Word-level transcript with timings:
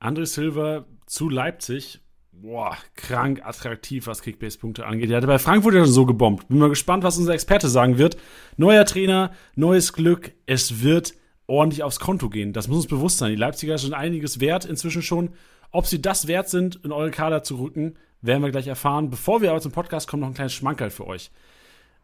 André 0.00 0.24
Silva 0.24 0.86
zu 1.06 1.28
Leipzig. 1.28 2.00
Boah, 2.32 2.76
krank 2.94 3.44
attraktiv, 3.44 4.06
was 4.06 4.22
Kickbase-Punkte 4.22 4.86
angeht. 4.86 5.10
Er 5.10 5.18
hatte 5.18 5.26
bei 5.26 5.38
Frankfurt 5.38 5.74
ja 5.74 5.84
schon 5.84 5.92
so 5.92 6.06
gebombt. 6.06 6.48
Bin 6.48 6.58
mal 6.58 6.70
gespannt, 6.70 7.04
was 7.04 7.18
unser 7.18 7.34
Experte 7.34 7.68
sagen 7.68 7.98
wird. 7.98 8.16
Neuer 8.56 8.86
Trainer, 8.86 9.32
neues 9.56 9.92
Glück. 9.92 10.32
Es 10.46 10.82
wird 10.82 11.12
ordentlich 11.46 11.82
aufs 11.82 12.00
Konto 12.00 12.30
gehen. 12.30 12.54
Das 12.54 12.66
muss 12.66 12.78
uns 12.78 12.86
bewusst 12.86 13.18
sein. 13.18 13.30
Die 13.30 13.36
Leipziger 13.36 13.76
sind 13.76 13.92
einiges 13.92 14.40
wert 14.40 14.64
inzwischen 14.64 15.02
schon. 15.02 15.30
Ob 15.70 15.86
sie 15.86 16.00
das 16.00 16.26
wert 16.26 16.48
sind, 16.48 16.80
in 16.82 16.92
eure 16.92 17.10
Kader 17.10 17.42
zu 17.42 17.56
rücken, 17.56 17.96
werden 18.22 18.42
wir 18.42 18.50
gleich 18.50 18.68
erfahren. 18.68 19.10
Bevor 19.10 19.42
wir 19.42 19.50
aber 19.50 19.60
zum 19.60 19.72
Podcast 19.72 20.08
kommen, 20.08 20.22
noch 20.22 20.28
ein 20.28 20.34
kleines 20.34 20.54
Schmankerl 20.54 20.90
für 20.90 21.06
euch. 21.06 21.30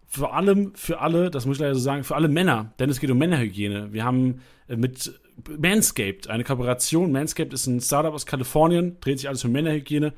Vor 0.07 0.35
allem 0.35 0.75
für 0.75 1.01
alle, 1.01 1.31
das 1.31 1.47
muss 1.47 1.57
ich 1.57 1.61
leider 1.63 1.75
so 1.75 1.81
sagen, 1.81 2.05
für 2.05 2.15
alle 2.15 2.29
Männer, 2.29 2.75
denn 2.79 2.91
es 2.91 3.01
geht 3.01 3.11
um 3.11 3.19
Männerhygiene. 3.19 3.93
Wir 3.93 4.05
haben 4.05 4.41
äh, 4.69 4.77
mit 4.77 5.19
Manscaped 5.59 6.29
eine 6.29 6.45
Kooperation. 6.45 7.13
Manscaped 7.13 7.53
ist 7.53 7.67
ein 7.67 7.81
Startup 7.81 8.13
aus 8.13 8.27
Kalifornien, 8.27 8.97
dreht 9.01 9.19
sich 9.19 9.29
alles 9.29 9.43
für 9.43 9.49
Männerhygiene. 9.49 10.13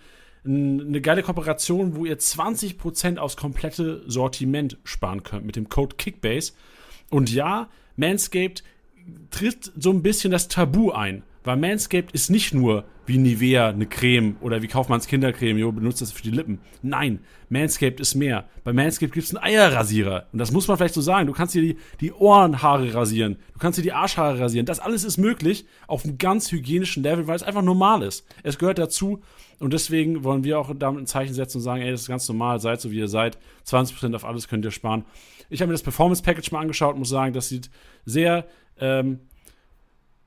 Eine 0.45 1.01
geile 1.01 1.23
Kooperation, 1.23 1.97
wo 1.97 2.05
ihr 2.05 2.19
20% 2.19 3.19
aufs 3.19 3.37
komplette 3.37 4.03
Sortiment 4.07 4.79
sparen 4.85 5.23
könnt 5.23 5.45
mit 5.45 5.57
dem 5.57 5.69
Code 5.69 5.97
Kickbase. 5.97 6.53
Und 7.11 7.33
ja, 7.33 7.69
Manscaped 7.97 8.63
tritt 9.31 9.73
so 9.77 9.91
ein 9.91 10.03
bisschen 10.03 10.31
das 10.31 10.49
Tabu 10.49 10.93
ein. 10.93 11.23
Weil 11.45 11.57
Manscaped 11.57 12.13
ist 12.13 12.31
nicht 12.31 12.55
nur 12.55 12.85
wie 13.07 13.17
Nivea 13.17 13.69
eine 13.69 13.87
Creme 13.87 14.37
oder 14.41 14.61
wie 14.61 14.69
Kaufmanns 14.69 15.07
Kindercreme, 15.07 15.59
jo, 15.59 15.73
benutzt 15.73 16.03
das 16.03 16.13
für 16.13 16.23
die 16.23 16.31
Lippen. 16.31 16.61
Nein, 16.83 17.21
Manscaped 17.49 18.01
ist 18.01 18.15
mehr. 18.15 18.47
Bei 18.65 18.73
Manscaped 18.73 19.15
gibt 19.15 19.25
es 19.27 19.35
einen 19.35 19.43
Eierrasierer. 19.43 20.27
Und 20.31 20.39
das 20.39 20.53
muss 20.53 20.69
man 20.69 20.77
vielleicht 20.77 20.95
so 20.95 21.01
sagen. 21.01 21.27
Du 21.27 21.33
kannst 21.33 21.55
dir 21.55 21.63
die, 21.63 21.77
die 22.01 22.13
Ohrenhaare 22.13 22.93
rasieren. 22.93 23.37
Du 23.55 23.59
kannst 23.59 23.79
dir 23.79 23.83
die 23.83 23.93
Arschhaare 23.93 24.39
rasieren. 24.39 24.67
Das 24.67 24.79
alles 24.79 25.05
ist 25.05 25.17
möglich 25.17 25.65
auf 25.87 26.05
einem 26.05 26.19
ganz 26.19 26.53
hygienischen 26.53 27.03
Level, 27.03 27.27
weil 27.27 27.37
es 27.37 27.43
einfach 27.43 27.63
normal 27.63 28.03
ist. 28.03 28.27
Es 28.43 28.59
gehört 28.59 28.79
dazu. 28.79 29.23
Und 29.59 29.73
deswegen 29.73 30.23
wollen 30.23 30.45
wir 30.45 30.59
auch 30.59 30.71
damit 30.79 31.03
ein 31.03 31.07
Zeichen 31.07 31.35
setzen 31.35 31.59
und 31.59 31.63
sagen, 31.63 31.83
ey, 31.83 31.91
das 31.91 32.03
ist 32.03 32.09
ganz 32.09 32.29
normal, 32.29 32.61
seid 32.61 32.81
so 32.81 32.91
wie 32.91 32.99
ihr 32.99 33.09
seid. 33.09 33.39
20% 33.67 34.15
auf 34.15 34.25
alles 34.25 34.49
könnt 34.49 34.65
ihr 34.65 34.71
sparen. 34.71 35.05
Ich 35.51 35.61
habe 35.61 35.69
mir 35.69 35.75
das 35.75 35.83
Performance 35.83 36.23
Package 36.23 36.53
mal 36.53 36.61
angeschaut 36.61 36.93
und 36.93 37.01
muss 37.01 37.09
sagen, 37.09 37.33
das 37.33 37.49
sieht 37.49 37.71
sehr 38.05 38.47
ähm, 38.79 39.21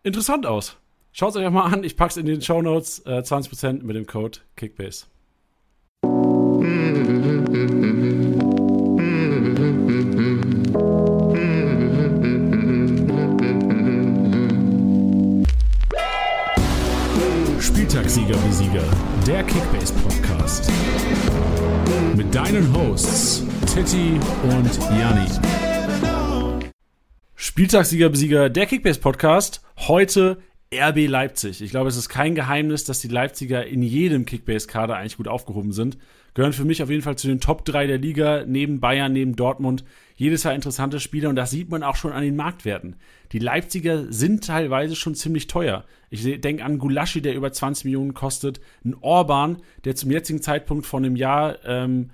interessant 0.03 0.45
aus. 0.45 0.80
Schaut 1.13 1.31
es 1.31 1.35
euch 1.35 1.49
mal 1.49 1.65
an. 1.65 1.83
Ich 1.83 1.97
packe 1.97 2.11
es 2.11 2.17
in 2.17 2.25
den 2.25 2.41
Show 2.41 2.61
Notes. 2.61 2.99
Äh, 3.05 3.19
20% 3.19 3.83
mit 3.83 3.95
dem 3.95 4.07
Code 4.07 4.39
Kickbase. 4.55 5.05
Spieltagssieger 17.59 18.35
wie 18.45 18.53
Sieger, 18.53 18.83
der 19.27 19.43
Kickbase 19.43 19.93
Podcast. 19.93 20.71
Mit 22.15 22.33
deinen 22.33 22.73
Hosts 22.73 23.45
Titti 23.73 24.19
und 24.43 24.79
Janni. 24.97 25.27
Spieltagssieger 27.35 28.09
Besieger, 28.09 28.49
der 28.49 28.65
Kickbase 28.65 28.99
Podcast. 28.99 29.61
Heute 29.77 30.37
RB 30.73 31.07
Leipzig. 31.07 31.61
Ich 31.61 31.71
glaube, 31.71 31.89
es 31.89 31.97
ist 31.97 32.07
kein 32.07 32.33
Geheimnis, 32.33 32.85
dass 32.85 33.01
die 33.01 33.09
Leipziger 33.09 33.65
in 33.65 33.83
jedem 33.83 34.25
Kickbase-Kader 34.25 34.95
eigentlich 34.95 35.17
gut 35.17 35.27
aufgehoben 35.27 35.73
sind. 35.73 35.97
Gehören 36.33 36.53
für 36.53 36.63
mich 36.63 36.81
auf 36.81 36.89
jeden 36.89 37.01
Fall 37.01 37.17
zu 37.17 37.27
den 37.27 37.41
Top 37.41 37.65
3 37.65 37.87
der 37.87 37.97
Liga, 37.97 38.45
neben 38.47 38.79
Bayern, 38.79 39.11
neben 39.11 39.35
Dortmund. 39.35 39.83
Jedes 40.15 40.43
Jahr 40.43 40.55
interessante 40.55 41.01
Spieler 41.01 41.27
und 41.27 41.35
das 41.35 41.51
sieht 41.51 41.69
man 41.69 41.83
auch 41.83 41.97
schon 41.97 42.13
an 42.13 42.23
den 42.23 42.37
Marktwerten. 42.37 42.95
Die 43.33 43.39
Leipziger 43.39 44.05
sind 44.13 44.45
teilweise 44.45 44.95
schon 44.95 45.13
ziemlich 45.13 45.47
teuer. 45.47 45.83
Ich 46.09 46.23
denke 46.39 46.63
an 46.63 46.77
Gulaschi, 46.77 47.21
der 47.21 47.35
über 47.35 47.51
20 47.51 47.83
Millionen 47.85 48.13
kostet, 48.13 48.61
ein 48.85 48.95
Orban, 49.01 49.57
der 49.83 49.97
zum 49.97 50.09
jetzigen 50.09 50.41
Zeitpunkt 50.41 50.85
von 50.85 51.03
einem 51.03 51.17
Jahr 51.17 51.57
ähm, 51.65 52.11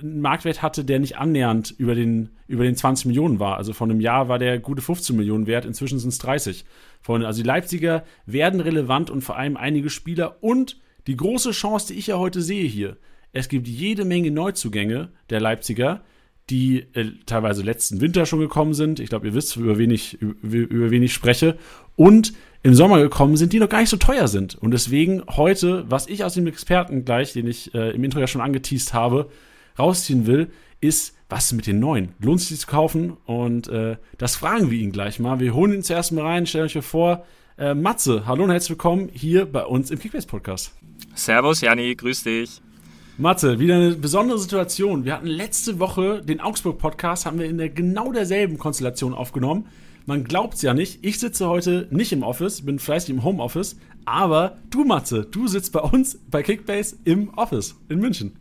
einen 0.00 0.20
Marktwert 0.20 0.62
hatte, 0.62 0.84
der 0.84 0.98
nicht 1.00 1.18
annähernd 1.18 1.74
über 1.76 1.94
den, 1.94 2.30
über 2.46 2.64
den 2.64 2.76
20 2.76 3.06
Millionen 3.06 3.40
war. 3.40 3.56
Also 3.56 3.72
von 3.72 3.90
einem 3.90 4.00
Jahr 4.00 4.28
war 4.28 4.38
der 4.38 4.58
gute 4.58 4.82
15 4.82 5.16
Millionen 5.16 5.46
wert, 5.46 5.64
inzwischen 5.64 5.98
sind 5.98 6.10
es 6.10 6.18
30. 6.18 6.64
Freunde, 7.00 7.26
also 7.26 7.42
die 7.42 7.46
Leipziger 7.46 8.04
werden 8.26 8.60
relevant 8.60 9.10
und 9.10 9.22
vor 9.22 9.36
allem 9.36 9.56
einige 9.56 9.90
Spieler 9.90 10.42
und 10.42 10.78
die 11.06 11.16
große 11.16 11.52
Chance, 11.52 11.92
die 11.92 11.98
ich 11.98 12.08
ja 12.08 12.18
heute 12.18 12.42
sehe 12.42 12.66
hier, 12.66 12.96
es 13.32 13.48
gibt 13.48 13.68
jede 13.68 14.04
Menge 14.04 14.30
Neuzugänge 14.30 15.10
der 15.30 15.40
Leipziger, 15.40 16.02
die 16.48 16.86
äh, 16.94 17.12
teilweise 17.26 17.62
letzten 17.62 18.00
Winter 18.00 18.24
schon 18.24 18.40
gekommen 18.40 18.72
sind. 18.72 19.00
Ich 19.00 19.08
glaube, 19.08 19.26
ihr 19.26 19.34
wisst, 19.34 19.56
über 19.56 19.78
wen 19.78 19.90
ich, 19.90 20.20
über, 20.20 20.56
über 20.56 20.90
wen 20.90 21.02
ich 21.02 21.12
spreche. 21.12 21.58
Und 21.96 22.34
im 22.62 22.74
Sommer 22.74 23.00
gekommen 23.00 23.36
sind, 23.36 23.52
die 23.52 23.58
noch 23.58 23.68
gar 23.68 23.80
nicht 23.80 23.90
so 23.90 23.96
teuer 23.96 24.28
sind. 24.28 24.54
Und 24.54 24.70
deswegen 24.70 25.22
heute, 25.28 25.84
was 25.88 26.06
ich 26.06 26.24
aus 26.24 26.34
dem 26.34 26.46
Experten 26.46 27.04
gleich, 27.04 27.32
den 27.32 27.46
ich 27.46 27.74
äh, 27.74 27.90
im 27.90 28.04
Intro 28.04 28.20
ja 28.20 28.26
schon 28.26 28.40
angeteased 28.40 28.94
habe, 28.94 29.28
rausziehen 29.78 30.26
will, 30.26 30.50
ist, 30.80 31.15
was 31.28 31.52
mit 31.52 31.66
den 31.66 31.80
neuen? 31.80 32.14
Lohnt 32.20 32.40
sich 32.40 32.50
die 32.50 32.56
zu 32.56 32.66
kaufen? 32.66 33.16
Und 33.24 33.68
äh, 33.68 33.96
das 34.18 34.36
fragen 34.36 34.70
wir 34.70 34.78
ihn 34.78 34.92
gleich 34.92 35.18
mal. 35.18 35.40
Wir 35.40 35.54
holen 35.54 35.72
ihn 35.72 35.82
zuerst 35.82 36.12
mal 36.12 36.24
rein, 36.24 36.46
stellen 36.46 36.66
euch 36.66 36.84
vor. 36.84 37.24
Äh, 37.58 37.74
Matze, 37.74 38.26
hallo 38.26 38.44
und 38.44 38.50
herzlich 38.50 38.70
willkommen 38.70 39.08
hier 39.12 39.46
bei 39.46 39.64
uns 39.64 39.90
im 39.90 39.98
Kickbase 39.98 40.26
Podcast. 40.26 40.72
Servus, 41.14 41.62
Janni, 41.62 41.94
grüß 41.94 42.24
dich. 42.24 42.60
Matze, 43.18 43.58
wieder 43.58 43.76
eine 43.76 43.94
besondere 43.94 44.38
Situation. 44.38 45.04
Wir 45.04 45.14
hatten 45.14 45.26
letzte 45.26 45.78
Woche 45.78 46.20
den 46.20 46.40
Augsburg-Podcast, 46.40 47.24
haben 47.24 47.38
wir 47.38 47.46
in 47.46 47.56
der 47.56 47.70
genau 47.70 48.12
derselben 48.12 48.58
Konstellation 48.58 49.14
aufgenommen. 49.14 49.66
Man 50.04 50.22
glaubt 50.22 50.54
es 50.54 50.62
ja 50.62 50.74
nicht. 50.74 51.04
Ich 51.04 51.18
sitze 51.18 51.48
heute 51.48 51.88
nicht 51.90 52.12
im 52.12 52.22
Office, 52.22 52.64
bin 52.64 52.78
fleißig 52.78 53.10
im 53.10 53.24
Homeoffice, 53.24 53.76
aber 54.04 54.58
du, 54.70 54.84
Matze, 54.84 55.26
du 55.28 55.48
sitzt 55.48 55.72
bei 55.72 55.80
uns 55.80 56.18
bei 56.30 56.42
Kickbase 56.42 56.96
im 57.04 57.30
Office 57.30 57.74
in 57.88 57.98
München. 57.98 58.36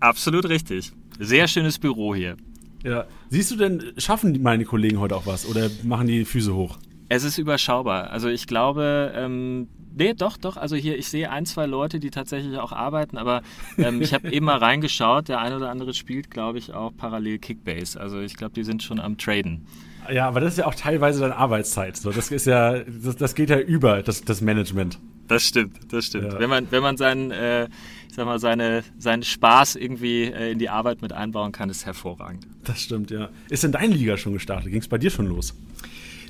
Absolut 0.00 0.48
richtig. 0.48 0.92
Sehr 1.18 1.48
schönes 1.48 1.78
Büro 1.78 2.14
hier. 2.14 2.36
Ja. 2.84 3.06
Siehst 3.28 3.50
du 3.50 3.56
denn, 3.56 3.82
schaffen 3.96 4.40
meine 4.42 4.64
Kollegen 4.64 5.00
heute 5.00 5.16
auch 5.16 5.26
was 5.26 5.46
oder 5.46 5.68
machen 5.82 6.06
die 6.06 6.24
Füße 6.24 6.54
hoch? 6.54 6.78
Es 7.08 7.24
ist 7.24 7.38
überschaubar. 7.38 8.10
Also 8.10 8.28
ich 8.28 8.46
glaube, 8.46 9.12
ähm, 9.16 9.68
nee, 9.96 10.14
doch, 10.14 10.36
doch. 10.36 10.56
Also 10.56 10.76
hier, 10.76 10.96
ich 10.96 11.08
sehe 11.08 11.30
ein, 11.30 11.46
zwei 11.46 11.66
Leute, 11.66 11.98
die 11.98 12.10
tatsächlich 12.10 12.58
auch 12.58 12.72
arbeiten, 12.72 13.16
aber 13.16 13.42
ähm, 13.78 14.00
ich 14.00 14.14
habe 14.14 14.30
eben 14.30 14.46
mal 14.46 14.58
reingeschaut. 14.58 15.28
Der 15.28 15.40
eine 15.40 15.56
oder 15.56 15.70
andere 15.70 15.94
spielt, 15.94 16.30
glaube 16.30 16.58
ich, 16.58 16.72
auch 16.72 16.92
parallel 16.96 17.38
Kickbase. 17.38 18.00
Also 18.00 18.20
ich 18.20 18.36
glaube, 18.36 18.54
die 18.54 18.64
sind 18.64 18.82
schon 18.82 19.00
am 19.00 19.18
Traden. 19.18 19.66
Ja, 20.12 20.28
aber 20.28 20.40
das 20.40 20.52
ist 20.52 20.58
ja 20.58 20.66
auch 20.66 20.74
teilweise 20.74 21.20
dann 21.20 21.32
Arbeitszeit. 21.32 21.96
So, 21.96 22.12
das 22.12 22.30
ist 22.30 22.46
ja, 22.46 22.78
das, 22.78 23.16
das 23.16 23.34
geht 23.34 23.50
ja 23.50 23.58
über 23.58 24.02
das, 24.02 24.22
das 24.22 24.40
Management. 24.40 24.98
Das 25.26 25.42
stimmt, 25.42 25.92
das 25.92 26.06
stimmt. 26.06 26.32
Ja. 26.32 26.38
Wenn 26.38 26.48
man, 26.48 26.70
wenn 26.70 26.82
man 26.82 26.96
seinen, 26.96 27.30
äh, 27.30 27.68
ich 28.08 28.14
sag 28.14 28.26
mal, 28.26 28.38
seine, 28.38 28.82
seinen 28.98 29.22
Spaß 29.22 29.76
irgendwie 29.76 30.24
äh, 30.24 30.52
in 30.52 30.58
die 30.58 30.68
Arbeit 30.68 31.02
mit 31.02 31.12
einbauen 31.12 31.52
kann, 31.52 31.70
ist 31.70 31.86
hervorragend. 31.86 32.46
Das 32.64 32.80
stimmt, 32.80 33.10
ja. 33.10 33.28
Ist 33.48 33.62
denn 33.62 33.72
deine 33.72 33.94
Liga 33.94 34.16
schon 34.16 34.32
gestartet? 34.32 34.70
Ging 34.70 34.80
es 34.80 34.88
bei 34.88 34.98
dir 34.98 35.10
schon 35.10 35.26
los? 35.26 35.54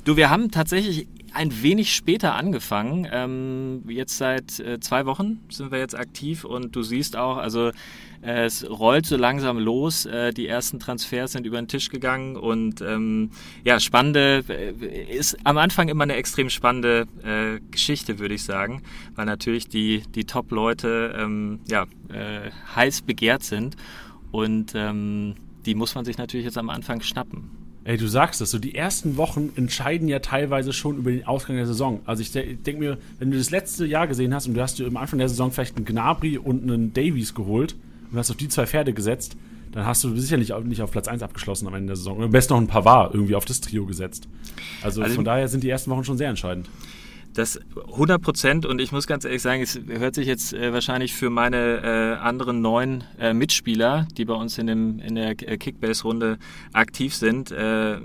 Du, 0.05 0.15
wir 0.15 0.29
haben 0.29 0.51
tatsächlich 0.51 1.07
ein 1.33 1.61
wenig 1.61 1.93
später 1.93 2.35
angefangen. 2.35 3.07
Ähm, 3.11 3.83
jetzt 3.87 4.17
seit 4.17 4.59
äh, 4.59 4.79
zwei 4.79 5.05
Wochen 5.05 5.39
sind 5.49 5.71
wir 5.71 5.79
jetzt 5.79 5.95
aktiv 5.95 6.43
und 6.43 6.75
du 6.75 6.83
siehst 6.83 7.15
auch, 7.15 7.37
also 7.37 7.71
es 8.21 8.69
rollt 8.69 9.05
so 9.05 9.15
langsam 9.15 9.57
los. 9.57 10.05
Äh, 10.05 10.33
die 10.33 10.47
ersten 10.47 10.79
Transfers 10.79 11.31
sind 11.31 11.45
über 11.45 11.57
den 11.57 11.67
Tisch 11.67 11.89
gegangen 11.89 12.35
und 12.35 12.81
ähm, 12.81 13.31
ja, 13.63 13.79
spannende, 13.79 14.43
äh, 14.49 15.15
ist 15.15 15.37
am 15.45 15.57
Anfang 15.57 15.87
immer 15.87 16.03
eine 16.03 16.15
extrem 16.15 16.49
spannende 16.49 17.07
äh, 17.23 17.61
Geschichte, 17.71 18.19
würde 18.19 18.35
ich 18.35 18.43
sagen, 18.43 18.81
weil 19.15 19.25
natürlich 19.25 19.69
die, 19.69 20.03
die 20.15 20.25
Top-Leute 20.25 21.15
ähm, 21.17 21.61
ja, 21.69 21.83
äh, 22.09 22.51
heiß 22.75 23.03
begehrt 23.03 23.43
sind 23.43 23.77
und 24.31 24.73
ähm, 24.75 25.35
die 25.65 25.75
muss 25.75 25.95
man 25.95 26.03
sich 26.03 26.17
natürlich 26.17 26.45
jetzt 26.45 26.57
am 26.57 26.69
Anfang 26.69 27.01
schnappen. 27.01 27.51
Ey, 27.85 27.97
du 27.97 28.07
sagst 28.07 28.41
es, 28.41 28.51
so 28.51 28.59
die 28.59 28.75
ersten 28.75 29.15
Wochen 29.15 29.51
entscheiden 29.55 30.09
ja 30.09 30.19
teilweise 30.19 30.73
schon 30.73 30.97
über 30.97 31.11
den 31.11 31.25
Ausgang 31.25 31.55
der 31.55 31.65
Saison. 31.65 32.01
Also 32.05 32.21
ich 32.21 32.31
denke 32.31 32.77
mir, 32.77 32.97
wenn 33.17 33.31
du 33.31 33.37
das 33.37 33.49
letzte 33.49 33.85
Jahr 33.85 34.07
gesehen 34.07 34.33
hast 34.33 34.47
und 34.47 34.53
du 34.53 34.61
hast 34.61 34.77
dir 34.77 34.87
am 34.87 34.97
Anfang 34.97 35.19
der 35.19 35.29
Saison 35.29 35.51
vielleicht 35.51 35.77
einen 35.77 35.85
Gnabry 35.85 36.37
und 36.37 36.63
einen 36.63 36.93
Davies 36.93 37.33
geholt 37.33 37.75
und 38.11 38.17
hast 38.17 38.31
auf 38.31 38.37
die 38.37 38.49
zwei 38.49 38.65
Pferde 38.65 38.93
gesetzt, 38.93 39.37
dann 39.71 39.85
hast 39.85 40.03
du 40.03 40.15
sicherlich 40.15 40.53
auch 40.53 40.63
nicht 40.63 40.81
auf 40.81 40.91
Platz 40.91 41.07
1 41.07 41.21
abgeschlossen 41.21 41.67
am 41.67 41.75
Ende 41.75 41.87
der 41.87 41.95
Saison. 41.95 42.17
Und 42.17 42.23
am 42.23 42.31
besten 42.31 42.53
noch 42.53 42.61
ein 42.61 42.67
Pavard 42.67 43.13
irgendwie 43.13 43.35
auf 43.35 43.45
das 43.45 43.61
Trio 43.61 43.85
gesetzt. 43.85 44.27
Also, 44.81 45.01
also 45.01 45.15
von 45.15 45.25
daher 45.25 45.47
sind 45.47 45.63
die 45.63 45.69
ersten 45.69 45.91
Wochen 45.91 46.03
schon 46.03 46.17
sehr 46.17 46.29
entscheidend. 46.29 46.67
Das 47.33 47.59
100 47.75 48.21
Prozent 48.21 48.65
und 48.65 48.81
ich 48.81 48.91
muss 48.91 49.05
ganz 49.05 49.23
ehrlich 49.23 49.41
sagen, 49.41 49.61
es 49.61 49.79
hört 49.87 50.15
sich 50.15 50.25
jetzt 50.25 50.51
äh, 50.51 50.73
wahrscheinlich 50.73 51.13
für 51.13 51.29
meine 51.29 52.17
äh, 52.17 52.19
anderen 52.19 52.61
neun 52.61 53.03
äh, 53.19 53.33
Mitspieler, 53.33 54.07
die 54.17 54.25
bei 54.25 54.33
uns 54.33 54.57
in, 54.57 54.65
dem, 54.65 54.99
in 54.99 55.15
der 55.15 55.29
äh, 55.29 55.57
Kickbase-Runde 55.57 56.39
aktiv 56.73 57.13
sind, 57.13 57.51
äh, 57.51 57.99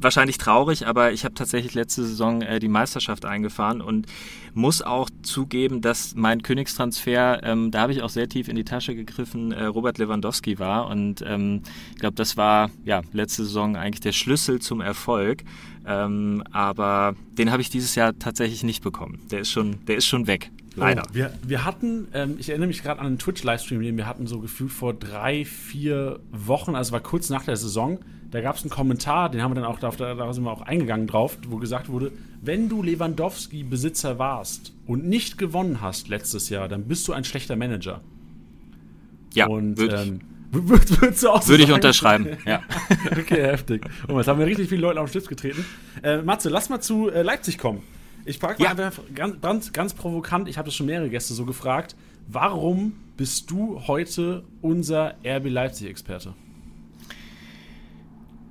wahrscheinlich 0.00 0.38
traurig, 0.38 0.86
aber 0.86 1.12
ich 1.12 1.24
habe 1.24 1.34
tatsächlich 1.34 1.74
letzte 1.74 2.04
Saison 2.04 2.40
äh, 2.40 2.58
die 2.58 2.68
Meisterschaft 2.68 3.26
eingefahren 3.26 3.82
und 3.82 4.06
muss 4.54 4.80
auch 4.80 5.10
zugeben, 5.22 5.82
dass 5.82 6.14
mein 6.14 6.42
Königstransfer, 6.42 7.42
ähm, 7.42 7.70
da 7.70 7.82
habe 7.82 7.92
ich 7.92 8.02
auch 8.02 8.08
sehr 8.08 8.28
tief 8.28 8.48
in 8.48 8.56
die 8.56 8.64
Tasche 8.64 8.94
gegriffen, 8.94 9.52
Robert 9.52 9.98
Lewandowski 9.98 10.58
war 10.58 10.88
und 10.88 11.22
ähm, 11.26 11.62
ich 11.92 12.00
glaube, 12.00 12.14
das 12.14 12.38
war 12.38 12.70
ja 12.84 13.02
letzte 13.12 13.44
Saison 13.44 13.76
eigentlich 13.76 14.00
der 14.00 14.12
Schlüssel 14.12 14.60
zum 14.60 14.80
Erfolg. 14.80 15.44
Ähm, 15.86 16.42
aber 16.50 17.14
den 17.38 17.52
habe 17.52 17.62
ich 17.62 17.70
dieses 17.70 17.94
Jahr 17.94 18.18
tatsächlich 18.18 18.64
nicht 18.64 18.82
bekommen. 18.82 19.20
Der 19.30 19.40
ist 19.40 19.50
schon, 19.50 19.84
der 19.86 19.96
ist 19.96 20.06
schon 20.06 20.26
weg. 20.26 20.50
Leider. 20.74 21.04
Oh, 21.08 21.14
wir, 21.14 21.32
wir 21.46 21.64
hatten, 21.64 22.08
ähm, 22.12 22.36
ich 22.38 22.50
erinnere 22.50 22.68
mich 22.68 22.82
gerade 22.82 23.00
an 23.00 23.06
einen 23.06 23.18
Twitch-Livestream, 23.18 23.80
den 23.80 23.96
wir 23.96 24.06
hatten, 24.06 24.26
so 24.26 24.40
gefühlt 24.40 24.72
vor 24.72 24.92
drei, 24.92 25.44
vier 25.44 26.20
Wochen, 26.32 26.74
also 26.74 26.92
war 26.92 27.00
kurz 27.00 27.30
nach 27.30 27.44
der 27.44 27.56
Saison. 27.56 27.98
Da 28.30 28.40
gab 28.40 28.56
es 28.56 28.62
einen 28.62 28.70
Kommentar, 28.70 29.30
den 29.30 29.42
haben 29.42 29.52
wir 29.52 29.54
dann 29.54 29.64
auch, 29.64 29.78
da, 29.78 29.90
da 29.90 30.32
sind 30.32 30.44
wir 30.44 30.50
auch 30.50 30.62
eingegangen 30.62 31.06
drauf, 31.06 31.38
wo 31.48 31.56
gesagt 31.56 31.88
wurde, 31.88 32.12
wenn 32.42 32.68
du 32.68 32.82
Lewandowski-Besitzer 32.82 34.18
warst 34.18 34.74
und 34.86 35.06
nicht 35.06 35.38
gewonnen 35.38 35.80
hast 35.80 36.08
letztes 36.08 36.50
Jahr, 36.50 36.68
dann 36.68 36.84
bist 36.84 37.06
du 37.08 37.12
ein 37.12 37.24
schlechter 37.24 37.56
Manager. 37.56 38.02
Ja, 39.34 39.46
und 39.46 39.78
würd 39.78 39.92
ähm, 39.92 39.96
würd, 39.96 40.20
würdest 40.50 41.22
du 41.22 41.30
auch 41.30 41.42
so 41.42 41.48
Würde 41.50 41.64
ich 41.64 41.72
unterschreiben, 41.72 42.36
ja. 42.46 42.62
okay, 43.12 43.42
heftig. 43.42 43.84
Und 44.08 44.16
jetzt 44.16 44.28
haben 44.28 44.38
wir 44.38 44.46
richtig 44.46 44.68
viele 44.68 44.82
Leute 44.82 45.00
auf 45.00 45.06
den 45.08 45.10
Stift 45.10 45.28
getreten. 45.28 45.64
Äh, 46.02 46.18
Matze, 46.22 46.48
lass 46.48 46.68
mal 46.68 46.80
zu 46.80 47.10
äh, 47.10 47.22
Leipzig 47.22 47.58
kommen. 47.58 47.82
Ich 48.24 48.38
frage 48.38 48.62
Ja. 48.62 48.70
einfach 48.70 49.02
ganz, 49.14 49.40
ganz, 49.40 49.72
ganz 49.72 49.94
provokant, 49.94 50.48
ich 50.48 50.58
habe 50.58 50.66
das 50.66 50.74
schon 50.74 50.86
mehrere 50.86 51.08
Gäste 51.08 51.34
so 51.34 51.44
gefragt, 51.44 51.94
warum 52.28 52.94
bist 53.16 53.50
du 53.50 53.82
heute 53.86 54.44
unser 54.62 55.14
RB 55.24 55.48
Leipzig-Experte? 55.48 56.34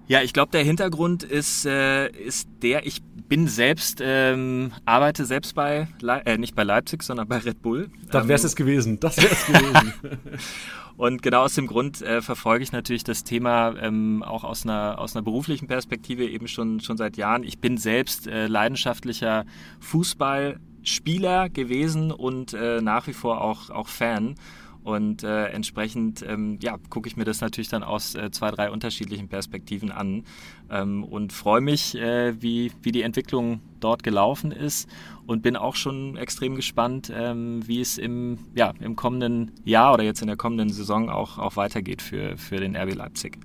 Ja, 0.08 0.22
ich 0.22 0.34
glaube, 0.34 0.52
der 0.52 0.64
Hintergrund 0.64 1.24
ist, 1.24 1.66
äh, 1.66 2.08
ist 2.10 2.48
der, 2.62 2.86
ich 2.86 3.02
bin 3.28 3.48
selbst, 3.48 4.00
ähm, 4.04 4.72
arbeite 4.86 5.26
selbst 5.26 5.56
bei, 5.56 5.88
Le 6.00 6.22
äh, 6.28 6.38
nicht 6.38 6.54
bei 6.56 6.64
Leipzig, 6.64 7.02
sondern 7.02 7.28
bei 7.28 7.40
Red 7.40 7.64
Bull. 7.64 7.90
Das 8.12 8.28
wär's 8.28 8.44
Ähm, 8.44 8.48
es 8.48 8.56
gewesen. 8.56 9.00
Das 9.00 9.18
wär's 9.18 9.48
gewesen. 9.48 9.94
Und 10.98 11.22
genau 11.22 11.44
aus 11.44 11.56
dem 11.56 11.68
Grund 11.68 12.02
äh, 12.02 12.22
verfolge 12.22 12.64
ich 12.64 12.72
natürlich 12.72 13.04
das 13.04 13.24
Thema 13.24 13.76
ähm, 13.80 14.24
auch 14.24 14.44
aus 14.44 14.64
einer, 14.64 14.98
aus 14.98 15.16
einer 15.16 15.24
beruflichen 15.24 15.68
Perspektive 15.68 16.26
eben 16.26 16.48
schon, 16.48 16.80
schon 16.80 16.96
seit 16.98 17.18
Jahren. 17.18 17.44
Ich 17.44 17.60
bin 17.60 17.78
selbst 17.78 18.28
äh, 18.28 18.48
leidenschaftlicher 18.48 19.46
Fußballspieler 19.82 21.50
gewesen 21.50 22.12
und 22.12 22.54
äh, 22.54 22.82
nach 22.82 23.08
wie 23.08 23.14
vor 23.14 23.42
auch, 23.42 23.70
auch 23.70 23.90
Fan. 23.90 24.36
Und 24.86 25.24
äh, 25.24 25.48
entsprechend 25.48 26.24
ähm, 26.28 26.60
ja, 26.62 26.78
gucke 26.92 27.10
ich 27.10 27.18
mir 27.18 27.26
das 27.26 27.42
natürlich 27.42 27.70
dann 27.70 27.82
aus 27.82 28.14
äh, 28.14 28.30
zwei, 28.30 28.52
drei 28.52 28.70
unterschiedlichen 28.70 29.28
Perspektiven 29.28 29.92
an 29.92 30.26
ähm, 30.70 31.04
und 31.04 31.34
freue 31.34 31.60
mich, 31.60 31.96
äh, 31.96 32.40
wie, 32.40 32.72
wie 32.84 32.92
die 32.92 33.02
Entwicklung 33.02 33.62
dort 33.80 34.04
gelaufen 34.04 34.52
ist 34.52 34.88
und 35.26 35.42
bin 35.42 35.56
auch 35.56 35.76
schon 35.76 36.18
extrem 36.18 36.54
gespannt, 36.54 37.12
ähm, 37.12 37.68
wie 37.68 37.82
es 37.82 37.98
im, 37.98 38.38
ja, 38.54 38.74
im 38.80 38.96
kommenden 38.96 39.54
Jahr 39.64 39.96
oder 39.96 40.04
jetzt 40.04 40.22
in 40.22 40.28
der 40.28 40.38
kommenden 40.38 40.70
Saison 40.70 41.10
auch, 41.10 41.40
auch 41.40 41.56
weitergeht 41.56 42.04
für, 42.04 42.38
für 42.38 42.58
den 42.58 42.76
RB 42.76 42.94
Leipzig. 42.94 43.40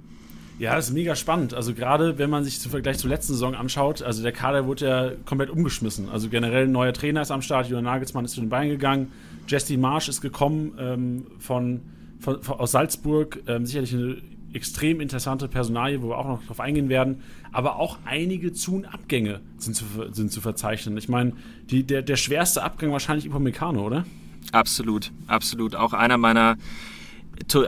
Ja, 0.59 0.75
das 0.75 0.89
ist 0.89 0.95
mega 0.95 1.17
spannend. 1.17 1.55
Also 1.55 1.73
gerade 1.73 2.19
wenn 2.19 2.29
man 2.29 2.45
sich 2.45 2.61
zum 2.61 2.71
Vergleich 2.71 2.99
zur 2.99 3.09
letzten 3.09 3.33
Saison 3.33 3.55
anschaut, 3.55 4.03
also 4.03 4.23
der 4.23 4.33
Kader 4.33 4.67
wurde 4.67 4.87
ja 4.87 5.11
komplett 5.25 5.49
umgeschmissen. 5.49 6.11
Also 6.11 6.29
generell 6.29 6.65
ein 6.65 6.73
neuer 6.73 6.93
Trainer 6.93 7.23
ist 7.23 7.31
am 7.31 7.41
Start, 7.41 7.69
Julian 7.69 7.85
Nagelsmann 7.85 8.27
ist 8.27 8.33
zu 8.33 8.41
den 8.41 8.51
Beinen 8.51 8.69
gegangen, 8.69 9.11
Jesse 9.51 9.77
Marsch 9.77 10.09
ist 10.09 10.21
gekommen 10.21 10.75
ähm, 10.79 11.27
von, 11.39 11.81
von, 12.21 12.43
von, 12.43 12.61
aus 12.61 12.71
Salzburg, 12.71 13.43
ähm, 13.49 13.67
sicherlich 13.67 13.93
eine 13.93 14.19
extrem 14.53 15.01
interessante 15.01 15.49
Personalie, 15.49 16.03
wo 16.03 16.09
wir 16.09 16.19
auch 16.19 16.27
noch 16.27 16.45
drauf 16.45 16.61
eingehen 16.61 16.89
werden. 16.89 17.23
Aber 17.53 17.77
auch 17.77 17.99
einige 18.05 18.53
Zu- 18.53 18.77
und 18.77 18.85
Abgänge 18.85 19.41
sind 19.59 19.75
zu, 19.75 19.85
sind 20.13 20.31
zu 20.33 20.41
verzeichnen. 20.41 20.97
Ich 20.97 21.09
meine, 21.09 21.33
der, 21.71 22.03
der 22.03 22.17
schwerste 22.17 22.63
Abgang 22.63 22.93
wahrscheinlich 22.93 23.27
über 23.27 23.41
Meccano, 23.41 23.85
oder? 23.85 24.05
Absolut, 24.53 25.13
absolut. 25.27 25.75
Auch 25.75 25.93
einer 25.93 26.17
meiner, 26.17 26.57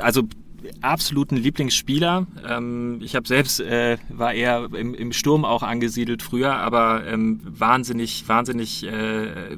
also 0.01 0.23
absoluten 0.81 1.37
Lieblingsspieler. 1.37 2.27
Ähm, 2.49 3.01
ich 3.03 3.17
habe 3.17 3.27
selbst, 3.27 3.61
äh, 3.61 3.99
war 4.09 4.33
eher 4.33 4.69
im, 4.73 4.95
im 4.95 5.13
Sturm 5.13 5.45
auch 5.45 5.63
angesiedelt 5.63 6.23
früher, 6.23 6.55
aber 6.55 7.07
ähm, 7.07 7.41
wahnsinnig, 7.45 8.29
wahnsinnig 8.29 8.85
äh, 8.85 9.57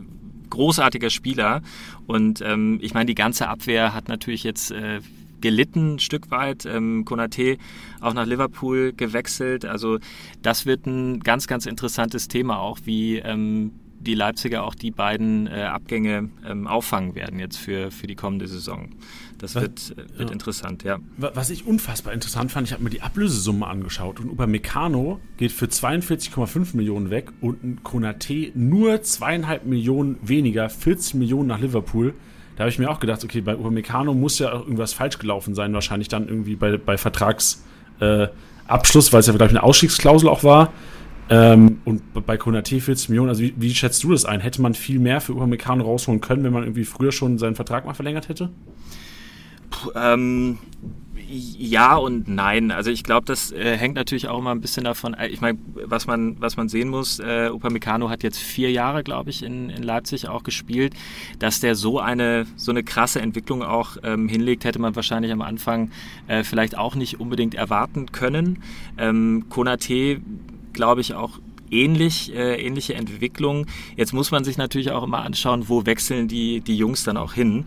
großartiger 0.51 1.11
Spieler. 1.11 1.63
Und 2.07 2.41
ähm, 2.41 2.79
ich 2.83 2.95
meine, 2.95 3.07
die 3.07 3.15
ganze 3.15 3.49
Abwehr 3.49 3.95
hat 3.95 4.09
natürlich 4.09 4.45
jetzt 4.45 4.71
äh, 4.71 5.01
gelitten 5.41 5.95
ein 5.95 5.99
Stück 5.99 6.31
weit. 6.31 6.65
Ähm, 6.65 7.05
Konate 7.05 7.59
auch 8.01 8.15
nach 8.15 8.27
Liverpool 8.27 8.93
gewechselt. 8.93 9.65
Also 9.65 9.99
das 10.41 10.65
wird 10.65 10.87
ein 10.87 11.21
ganz, 11.21 11.47
ganz 11.47 11.67
interessantes 11.67 12.29
Thema 12.29 12.59
auch, 12.59 12.79
wie 12.85 13.19
ähm, 13.19 13.73
die 14.01 14.15
Leipziger 14.15 14.65
auch 14.65 14.75
die 14.75 14.91
beiden 14.91 15.47
äh, 15.47 15.63
Abgänge 15.63 16.31
ähm, 16.47 16.67
auffangen 16.67 17.15
werden 17.15 17.39
jetzt 17.39 17.59
für, 17.59 17.91
für 17.91 18.07
die 18.07 18.15
kommende 18.15 18.47
Saison. 18.47 18.89
Das 19.45 19.55
Was- 19.57 19.63
wird, 19.63 19.95
äh, 19.99 20.19
wird 20.19 20.31
ja. 20.31 20.33
interessant, 20.33 20.85
ja. 20.85 20.99
Wa- 21.19 21.33
Was 21.35 21.51
ich 21.51 21.67
unfassbar 21.67 22.15
interessant 22.15 22.51
fand, 22.51 22.67
ich 22.67 22.73
habe 22.73 22.83
mir 22.83 22.89
die 22.91 23.03
Ablösesumme 23.03 23.67
angeschaut 23.67 24.21
und 24.21 24.31
Upamecano 24.31 25.21
geht 25.37 25.53
für 25.53 25.67
42,5 25.67 26.75
Millionen 26.77 27.11
weg 27.11 27.31
und 27.43 27.63
ein 27.63 27.81
Konate 27.83 28.53
nur 28.55 29.03
zweieinhalb 29.03 29.67
Millionen 29.67 30.17
weniger, 30.23 30.69
40 30.71 31.15
Millionen 31.15 31.49
nach 31.49 31.61
Liverpool. 31.61 32.15
Da 32.57 32.61
habe 32.63 32.71
ich 32.71 32.79
mir 32.79 32.89
auch 32.91 33.01
gedacht, 33.01 33.23
okay, 33.25 33.41
bei 33.43 33.55
Upamecano 33.55 34.15
muss 34.15 34.39
ja 34.39 34.53
auch 34.53 34.63
irgendwas 34.63 34.95
falsch 34.95 35.19
gelaufen 35.19 35.55
sein, 35.55 35.75
wahrscheinlich 35.75 36.09
dann 36.09 36.27
irgendwie 36.29 36.57
bei, 36.57 36.77
bei 36.79 36.97
Vertragsabschluss, 36.97 39.09
äh, 39.09 39.13
weil 39.13 39.21
es 39.21 39.27
ja, 39.27 39.33
glaube 39.33 39.45
ich, 39.47 39.51
eine 39.51 39.63
Ausstiegsklausel 39.63 40.29
auch 40.29 40.45
war. 40.45 40.73
Ähm, 41.31 41.79
und 41.85 42.03
bei 42.27 42.37
Konate 42.37 42.79
40 42.81 43.09
Millionen, 43.09 43.31
also 43.31 43.43
wie, 43.43 43.55
wie 43.57 43.75
schätzt 43.75 44.05
du 44.05 44.13
das 44.13 44.25
ein? 44.27 44.41
Hätte 44.41 44.61
man 44.61 44.75
viel 44.75 44.99
mehr 44.99 45.21
für 45.23 45.33
Upamecano 45.33 45.83
rausholen 45.85 46.21
können, 46.21 46.45
wenn 46.45 46.53
man 46.53 46.65
irgendwie 46.65 46.85
früher 46.85 47.13
schon 47.13 47.39
seinen 47.39 47.55
Vertrag 47.55 47.87
mal 47.87 47.95
verlängert 47.95 48.29
hätte? 48.29 48.51
Ähm, 49.95 50.59
ja 51.27 51.97
und 51.97 52.29
nein. 52.29 52.71
Also 52.71 52.91
ich 52.91 53.03
glaube, 53.03 53.27
das 53.27 53.53
äh, 53.53 53.77
hängt 53.77 53.95
natürlich 53.95 54.29
auch 54.29 54.39
immer 54.39 54.51
ein 54.51 54.61
bisschen 54.61 54.85
davon. 54.85 55.15
äh, 55.15 55.29
Ich 55.29 55.41
meine, 55.41 55.59
was 55.87 56.07
man, 56.07 56.41
was 56.41 56.57
man 56.57 56.69
sehen 56.69 56.89
muss, 56.89 57.19
äh, 57.19 57.49
Upamecano 57.53 58.11
hat 58.11 58.23
jetzt 58.23 58.39
vier 58.39 58.71
Jahre, 58.71 59.03
glaube 59.03 59.31
ich, 59.31 59.43
in, 59.43 59.71
in 59.71 59.83
Leipzig 59.83 60.29
auch 60.29 60.43
gespielt. 60.43 60.95
Dass 61.39 61.61
der 61.61 61.75
so 61.75 61.99
eine, 61.99 62.47
so 62.57 62.71
eine 62.71 62.85
krasse 62.85 63.21
Entwicklung 63.21 63.63
auch 63.63 63.97
ähm, 64.03 64.29
hinlegt, 64.29 64.65
hätte 64.65 64.79
man 64.79 64.95
wahrscheinlich 64.97 65.33
am 65.33 65.43
Anfang 65.43 65.91
äh, 66.27 66.45
vielleicht 66.45 66.77
auch 66.77 66.95
nicht 66.95 67.21
unbedingt 67.21 67.55
erwarten 67.55 68.13
können. 68.13 68.63
Ähm, 68.99 69.47
Konate, 69.49 70.21
glaube 70.73 71.01
ich, 71.01 71.15
auch 71.15 71.39
ähnlich, 71.71 72.35
äh, 72.35 72.57
ähnliche 72.65 72.95
Entwicklung. 72.95 73.67
Jetzt 73.97 74.13
muss 74.13 74.31
man 74.31 74.45
sich 74.45 74.59
natürlich 74.59 74.91
auch 74.91 75.03
immer 75.03 75.23
anschauen, 75.23 75.69
wo 75.69 75.87
wechseln 75.87 76.29
die, 76.29 76.61
die 76.61 76.77
Jungs 76.77 77.05
dann 77.05 77.17
auch 77.17 77.33
hin. 77.33 77.65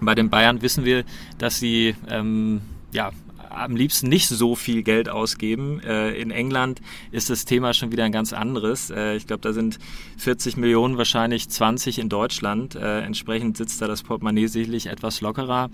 Bei 0.00 0.14
den 0.14 0.30
Bayern 0.30 0.62
wissen 0.62 0.84
wir, 0.84 1.04
dass 1.38 1.58
sie 1.58 1.94
ähm, 2.08 2.60
ja, 2.92 3.10
am 3.50 3.76
liebsten 3.76 4.08
nicht 4.08 4.28
so 4.28 4.54
viel 4.54 4.82
Geld 4.82 5.08
ausgeben. 5.08 5.80
Äh, 5.80 6.12
in 6.20 6.30
England 6.30 6.80
ist 7.10 7.30
das 7.30 7.44
Thema 7.44 7.74
schon 7.74 7.92
wieder 7.92 8.04
ein 8.04 8.12
ganz 8.12 8.32
anderes. 8.32 8.90
Äh, 8.90 9.16
ich 9.16 9.26
glaube, 9.26 9.40
da 9.42 9.52
sind 9.52 9.78
40 10.18 10.56
Millionen, 10.56 10.98
wahrscheinlich 10.98 11.48
20 11.48 11.98
in 11.98 12.08
Deutschland. 12.08 12.74
Äh, 12.74 13.00
entsprechend 13.00 13.56
sitzt 13.56 13.80
da 13.80 13.86
das 13.86 14.02
Portemonnaie 14.02 14.46
sicherlich 14.46 14.86
etwas 14.86 15.20
lockerer. 15.20 15.70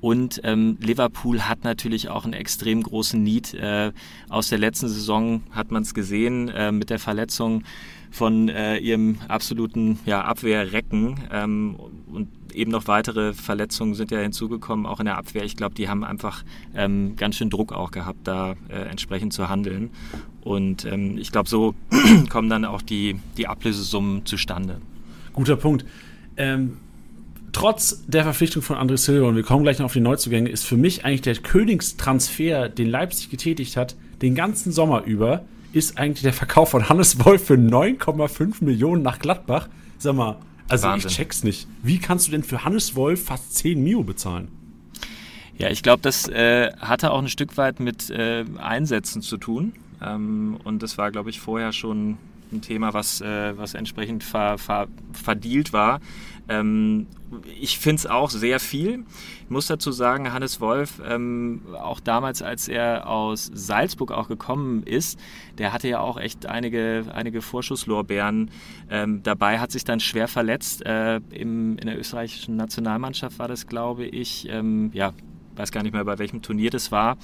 Und 0.00 0.40
ähm, 0.44 0.78
Liverpool 0.80 1.42
hat 1.42 1.62
natürlich 1.62 2.08
auch 2.08 2.24
einen 2.24 2.32
extrem 2.32 2.82
großen 2.82 3.22
Need. 3.22 3.52
Äh, 3.54 3.92
aus 4.30 4.48
der 4.48 4.58
letzten 4.58 4.88
Saison 4.88 5.42
hat 5.50 5.70
man 5.70 5.82
es 5.82 5.92
gesehen 5.92 6.48
äh, 6.48 6.72
mit 6.72 6.88
der 6.88 6.98
Verletzung 6.98 7.64
von 8.10 8.48
äh, 8.48 8.78
ihrem 8.78 9.18
absoluten 9.28 9.98
ja, 10.06 10.22
Abwehrrecken 10.22 11.20
ähm, 11.30 11.76
und 12.10 12.28
eben 12.54 12.70
noch 12.70 12.86
weitere 12.86 13.32
Verletzungen 13.32 13.94
sind 13.94 14.10
ja 14.10 14.18
hinzugekommen, 14.18 14.86
auch 14.86 15.00
in 15.00 15.06
der 15.06 15.18
Abwehr. 15.18 15.44
Ich 15.44 15.56
glaube, 15.56 15.74
die 15.74 15.88
haben 15.88 16.04
einfach 16.04 16.44
ähm, 16.74 17.16
ganz 17.16 17.36
schön 17.36 17.50
Druck 17.50 17.72
auch 17.72 17.90
gehabt, 17.90 18.20
da 18.24 18.54
äh, 18.68 18.82
entsprechend 18.88 19.32
zu 19.32 19.48
handeln. 19.48 19.90
Und 20.42 20.84
ähm, 20.84 21.18
ich 21.18 21.32
glaube, 21.32 21.48
so 21.48 21.74
kommen 22.28 22.48
dann 22.48 22.64
auch 22.64 22.82
die, 22.82 23.20
die 23.36 23.46
Ablösesummen 23.46 24.26
zustande. 24.26 24.80
Guter 25.32 25.56
Punkt. 25.56 25.84
Ähm, 26.36 26.78
trotz 27.52 28.04
der 28.06 28.24
Verpflichtung 28.24 28.62
von 28.62 28.76
André 28.76 28.96
Silva, 28.96 29.28
und 29.28 29.36
wir 29.36 29.42
kommen 29.42 29.62
gleich 29.62 29.78
noch 29.78 29.86
auf 29.86 29.92
die 29.92 30.00
Neuzugänge, 30.00 30.48
ist 30.48 30.64
für 30.64 30.76
mich 30.76 31.04
eigentlich 31.04 31.22
der 31.22 31.36
Königstransfer, 31.36 32.68
den 32.68 32.88
Leipzig 32.88 33.30
getätigt 33.30 33.76
hat, 33.76 33.96
den 34.22 34.34
ganzen 34.34 34.72
Sommer 34.72 35.04
über, 35.04 35.44
ist 35.72 35.98
eigentlich 35.98 36.22
der 36.22 36.32
Verkauf 36.32 36.70
von 36.70 36.88
Hannes 36.88 37.24
Wolf 37.24 37.44
für 37.44 37.54
9,5 37.54 38.64
Millionen 38.64 39.02
nach 39.02 39.18
Gladbach. 39.18 39.68
Sag 39.98 40.16
mal, 40.16 40.36
also 40.70 40.88
Wahnsinn. 40.88 41.10
ich 41.10 41.16
check's 41.16 41.44
nicht. 41.44 41.66
Wie 41.82 41.98
kannst 41.98 42.26
du 42.26 42.30
denn 42.30 42.42
für 42.42 42.64
Hannes 42.64 42.94
Wolf 42.94 43.24
fast 43.24 43.54
10 43.56 43.82
Mio 43.82 44.02
bezahlen? 44.02 44.48
Ja, 45.58 45.68
ich 45.68 45.82
glaube, 45.82 46.00
das 46.02 46.26
äh, 46.28 46.72
hatte 46.78 47.10
auch 47.10 47.18
ein 47.18 47.28
Stück 47.28 47.56
weit 47.56 47.80
mit 47.80 48.08
äh, 48.10 48.44
Einsätzen 48.58 49.20
zu 49.20 49.36
tun. 49.36 49.74
Ähm, 50.00 50.58
und 50.64 50.82
das 50.82 50.96
war, 50.96 51.10
glaube 51.10 51.30
ich, 51.30 51.40
vorher 51.40 51.72
schon 51.72 52.16
ein 52.52 52.62
Thema, 52.62 52.94
was, 52.94 53.20
äh, 53.20 53.56
was 53.56 53.74
entsprechend 53.74 54.24
ver, 54.24 54.58
ver, 54.58 54.88
verdealt 55.12 55.72
war. 55.72 56.00
Ähm, 56.48 57.06
ich 57.60 57.78
finde 57.78 58.00
es 58.00 58.06
auch 58.06 58.28
sehr 58.28 58.58
viel. 58.58 59.04
Ich 59.44 59.50
muss 59.50 59.68
dazu 59.68 59.92
sagen, 59.92 60.32
Hannes 60.32 60.60
Wolf, 60.60 61.00
ähm, 61.04 61.62
auch 61.80 62.00
damals, 62.00 62.42
als 62.42 62.66
er 62.66 63.08
aus 63.08 63.50
Salzburg 63.54 64.10
auch 64.10 64.28
gekommen 64.28 64.82
ist, 64.82 65.18
der 65.58 65.72
hatte 65.72 65.88
ja 65.88 66.00
auch 66.00 66.18
echt 66.18 66.46
einige, 66.46 67.04
einige 67.12 67.40
Vorschusslorbeeren 67.40 68.50
ähm, 68.90 69.22
dabei, 69.22 69.60
hat 69.60 69.70
sich 69.70 69.84
dann 69.84 70.00
schwer 70.00 70.26
verletzt. 70.26 70.84
Äh, 70.84 71.16
im, 71.30 71.78
in 71.78 71.86
der 71.86 71.98
österreichischen 71.98 72.56
Nationalmannschaft 72.56 73.38
war 73.38 73.46
das, 73.46 73.68
glaube 73.68 74.06
ich. 74.06 74.48
Ähm, 74.48 74.90
ja, 74.92 75.12
weiß 75.56 75.72
gar 75.72 75.82
nicht 75.82 75.92
mehr, 75.92 76.04
bei 76.04 76.18
welchem 76.18 76.42
Turnier 76.42 76.70
das 76.70 76.92
war, 76.92 77.16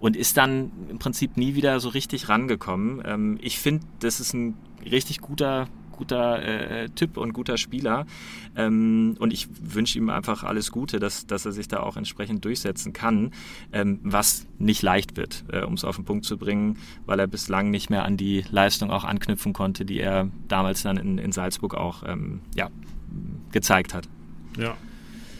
und 0.00 0.16
ist 0.16 0.36
dann 0.36 0.70
im 0.88 0.98
Prinzip 0.98 1.36
nie 1.36 1.54
wieder 1.54 1.80
so 1.80 1.88
richtig 1.88 2.28
rangekommen. 2.28 3.02
Ähm, 3.04 3.38
ich 3.40 3.58
finde, 3.58 3.86
das 4.00 4.20
ist 4.20 4.34
ein 4.34 4.54
richtig 4.84 5.20
guter 5.20 5.68
guter 5.96 6.42
äh, 6.42 6.88
Typ 6.90 7.16
und 7.16 7.32
guter 7.32 7.56
Spieler. 7.56 8.06
Ähm, 8.56 9.16
und 9.18 9.32
ich 9.32 9.48
wünsche 9.60 9.98
ihm 9.98 10.10
einfach 10.10 10.42
alles 10.42 10.70
Gute, 10.70 10.98
dass, 10.98 11.26
dass 11.26 11.46
er 11.46 11.52
sich 11.52 11.68
da 11.68 11.80
auch 11.80 11.96
entsprechend 11.96 12.44
durchsetzen 12.44 12.92
kann, 12.92 13.30
ähm, 13.72 14.00
was 14.02 14.46
nicht 14.58 14.82
leicht 14.82 15.16
wird, 15.16 15.44
äh, 15.52 15.60
um 15.62 15.74
es 15.74 15.84
auf 15.84 15.96
den 15.96 16.04
Punkt 16.04 16.24
zu 16.24 16.36
bringen, 16.36 16.78
weil 17.06 17.20
er 17.20 17.26
bislang 17.26 17.70
nicht 17.70 17.90
mehr 17.90 18.04
an 18.04 18.16
die 18.16 18.44
Leistung 18.50 18.90
auch 18.90 19.04
anknüpfen 19.04 19.52
konnte, 19.52 19.84
die 19.84 20.00
er 20.00 20.28
damals 20.48 20.82
dann 20.82 20.96
in, 20.96 21.18
in 21.18 21.32
Salzburg 21.32 21.74
auch 21.74 22.02
ähm, 22.06 22.40
ja, 22.54 22.70
gezeigt 23.52 23.94
hat. 23.94 24.08
Ja. 24.58 24.76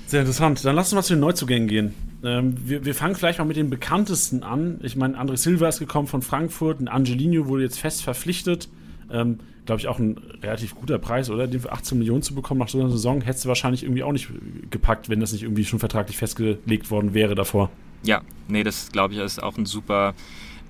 Sehr 0.06 0.20
interessant. 0.20 0.64
Dann 0.64 0.76
lass 0.76 0.88
uns 0.88 0.94
mal 0.94 1.02
zu 1.02 1.14
den 1.14 1.20
Neuzugängen 1.20 1.68
gehen. 1.68 1.94
Ähm, 2.24 2.54
wir, 2.64 2.84
wir, 2.84 2.94
fangen 2.94 3.14
vielleicht 3.14 3.38
mal 3.38 3.44
mit 3.44 3.56
den 3.56 3.70
bekanntesten 3.70 4.42
an. 4.42 4.80
Ich 4.82 4.96
meine, 4.96 5.18
André 5.20 5.36
Silva 5.36 5.68
ist 5.68 5.78
gekommen 5.78 6.08
von 6.08 6.22
Frankfurt, 6.22 6.80
ein 6.80 6.88
Angelino 6.88 7.46
wurde 7.46 7.64
jetzt 7.64 7.78
fest 7.78 8.02
verpflichtet. 8.02 8.68
Ähm, 9.10 9.38
Glaube 9.66 9.80
ich 9.80 9.88
auch 9.88 9.98
ein 9.98 10.18
relativ 10.42 10.74
guter 10.74 10.98
Preis, 10.98 11.30
oder? 11.30 11.46
Den 11.46 11.60
für 11.60 11.72
18 11.72 11.98
Millionen 11.98 12.22
zu 12.22 12.34
bekommen 12.34 12.60
nach 12.60 12.68
so 12.68 12.78
einer 12.78 12.90
Saison, 12.90 13.22
hättest 13.22 13.46
du 13.46 13.48
wahrscheinlich 13.48 13.82
irgendwie 13.82 14.02
auch 14.02 14.12
nicht 14.12 14.28
gepackt, 14.70 15.08
wenn 15.08 15.20
das 15.20 15.32
nicht 15.32 15.42
irgendwie 15.42 15.64
schon 15.64 15.78
vertraglich 15.78 16.18
festgelegt 16.18 16.90
worden 16.90 17.14
wäre 17.14 17.34
davor. 17.34 17.70
Ja, 18.02 18.20
nee, 18.46 18.62
das 18.62 18.92
glaube 18.92 19.14
ich 19.14 19.20
ist 19.20 19.42
auch 19.42 19.56
ein 19.56 19.64
super 19.64 20.14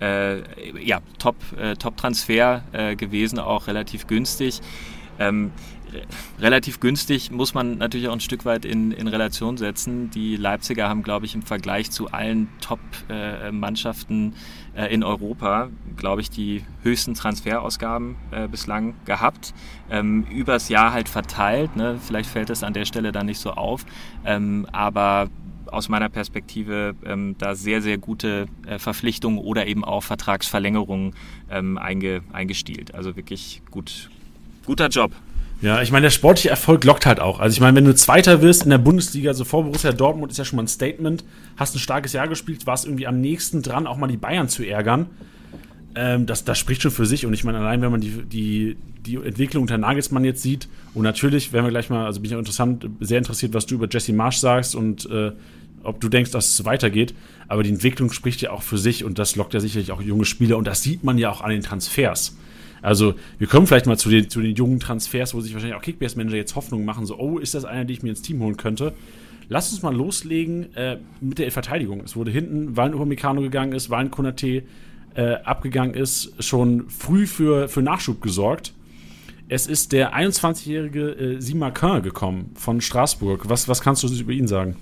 äh, 0.01 0.39
ja, 0.81 1.01
Top, 1.19 1.37
äh, 1.59 1.75
Top-Transfer 1.75 2.63
äh, 2.73 2.95
gewesen, 2.95 3.41
auch 3.41 3.67
relativ 3.67 4.07
günstig. 4.07 4.61
Ähm, 5.19 5.51
relativ 6.41 6.81
günstig 6.81 7.31
muss 7.31 7.55
man 7.55 7.79
natürlich 7.79 8.09
auch 8.09 8.13
ein 8.13 8.21
Stück 8.21 8.45
weit 8.45 8.65
in, 8.65 8.93
in 8.93 9.09
Relation 9.09 9.57
setzen. 9.57 10.11
Die 10.11 10.37
Leipziger 10.37 10.89
haben, 10.89 11.03
glaube 11.03 11.27
ich, 11.27 11.35
im 11.35 11.43
Vergleich 11.43 11.91
zu 11.91 12.11
allen 12.11 12.49
Top-Mannschaften 12.61 14.35
äh, 14.75 14.93
in 14.93 15.03
Europa, 15.03 15.71
glaube 15.97 16.21
ich, 16.21 16.31
die 16.31 16.65
höchsten 16.83 17.15
Transferausgaben 17.15 18.17
äh, 18.31 18.49
bislang 18.49 18.95
gehabt. 19.05 19.55
Ähm, 19.91 20.27
übers 20.31 20.69
Jahr 20.69 20.93
halt 20.93 21.09
verteilt. 21.09 21.77
Ne? 21.77 21.99
Vielleicht 22.01 22.29
fällt 22.29 22.51
es 22.51 22.63
an 22.63 22.73
der 22.73 22.85
Stelle 22.85 23.13
dann 23.13 23.27
nicht 23.27 23.39
so 23.39 23.53
auf. 23.53 23.85
Ähm, 24.25 24.67
aber 24.73 25.29
aus 25.75 25.89
meiner 25.89 26.09
Perspektive 26.09 26.95
ähm, 27.05 27.37
da 27.39 27.55
sehr, 27.55 27.83
sehr 27.83 27.99
gute 27.99 28.47
äh, 28.67 28.79
Verpflichtungen 28.79 29.39
oder 29.39 29.67
eben 29.67 29.85
auch 29.85 30.03
Vertragsverlängerungen 30.03 31.15
ähm, 31.51 31.79
einge, 31.79 32.23
eingestielt. 32.33 32.95
Also 32.95 33.17
wirklich 33.17 33.63
gut, 33.71 34.11
guter 34.67 34.89
Job. 34.89 35.13
Ja, 35.65 35.81
ich 35.81 35.91
meine, 35.91 36.03
der 36.03 36.11
sportliche 36.11 36.51
Erfolg 36.51 36.85
lockt 36.85 37.07
halt 37.07 37.21
auch. 37.21 37.41
Also 37.41 37.55
ich 37.55 37.61
meine, 37.61 37.75
wenn 37.75 37.87
du 37.87 37.95
Zweiter 37.95 38.43
wirst 38.43 38.65
in 38.65 38.71
der 38.71 38.77
Bundesliga, 38.77 39.33
so 39.33 39.45
vor 39.45 39.65
Borussia 39.65 39.93
Dortmund 39.93 40.31
ist 40.31 40.37
ja 40.37 40.45
schon 40.45 40.59
mal 40.59 40.65
ein 40.65 40.69
Statement, 40.69 41.25
hast 41.57 41.75
ein 41.75 41.79
starkes 41.79 42.13
Jahr 42.13 42.29
gespielt, 42.29 42.67
warst 42.67 42.85
irgendwie 42.85 43.07
am 43.07 43.23
nächsten 43.23 43.63
dran, 43.63 43.87
auch 43.87 43.97
mal 43.97 44.07
die 44.07 44.19
Bayern 44.19 44.51
zu 44.51 44.63
ärgern. 44.63 45.07
Ähm, 45.95 46.27
das, 46.27 46.45
das 46.45 46.59
spricht 46.59 46.83
schon 46.83 46.91
für 46.91 47.07
sich. 47.07 47.25
Und 47.25 47.33
ich 47.33 47.45
meine, 47.45 47.61
allein 47.61 47.81
wenn 47.81 47.91
man 47.91 48.03
die, 48.03 48.11
die, 48.27 48.77
die 49.07 49.15
Entwicklung 49.17 49.63
unter 49.63 49.79
Nagelsmann 49.79 50.23
jetzt 50.27 50.43
sieht, 50.43 50.69
und 50.93 51.03
natürlich 51.03 51.55
werden 51.55 51.65
wir 51.65 51.71
gleich 51.71 51.89
mal, 51.89 52.05
also 52.05 52.21
bin 52.21 52.29
ich 52.29 52.35
auch 52.35 52.41
interessant, 52.41 52.87
sehr 53.01 53.17
interessiert, 53.17 53.55
was 53.55 53.65
du 53.65 53.77
über 53.77 53.89
Jesse 53.91 54.13
Marsch 54.13 54.37
sagst 54.37 54.75
und 54.75 55.09
äh, 55.11 55.33
ob 55.83 55.99
du 55.99 56.11
denkst, 56.11 56.31
dass 56.33 56.51
es 56.51 56.67
weitergeht. 56.67 57.15
Aber 57.49 57.63
die 57.63 57.71
Entwicklung 57.71 58.13
spricht 58.13 58.43
ja 58.43 58.51
auch 58.51 58.61
für 58.61 58.77
sich 58.77 59.03
und 59.03 59.19
das 59.19 59.35
lockt 59.35 59.55
ja 59.55 59.61
sicherlich 59.61 59.93
auch 59.93 60.03
junge 60.03 60.27
Spieler 60.27 60.59
und 60.59 60.67
das 60.67 60.83
sieht 60.83 61.05
man 61.05 61.17
ja 61.17 61.31
auch 61.31 61.41
an 61.41 61.49
den 61.49 61.63
Transfers. 61.63 62.37
Also 62.85 63.15
wir 63.39 63.47
kommen 63.47 63.67
vielleicht 63.67 63.87
mal 63.87 63.97
zu 63.97 64.11
den, 64.11 64.29
zu 64.29 64.43
den 64.43 64.55
jungen 64.55 64.79
Transfers, 64.79 65.33
wo 65.33 65.41
sich 65.41 65.55
wahrscheinlich 65.55 65.77
auch 65.77 65.83
Kickbase-Manager 65.83 66.37
jetzt 66.37 66.55
Hoffnung 66.55 66.85
machen, 66.85 67.07
so, 67.07 67.19
oh, 67.19 67.39
ist 67.39 67.55
das 67.55 67.65
einer, 67.65 67.87
den 67.87 67.95
ich 67.95 68.03
mir 68.03 68.11
ins 68.11 68.21
Team 68.21 68.41
holen 68.41 68.59
könnte? 68.59 68.93
Lass 69.49 69.73
uns 69.73 69.81
mal 69.81 69.95
loslegen 69.95 70.75
äh, 70.77 70.99
mit 71.23 71.39
der 71.39 71.51
Verteidigung. 71.51 72.03
Es 72.05 72.15
wurde 72.15 72.31
hinten, 72.31 72.77
weil 72.77 72.91
ein 72.91 72.95
Upamecano 72.95 73.41
gegangen 73.41 73.73
ist, 73.73 73.89
weil 73.89 74.01
ein 74.01 74.11
Konate 74.11 74.65
äh, 75.15 75.35
abgegangen 75.45 75.95
ist, 75.95 76.35
schon 76.45 76.91
früh 76.91 77.27
für, 77.27 77.69
für 77.69 77.81
Nachschub 77.81 78.21
gesorgt. 78.21 78.75
Es 79.49 79.67
ist 79.67 79.93
der 79.93 80.15
21-jährige 80.15 81.11
äh, 81.13 81.41
Simakin 81.41 82.03
gekommen 82.03 82.51
von 82.55 82.83
Straßburg. 82.83 83.49
Was, 83.49 83.67
was 83.67 83.81
kannst 83.81 84.03
du 84.03 84.09
über 84.09 84.33
ihn 84.33 84.47
sagen? 84.47 84.77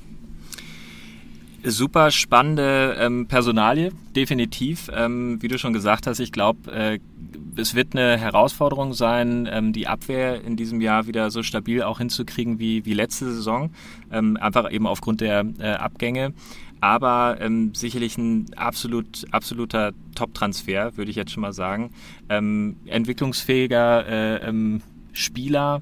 Super 1.64 2.10
spannende 2.10 2.96
ähm, 2.98 3.26
Personalie, 3.28 3.92
definitiv. 4.16 4.90
Ähm, 4.92 5.40
wie 5.40 5.48
du 5.48 5.58
schon 5.58 5.72
gesagt 5.72 6.08
hast, 6.08 6.18
ich 6.18 6.32
glaube, 6.32 6.72
äh, 6.72 6.98
es 7.56 7.74
wird 7.74 7.94
eine 7.94 8.16
Herausforderung 8.18 8.94
sein, 8.94 9.48
ähm, 9.50 9.72
die 9.72 9.86
Abwehr 9.86 10.42
in 10.42 10.56
diesem 10.56 10.80
Jahr 10.80 11.06
wieder 11.06 11.30
so 11.30 11.44
stabil 11.44 11.82
auch 11.82 11.98
hinzukriegen 11.98 12.58
wie, 12.58 12.84
wie 12.84 12.94
letzte 12.94 13.32
Saison. 13.32 13.70
Ähm, 14.10 14.36
einfach 14.40 14.72
eben 14.72 14.88
aufgrund 14.88 15.20
der 15.20 15.46
äh, 15.60 15.70
Abgänge. 15.74 16.32
Aber 16.80 17.36
ähm, 17.40 17.74
sicherlich 17.76 18.18
ein 18.18 18.46
absolut, 18.56 19.24
absoluter 19.30 19.92
Top-Transfer, 20.16 20.96
würde 20.96 21.12
ich 21.12 21.16
jetzt 21.16 21.30
schon 21.30 21.42
mal 21.42 21.52
sagen. 21.52 21.92
Ähm, 22.28 22.74
entwicklungsfähiger 22.86 24.06
äh, 24.08 24.48
ähm, 24.48 24.82
Spieler. 25.12 25.80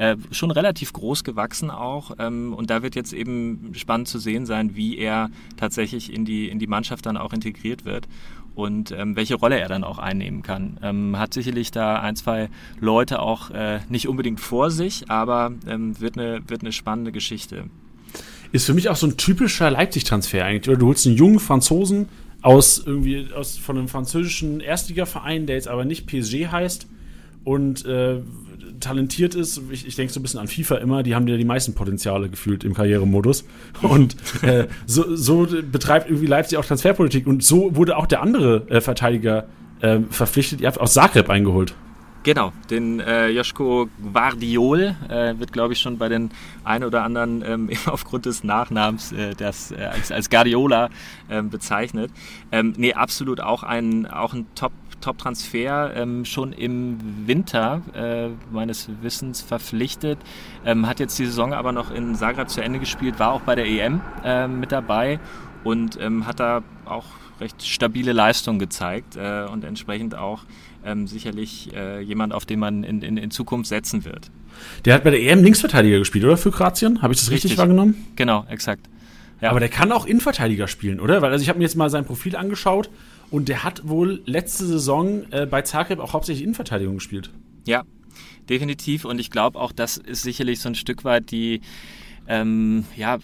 Äh, 0.00 0.16
schon 0.30 0.50
relativ 0.50 0.94
groß 0.94 1.24
gewachsen 1.24 1.70
auch. 1.70 2.12
Ähm, 2.18 2.54
und 2.54 2.70
da 2.70 2.82
wird 2.82 2.94
jetzt 2.94 3.12
eben 3.12 3.72
spannend 3.74 4.08
zu 4.08 4.18
sehen 4.18 4.46
sein, 4.46 4.74
wie 4.74 4.96
er 4.96 5.28
tatsächlich 5.58 6.10
in 6.10 6.24
die, 6.24 6.48
in 6.48 6.58
die 6.58 6.66
Mannschaft 6.66 7.04
dann 7.04 7.18
auch 7.18 7.34
integriert 7.34 7.84
wird 7.84 8.08
und 8.54 8.92
ähm, 8.92 9.14
welche 9.14 9.34
Rolle 9.34 9.60
er 9.60 9.68
dann 9.68 9.84
auch 9.84 9.98
einnehmen 9.98 10.42
kann. 10.42 10.78
Ähm, 10.82 11.18
hat 11.18 11.34
sicherlich 11.34 11.70
da 11.70 12.00
ein, 12.00 12.16
zwei 12.16 12.48
Leute 12.80 13.20
auch 13.20 13.50
äh, 13.50 13.80
nicht 13.90 14.08
unbedingt 14.08 14.40
vor 14.40 14.70
sich, 14.70 15.10
aber 15.10 15.52
ähm, 15.68 16.00
wird, 16.00 16.16
eine, 16.16 16.48
wird 16.48 16.62
eine 16.62 16.72
spannende 16.72 17.12
Geschichte. 17.12 17.64
Ist 18.52 18.64
für 18.64 18.72
mich 18.72 18.88
auch 18.88 18.96
so 18.96 19.06
ein 19.06 19.18
typischer 19.18 19.70
Leipzig-Transfer 19.70 20.46
eigentlich. 20.46 20.70
Oder 20.70 20.78
du 20.78 20.86
holst 20.86 21.06
einen 21.06 21.16
jungen 21.16 21.40
Franzosen 21.40 22.08
aus 22.40 22.82
irgendwie 22.86 23.28
aus 23.34 23.58
von 23.58 23.76
einem 23.76 23.88
französischen 23.88 24.60
Erstligaverein, 24.60 25.44
der 25.44 25.56
jetzt 25.56 25.68
aber 25.68 25.84
nicht 25.84 26.06
PSG 26.06 26.46
heißt 26.46 26.88
und 27.44 27.84
äh, 27.86 28.20
talentiert 28.80 29.34
ist, 29.34 29.60
ich, 29.70 29.86
ich 29.86 29.94
denke 29.94 30.12
so 30.12 30.20
ein 30.20 30.22
bisschen 30.22 30.40
an 30.40 30.48
FIFA 30.48 30.76
immer, 30.76 31.02
die 31.02 31.14
haben 31.14 31.28
ja 31.28 31.36
die 31.36 31.44
meisten 31.44 31.74
Potenziale 31.74 32.28
gefühlt 32.28 32.64
im 32.64 32.74
Karrieremodus. 32.74 33.44
Und 33.82 34.16
äh, 34.42 34.66
so, 34.86 35.14
so, 35.16 35.46
betreibt 35.70 36.08
irgendwie 36.08 36.26
Leipzig 36.26 36.58
auch 36.58 36.64
Transferpolitik. 36.64 37.26
Und 37.26 37.44
so 37.44 37.76
wurde 37.76 37.96
auch 37.96 38.06
der 38.06 38.22
andere 38.22 38.68
äh, 38.68 38.80
Verteidiger 38.80 39.46
äh, 39.80 40.00
verpflichtet. 40.10 40.60
Ihr 40.60 40.66
habt 40.66 40.80
aus 40.80 40.94
Zagreb 40.94 41.28
eingeholt. 41.30 41.74
Genau, 42.22 42.52
den 42.68 43.00
äh, 43.00 43.28
Joschko 43.28 43.88
Guardiol 44.12 44.94
äh, 45.08 45.38
wird, 45.38 45.54
glaube 45.54 45.72
ich, 45.72 45.78
schon 45.78 45.96
bei 45.96 46.10
den 46.10 46.30
ein 46.64 46.84
oder 46.84 47.02
anderen 47.02 47.42
ähm, 47.46 47.70
aufgrund 47.86 48.26
des 48.26 48.44
Nachnamens 48.44 49.12
äh, 49.12 49.34
das, 49.34 49.72
äh, 49.72 49.76
als, 49.76 50.12
als 50.12 50.28
Guardiola 50.28 50.90
ähm, 51.30 51.48
bezeichnet. 51.48 52.10
Ähm, 52.52 52.74
nee, 52.76 52.92
absolut 52.92 53.40
auch 53.40 53.62
ein, 53.62 54.06
auch 54.06 54.34
ein 54.34 54.46
Top- 54.54 54.72
Top-Transfer 55.00 55.94
ähm, 55.96 56.24
schon 56.24 56.52
im 56.52 56.98
Winter 57.26 57.82
äh, 57.94 58.28
meines 58.52 58.88
Wissens 59.02 59.40
verpflichtet. 59.42 60.18
Ähm, 60.64 60.86
hat 60.86 61.00
jetzt 61.00 61.18
die 61.18 61.26
Saison 61.26 61.52
aber 61.52 61.72
noch 61.72 61.90
in 61.90 62.14
Zagreb 62.14 62.48
zu 62.48 62.62
Ende 62.62 62.78
gespielt, 62.78 63.18
war 63.18 63.32
auch 63.32 63.42
bei 63.42 63.54
der 63.54 63.66
EM 63.66 64.00
äh, 64.24 64.46
mit 64.46 64.72
dabei 64.72 65.18
und 65.64 65.98
ähm, 66.00 66.26
hat 66.26 66.40
da 66.40 66.62
auch 66.84 67.06
recht 67.40 67.62
stabile 67.62 68.12
Leistung 68.12 68.58
gezeigt 68.58 69.16
äh, 69.16 69.44
und 69.50 69.64
entsprechend 69.64 70.14
auch 70.14 70.42
ähm, 70.84 71.06
sicherlich 71.06 71.74
äh, 71.74 72.00
jemand, 72.00 72.32
auf 72.32 72.46
den 72.46 72.60
man 72.60 72.84
in, 72.84 73.02
in, 73.02 73.16
in 73.16 73.30
Zukunft 73.30 73.68
setzen 73.68 74.04
wird. 74.04 74.30
Der 74.84 74.94
hat 74.94 75.04
bei 75.04 75.10
der 75.10 75.20
EM 75.20 75.42
Linksverteidiger 75.42 75.98
gespielt, 75.98 76.24
oder? 76.24 76.36
Für 76.36 76.50
Kroatien? 76.50 77.02
Habe 77.02 77.12
ich 77.12 77.20
das 77.20 77.30
richtig, 77.30 77.52
richtig 77.52 77.58
wahrgenommen? 77.58 77.94
Genau, 78.16 78.44
exakt. 78.48 78.88
Ja. 79.40 79.50
Aber 79.50 79.60
der 79.60 79.70
kann 79.70 79.90
auch 79.90 80.06
Innenverteidiger 80.06 80.68
spielen, 80.68 81.00
oder? 81.00 81.22
Weil 81.22 81.32
also 81.32 81.42
ich 81.42 81.48
habe 81.48 81.58
mir 81.58 81.64
jetzt 81.64 81.76
mal 81.76 81.88
sein 81.88 82.04
Profil 82.04 82.36
angeschaut 82.36 82.90
und 83.30 83.48
der 83.48 83.64
hat 83.64 83.88
wohl 83.88 84.22
letzte 84.26 84.66
Saison 84.66 85.24
äh, 85.30 85.46
bei 85.46 85.62
Zagreb 85.62 85.98
auch 86.00 86.12
hauptsächlich 86.12 86.42
Innenverteidigung 86.42 86.96
gespielt. 86.96 87.30
Ja, 87.66 87.84
definitiv. 88.48 89.04
Und 89.04 89.18
ich 89.18 89.30
glaube 89.30 89.58
auch, 89.58 89.72
das 89.72 89.96
ist 89.96 90.22
sicherlich 90.22 90.60
so 90.60 90.68
ein 90.68 90.74
Stück 90.74 91.04
weit 91.04 91.30
die, 91.30 91.60
ähm, 92.26 92.84
ja, 92.96 93.18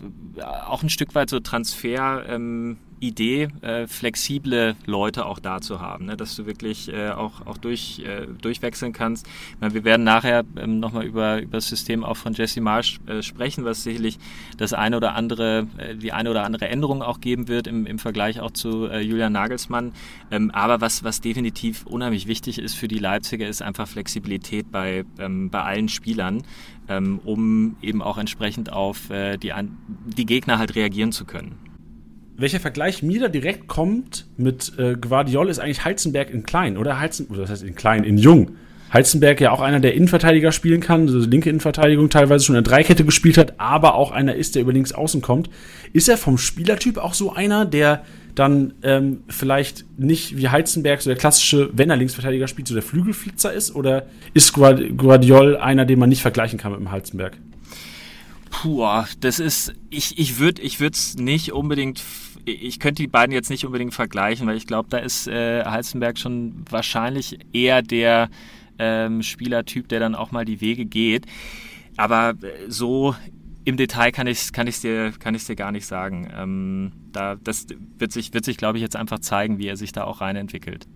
auch 0.66 0.82
ein 0.82 0.90
Stück 0.90 1.14
weit 1.14 1.30
so 1.30 1.40
Transfer. 1.40 2.24
Ähm, 2.28 2.78
Idee, 2.98 3.48
äh, 3.60 3.86
flexible 3.86 4.74
Leute 4.86 5.26
auch 5.26 5.38
da 5.38 5.60
zu 5.60 5.80
haben, 5.80 6.06
ne? 6.06 6.16
dass 6.16 6.34
du 6.34 6.46
wirklich 6.46 6.92
äh, 6.92 7.10
auch, 7.10 7.46
auch 7.46 7.58
durch, 7.58 8.00
äh, 8.00 8.26
durchwechseln 8.40 8.92
kannst. 8.92 9.26
Meine, 9.60 9.74
wir 9.74 9.84
werden 9.84 10.04
nachher 10.04 10.44
ähm, 10.56 10.80
nochmal 10.80 11.04
über, 11.04 11.42
über 11.42 11.58
das 11.58 11.68
System 11.68 12.04
auch 12.04 12.16
von 12.16 12.32
Jesse 12.32 12.60
Marsh 12.60 12.98
äh, 13.06 13.22
sprechen, 13.22 13.64
was 13.64 13.82
sicherlich 13.82 14.18
das 14.56 14.72
eine 14.72 14.96
oder 14.96 15.14
andere, 15.14 15.66
äh, 15.76 15.94
die 15.94 16.12
eine 16.12 16.30
oder 16.30 16.44
andere 16.44 16.68
Änderung 16.68 17.02
auch 17.02 17.20
geben 17.20 17.48
wird 17.48 17.66
im, 17.66 17.84
im 17.86 17.98
Vergleich 17.98 18.40
auch 18.40 18.50
zu 18.50 18.86
äh, 18.86 19.00
Julian 19.00 19.32
Nagelsmann. 19.32 19.92
Ähm, 20.30 20.50
aber 20.50 20.80
was, 20.80 21.04
was 21.04 21.20
definitiv 21.20 21.84
unheimlich 21.86 22.26
wichtig 22.26 22.58
ist 22.58 22.74
für 22.74 22.88
die 22.88 22.98
Leipziger, 22.98 23.46
ist 23.46 23.60
einfach 23.60 23.88
Flexibilität 23.88 24.72
bei, 24.72 25.04
ähm, 25.18 25.50
bei 25.50 25.62
allen 25.62 25.88
Spielern, 25.88 26.44
ähm, 26.88 27.20
um 27.24 27.76
eben 27.82 28.00
auch 28.00 28.16
entsprechend 28.16 28.72
auf 28.72 29.10
äh, 29.10 29.36
die, 29.36 29.52
die 30.06 30.24
Gegner 30.24 30.58
halt 30.58 30.74
reagieren 30.76 31.12
zu 31.12 31.26
können 31.26 31.65
welcher 32.38 32.60
Vergleich 32.60 33.02
mir 33.02 33.20
da 33.20 33.28
direkt 33.28 33.66
kommt 33.66 34.26
mit 34.36 34.72
äh, 34.78 34.94
Guardiol 34.94 35.48
ist 35.48 35.58
eigentlich 35.58 35.84
Heizenberg 35.84 36.30
in 36.30 36.42
klein, 36.44 36.76
oder? 36.76 36.98
Heizen, 36.98 37.26
oder 37.28 37.42
das 37.42 37.50
heißt 37.50 37.62
in 37.62 37.74
klein, 37.74 38.04
in 38.04 38.18
jung. 38.18 38.56
Heizenberg 38.92 39.40
ja 39.40 39.50
auch 39.50 39.60
einer, 39.60 39.80
der 39.80 39.94
Innenverteidiger 39.94 40.52
spielen 40.52 40.80
kann, 40.80 41.02
also 41.02 41.18
linke 41.18 41.50
Innenverteidigung 41.50 42.08
teilweise 42.08 42.44
schon 42.44 42.56
in 42.56 42.62
der 42.62 42.70
Dreikette 42.70 43.04
gespielt 43.04 43.36
hat, 43.36 43.54
aber 43.58 43.94
auch 43.94 44.12
einer 44.12 44.34
ist, 44.34 44.54
der 44.54 44.62
über 44.62 44.72
links 44.72 44.92
außen 44.92 45.22
kommt. 45.22 45.50
Ist 45.92 46.08
er 46.08 46.16
vom 46.16 46.38
Spielertyp 46.38 46.98
auch 46.98 47.14
so 47.14 47.32
einer, 47.32 47.64
der 47.64 48.04
dann 48.36 48.74
ähm, 48.82 49.22
vielleicht 49.28 49.86
nicht 49.98 50.36
wie 50.36 50.48
Heizenberg 50.48 51.00
so 51.02 51.10
der 51.10 51.16
klassische, 51.16 51.70
wenn 51.72 51.90
er 51.90 51.96
Linksverteidiger 51.96 52.46
spielt, 52.46 52.68
so 52.68 52.74
der 52.74 52.82
Flügelflitzer 52.82 53.52
ist? 53.52 53.74
Oder 53.74 54.06
ist 54.34 54.52
Guardiol 54.52 55.56
einer, 55.56 55.84
den 55.84 55.98
man 55.98 56.08
nicht 56.08 56.22
vergleichen 56.22 56.58
kann 56.58 56.72
mit 56.72 56.80
dem 56.80 56.92
Heizenberg? 56.92 57.38
Puh, 58.62 59.04
das 59.20 59.38
ist, 59.38 59.74
ich, 59.90 60.18
ich 60.18 60.38
würde 60.38 60.62
ich 60.62 60.80
es 60.80 61.16
nicht 61.16 61.52
unbedingt 61.52 62.02
ich 62.46 62.78
könnte 62.78 63.02
die 63.02 63.08
beiden 63.08 63.32
jetzt 63.32 63.50
nicht 63.50 63.66
unbedingt 63.66 63.92
vergleichen, 63.92 64.46
weil 64.46 64.56
ich 64.56 64.66
glaube, 64.66 64.88
da 64.88 64.98
ist 64.98 65.26
äh, 65.26 65.64
Heizenberg 65.64 66.16
schon 66.16 66.64
wahrscheinlich 66.70 67.38
eher 67.52 67.82
der 67.82 68.30
ähm, 68.78 69.22
Spielertyp, 69.22 69.88
der 69.88 70.00
dann 70.00 70.14
auch 70.14 70.30
mal 70.30 70.44
die 70.44 70.60
Wege 70.60 70.84
geht. 70.84 71.26
Aber 71.96 72.30
äh, 72.30 72.68
so 72.68 73.16
im 73.64 73.76
Detail 73.76 74.12
kann 74.12 74.28
ich 74.28 74.38
es 74.38 74.52
kann 74.52 74.66
dir, 74.66 75.10
dir 75.10 75.56
gar 75.56 75.72
nicht 75.72 75.86
sagen. 75.86 76.30
Ähm, 76.34 76.92
da, 77.10 77.34
das 77.34 77.66
wird 77.98 78.12
sich, 78.12 78.32
wird 78.32 78.44
sich 78.44 78.56
glaube 78.56 78.78
ich, 78.78 78.82
jetzt 78.82 78.96
einfach 78.96 79.18
zeigen, 79.18 79.58
wie 79.58 79.66
er 79.66 79.76
sich 79.76 79.90
da 79.90 80.04
auch 80.04 80.20
rein 80.20 80.36
entwickelt. 80.36 80.86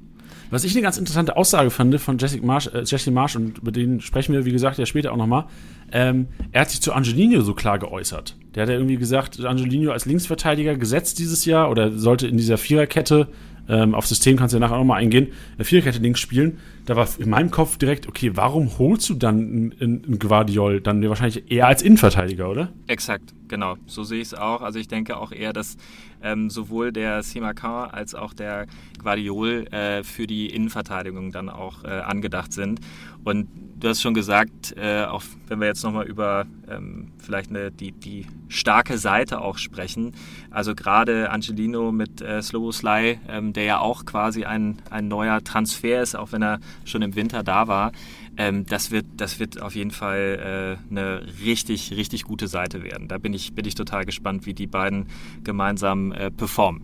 Was 0.51 0.65
ich 0.65 0.73
eine 0.73 0.83
ganz 0.83 0.99
interessante 0.99 1.37
Aussage 1.37 1.71
fand 1.71 1.99
von 2.01 2.19
Jessica 2.19 2.45
Marsh, 2.45 2.67
äh, 2.69 2.83
Jesse 2.85 3.11
Marsh, 3.11 3.37
und 3.37 3.59
über 3.59 3.73
den 3.73 4.01
sprechen 4.01 4.35
wir, 4.35 4.45
wie 4.45 4.53
gesagt, 4.53 4.79
ja 4.79 4.87
später 4.87 5.13
auch 5.13 5.17
nochmal. 5.17 5.45
Ähm, 5.93 6.27
er 6.53 6.63
hat 6.63 6.71
sich 6.71 6.81
zu 6.81 6.93
Angelino 6.93 7.41
so 7.43 7.55
klar 7.55 7.79
geäußert. 7.79 8.37
Der 8.55 8.63
hat 8.63 8.69
ja 8.69 8.75
irgendwie 8.75 8.97
gesagt, 8.97 9.45
Angelino 9.45 9.93
als 9.93 10.07
Linksverteidiger 10.07 10.77
gesetzt 10.77 11.19
dieses 11.19 11.45
Jahr 11.45 11.71
oder 11.71 11.93
sollte 11.93 12.27
in 12.27 12.37
dieser 12.37 12.59
Viererkette 12.59 13.29
ähm, 13.69 13.95
auf 13.95 14.07
System 14.07 14.37
kannst 14.37 14.53
du 14.53 14.57
ja 14.57 14.61
nachher 14.61 14.79
nochmal 14.79 15.01
eingehen, 15.01 15.29
eine 15.55 15.65
Viererkette 15.65 16.01
links 16.01 16.19
spielen. 16.19 16.59
Da 16.87 16.97
war 16.97 17.09
in 17.19 17.31
meinem 17.31 17.53
Kopf 17.53 17.79
direkt, 17.79 18.09
okay, 18.09 18.33
warum 18.35 18.79
holst 18.79 19.09
du 19.09 19.15
dann 19.15 19.73
einen 19.81 20.19
Guardiol 20.19 20.81
dann 20.81 21.09
wahrscheinlich 21.09 21.51
eher 21.51 21.69
als 21.69 21.83
Innenverteidiger, 21.83 22.51
oder? 22.51 22.73
Exakt, 22.89 23.33
genau. 23.51 23.77
So 23.87 24.05
sehe 24.05 24.23
ich 24.23 24.29
es 24.29 24.35
auch. 24.35 24.63
Also 24.63 24.79
ich 24.79 24.89
denke 24.89 25.19
auch 25.19 25.33
eher, 25.33 25.53
dass 25.53 25.77
ähm, 26.23 26.49
sowohl 26.49 26.93
der 26.93 27.23
Simakan 27.23 27.91
als 27.91 28.15
auch 28.15 28.33
der 28.33 28.67
Guardiol 29.03 29.67
äh, 29.73 30.03
für 30.03 30.27
die 30.27 30.47
Innenverteidigung 30.47 31.33
dann 31.33 31.51
auch 31.51 31.85
äh, 31.85 31.89
angedacht 31.89 32.55
sind. 32.55 32.81
Und 33.25 33.49
du 33.79 33.89
hast 33.89 34.01
schon 34.01 34.15
gesagt, 34.15 34.75
äh, 34.77 35.05
auch 35.05 35.23
wenn 35.49 35.61
wir 35.61 35.67
jetzt 35.67 35.83
nochmal 35.83 36.07
über 36.07 36.47
ähm, 36.69 37.13
vielleicht 37.19 37.51
eine, 37.51 37.71
die, 37.71 37.93
die 37.93 38.27
starke 38.49 38.97
Seite 38.97 39.41
auch 39.41 39.59
sprechen, 39.59 40.13
also 40.51 40.75
gerade 40.75 41.31
Angelino 41.31 41.93
mit 41.93 42.23
äh, 42.23 42.41
Sloboslai, 42.41 43.21
ähm, 43.29 43.53
der 43.53 43.65
ja 43.65 43.79
auch 43.81 44.05
quasi 44.05 44.45
ein, 44.45 44.79
ein 44.91 45.09
neuer 45.09 45.43
Transfer 45.43 46.03
ist, 46.03 46.15
auch 46.15 46.33
wenn 46.33 46.43
er 46.43 46.61
schon 46.85 47.03
im 47.03 47.15
Winter 47.15 47.43
da 47.43 47.69
war, 47.69 47.93
ähm, 48.41 48.65
das, 48.65 48.91
wird, 48.91 49.05
das 49.19 49.39
wird 49.39 49.61
auf 49.61 49.75
jeden 49.75 49.91
Fall 49.91 50.79
äh, 50.89 50.91
eine 50.91 51.21
richtig, 51.45 51.93
richtig 51.95 52.25
gute 52.25 52.49
Seite 52.49 52.83
werden. 52.83 53.07
Da 53.07 53.19
bin 53.19 53.35
ich, 53.35 53.53
bin 53.53 53.67
ich 53.67 53.75
total 53.75 54.07
gespannt, 54.07 54.47
wie 54.47 54.55
die 54.55 54.67
beiden 54.67 55.09
gemeinsam 55.45 56.11
äh, 56.13 56.31
performen. 56.31 56.81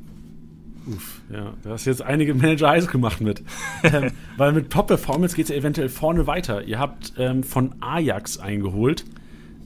Uff, 0.86 1.22
ja, 1.32 1.54
du 1.62 1.70
hast 1.70 1.86
jetzt 1.86 2.02
einige 2.02 2.34
Manager 2.34 2.68
heiß 2.68 2.88
gemacht 2.88 3.22
mit. 3.22 3.42
ähm, 3.82 4.12
weil 4.36 4.52
mit 4.52 4.70
Top-Performance 4.70 5.34
geht 5.34 5.46
es 5.46 5.50
ja 5.50 5.56
eventuell 5.56 5.88
vorne 5.88 6.26
weiter. 6.26 6.62
Ihr 6.62 6.78
habt 6.78 7.14
ähm, 7.16 7.42
von 7.42 7.74
Ajax 7.80 8.36
eingeholt. 8.36 9.06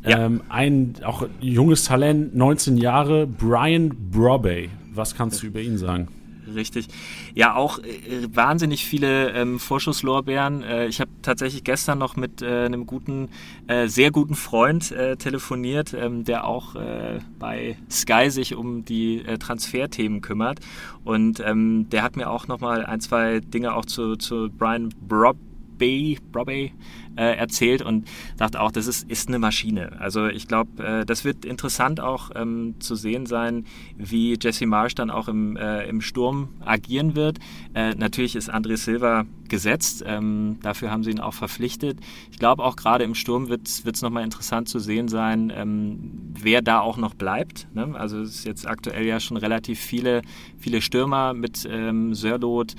Ja. 0.04 0.26
Ähm, 0.26 0.42
ein 0.49 0.94
auch 1.02 1.26
junges 1.40 1.85
Talent, 1.85 2.37
19 2.37 2.78
Jahre, 2.78 3.26
Brian 3.26 3.90
Brobey. 4.12 4.70
Was 4.94 5.16
kannst 5.16 5.42
du 5.42 5.49
über 5.49 5.61
ihn 5.61 5.76
sagen? 5.76 6.06
Richtig. 6.54 6.87
Ja, 7.35 7.54
auch 7.54 7.78
äh, 7.78 8.28
wahnsinnig 8.33 8.85
viele 8.85 9.30
ähm, 9.30 9.59
Vorschusslorbeeren. 9.59 10.62
Äh, 10.62 10.87
ich 10.87 11.00
habe 11.00 11.11
tatsächlich 11.23 11.64
gestern 11.64 11.99
noch 11.99 12.16
mit 12.16 12.42
äh, 12.42 12.64
einem 12.64 12.87
guten, 12.87 13.28
äh, 13.66 13.88
sehr 13.88 14.11
guten 14.11 14.35
Freund 14.35 14.92
äh, 14.92 15.16
telefoniert, 15.16 15.95
ähm, 15.95 16.25
der 16.25 16.47
auch 16.47 16.75
äh, 16.75 17.21
bei 17.38 17.76
Sky 17.90 18.30
sich 18.30 18.54
um 18.54 18.85
die 18.85 19.23
Transferthemen 19.38 20.21
kümmert. 20.21 20.61
Und 21.04 21.40
ähm, 21.40 21.88
der 21.90 22.02
hat 22.02 22.16
mir 22.16 22.30
auch 22.30 22.47
nochmal 22.49 22.85
ein, 22.85 23.00
zwei 23.00 23.40
Dinge 23.40 23.75
auch 23.75 23.85
zu, 23.85 24.16
zu 24.16 24.50
Brian 24.50 24.90
Brob 25.00 25.37
Bay, 25.80 26.18
Brobey 26.30 26.72
äh, 27.16 27.37
erzählt 27.37 27.82
und 27.82 28.06
dachte 28.37 28.60
auch, 28.60 28.70
das 28.70 28.87
ist, 28.87 29.10
ist 29.10 29.28
eine 29.28 29.38
Maschine. 29.38 29.99
Also 29.99 30.26
ich 30.26 30.46
glaube, 30.46 30.84
äh, 30.84 31.04
das 31.04 31.25
wird 31.25 31.44
interessant 31.44 32.00
auch 32.00 32.30
ähm, 32.37 32.76
zu 32.78 32.94
sehen 32.94 33.26
sein, 33.26 33.64
wie 33.97 34.38
Jesse 34.40 34.66
Marsh 34.66 34.95
dann 34.95 35.10
auch 35.10 35.26
im, 35.26 35.56
äh, 35.56 35.88
im 35.88 36.02
Sturm 36.02 36.50
agieren 36.64 37.16
wird. 37.16 37.38
Äh, 37.75 37.95
natürlich 37.95 38.36
ist 38.36 38.52
André 38.52 38.76
Silva 38.76 39.25
gesetzt, 39.49 40.04
ähm, 40.06 40.58
dafür 40.62 40.90
haben 40.90 41.02
sie 41.02 41.10
ihn 41.10 41.19
auch 41.19 41.34
verpflichtet. 41.34 41.99
Ich 42.30 42.38
glaube 42.38 42.62
auch 42.62 42.76
gerade 42.76 43.02
im 43.02 43.14
Sturm 43.14 43.49
wird 43.49 43.66
es 43.66 44.02
nochmal 44.02 44.23
interessant 44.23 44.69
zu 44.69 44.78
sehen 44.78 45.08
sein, 45.08 45.52
ähm, 45.54 46.32
wer 46.40 46.62
da 46.62 46.80
auch 46.80 46.99
noch 46.99 47.14
bleibt. 47.14 47.66
Ne? 47.75 47.95
Also 47.95 48.21
es 48.21 48.36
ist 48.36 48.45
jetzt 48.45 48.69
aktuell 48.69 49.04
ja 49.06 49.19
schon 49.19 49.36
relativ 49.36 49.80
viele, 49.80 50.23
viele 50.58 50.80
Stürmer 50.82 51.34
mit 51.34 51.66
ähm, 51.69 52.14
Sörlot, 52.14 52.75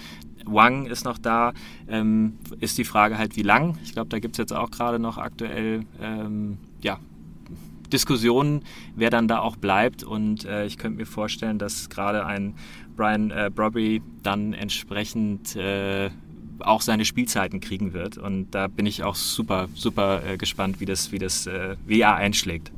Wang 0.46 0.86
ist 0.86 1.06
noch 1.06 1.18
da. 1.18 1.54
Ähm, 1.88 2.38
ist 2.60 2.78
die 2.78 2.84
Frage 2.84 3.18
halt, 3.18 3.36
wie 3.36 3.44
lang? 3.44 3.78
Ich 3.84 3.94
glaube, 3.94 4.10
da 4.10 4.20
gibt 4.20 4.36
es 4.36 4.38
jetzt 4.38 4.54
auch 4.54 4.72
gerade 4.72 5.00
noch 5.00 5.18
aktuell 5.18 5.86
ähm, 6.02 6.58
ja, 6.82 7.00
Diskussionen, 7.92 8.64
wer 8.96 9.10
dann 9.10 9.28
da 9.28 9.40
auch 9.40 9.56
bleibt. 9.56 10.04
Und 10.04 10.46
äh, 10.46 10.66
ich 10.66 10.78
könnte 10.78 10.98
mir 10.98 11.06
vorstellen, 11.06 11.60
dass 11.60 11.90
gerade 11.90 12.26
ein 12.26 12.56
Brian 12.96 13.32
äh, 13.32 13.50
Brobby 13.54 14.02
dann 14.24 14.54
entsprechend 14.54 15.56
äh, 15.56 16.10
auch 16.60 16.82
seine 16.82 17.06
Spielzeiten 17.06 17.60
kriegen 17.60 17.94
wird. 17.94 18.18
Und 18.18 18.52
da 18.52 18.68
bin 18.68 18.86
ich 18.86 19.04
auch 19.04 19.16
super, 19.16 19.68
super 19.76 20.22
äh, 20.26 20.38
gespannt, 20.38 20.80
wie 20.80 20.86
das, 20.86 21.12
wie 21.12 21.20
das 21.20 21.48
äh, 21.48 21.76
er 21.88 22.16
einschlägt. 22.16 22.72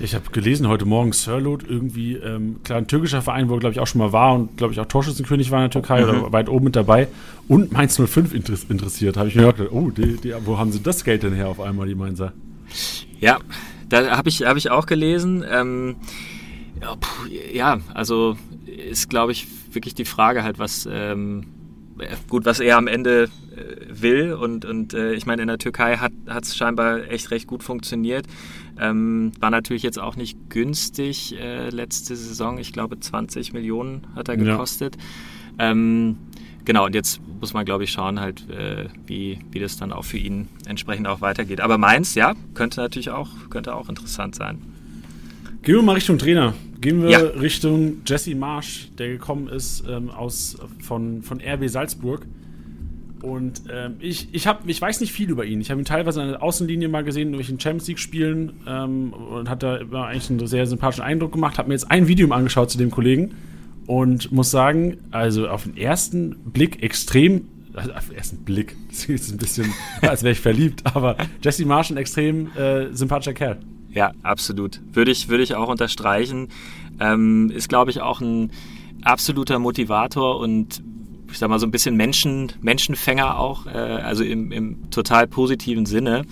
Ich 0.00 0.14
habe 0.14 0.30
gelesen 0.32 0.66
heute 0.66 0.86
Morgen, 0.86 1.12
Sirlot, 1.12 1.62
irgendwie, 1.62 2.14
ähm, 2.14 2.56
klar, 2.64 2.78
ein 2.78 2.88
türkischer 2.88 3.22
Verein, 3.22 3.48
wo 3.48 3.54
er, 3.54 3.60
glaube 3.60 3.74
ich, 3.74 3.80
auch 3.80 3.86
schon 3.86 4.00
mal 4.00 4.12
war 4.12 4.34
und, 4.34 4.56
glaube 4.56 4.72
ich, 4.72 4.80
auch 4.80 4.86
Torschützenkönig 4.86 5.52
war 5.52 5.60
in 5.60 5.70
der 5.70 5.82
Türkei 5.82 6.02
mhm. 6.02 6.08
oder 6.08 6.32
weit 6.32 6.48
oben 6.48 6.64
mit 6.64 6.74
dabei. 6.74 7.06
Und 7.46 7.70
Mainz 7.72 7.96
05 7.96 8.34
interessiert. 8.34 9.16
Habe 9.16 9.28
ich 9.28 9.36
mir 9.36 9.52
gedacht, 9.52 9.70
oh, 9.70 9.90
die, 9.90 10.16
die, 10.16 10.34
wo 10.44 10.58
haben 10.58 10.72
sie 10.72 10.82
das 10.82 11.04
Geld 11.04 11.22
denn 11.22 11.32
her 11.32 11.48
auf 11.48 11.60
einmal, 11.60 11.86
die 11.86 11.94
Mainzer? 11.94 12.32
Ja, 13.20 13.38
da 13.88 14.16
habe 14.16 14.28
ich, 14.28 14.42
hab 14.42 14.56
ich 14.56 14.68
auch 14.70 14.86
gelesen. 14.86 15.44
Ähm, 15.48 15.96
ja, 16.82 16.96
puh, 16.96 17.28
ja, 17.52 17.78
also 17.94 18.36
ist, 18.66 19.08
glaube 19.08 19.30
ich, 19.30 19.46
wirklich 19.72 19.94
die 19.94 20.04
Frage 20.04 20.42
halt, 20.42 20.58
was. 20.58 20.88
Ähm, 20.90 21.53
gut, 22.28 22.44
was 22.44 22.60
er 22.60 22.76
am 22.76 22.86
Ende 22.86 23.30
äh, 23.56 23.86
will. 23.88 24.32
Und, 24.32 24.64
und 24.64 24.94
äh, 24.94 25.14
ich 25.14 25.26
meine, 25.26 25.42
in 25.42 25.48
der 25.48 25.58
Türkei 25.58 25.96
hat 25.96 26.12
es 26.26 26.56
scheinbar 26.56 27.10
echt 27.10 27.30
recht 27.30 27.46
gut 27.46 27.62
funktioniert. 27.62 28.26
Ähm, 28.78 29.32
war 29.40 29.50
natürlich 29.50 29.82
jetzt 29.82 29.98
auch 29.98 30.16
nicht 30.16 30.50
günstig 30.50 31.38
äh, 31.38 31.70
letzte 31.70 32.16
Saison. 32.16 32.58
Ich 32.58 32.72
glaube, 32.72 32.98
20 32.98 33.52
Millionen 33.52 34.06
hat 34.14 34.28
er 34.28 34.36
gekostet. 34.36 34.96
Ja. 35.58 35.70
Ähm, 35.70 36.16
genau, 36.64 36.86
und 36.86 36.94
jetzt 36.94 37.20
muss 37.40 37.54
man, 37.54 37.64
glaube 37.64 37.84
ich, 37.84 37.92
schauen, 37.92 38.18
halt, 38.18 38.48
äh, 38.50 38.88
wie, 39.06 39.38
wie 39.50 39.60
das 39.60 39.76
dann 39.76 39.92
auch 39.92 40.04
für 40.04 40.18
ihn 40.18 40.48
entsprechend 40.66 41.06
auch 41.06 41.20
weitergeht. 41.20 41.60
Aber 41.60 41.78
Mainz, 41.78 42.14
ja, 42.14 42.34
könnte 42.54 42.80
natürlich 42.80 43.10
auch, 43.10 43.30
könnte 43.50 43.74
auch 43.74 43.88
interessant 43.88 44.34
sein. 44.34 44.73
Gehen 45.64 45.76
wir 45.76 45.82
mal 45.82 45.94
Richtung 45.94 46.18
Trainer. 46.18 46.52
Gehen 46.82 47.02
wir 47.02 47.08
ja. 47.08 47.18
Richtung 47.18 48.02
Jesse 48.04 48.34
Marsch, 48.34 48.90
der 48.98 49.08
gekommen 49.08 49.48
ist 49.48 49.82
ähm, 49.88 50.10
aus, 50.10 50.58
von, 50.80 51.22
von 51.22 51.40
RB 51.40 51.70
Salzburg. 51.70 52.26
Und 53.22 53.62
ähm, 53.72 53.94
ich, 54.00 54.28
ich, 54.32 54.46
hab, 54.46 54.68
ich 54.68 54.82
weiß 54.82 55.00
nicht 55.00 55.10
viel 55.10 55.30
über 55.30 55.46
ihn. 55.46 55.62
Ich 55.62 55.70
habe 55.70 55.80
ihn 55.80 55.86
teilweise 55.86 56.20
an 56.20 56.28
der 56.28 56.42
Außenlinie 56.42 56.88
mal 56.88 57.02
gesehen, 57.02 57.32
durch 57.32 57.46
den 57.46 57.58
Champions 57.58 57.88
League 57.88 57.98
spielen 57.98 58.52
ähm, 58.68 59.14
und 59.14 59.48
hat 59.48 59.62
da 59.62 59.76
immer 59.76 60.04
eigentlich 60.08 60.28
einen 60.28 60.46
sehr 60.46 60.66
sympathischen 60.66 61.02
Eindruck 61.02 61.32
gemacht. 61.32 61.56
Habe 61.56 61.68
mir 61.68 61.74
jetzt 61.74 61.90
ein 61.90 62.08
Video 62.08 62.30
angeschaut 62.30 62.70
zu 62.70 62.76
dem 62.76 62.90
Kollegen 62.90 63.30
und 63.86 64.30
muss 64.32 64.50
sagen, 64.50 64.98
also 65.12 65.48
auf 65.48 65.62
den 65.62 65.78
ersten 65.78 66.36
Blick 66.52 66.82
extrem, 66.82 67.48
also 67.72 67.90
auf 67.94 68.08
den 68.08 68.16
ersten 68.18 68.44
Blick, 68.44 68.76
das 68.90 69.06
ist 69.06 69.32
ein 69.32 69.38
bisschen, 69.38 69.72
als 70.02 70.22
wäre 70.22 70.32
ich 70.32 70.40
verliebt, 70.40 70.82
aber 70.94 71.16
Jesse 71.42 71.64
Marsch 71.64 71.90
ein 71.90 71.96
extrem 71.96 72.54
äh, 72.54 72.92
sympathischer 72.92 73.32
Kerl. 73.32 73.60
Ja, 73.94 74.12
absolut. 74.22 74.80
Würde 74.92 75.10
ich, 75.10 75.28
würde 75.28 75.44
ich 75.44 75.54
auch 75.54 75.68
unterstreichen. 75.68 76.48
Ähm, 77.00 77.50
ist, 77.50 77.68
glaube 77.68 77.90
ich, 77.90 78.00
auch 78.00 78.20
ein 78.20 78.50
absoluter 79.02 79.58
Motivator 79.58 80.38
und 80.38 80.82
ich 81.30 81.38
sag 81.38 81.48
mal 81.48 81.58
so 81.58 81.66
ein 81.66 81.70
bisschen 81.70 81.96
Menschen, 81.96 82.52
Menschenfänger 82.60 83.38
auch, 83.38 83.66
äh, 83.66 83.70
also 83.70 84.22
im, 84.22 84.52
im 84.52 84.90
total 84.90 85.26
positiven 85.26 85.86
Sinne. 85.86 86.24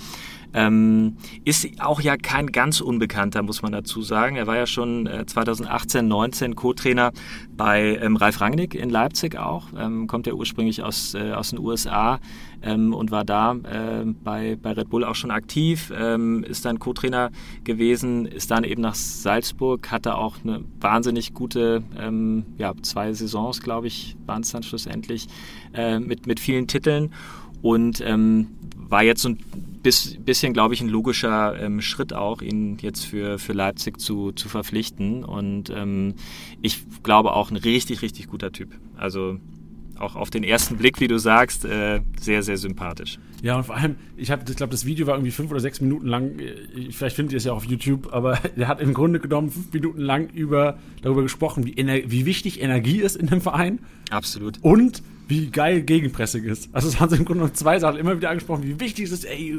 Ähm, 0.54 1.16
ist 1.44 1.66
auch 1.80 2.00
ja 2.00 2.16
kein 2.16 2.48
ganz 2.48 2.80
Unbekannter, 2.80 3.42
muss 3.42 3.62
man 3.62 3.72
dazu 3.72 4.02
sagen. 4.02 4.36
Er 4.36 4.46
war 4.46 4.56
ja 4.56 4.66
schon 4.66 5.06
äh, 5.06 5.24
2018, 5.24 6.06
19 6.06 6.56
Co-Trainer 6.56 7.12
bei 7.56 7.98
ähm, 8.02 8.16
Ralf 8.16 8.40
Rangnick 8.40 8.74
in 8.74 8.90
Leipzig 8.90 9.36
auch. 9.36 9.68
Ähm, 9.78 10.06
kommt 10.06 10.26
ja 10.26 10.34
ursprünglich 10.34 10.82
aus, 10.82 11.14
äh, 11.14 11.32
aus 11.32 11.50
den 11.50 11.58
USA 11.58 12.20
ähm, 12.62 12.94
und 12.94 13.10
war 13.10 13.24
da 13.24 13.52
äh, 13.52 14.04
bei, 14.04 14.56
bei 14.60 14.72
Red 14.72 14.90
Bull 14.90 15.04
auch 15.04 15.14
schon 15.14 15.30
aktiv. 15.30 15.92
Ähm, 15.96 16.44
ist 16.44 16.64
dann 16.64 16.78
Co-Trainer 16.78 17.30
gewesen, 17.64 18.26
ist 18.26 18.50
dann 18.50 18.64
eben 18.64 18.82
nach 18.82 18.94
Salzburg, 18.94 19.90
hatte 19.90 20.16
auch 20.16 20.36
eine 20.44 20.64
wahnsinnig 20.80 21.34
gute, 21.34 21.82
ähm, 21.98 22.44
ja, 22.58 22.72
zwei 22.82 23.12
Saisons, 23.12 23.60
glaube 23.60 23.86
ich, 23.86 24.16
waren 24.26 24.42
es 24.42 24.50
dann 24.50 24.62
schlussendlich, 24.62 25.28
äh, 25.74 25.98
mit, 25.98 26.26
mit 26.26 26.40
vielen 26.40 26.66
Titeln. 26.66 27.12
Und 27.62 28.00
ähm, 28.00 28.48
war 28.76 29.02
jetzt 29.02 29.22
so 29.22 29.30
ein 29.30 29.38
bis, 29.82 30.16
bisschen, 30.18 30.52
glaube 30.52 30.74
ich, 30.74 30.80
ein 30.80 30.88
logischer 30.88 31.60
ähm, 31.60 31.80
Schritt 31.80 32.12
auch, 32.12 32.42
ihn 32.42 32.78
jetzt 32.80 33.04
für, 33.04 33.38
für 33.38 33.52
Leipzig 33.52 34.00
zu, 34.00 34.32
zu 34.32 34.48
verpflichten. 34.48 35.24
Und 35.24 35.70
ähm, 35.70 36.14
ich 36.60 36.84
glaube 37.02 37.32
auch 37.32 37.50
ein 37.50 37.56
richtig, 37.56 38.02
richtig 38.02 38.28
guter 38.28 38.52
Typ. 38.52 38.78
Also 38.96 39.38
auch 39.98 40.16
auf 40.16 40.30
den 40.30 40.44
ersten 40.44 40.76
Blick, 40.76 41.00
wie 41.00 41.08
du 41.08 41.18
sagst, 41.18 41.64
äh, 41.64 42.00
sehr, 42.20 42.42
sehr 42.42 42.56
sympathisch. 42.56 43.18
Ja, 43.42 43.56
und 43.56 43.64
vor 43.64 43.76
allem, 43.76 43.96
ich 44.16 44.30
habe, 44.30 44.44
ich 44.48 44.56
glaube, 44.56 44.70
das 44.70 44.84
Video 44.84 45.06
war 45.06 45.14
irgendwie 45.14 45.32
fünf 45.32 45.50
oder 45.50 45.60
sechs 45.60 45.80
Minuten 45.80 46.06
lang. 46.06 46.38
Äh, 46.38 46.90
vielleicht 46.90 47.16
findet 47.16 47.32
ihr 47.32 47.38
es 47.38 47.44
ja 47.44 47.52
auch 47.52 47.56
auf 47.56 47.64
YouTube, 47.64 48.12
aber 48.12 48.38
er 48.56 48.68
hat 48.68 48.80
im 48.80 48.94
Grunde 48.94 49.20
genommen 49.20 49.50
fünf 49.50 49.72
Minuten 49.72 50.00
lang 50.00 50.30
über, 50.30 50.78
darüber 51.02 51.22
gesprochen, 51.22 51.66
wie, 51.66 51.76
wie 51.76 52.26
wichtig 52.26 52.62
Energie 52.62 53.00
ist 53.00 53.16
in 53.16 53.26
dem 53.26 53.40
Verein. 53.40 53.80
Absolut. 54.10 54.58
Und 54.62 55.02
wie 55.28 55.50
geil 55.50 55.82
Gegenpressing 55.82 56.44
ist. 56.44 56.68
Also 56.72 56.88
es 56.88 57.00
haben 57.00 57.10
sie 57.10 57.16
im 57.16 57.24
Grunde 57.24 57.40
genommen 57.40 57.54
zwei 57.54 57.78
Sachen 57.78 57.98
immer 57.98 58.16
wieder 58.16 58.30
angesprochen, 58.30 58.64
wie 58.64 58.78
wichtig 58.80 59.06
es 59.06 59.12
ist. 59.12 59.24
Ey, 59.24 59.58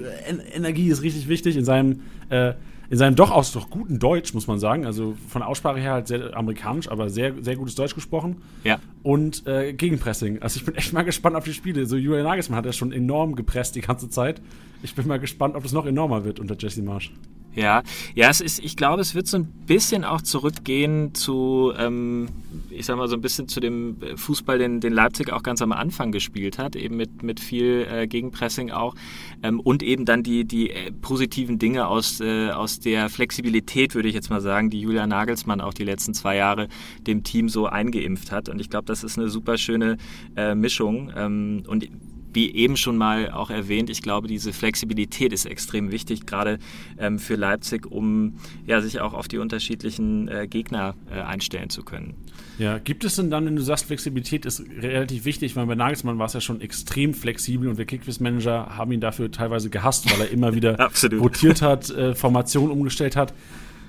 Energie 0.53 0.87
ist 0.87 1.01
richtig 1.01 1.27
wichtig 1.27 1.57
in 1.57 1.65
seinem 1.65 2.01
äh, 2.29 2.53
in 2.89 2.97
seinem 2.97 3.15
doch 3.15 3.31
aus 3.31 3.51
doch 3.51 3.69
guten 3.69 3.99
Deutsch, 3.99 4.33
muss 4.33 4.47
man 4.47 4.59
sagen. 4.59 4.85
Also 4.85 5.15
von 5.29 5.41
Aussprache 5.41 5.79
her 5.79 5.93
halt 5.93 6.07
sehr 6.07 6.35
amerikanisch, 6.35 6.89
aber 6.89 7.09
sehr, 7.09 7.33
sehr 7.41 7.55
gutes 7.55 7.75
Deutsch 7.75 7.95
gesprochen. 7.95 8.41
Ja. 8.63 8.79
Und 9.01 9.47
äh, 9.47 9.73
Gegenpressing. 9.73 10.41
Also 10.41 10.57
ich 10.57 10.65
bin 10.65 10.75
echt 10.75 10.93
mal 10.93 11.03
gespannt 11.03 11.35
auf 11.35 11.45
die 11.45 11.53
Spiele. 11.53 11.85
So 11.85 11.95
Julian 11.95 12.23
Nagelsmann 12.23 12.57
hat 12.57 12.65
ja 12.65 12.73
schon 12.73 12.91
enorm 12.91 13.35
gepresst 13.35 13.75
die 13.75 13.81
ganze 13.81 14.09
Zeit. 14.09 14.41
Ich 14.83 14.95
bin 14.95 15.07
mal 15.07 15.19
gespannt, 15.19 15.55
ob 15.55 15.65
es 15.65 15.71
noch 15.71 15.85
enormer 15.85 16.25
wird 16.25 16.39
unter 16.39 16.55
Jesse 16.57 16.83
Marsch. 16.83 17.11
Ja, 17.55 17.83
ja, 18.15 18.29
es 18.29 18.41
ist, 18.41 18.63
ich 18.63 18.75
glaube, 18.75 19.01
es 19.01 19.13
wird 19.13 19.27
so 19.27 19.37
ein 19.37 19.45
bisschen 19.45 20.03
auch 20.03 20.21
zurückgehen 20.21 21.13
zu, 21.13 21.71
ähm, 21.77 22.29
ich 22.71 22.87
sag 22.87 22.97
mal, 22.97 23.07
so 23.07 23.15
ein 23.15 23.21
bisschen 23.21 23.47
zu 23.47 23.59
dem 23.59 23.97
Fußball, 24.15 24.57
den, 24.57 24.79
den 24.79 24.91
Leipzig 24.91 25.31
auch 25.31 25.43
ganz 25.43 25.61
am 25.61 25.71
Anfang 25.71 26.11
gespielt 26.11 26.57
hat, 26.57 26.75
eben 26.75 26.97
mit, 26.97 27.21
mit 27.21 27.39
viel 27.39 27.87
äh, 27.91 28.07
Gegenpressing 28.07 28.71
auch 28.71 28.95
ähm, 29.43 29.59
und 29.59 29.83
eben 29.83 30.05
dann 30.05 30.23
die, 30.23 30.45
die 30.45 30.71
äh, 30.71 30.91
positiven 30.91 31.59
Dinge 31.59 31.87
aus, 31.87 32.19
äh, 32.21 32.49
aus 32.49 32.79
der 32.79 33.09
Flexibilität, 33.09 33.93
würde 33.93 34.07
ich 34.07 34.15
jetzt 34.15 34.31
mal 34.31 34.41
sagen, 34.41 34.71
die 34.71 34.81
Julia 34.81 35.05
Nagelsmann 35.05 35.61
auch 35.61 35.75
die 35.75 35.83
letzten 35.83 36.15
zwei 36.15 36.35
Jahre 36.35 36.69
dem 37.05 37.23
Team 37.23 37.49
so 37.49 37.67
eingeimpft 37.67 38.31
hat. 38.31 38.49
Und 38.49 38.59
ich 38.59 38.71
glaube, 38.71 38.85
das 38.85 39.03
ist 39.03 39.19
eine 39.19 39.29
super 39.29 39.57
schöne 39.59 39.97
äh, 40.35 40.55
Mischung. 40.55 41.11
Ähm, 41.15 41.63
und 41.67 41.87
wie 42.33 42.53
eben 42.53 42.77
schon 42.77 42.97
mal 42.97 43.31
auch 43.31 43.49
erwähnt, 43.49 43.89
ich 43.89 44.01
glaube, 44.01 44.27
diese 44.27 44.53
Flexibilität 44.53 45.33
ist 45.33 45.45
extrem 45.45 45.91
wichtig, 45.91 46.25
gerade 46.25 46.59
ähm, 46.97 47.19
für 47.19 47.35
Leipzig, 47.35 47.85
um 47.89 48.35
ja, 48.65 48.81
sich 48.81 48.99
auch 48.99 49.13
auf 49.13 49.27
die 49.27 49.37
unterschiedlichen 49.37 50.27
äh, 50.27 50.47
Gegner 50.47 50.95
äh, 51.11 51.21
einstellen 51.21 51.69
zu 51.69 51.83
können. 51.83 52.15
Ja, 52.57 52.77
gibt 52.77 53.03
es 53.03 53.15
denn 53.15 53.31
dann, 53.31 53.45
wenn 53.45 53.55
du 53.55 53.61
sagst, 53.61 53.85
Flexibilität 53.85 54.45
ist 54.45 54.63
relativ 54.79 55.25
wichtig, 55.25 55.55
weil 55.55 55.65
bei 55.65 55.75
Nagelsmann 55.75 56.19
war 56.19 56.27
es 56.27 56.33
ja 56.33 56.41
schon 56.41 56.61
extrem 56.61 57.13
flexibel 57.13 57.67
und 57.67 57.77
wir 57.77 57.85
Kickbiss-Manager 57.85 58.77
haben 58.77 58.91
ihn 58.91 59.01
dafür 59.01 59.31
teilweise 59.31 59.69
gehasst, 59.69 60.11
weil 60.11 60.27
er 60.27 60.31
immer 60.31 60.53
wieder 60.53 60.77
rotiert 61.13 61.61
hat, 61.61 61.89
äh, 61.89 62.13
Formationen 62.13 62.71
umgestellt 62.71 63.15
hat. 63.15 63.33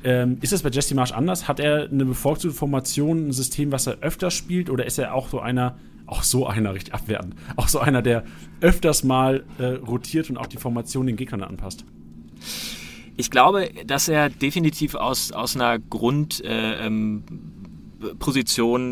Ähm, 0.03 0.39
ist 0.43 0.53
das 0.53 0.63
bei 0.63 0.69
Jesse 0.69 0.95
Marsch 0.95 1.13
anders? 1.13 1.49
Hat 1.49 1.61
er 1.61 1.89
eine 1.91 2.05
bevorzugte 2.05 2.57
Formation, 2.57 3.29
ein 3.29 3.33
System, 3.33 3.73
was 3.73 3.87
er 3.87 3.99
öfter 4.01 4.31
spielt 4.31 4.69
oder 4.69 4.85
ist 4.85 4.99
er 4.99 5.15
auch 5.15 5.29
so 5.29 5.41
einer, 5.41 5.77
auch 6.07 6.23
so 6.23 6.47
einer 6.47 6.75
richtig 6.75 6.95
abwertend. 6.95 7.35
Auch 7.57 7.69
so 7.69 7.79
einer, 7.79 8.03
der 8.03 8.25
öfters 8.61 9.05
mal 9.05 9.45
äh, 9.59 9.65
rotiert 9.65 10.31
und 10.31 10.37
auch 10.37 10.47
die 10.47 10.59
Formation 10.59 11.07
den 11.07 11.17
Gegnern 11.17 11.43
anpasst. 11.43 11.85
Ich 13.17 13.31
glaube, 13.31 13.71
dass 13.87 14.09
er 14.09 14.29
definitiv 14.29 14.95
aus, 14.95 15.33
aus 15.33 15.55
einer 15.55 15.79
Grund. 15.79 16.45
Äh, 16.45 16.87
ähm, 16.87 17.25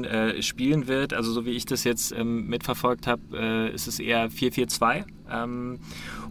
äh, 0.04 0.42
spielen 0.42 0.86
wird. 0.86 1.12
Also 1.12 1.32
so 1.32 1.44
wie 1.44 1.50
ich 1.50 1.66
das 1.66 1.84
jetzt 1.84 2.12
ähm, 2.12 2.46
mitverfolgt 2.46 3.06
habe, 3.06 3.22
äh, 3.34 3.74
ist 3.74 3.86
es 3.86 3.98
eher 3.98 4.30
4-4-2. 4.30 5.04
Ähm, 5.30 5.78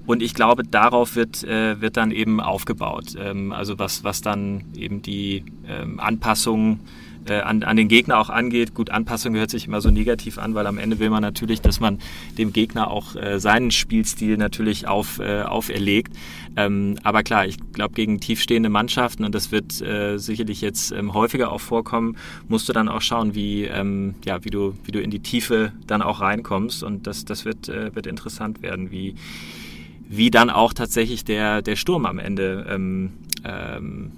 und 0.06 0.22
ich 0.22 0.34
glaube, 0.34 0.64
darauf 0.64 1.16
wird, 1.16 1.44
äh, 1.44 1.80
wird 1.82 1.98
dann 1.98 2.12
eben 2.12 2.40
aufgebaut. 2.40 3.16
Ähm, 3.18 3.52
also 3.52 3.78
was, 3.80 4.04
was 4.04 4.22
dann 4.22 4.66
eben 4.76 5.02
die 5.02 5.46
ähm, 5.68 6.00
Anpassungen 6.00 6.82
äh, 7.28 7.40
an, 7.40 7.64
an 7.64 7.78
den 7.78 7.88
Gegner 7.88 8.20
auch 8.20 8.30
angeht. 8.30 8.74
Gut, 8.74 8.90
Anpassung 8.90 9.36
hört 9.36 9.50
sich 9.50 9.68
immer 9.68 9.82
so 9.82 9.90
negativ 9.90 10.38
an, 10.38 10.56
weil 10.56 10.68
am 10.68 10.78
Ende 10.78 11.00
will 11.00 11.10
man 11.10 11.22
natürlich, 11.22 11.62
dass 11.62 11.80
man 11.80 12.00
dem 12.38 12.54
Gegner 12.54 12.90
auch 12.90 13.16
äh, 13.16 13.40
seinen 13.40 13.72
Spielstil 13.72 14.38
natürlich 14.38 14.88
auf, 14.88 15.20
äh, 15.20 15.42
auferlegt. 15.42 16.14
Ähm, 16.56 16.96
aber 17.04 17.24
klar, 17.24 17.46
ich 17.46 17.58
glaube, 17.74 17.94
gegen 17.94 18.20
tiefstehende 18.20 18.70
Mannschaften, 18.70 19.24
und 19.24 19.36
das 19.36 19.52
wird 19.52 19.82
äh, 19.82 20.18
sicherlich 20.18 20.62
jetzt 20.62 20.92
ähm, 20.92 21.14
häufiger 21.14 21.52
auch 21.52 21.62
vorkommen, 21.62 22.18
musst 22.48 22.68
du 22.68 22.74
dann 22.74 22.90
auch 22.90 23.02
schauen, 23.02 23.36
wie, 23.36 23.66
ähm, 23.66 24.16
ja, 24.26 24.44
wie, 24.44 24.50
du, 24.50 24.74
wie 24.84 24.92
du 24.92 25.02
in 25.02 25.12
die 25.12 25.20
Tiefe 25.20 25.72
dann 25.88 26.02
auch 26.02 26.22
reinkommst. 26.22 26.84
Und 26.84 27.08
das, 27.08 27.26
das 27.26 27.46
wird, 27.46 27.70
äh, 27.70 27.96
wird 27.96 28.08
interessant 28.08 28.62
werden, 28.62 28.92
wie, 28.92 29.16
wie 30.10 30.30
dann 30.30 30.50
auch 30.50 30.74
tatsächlich 30.74 31.24
der, 31.24 31.62
der 31.62 31.78
Sturm 31.78 32.06
am 32.06 32.20
Ende 32.20 32.66
ähm, 32.70 33.14
ähm, 33.46 34.12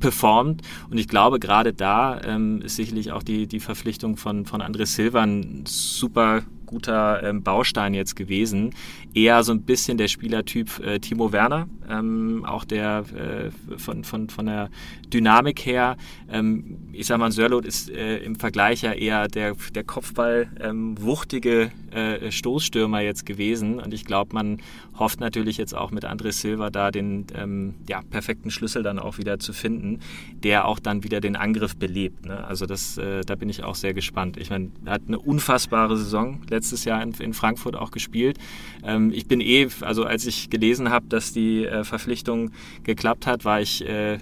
performt. 0.00 0.62
Und 0.90 0.98
ich 0.98 1.08
glaube, 1.08 1.38
gerade 1.40 1.72
da 1.72 2.20
ähm, 2.22 2.60
ist 2.62 2.76
sicherlich 2.76 3.12
auch 3.12 3.22
die, 3.22 3.46
die 3.46 3.60
Verpflichtung 3.60 4.16
von, 4.16 4.46
von 4.46 4.62
André 4.62 4.86
Silva 4.86 5.22
ein 5.22 5.64
super 5.66 6.42
guter 6.66 7.22
ähm, 7.22 7.42
Baustein 7.42 7.94
jetzt 7.94 8.16
gewesen. 8.16 8.74
Eher 9.14 9.42
so 9.44 9.52
ein 9.52 9.62
bisschen 9.62 9.98
der 9.98 10.08
Spielertyp 10.08 10.78
äh, 10.84 10.98
Timo 10.98 11.32
Werner, 11.32 11.68
ähm, 11.88 12.44
auch 12.44 12.64
der 12.64 13.04
äh, 13.14 13.78
von, 13.78 14.04
von, 14.04 14.28
von 14.28 14.46
der 14.46 14.68
Dynamik 15.12 15.64
her. 15.64 15.96
Ähm, 16.30 16.78
ich 16.92 17.06
sag 17.06 17.18
mal, 17.18 17.30
Sörlot 17.32 17.64
ist 17.64 17.90
äh, 17.90 18.18
im 18.18 18.36
Vergleich 18.36 18.82
ja 18.82 18.92
eher 18.92 19.28
der, 19.28 19.54
der 19.74 19.84
Kopfball 19.84 20.48
ähm, 20.60 21.00
wuchtige 21.00 21.70
äh, 21.90 22.30
Stoßstürmer 22.30 23.00
jetzt 23.00 23.24
gewesen. 23.26 23.80
Und 23.80 23.94
ich 23.94 24.04
glaube, 24.04 24.34
man 24.34 24.58
hofft 24.98 25.20
natürlich 25.20 25.56
jetzt 25.56 25.74
auch 25.74 25.90
mit 25.90 26.04
André 26.04 26.32
Silva 26.32 26.70
da 26.70 26.90
den 26.90 27.26
ähm, 27.34 27.74
ja, 27.88 28.02
perfekten 28.02 28.50
Schlüssel 28.50 28.82
dann 28.82 28.98
auch 28.98 29.18
wieder 29.18 29.38
zu 29.38 29.52
finden, 29.52 30.00
der 30.42 30.66
auch 30.66 30.78
dann 30.78 31.04
wieder 31.04 31.20
den 31.20 31.36
Angriff 31.36 31.76
belebt. 31.76 32.26
Ne? 32.26 32.44
Also 32.44 32.66
das, 32.66 32.98
äh, 32.98 33.22
da 33.22 33.34
bin 33.34 33.48
ich 33.48 33.64
auch 33.64 33.74
sehr 33.74 33.94
gespannt. 33.94 34.36
Ich 34.36 34.50
meine, 34.50 34.70
er 34.84 34.94
hat 34.94 35.02
eine 35.06 35.18
unfassbare 35.18 35.96
Saison 35.96 36.40
letztes 36.56 36.84
Jahr 36.84 37.02
in, 37.02 37.12
in 37.12 37.34
Frankfurt 37.34 37.76
auch 37.76 37.90
gespielt. 37.90 38.38
Ähm, 38.82 39.12
ich 39.14 39.26
bin 39.28 39.40
eh, 39.40 39.68
also 39.82 40.04
als 40.04 40.26
ich 40.26 40.50
gelesen 40.50 40.90
habe, 40.90 41.06
dass 41.08 41.32
die 41.32 41.64
äh, 41.64 41.84
Verpflichtung 41.84 42.50
geklappt 42.82 43.26
hat, 43.26 43.44
war 43.44 43.60
ich 43.60 43.86
äh, 43.86 44.18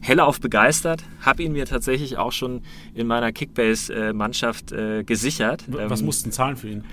hellauf 0.00 0.40
begeistert. 0.40 1.04
Habe 1.20 1.42
ihn 1.42 1.52
mir 1.52 1.66
tatsächlich 1.66 2.16
auch 2.16 2.32
schon 2.32 2.62
in 2.94 3.06
meiner 3.06 3.32
Kickbase-Mannschaft 3.32 4.72
äh, 4.72 5.04
gesichert. 5.04 5.64
Was 5.68 6.00
ähm, 6.00 6.06
mussten 6.06 6.32
zahlen 6.32 6.56
für 6.56 6.68
ihn? 6.68 6.84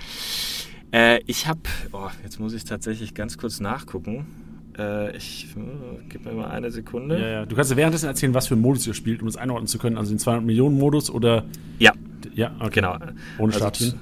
Äh, 0.92 1.22
ich 1.26 1.48
habe, 1.48 1.62
oh, 1.92 2.10
jetzt 2.24 2.40
muss 2.40 2.54
ich 2.54 2.64
tatsächlich 2.64 3.14
ganz 3.14 3.38
kurz 3.38 3.60
nachgucken. 3.60 4.26
Äh, 4.78 5.16
ich 5.16 5.48
äh, 5.56 5.60
gib 6.10 6.26
mir 6.26 6.34
mal 6.34 6.50
eine 6.50 6.72
Sekunde. 6.72 7.20
Ja, 7.20 7.28
ja. 7.28 7.46
Du 7.46 7.56
kannst 7.56 7.72
ja 7.72 7.78
währenddessen 7.78 8.08
erzählen, 8.08 8.34
was 8.34 8.48
für 8.48 8.56
einen 8.56 8.62
Modus 8.62 8.86
ihr 8.88 8.94
spielt, 8.94 9.22
um 9.22 9.28
es 9.28 9.38
einordnen 9.38 9.68
zu 9.68 9.78
können. 9.78 9.98
Also 9.98 10.12
den 10.12 10.20
200 10.20 10.46
Millionen 10.46 10.78
Modus 10.78 11.10
oder? 11.10 11.46
Ja. 11.80 11.94
Ja, 12.34 12.56
okay. 12.60 12.76
Genau. 12.76 12.96
Ohne 13.38 13.54
also 13.54 13.60
Startteam 13.60 13.94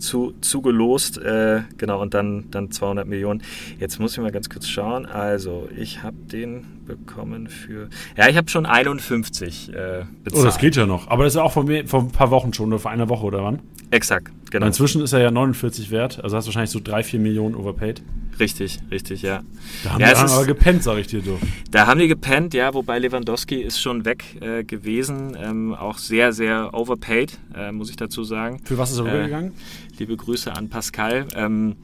zu, 0.00 0.34
zugelost, 0.40 1.18
äh, 1.18 1.62
genau, 1.78 2.00
und 2.02 2.14
dann, 2.14 2.50
dann 2.50 2.70
200 2.70 3.06
Millionen. 3.06 3.42
Jetzt 3.78 4.00
muss 4.00 4.12
ich 4.12 4.18
mal 4.18 4.32
ganz 4.32 4.48
kurz 4.48 4.66
schauen. 4.66 5.06
Also, 5.06 5.68
ich 5.76 6.02
habe 6.02 6.16
den 6.16 6.66
bekommen 6.86 7.46
für, 7.48 7.88
ja, 8.16 8.28
ich 8.28 8.36
habe 8.36 8.48
schon 8.50 8.66
51 8.66 9.68
äh, 9.68 10.04
bezahlt. 10.24 10.42
Oh, 10.42 10.44
das 10.44 10.58
geht 10.58 10.76
ja 10.76 10.86
noch. 10.86 11.08
Aber 11.08 11.24
das 11.24 11.34
ist 11.34 11.36
ja 11.36 11.42
auch 11.42 11.52
vor, 11.52 11.64
vor 11.86 12.00
ein 12.00 12.10
paar 12.10 12.30
Wochen 12.30 12.52
schon, 12.52 12.68
oder 12.68 12.80
vor 12.80 12.90
einer 12.90 13.08
Woche, 13.08 13.26
oder 13.26 13.44
wann? 13.44 13.60
Exakt, 13.90 14.32
genau. 14.50 14.66
inzwischen 14.66 15.02
ist 15.02 15.12
er 15.12 15.20
ja 15.20 15.30
49 15.30 15.90
wert, 15.90 16.22
also 16.22 16.36
hast 16.36 16.44
du 16.44 16.48
wahrscheinlich 16.48 16.70
so 16.70 16.80
3, 16.82 17.02
4 17.02 17.20
Millionen 17.20 17.54
overpaid. 17.54 18.02
Richtig, 18.40 18.78
richtig, 18.90 19.20
ja. 19.20 19.42
Da 19.84 19.90
haben 19.90 20.00
ja, 20.00 20.14
die 20.14 20.32
aber 20.32 20.46
gepennt, 20.46 20.82
sag 20.82 20.96
ich 20.96 21.08
dir 21.08 21.20
so. 21.20 21.38
Da 21.70 21.86
haben 21.86 22.00
die 22.00 22.08
gepennt, 22.08 22.54
ja, 22.54 22.72
wobei 22.72 22.98
Lewandowski 22.98 23.60
ist 23.60 23.80
schon 23.80 24.06
weg 24.06 24.24
äh, 24.40 24.64
gewesen. 24.64 25.36
Ähm, 25.38 25.74
auch 25.74 25.98
sehr, 25.98 26.32
sehr 26.32 26.72
overpaid, 26.72 27.38
äh, 27.54 27.70
muss 27.70 27.90
ich 27.90 27.96
dazu 27.96 28.24
sagen. 28.24 28.62
Für 28.64 28.78
was 28.78 28.92
ist 28.92 28.98
er 28.98 29.04
rübergegangen? 29.04 29.50
Äh, 29.50 29.98
liebe 29.98 30.16
Grüße 30.16 30.56
an 30.56 30.70
Pascal. 30.70 31.26
Ähm, 31.34 31.76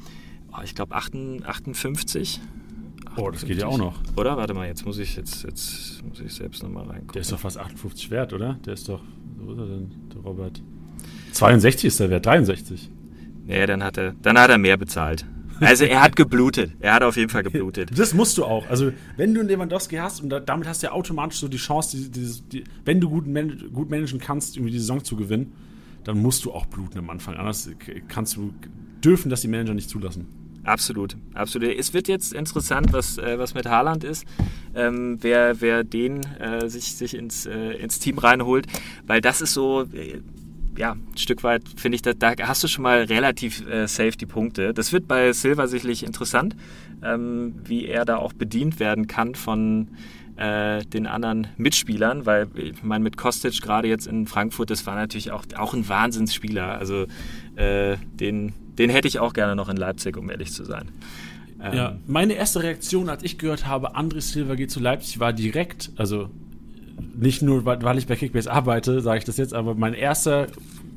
oh, 0.51 0.63
ich 0.65 0.75
glaube 0.75 0.95
58. 0.95 2.41
Oh, 3.17 3.31
das 3.31 3.45
geht 3.45 3.59
ja 3.59 3.67
auch 3.67 3.79
noch. 3.79 4.01
Oder? 4.17 4.39
Warte 4.39 4.55
mal, 4.55 4.67
jetzt 4.67 4.87
muss 4.87 4.99
ich 4.99 5.15
jetzt, 5.15 5.43
jetzt 5.43 6.03
muss 6.09 6.21
ich 6.21 6.33
selbst 6.33 6.63
nochmal 6.63 6.85
reingucken. 6.85 7.13
Der 7.13 7.21
ist 7.21 7.33
doch 7.33 7.39
fast 7.39 7.59
58 7.59 8.11
wert, 8.11 8.33
oder? 8.33 8.59
Der 8.65 8.73
ist 8.73 8.89
doch. 8.89 9.03
Wo 9.37 9.53
ist 9.53 9.59
er 9.59 9.67
denn, 9.67 9.91
der 10.15 10.23
Robert? 10.23 10.63
62 11.33 11.85
ist 11.89 12.01
der 12.01 12.09
Wert, 12.09 12.25
63. 12.25 12.91
Nee, 13.45 13.67
dann 13.67 13.85
hat 13.85 13.99
er, 13.99 14.15
dann 14.23 14.39
hat 14.39 14.49
er 14.49 14.57
mehr 14.57 14.79
bezahlt. 14.79 15.27
Also 15.61 15.85
er 15.85 16.03
hat 16.03 16.17
geblutet. 16.17 16.73
Er 16.81 16.95
hat 16.95 17.03
auf 17.03 17.17
jeden 17.17 17.31
Fall 17.31 17.43
geblutet. 17.43 17.91
Das 17.97 18.15
musst 18.15 18.37
du 18.39 18.45
auch. 18.45 18.69
Also 18.69 18.93
wenn 19.17 19.35
du 19.35 19.41
einen 19.41 19.49
Lewandowski 19.49 19.97
hast 19.97 20.21
und 20.23 20.29
da, 20.29 20.41
damit 20.41 20.67
hast 20.69 20.83
du 20.83 20.89
ja 20.89 20.93
automatisch 20.93 21.39
so 21.39 21.49
die 21.49 21.57
Chance, 21.57 21.97
die, 21.97 22.11
die, 22.11 22.41
die, 22.53 22.65
wenn 22.85 23.01
du 23.01 23.09
gut, 23.09 23.27
man, 23.27 23.71
gut 23.73 23.91
managen 23.91 24.21
kannst, 24.21 24.57
irgendwie 24.57 24.73
die 24.73 24.79
Saison 24.79 25.03
zu 25.03 25.17
gewinnen, 25.17 25.53
dann 26.05 26.19
musst 26.19 26.45
du 26.45 26.53
auch 26.53 26.67
bluten 26.67 26.99
am 26.99 27.11
Anfang. 27.11 27.35
Anders 27.37 27.71
kannst 28.09 28.37
du 28.37 28.53
dürfen 29.05 29.31
das 29.31 29.43
die 29.43 29.49
Manager 29.49 29.75
nicht 29.75 29.91
zulassen. 29.91 30.27
Absolut, 30.65 31.17
absolut. 31.33 31.71
Es 31.79 31.95
wird 31.95 32.09
jetzt 32.09 32.33
interessant, 32.33 32.93
was, 32.93 33.19
äh, 33.19 33.39
was 33.39 33.55
mit 33.55 33.67
Haaland 33.67 34.03
ist, 34.03 34.25
ähm, 34.75 35.17
wer, 35.21 35.61
wer 35.61 35.85
den 35.85 36.25
äh, 36.41 36.69
sich, 36.69 36.97
sich 36.97 37.15
ins, 37.15 37.47
äh, 37.47 37.75
ins 37.75 38.01
Team 38.01 38.19
reinholt, 38.19 38.67
weil 39.07 39.21
das 39.21 39.41
ist 39.41 39.55
so, 39.55 39.83
äh, 39.83 40.21
ja, 40.77 40.93
ein 40.93 41.17
Stück 41.17 41.43
weit 41.43 41.63
finde 41.77 41.97
ich, 41.97 42.03
da, 42.03 42.13
da, 42.13 42.35
hast 42.43 42.63
du 42.63 42.69
schon 42.69 42.83
mal 42.83 43.05
relativ 43.05 43.67
äh, 43.69 43.87
safe 43.87 44.13
die 44.13 44.27
Punkte. 44.27 44.75
Das 44.75 44.93
wird 44.93 45.09
bei 45.09 45.33
Silva 45.33 45.67
sicherlich 45.67 46.05
interessant, 46.05 46.57
ähm, 47.03 47.55
wie 47.65 47.87
er 47.87 48.05
da 48.05 48.17
auch 48.17 48.33
bedient 48.33 48.81
werden 48.81 49.07
kann 49.07 49.35
von 49.35 49.89
äh, 50.37 50.85
den 50.85 51.07
anderen 51.07 51.49
Mitspielern, 51.57 52.27
weil 52.27 52.49
ich 52.55 52.83
meine, 52.83 53.03
mit 53.03 53.17
Kostic 53.17 53.61
gerade 53.63 53.89
jetzt 53.89 54.07
in 54.07 54.27
Frankfurt, 54.27 54.71
das 54.71 54.87
war 54.87 54.95
natürlich 54.95 55.31
auch, 55.31 55.45
auch 55.57 55.75
ein 55.75 55.89
Wahnsinnsspieler. 55.89 56.79
Also 56.79 57.07
äh, 57.57 57.97
den, 58.15 58.53
den 58.79 58.91
hätte 58.91 59.09
ich 59.09 59.19
auch 59.19 59.33
gerne 59.33 59.57
noch 59.57 59.69
in 59.69 59.77
Leipzig, 59.77 60.17
um 60.17 60.31
ehrlich 60.31 60.53
zu 60.53 60.65
sein. 60.65 60.91
Ähm, 61.63 61.75
ja, 61.75 61.99
meine 62.07 62.35
erste 62.35 62.63
Reaktion, 62.63 63.09
als 63.09 63.23
ich 63.23 63.39
gehört 63.39 63.67
habe, 63.67 63.97
André 63.97 64.21
Silva 64.21 64.55
geht 64.57 64.71
zu 64.71 64.81
Leipzig, 64.81 65.21
war 65.21 65.33
direkt, 65.33 65.91
also 65.97 66.29
nicht 67.15 67.43
nur, 67.43 67.65
weil 67.65 67.99
ich 67.99 68.07
bei 68.07 68.17
Kickbase 68.17 68.51
arbeite, 68.51 69.01
sage 69.01 69.19
ich 69.19 69.25
das 69.25 69.37
jetzt, 69.37 69.55
aber 69.55 69.75
mein 69.75 69.95
erster, 69.95 70.47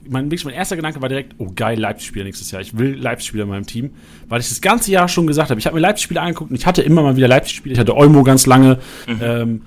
mein, 0.07 0.29
mein 0.29 0.53
erster 0.53 0.75
Gedanke 0.75 1.01
war 1.01 1.09
direkt, 1.09 1.35
oh 1.37 1.51
geil, 1.55 1.79
Leipzig-Spieler 1.79 2.25
nächstes 2.25 2.51
Jahr. 2.51 2.61
Ich 2.61 2.77
will 2.77 2.95
Leipzig-Spieler 2.95 3.43
in 3.43 3.49
meinem 3.49 3.65
Team, 3.65 3.91
weil 4.27 4.39
ich 4.41 4.49
das 4.49 4.61
ganze 4.61 4.91
Jahr 4.91 5.07
schon 5.07 5.27
gesagt 5.27 5.49
habe. 5.49 5.59
Ich 5.59 5.65
habe 5.65 5.75
mir 5.75 5.81
Leipzig-Spieler 5.81 6.21
angeguckt 6.21 6.51
und 6.51 6.55
ich 6.55 6.65
hatte 6.65 6.81
immer 6.81 7.01
mal 7.01 7.15
wieder 7.15 7.27
Leipzig-Spieler. 7.27 7.73
Ich 7.73 7.79
hatte 7.79 7.95
Olmo 7.95 8.23
ganz 8.23 8.45
lange 8.45 8.79
mhm. 9.07 9.19
ähm, 9.21 9.61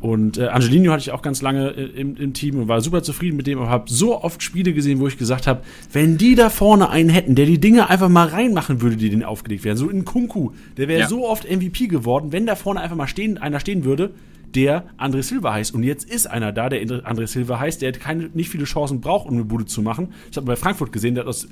und 0.00 0.36
äh, 0.36 0.48
Angelino 0.48 0.92
hatte 0.92 1.00
ich 1.00 1.10
auch 1.10 1.22
ganz 1.22 1.40
lange 1.40 1.70
äh, 1.70 1.84
im, 2.00 2.16
im, 2.16 2.34
Team 2.34 2.58
und 2.58 2.68
war 2.68 2.80
super 2.80 3.02
zufrieden 3.02 3.36
mit 3.36 3.46
dem, 3.46 3.58
aber 3.58 3.70
habe 3.70 3.84
so 3.88 4.22
oft 4.22 4.42
Spiele 4.42 4.74
gesehen, 4.74 5.00
wo 5.00 5.08
ich 5.08 5.16
gesagt 5.16 5.46
habe, 5.46 5.62
wenn 5.92 6.18
die 6.18 6.34
da 6.34 6.50
vorne 6.50 6.90
einen 6.90 7.08
hätten, 7.08 7.34
der 7.34 7.46
die 7.46 7.58
Dinge 7.58 7.88
einfach 7.88 8.08
mal 8.08 8.28
reinmachen 8.28 8.82
würde, 8.82 8.96
die 8.96 9.08
denen 9.08 9.24
aufgelegt 9.24 9.64
werden, 9.64 9.78
so 9.78 9.88
in 9.88 10.04
Kunku, 10.04 10.50
der 10.76 10.88
wäre 10.88 11.00
ja. 11.00 11.08
so 11.08 11.26
oft 11.26 11.50
MVP 11.50 11.86
geworden, 11.86 12.30
wenn 12.30 12.46
da 12.46 12.56
vorne 12.56 12.80
einfach 12.80 12.96
mal 12.96 13.08
stehen, 13.08 13.38
einer 13.38 13.58
stehen 13.58 13.84
würde, 13.84 14.10
der 14.56 14.84
André 14.98 15.22
Silva 15.22 15.52
heißt. 15.52 15.74
Und 15.74 15.82
jetzt 15.82 16.08
ist 16.10 16.26
einer 16.26 16.50
da, 16.50 16.68
der 16.68 16.82
André 16.82 17.26
Silva 17.26 17.60
heißt, 17.60 17.82
der 17.82 17.92
keine, 17.92 18.30
nicht 18.32 18.48
viele 18.48 18.64
Chancen 18.64 19.00
braucht, 19.00 19.28
um 19.28 19.34
eine 19.34 19.44
Bude 19.44 19.66
zu 19.66 19.82
machen. 19.82 20.08
Ich 20.30 20.36
habe 20.36 20.46
bei 20.46 20.56
Frankfurt 20.56 20.92
gesehen, 20.92 21.14
der 21.14 21.24
hat 21.24 21.28
aus 21.28 21.46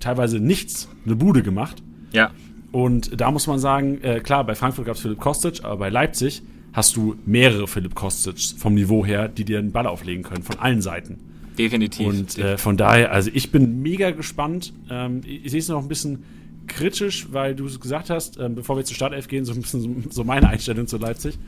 teilweise 0.00 0.40
nichts 0.40 0.88
eine 1.06 1.16
Bude 1.16 1.42
gemacht. 1.42 1.82
Ja. 2.12 2.32
Und 2.72 3.18
da 3.18 3.30
muss 3.30 3.46
man 3.46 3.58
sagen, 3.58 4.02
äh, 4.02 4.20
klar, 4.20 4.44
bei 4.44 4.54
Frankfurt 4.54 4.86
gab 4.86 4.96
es 4.96 5.02
Philipp 5.02 5.20
Kostic, 5.20 5.64
aber 5.64 5.76
bei 5.76 5.88
Leipzig 5.88 6.42
hast 6.72 6.96
du 6.96 7.16
mehrere 7.24 7.66
Philipp 7.66 7.94
Kostic 7.94 8.38
vom 8.58 8.74
Niveau 8.74 9.06
her, 9.06 9.28
die 9.28 9.44
dir 9.44 9.58
einen 9.58 9.72
Ball 9.72 9.86
auflegen 9.86 10.22
können, 10.22 10.42
von 10.42 10.58
allen 10.58 10.82
Seiten. 10.82 11.18
Definitiv. 11.56 12.06
Und 12.06 12.38
äh, 12.38 12.58
von 12.58 12.76
daher, 12.76 13.12
also 13.12 13.30
ich 13.32 13.50
bin 13.50 13.82
mega 13.82 14.10
gespannt. 14.10 14.72
Ähm, 14.90 15.22
ich, 15.24 15.46
ich 15.46 15.50
sehe 15.52 15.60
es 15.60 15.68
noch 15.68 15.82
ein 15.82 15.88
bisschen 15.88 16.24
kritisch, 16.66 17.28
weil 17.32 17.54
du 17.54 17.64
gesagt 17.78 18.10
hast, 18.10 18.38
ähm, 18.38 18.54
bevor 18.54 18.76
wir 18.76 18.84
zur 18.84 18.94
Startelf 18.94 19.28
gehen, 19.28 19.44
so 19.44 19.52
ein 19.52 19.62
bisschen 19.62 20.06
so 20.10 20.24
meine 20.24 20.48
Einstellung 20.48 20.86
zu 20.86 20.98
Leipzig. 20.98 21.38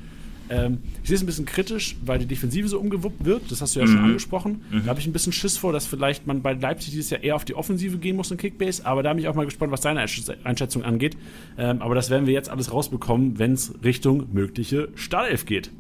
Ähm, 0.50 0.78
ich 1.02 1.08
sehe 1.08 1.16
es 1.16 1.22
ein 1.22 1.26
bisschen 1.26 1.46
kritisch, 1.46 1.96
weil 2.04 2.18
die 2.18 2.26
Defensive 2.26 2.68
so 2.68 2.78
umgewuppt 2.78 3.24
wird. 3.24 3.50
Das 3.50 3.62
hast 3.62 3.76
du 3.76 3.80
ja 3.80 3.86
mhm. 3.86 3.90
schon 3.90 4.00
angesprochen. 4.00 4.62
Mhm. 4.70 4.82
Da 4.84 4.86
habe 4.90 5.00
ich 5.00 5.06
ein 5.06 5.12
bisschen 5.12 5.32
Schiss 5.32 5.56
vor, 5.56 5.72
dass 5.72 5.86
vielleicht 5.86 6.26
man 6.26 6.42
bei 6.42 6.52
Leipzig 6.52 6.90
dieses 6.90 7.10
Jahr 7.10 7.22
eher 7.22 7.36
auf 7.36 7.44
die 7.44 7.54
Offensive 7.54 7.98
gehen 7.98 8.16
muss 8.16 8.30
in 8.30 8.36
Kickbase. 8.36 8.84
Aber 8.84 9.02
da 9.02 9.12
bin 9.12 9.22
ich 9.22 9.28
auch 9.28 9.34
mal 9.34 9.44
gespannt, 9.44 9.72
was 9.72 9.80
deine 9.80 10.00
Einschätzung 10.00 10.84
angeht. 10.84 11.16
Ähm, 11.56 11.80
aber 11.80 11.94
das 11.94 12.10
werden 12.10 12.26
wir 12.26 12.34
jetzt 12.34 12.50
alles 12.50 12.72
rausbekommen, 12.72 13.38
wenn 13.38 13.52
es 13.52 13.72
Richtung 13.84 14.26
mögliche 14.32 14.88
Startelf 14.96 15.46
geht. 15.46 15.70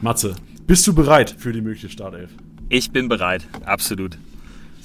Matze, 0.00 0.36
bist 0.66 0.86
du 0.86 0.94
bereit 0.94 1.34
für 1.36 1.52
die 1.52 1.60
mögliche 1.60 1.88
Startelf? 1.88 2.30
Ich 2.68 2.90
bin 2.90 3.08
bereit, 3.08 3.46
absolut. 3.64 4.18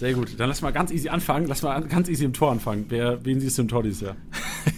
Sehr 0.01 0.15
gut. 0.15 0.39
Dann 0.39 0.49
lass 0.49 0.63
mal 0.63 0.71
ganz 0.71 0.91
easy 0.91 1.09
anfangen. 1.09 1.45
Lass 1.45 1.61
mal 1.61 1.79
ganz 1.81 2.09
easy 2.09 2.25
im 2.25 2.33
Tor 2.33 2.51
anfangen. 2.51 2.87
Wer, 2.89 3.23
wen 3.23 3.39
siehst 3.39 3.59
du 3.59 3.61
im 3.61 3.67
Tor 3.67 3.83
dieses 3.83 4.01
Jahr? 4.01 4.15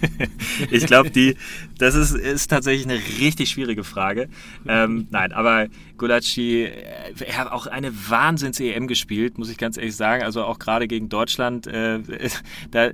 ich 0.70 0.86
glaube, 0.86 1.12
die, 1.12 1.38
das 1.78 1.96
ist, 1.96 2.14
ist 2.14 2.50
tatsächlich 2.50 2.86
eine 2.86 3.00
richtig 3.22 3.50
schwierige 3.50 3.86
Frage. 3.86 4.28
Ähm, 4.68 5.08
nein, 5.12 5.32
aber 5.32 5.68
Gulacsi, 5.98 6.64
äh, 6.64 7.14
er 7.26 7.38
hat 7.38 7.54
auch 7.54 7.68
eine 7.68 7.94
Wahnsinns-EM 8.10 8.86
gespielt, 8.88 9.38
muss 9.38 9.50
ich 9.50 9.58
ganz 9.58 9.78
ehrlich 9.78 9.96
sagen. 9.96 10.24
Also 10.24 10.44
auch 10.44 10.60
gerade 10.60 10.90
gegen 10.90 11.08
Deutschland. 11.08 11.68
Äh, 11.68 12.02
da 12.72 12.90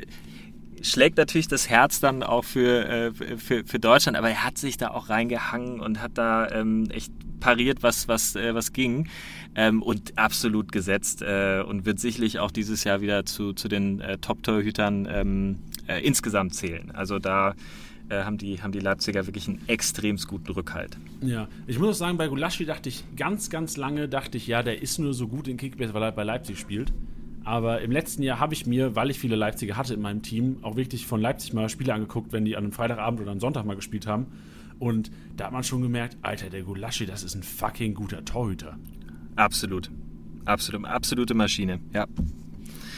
schlägt 0.83 1.17
natürlich 1.17 1.47
das 1.47 1.67
Herz 1.67 1.99
dann 1.99 2.21
auch 2.21 2.45
für, 2.45 2.87
äh, 2.87 3.11
für, 3.39 3.65
für 3.65 3.79
Deutschland, 3.79 4.15
aber 4.15 4.29
er 4.29 4.43
hat 4.43 4.59
sich 4.59 4.77
da 4.77 4.89
auch 4.89 5.09
reingehangen 5.09 5.79
und 5.79 5.99
hat 5.99 6.11
da 6.13 6.47
ähm, 6.51 6.91
echt 6.91 7.11
pariert, 7.39 7.81
was, 7.81 8.07
was, 8.07 8.35
äh, 8.35 8.53
was 8.53 8.71
ging 8.71 9.07
ähm, 9.55 9.81
und 9.81 10.17
absolut 10.17 10.71
gesetzt 10.71 11.21
äh, 11.21 11.63
und 11.65 11.85
wird 11.85 11.99
sicherlich 11.99 12.39
auch 12.39 12.51
dieses 12.51 12.83
Jahr 12.83 13.01
wieder 13.01 13.25
zu, 13.25 13.53
zu 13.53 13.67
den 13.67 13.99
äh, 14.01 14.17
Top-Torhütern 14.17 15.07
ähm, 15.09 15.59
äh, 15.87 16.01
insgesamt 16.05 16.53
zählen. 16.55 16.91
Also 16.91 17.19
da 17.19 17.55
äh, 18.09 18.23
haben, 18.23 18.37
die, 18.37 18.61
haben 18.61 18.71
die 18.71 18.79
Leipziger 18.79 19.25
wirklich 19.27 19.47
einen 19.47 19.61
extrem 19.67 20.17
guten 20.17 20.51
Rückhalt. 20.51 20.97
Ja, 21.21 21.47
ich 21.67 21.79
muss 21.79 21.89
auch 21.89 21.99
sagen, 21.99 22.17
bei 22.17 22.27
Gulaschi 22.27 22.65
dachte 22.65 22.89
ich 22.89 23.03
ganz, 23.15 23.49
ganz 23.49 23.77
lange, 23.77 24.07
dachte 24.09 24.37
ich, 24.37 24.47
ja, 24.47 24.63
der 24.63 24.81
ist 24.81 24.99
nur 24.99 25.13
so 25.13 25.27
gut 25.27 25.47
in 25.47 25.57
Kickbase, 25.57 25.93
weil 25.93 26.03
er 26.03 26.11
bei 26.11 26.23
Leipzig 26.23 26.59
spielt. 26.59 26.91
Aber 27.43 27.81
im 27.81 27.91
letzten 27.91 28.21
Jahr 28.21 28.39
habe 28.39 28.53
ich 28.53 28.65
mir, 28.65 28.95
weil 28.95 29.09
ich 29.09 29.19
viele 29.19 29.35
Leipziger 29.35 29.77
hatte 29.77 29.93
in 29.93 30.01
meinem 30.01 30.21
Team, 30.21 30.57
auch 30.61 30.75
wirklich 30.75 31.05
von 31.05 31.21
Leipzig 31.21 31.53
mal 31.53 31.69
Spiele 31.69 31.93
angeguckt, 31.93 32.31
wenn 32.31 32.45
die 32.45 32.55
an 32.55 32.63
einem 32.63 32.73
Freitagabend 32.73 33.21
oder 33.21 33.31
am 33.31 33.39
Sonntag 33.39 33.65
mal 33.65 33.75
gespielt 33.75 34.07
haben. 34.07 34.27
Und 34.77 35.11
da 35.35 35.45
hat 35.45 35.51
man 35.51 35.63
schon 35.63 35.81
gemerkt, 35.81 36.17
Alter, 36.21 36.49
der 36.49 36.63
Gulaschi, 36.63 37.05
das 37.05 37.23
ist 37.23 37.35
ein 37.35 37.43
fucking 37.43 37.93
guter 37.93 38.23
Torhüter. 38.23 38.77
Absolut. 39.35 39.89
Absolut. 40.45 40.85
Absolute 40.85 41.33
Maschine, 41.33 41.79
ja. 41.93 42.07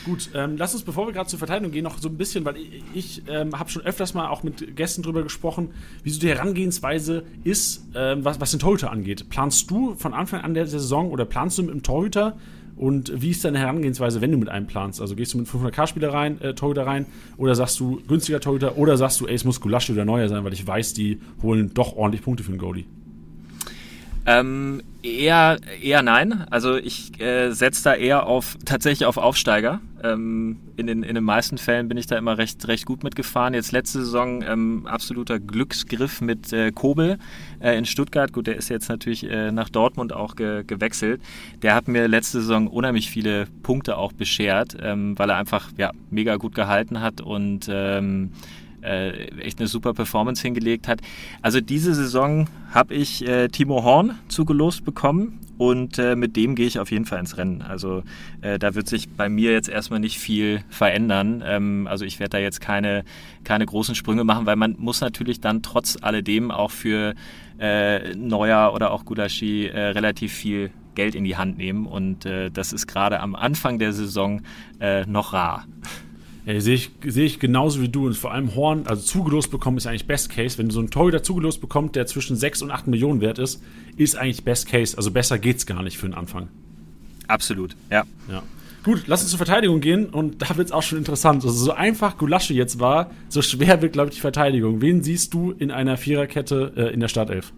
Gut, 0.06 0.32
ähm, 0.34 0.56
lass 0.58 0.74
uns, 0.74 0.84
bevor 0.84 1.08
wir 1.08 1.14
gerade 1.14 1.30
zur 1.30 1.38
Verteidigung 1.38 1.72
gehen, 1.72 1.84
noch 1.84 2.00
so 2.00 2.10
ein 2.10 2.18
bisschen, 2.18 2.44
weil 2.44 2.58
ich, 2.58 2.84
ich 2.94 3.24
ähm, 3.28 3.60
habe 3.60 3.70
schon 3.70 3.84
öfters 3.84 4.16
mal 4.16 4.30
auch 4.30 4.42
mit 4.42 4.76
Gästen 4.76 5.04
drüber 5.04 5.22
gesprochen, 5.22 5.70
wie 6.04 6.10
so 6.10 6.20
die 6.20 6.30
Herangehensweise 6.30 7.24
ist, 7.44 7.86
ähm, 7.94 8.26
was, 8.26 8.40
was 8.42 8.50
den 8.50 8.60
Torhüter 8.60 8.92
angeht. 8.92 9.30
Planst 9.30 9.70
du 9.70 9.94
von 9.96 10.14
Anfang 10.14 10.42
an 10.42 10.56
der 10.56 10.66
Saison 10.66 11.12
oder 11.12 11.26
planst 11.26 11.60
du 11.60 11.64
mit 11.64 11.72
dem 11.72 11.84
Torhüter? 11.84 12.36
Und 12.78 13.22
wie 13.22 13.30
ist 13.30 13.46
deine 13.46 13.60
Herangehensweise, 13.60 14.22
wenn 14.22 14.32
du 14.32 14.40
mit 14.40 14.50
einem 14.50 14.66
planst? 14.66 15.02
Also 15.02 15.16
gehst 15.16 15.36
du 15.36 15.38
mit 15.38 15.48
500k-Spieler 15.48 16.12
rein, 16.12 16.42
äh, 16.42 16.56
Torhüter 16.56 16.88
rein 16.88 17.06
oder 17.38 17.54
sagst 17.54 17.80
du 17.80 18.02
günstiger 18.08 18.40
Torhüter 18.40 18.78
oder 18.78 18.98
sagst 18.98 19.22
du, 19.22 19.28
ey, 19.28 19.36
es 19.36 19.46
muss 19.46 19.62
Gulaschi 19.62 19.92
oder 19.92 20.06
Neuer 20.06 20.30
sein, 20.30 20.44
weil 20.44 20.54
ich 20.54 20.66
weiß, 20.66 20.96
die 20.96 21.20
holen 21.44 21.76
doch 21.76 21.96
ordentlich 21.96 22.24
Punkte 22.24 22.44
für 22.44 22.52
den 22.52 22.58
Goalie? 22.60 22.86
Ähm, 24.26 24.84
eher, 25.02 25.58
eher 25.82 26.04
nein. 26.04 26.46
Also 26.50 26.76
ich 26.78 27.20
äh, 27.20 27.52
setze 27.52 27.84
da 27.84 27.94
eher 27.96 28.28
auf 28.28 28.58
tatsächlich 28.66 29.06
auf 29.08 29.18
Aufsteiger. 29.18 29.82
Ähm, 30.04 30.58
in, 30.78 30.88
den, 30.88 31.04
in 31.04 31.16
den 31.16 31.24
meisten 31.24 31.58
Fällen 31.58 31.88
bin 31.88 31.98
ich 31.98 32.08
da 32.08 32.18
immer 32.18 32.38
recht, 32.38 32.68
recht 32.68 32.86
gut 32.86 33.04
mitgefahren. 33.04 33.54
Jetzt 33.54 33.72
letzte 33.72 34.00
Saison 34.00 34.44
ähm, 34.44 34.88
absoluter 34.88 35.40
Glücksgriff 35.40 36.22
mit 36.22 36.54
äh, 36.54 36.72
Kobel 36.72 37.18
äh, 37.60 37.78
in 37.78 37.86
Stuttgart. 37.86 38.32
Gut, 38.32 38.48
der 38.48 38.58
ist 38.58 38.70
jetzt 38.70 38.90
natürlich 38.90 39.30
äh, 39.30 39.52
nach 39.52 39.70
Dortmund 39.70 40.14
auch 40.14 40.36
ge 40.36 40.64
gewechselt. 40.66 41.22
Der 41.62 41.76
hat 41.76 41.88
mir 41.88 42.08
letzte 42.08 42.42
Saison 42.42 42.68
unheimlich 42.68 43.10
viele 43.10 43.48
Punkte 43.64 43.98
auch 43.98 44.12
beschert, 44.12 44.78
ähm, 44.82 45.18
weil 45.18 45.30
er 45.30 45.38
einfach 45.38 45.70
ja, 45.78 45.92
mega 46.10 46.36
gut 46.36 46.56
gehalten 46.56 47.02
hat 47.02 47.22
und 47.22 47.68
ähm, 47.70 48.32
äh, 48.84 49.28
echt 49.40 49.60
eine 49.60 49.68
super 49.68 49.94
Performance 49.94 50.42
hingelegt 50.42 50.88
hat. 50.88 51.02
Also 51.42 51.62
diese 51.62 51.94
Saison 51.94 52.48
habe 52.72 52.94
ich 52.94 53.28
äh, 53.28 53.48
Timo 53.48 53.84
Horn 53.84 54.18
zugelost 54.28 54.86
bekommen 54.86 55.40
und 55.58 56.00
äh, 56.00 56.16
mit 56.16 56.36
dem 56.36 56.56
gehe 56.56 56.66
ich 56.66 56.80
auf 56.80 56.90
jeden 56.90 57.06
Fall 57.06 57.20
ins 57.20 57.38
Rennen. 57.38 57.62
Also 57.62 58.02
äh, 58.42 58.58
da 58.58 58.74
wird 58.74 58.88
sich 58.88 59.10
bei 59.10 59.30
mir 59.30 59.52
jetzt 59.52 59.70
erstmal 59.70 60.00
nicht 60.00 60.18
viel 60.18 60.64
verändern. 60.70 61.44
Ähm, 61.46 61.88
also 61.88 62.04
ich 62.04 62.20
werde 62.20 62.32
da 62.32 62.38
jetzt 62.40 62.62
keine, 62.62 63.04
keine 63.44 63.68
großen 63.68 63.94
Sprünge 63.94 64.24
machen, 64.24 64.48
weil 64.48 64.56
man 64.56 64.76
muss 64.80 65.02
natürlich 65.02 65.40
dann 65.40 65.62
trotz 65.62 66.00
alledem 66.02 66.50
auch 66.50 66.72
für 66.72 67.14
äh, 67.60 68.16
Neuer 68.16 68.74
oder 68.74 68.90
auch 68.90 69.06
Gudashi 69.06 69.68
äh, 69.68 69.90
relativ 69.90 70.34
viel 70.34 70.72
Geld 70.96 71.14
in 71.14 71.26
die 71.26 71.38
Hand 71.38 71.58
nehmen 71.58 71.86
und 71.86 72.26
das 72.26 72.74
ist 72.74 72.86
gerade 72.86 73.22
am 73.22 73.34
Anfang 73.34 73.80
der 73.80 73.94
Saison 73.94 74.42
noch 75.08 75.32
rar. 75.32 75.66
Ja, 76.46 76.60
sehe 76.60 76.76
ich, 76.76 76.92
seh 77.06 77.24
ich 77.24 77.40
genauso 77.40 77.82
wie 77.82 77.90
du. 77.90 78.08
Und 78.08 78.18
vor 78.18 78.32
allem 78.32 78.56
Horn, 78.56 78.88
also 78.88 79.02
zugelost 79.02 79.52
bekommen, 79.52 79.78
ist 79.78 79.88
eigentlich 79.88 80.08
Best 80.08 80.30
Case. 80.30 80.58
Wenn 80.58 80.70
du 80.70 80.74
so 80.74 80.80
einen 80.80 80.90
Torhüter 80.90 81.22
zugelost 81.22 81.62
bekommst, 81.62 81.96
der 81.96 82.08
zwischen 82.08 82.36
6 82.36 82.64
und 82.64 82.72
8 82.72 82.88
Millionen 82.88 83.22
wert 83.22 83.38
ist, 83.38 83.62
ist 83.98 84.16
eigentlich 84.16 84.44
Best 84.44 84.68
Case. 84.68 84.98
Also 84.98 85.12
besser 85.12 85.38
geht's 85.38 85.66
gar 85.66 85.84
nicht 85.84 85.98
für 85.98 86.08
den 86.08 86.16
Anfang. 86.16 86.48
Absolut, 87.28 87.76
ja. 87.90 88.06
ja. 88.30 88.44
Gut, 88.84 89.04
lass 89.06 89.22
uns 89.22 89.30
zur 89.30 89.38
Verteidigung 89.38 89.80
gehen 89.80 90.08
und 90.08 90.42
da 90.50 90.58
wird 90.58 90.68
es 90.68 90.72
auch 90.72 90.84
schon 90.84 90.98
interessant. 90.98 91.44
Also 91.44 91.56
so 91.56 91.72
einfach 91.72 92.18
Gulasche 92.18 92.54
jetzt 92.54 92.80
war, 92.80 93.12
so 93.30 93.42
schwer 93.42 93.82
wird, 93.82 93.94
glaube 93.94 94.10
ich, 94.10 94.16
die 94.16 94.22
Verteidigung. 94.22 94.82
Wen 94.82 95.04
siehst 95.04 95.34
du 95.34 95.52
in 95.52 95.70
einer 95.70 95.98
Viererkette 95.98 96.74
äh, 96.76 96.94
in 96.94 97.00
der 97.00 97.08
Startelf? 97.08 97.54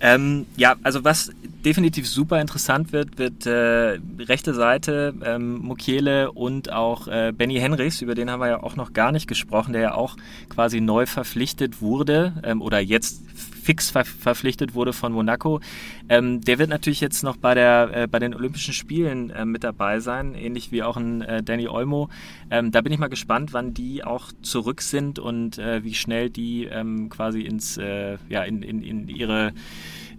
Ähm, 0.00 0.46
ja, 0.56 0.76
also 0.82 1.04
was 1.04 1.32
definitiv 1.64 2.08
super 2.08 2.40
interessant 2.40 2.92
wird, 2.92 3.18
wird 3.18 3.46
äh, 3.46 3.98
rechte 4.18 4.52
Seite 4.52 5.14
ähm, 5.24 5.58
Mukiele 5.58 6.32
und 6.32 6.70
auch 6.70 7.08
äh, 7.08 7.32
Benny 7.36 7.56
Henrichs, 7.56 8.02
über 8.02 8.14
den 8.14 8.30
haben 8.30 8.40
wir 8.40 8.48
ja 8.48 8.62
auch 8.62 8.76
noch 8.76 8.92
gar 8.92 9.10
nicht 9.10 9.26
gesprochen, 9.26 9.72
der 9.72 9.82
ja 9.82 9.94
auch 9.94 10.16
quasi 10.48 10.80
neu 10.80 11.06
verpflichtet 11.06 11.80
wurde 11.80 12.34
ähm, 12.44 12.60
oder 12.60 12.78
jetzt 12.78 13.22
fix 13.66 13.90
ver 13.90 14.04
verpflichtet 14.04 14.74
wurde 14.74 14.92
von 14.92 15.12
Monaco. 15.12 15.60
Ähm, 16.08 16.40
der 16.40 16.58
wird 16.58 16.70
natürlich 16.70 17.00
jetzt 17.00 17.24
noch 17.24 17.36
bei, 17.36 17.54
der, 17.54 17.90
äh, 17.92 18.06
bei 18.06 18.20
den 18.20 18.32
Olympischen 18.32 18.72
Spielen 18.72 19.30
äh, 19.30 19.44
mit 19.44 19.64
dabei 19.64 19.98
sein, 19.98 20.34
ähnlich 20.36 20.70
wie 20.70 20.84
auch 20.84 20.96
ein 20.96 21.22
äh, 21.22 21.42
Danny 21.42 21.66
Olmo. 21.66 22.08
Ähm, 22.48 22.70
da 22.70 22.80
bin 22.80 22.92
ich 22.92 23.00
mal 23.00 23.08
gespannt, 23.08 23.52
wann 23.52 23.74
die 23.74 24.04
auch 24.04 24.30
zurück 24.42 24.82
sind 24.82 25.18
und 25.18 25.58
äh, 25.58 25.82
wie 25.82 25.94
schnell 25.94 26.30
die 26.30 26.64
ähm, 26.64 27.08
quasi 27.08 27.40
ins, 27.40 27.76
äh, 27.76 28.18
ja, 28.28 28.44
in, 28.44 28.62
in, 28.62 28.82
in 28.82 29.08
ihre 29.08 29.52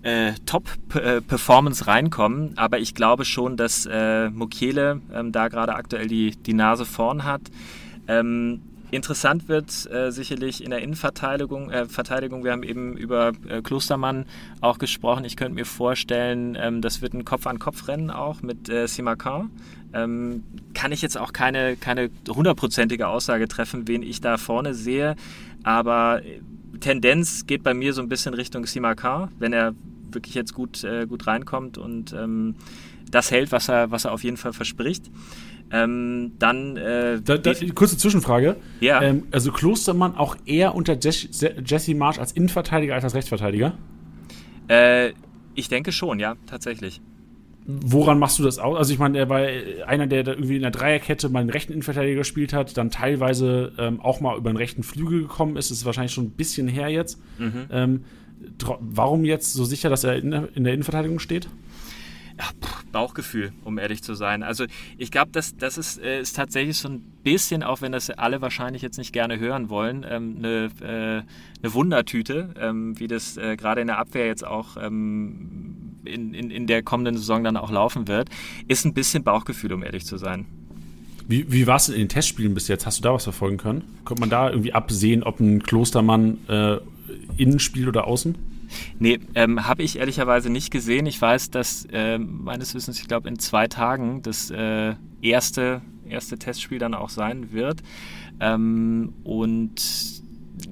äh, 0.01 0.33
Top-Performance 0.45 1.87
reinkommen. 1.87 2.57
Aber 2.57 2.79
ich 2.79 2.95
glaube 2.95 3.23
schon, 3.23 3.55
dass 3.55 3.85
äh, 3.89 4.29
Mukiele 4.29 5.01
ähm, 5.13 5.31
da 5.31 5.47
gerade 5.47 5.75
aktuell 5.75 6.07
die, 6.07 6.31
die 6.31 6.53
Nase 6.53 6.85
vorn 6.85 7.23
hat. 7.23 7.41
Ähm, 8.09 8.61
Interessant 8.89 9.49
wird 9.49 9.89
äh, 9.91 10.11
sicherlich 10.11 10.63
in 10.63 10.69
der 10.69 10.81
Innenverteidigung. 10.81 11.69
Äh, 11.69 11.85
Verteidigung. 11.87 12.45
Wir 12.45 12.53
haben 12.53 12.63
eben 12.63 12.95
über 12.95 13.33
äh, 13.49 13.61
Klostermann 13.61 14.25
auch 14.61 14.77
gesprochen. 14.77 15.25
Ich 15.25 15.35
könnte 15.35 15.55
mir 15.55 15.65
vorstellen, 15.65 16.57
ähm, 16.59 16.81
das 16.81 17.01
wird 17.01 17.13
ein 17.13 17.25
Kopf-an-Kopf-Rennen 17.25 18.09
auch 18.11 18.41
mit 18.41 18.69
äh, 18.69 18.87
Simacan. 18.87 19.49
Ähm, 19.93 20.43
kann 20.73 20.93
ich 20.93 21.01
jetzt 21.01 21.17
auch 21.17 21.33
keine, 21.33 21.75
keine 21.75 22.09
hundertprozentige 22.29 23.07
Aussage 23.07 23.49
treffen, 23.49 23.87
wen 23.89 24.03
ich 24.03 24.21
da 24.21 24.37
vorne 24.37 24.73
sehe. 24.73 25.15
Aber 25.63 26.23
äh, 26.23 26.39
Tendenz 26.79 27.45
geht 27.45 27.63
bei 27.63 27.73
mir 27.73 27.93
so 27.93 28.01
ein 28.01 28.07
bisschen 28.07 28.33
Richtung 28.33 28.65
Simacan, 28.65 29.29
wenn 29.37 29.51
er 29.51 29.73
wirklich 30.11 30.35
jetzt 30.35 30.53
gut, 30.53 30.85
äh, 30.85 31.05
gut 31.05 31.27
reinkommt 31.27 31.77
und 31.77 32.13
ähm, 32.13 32.55
das 33.11 33.31
hält, 33.31 33.51
was 33.51 33.69
er, 33.69 33.91
was 33.91 34.05
er 34.05 34.13
auf 34.13 34.23
jeden 34.23 34.37
Fall 34.37 34.53
verspricht. 34.53 35.09
Ähm, 35.71 36.33
dann. 36.39 36.77
Äh, 36.77 37.21
da, 37.21 37.37
da, 37.37 37.53
kurze 37.75 37.97
Zwischenfrage. 37.97 38.55
Ja. 38.79 39.01
Ähm, 39.01 39.23
also 39.31 39.51
Klostermann 39.51 40.15
auch 40.15 40.37
eher 40.45 40.75
unter 40.75 40.97
Jesse 40.97 41.95
Marsch 41.95 42.19
als 42.19 42.31
Innenverteidiger 42.31 42.95
als 42.95 43.03
als 43.03 43.15
Rechtsverteidiger? 43.15 43.73
Äh, 44.69 45.11
ich 45.55 45.69
denke 45.69 45.91
schon, 45.91 46.19
ja, 46.19 46.35
tatsächlich. 46.45 47.01
Woran 47.69 48.17
machst 48.17 48.39
du 48.39 48.43
das 48.43 48.59
aus? 48.59 48.77
Also 48.77 48.93
ich 48.93 48.99
meine, 48.99 49.17
er 49.17 49.27
war 49.27 49.41
einer, 49.87 50.07
der 50.07 50.23
da 50.23 50.31
irgendwie 50.31 50.55
in 50.55 50.61
der 50.61 50.71
Dreierkette 50.71 51.27
mal 51.27 51.39
einen 51.39 51.49
rechten 51.49 51.73
Innenverteidiger 51.73 52.19
gespielt 52.19 52.53
hat, 52.53 52.77
dann 52.77 52.91
teilweise 52.91 53.73
ähm, 53.77 53.99
auch 53.99 54.21
mal 54.21 54.37
über 54.37 54.49
den 54.49 54.55
rechten 54.55 54.83
Flügel 54.83 55.23
gekommen 55.23 55.57
ist. 55.57 55.69
Das 55.69 55.79
ist 55.79 55.85
wahrscheinlich 55.85 56.13
schon 56.13 56.25
ein 56.25 56.31
bisschen 56.31 56.69
her 56.69 56.87
jetzt. 56.87 57.19
Mhm. 57.37 57.65
Ähm, 57.69 58.03
warum 58.79 59.25
jetzt 59.25 59.51
so 59.51 59.65
sicher, 59.65 59.89
dass 59.89 60.05
er 60.05 60.15
in 60.15 60.31
der, 60.31 60.47
in 60.55 60.63
der 60.63 60.73
Innenverteidigung 60.73 61.19
steht? 61.19 61.49
Ja, 62.37 62.45
Bauchgefühl, 62.91 63.51
um 63.63 63.77
ehrlich 63.77 64.03
zu 64.03 64.13
sein. 64.13 64.43
Also 64.43 64.65
ich 64.97 65.11
glaube, 65.11 65.31
das, 65.31 65.55
das 65.57 65.77
ist, 65.77 65.99
äh, 66.01 66.21
ist 66.21 66.35
tatsächlich 66.35 66.77
so 66.77 66.89
ein 66.89 67.01
bisschen, 67.23 67.63
auch 67.63 67.81
wenn 67.81 67.91
das 67.91 68.09
alle 68.09 68.41
wahrscheinlich 68.41 68.81
jetzt 68.81 68.97
nicht 68.97 69.11
gerne 69.11 69.39
hören 69.39 69.69
wollen, 69.69 70.05
ähm, 70.07 70.35
eine, 70.37 70.65
äh, 70.81 71.23
eine 71.61 71.73
Wundertüte, 71.73 72.53
ähm, 72.59 72.99
wie 72.99 73.07
das 73.07 73.37
äh, 73.37 73.55
gerade 73.55 73.81
in 73.81 73.87
der 73.87 73.97
Abwehr 73.97 74.27
jetzt 74.27 74.45
auch 74.45 74.77
ähm, 74.79 75.97
in, 76.05 76.33
in, 76.33 76.51
in 76.51 76.67
der 76.67 76.83
kommenden 76.83 77.17
Saison 77.17 77.43
dann 77.43 77.57
auch 77.57 77.71
laufen 77.71 78.07
wird, 78.07 78.29
ist 78.67 78.85
ein 78.85 78.93
bisschen 78.93 79.23
Bauchgefühl, 79.23 79.73
um 79.73 79.83
ehrlich 79.83 80.05
zu 80.05 80.17
sein. 80.17 80.45
Wie, 81.27 81.51
wie 81.51 81.67
war 81.67 81.75
es 81.75 81.89
in 81.89 81.97
den 81.97 82.09
Testspielen 82.09 82.53
bis 82.53 82.67
jetzt? 82.69 82.85
Hast 82.85 82.99
du 82.99 83.03
da 83.03 83.13
was 83.13 83.25
verfolgen 83.25 83.57
können? 83.57 83.83
Konnte 84.05 84.21
man 84.21 84.29
da 84.29 84.49
irgendwie 84.49 84.73
absehen, 84.73 85.23
ob 85.23 85.39
ein 85.39 85.61
Klostermann 85.61 86.37
äh, 86.47 86.77
innen 87.35 87.59
spielt 87.59 87.87
oder 87.89 88.07
außen? 88.07 88.35
Nee, 88.99 89.19
ähm, 89.35 89.67
habe 89.67 89.83
ich 89.83 89.99
ehrlicherweise 89.99 90.49
nicht 90.49 90.71
gesehen. 90.71 91.05
Ich 91.05 91.21
weiß, 91.21 91.51
dass 91.51 91.85
äh, 91.91 92.17
meines 92.17 92.73
Wissens, 92.75 92.99
ich 92.99 93.07
glaube, 93.07 93.29
in 93.29 93.39
zwei 93.39 93.67
Tagen 93.67 94.21
das 94.21 94.51
äh, 94.51 94.95
erste, 95.21 95.81
erste 96.07 96.37
Testspiel 96.37 96.79
dann 96.79 96.93
auch 96.93 97.09
sein 97.09 97.51
wird. 97.51 97.81
Ähm, 98.39 99.13
und 99.23 99.81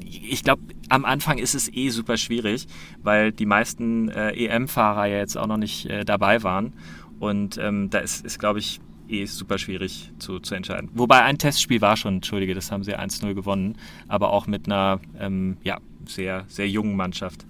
ich 0.01 0.43
glaube, 0.43 0.61
am 0.89 1.05
Anfang 1.05 1.37
ist 1.37 1.55
es 1.55 1.71
eh 1.73 1.89
super 1.89 2.17
schwierig, 2.17 2.67
weil 3.03 3.31
die 3.31 3.45
meisten 3.45 4.09
äh, 4.09 4.31
EM-Fahrer 4.31 5.05
ja 5.07 5.17
jetzt 5.17 5.37
auch 5.37 5.47
noch 5.47 5.57
nicht 5.57 5.87
äh, 5.87 6.05
dabei 6.05 6.43
waren. 6.43 6.73
Und 7.19 7.57
ähm, 7.57 7.89
da 7.89 7.99
ist, 7.99 8.25
ist 8.25 8.39
glaube 8.39 8.59
ich, 8.59 8.79
eh 9.07 9.25
super 9.25 9.57
schwierig 9.57 10.11
zu, 10.19 10.39
zu 10.39 10.55
entscheiden. 10.55 10.89
Wobei 10.93 11.23
ein 11.23 11.37
Testspiel 11.37 11.81
war 11.81 11.97
schon, 11.97 12.15
entschuldige, 12.15 12.53
das 12.53 12.71
haben 12.71 12.83
sie 12.83 12.97
1-0 12.97 13.33
gewonnen, 13.33 13.77
aber 14.07 14.31
auch 14.31 14.47
mit 14.47 14.65
einer 14.65 14.99
ähm, 15.19 15.57
ja, 15.63 15.79
sehr, 16.07 16.45
sehr 16.47 16.67
jungen 16.67 16.95
Mannschaft. 16.95 17.45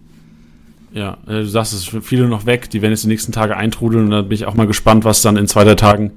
Ja, 0.93 1.17
äh, 1.28 1.41
du 1.41 1.48
sagst, 1.48 1.74
es 1.74 1.86
sind 1.86 2.04
viele 2.04 2.28
noch 2.28 2.45
weg, 2.45 2.69
die 2.69 2.82
werden 2.82 2.91
jetzt 2.91 3.04
die 3.04 3.10
nächsten 3.10 3.32
Tage 3.32 3.58
eintrudeln 3.58 4.06
und 4.06 4.12
da 4.12 4.21
bin 4.21 4.32
ich 4.32 4.45
auch 4.45 4.56
mal 4.56 4.67
gespannt, 4.67 5.04
was 5.04 5.21
dann 5.21 5.38
in 5.38 5.48
zwei, 5.48 5.63
drei 5.63 5.76
Tagen 5.76 6.13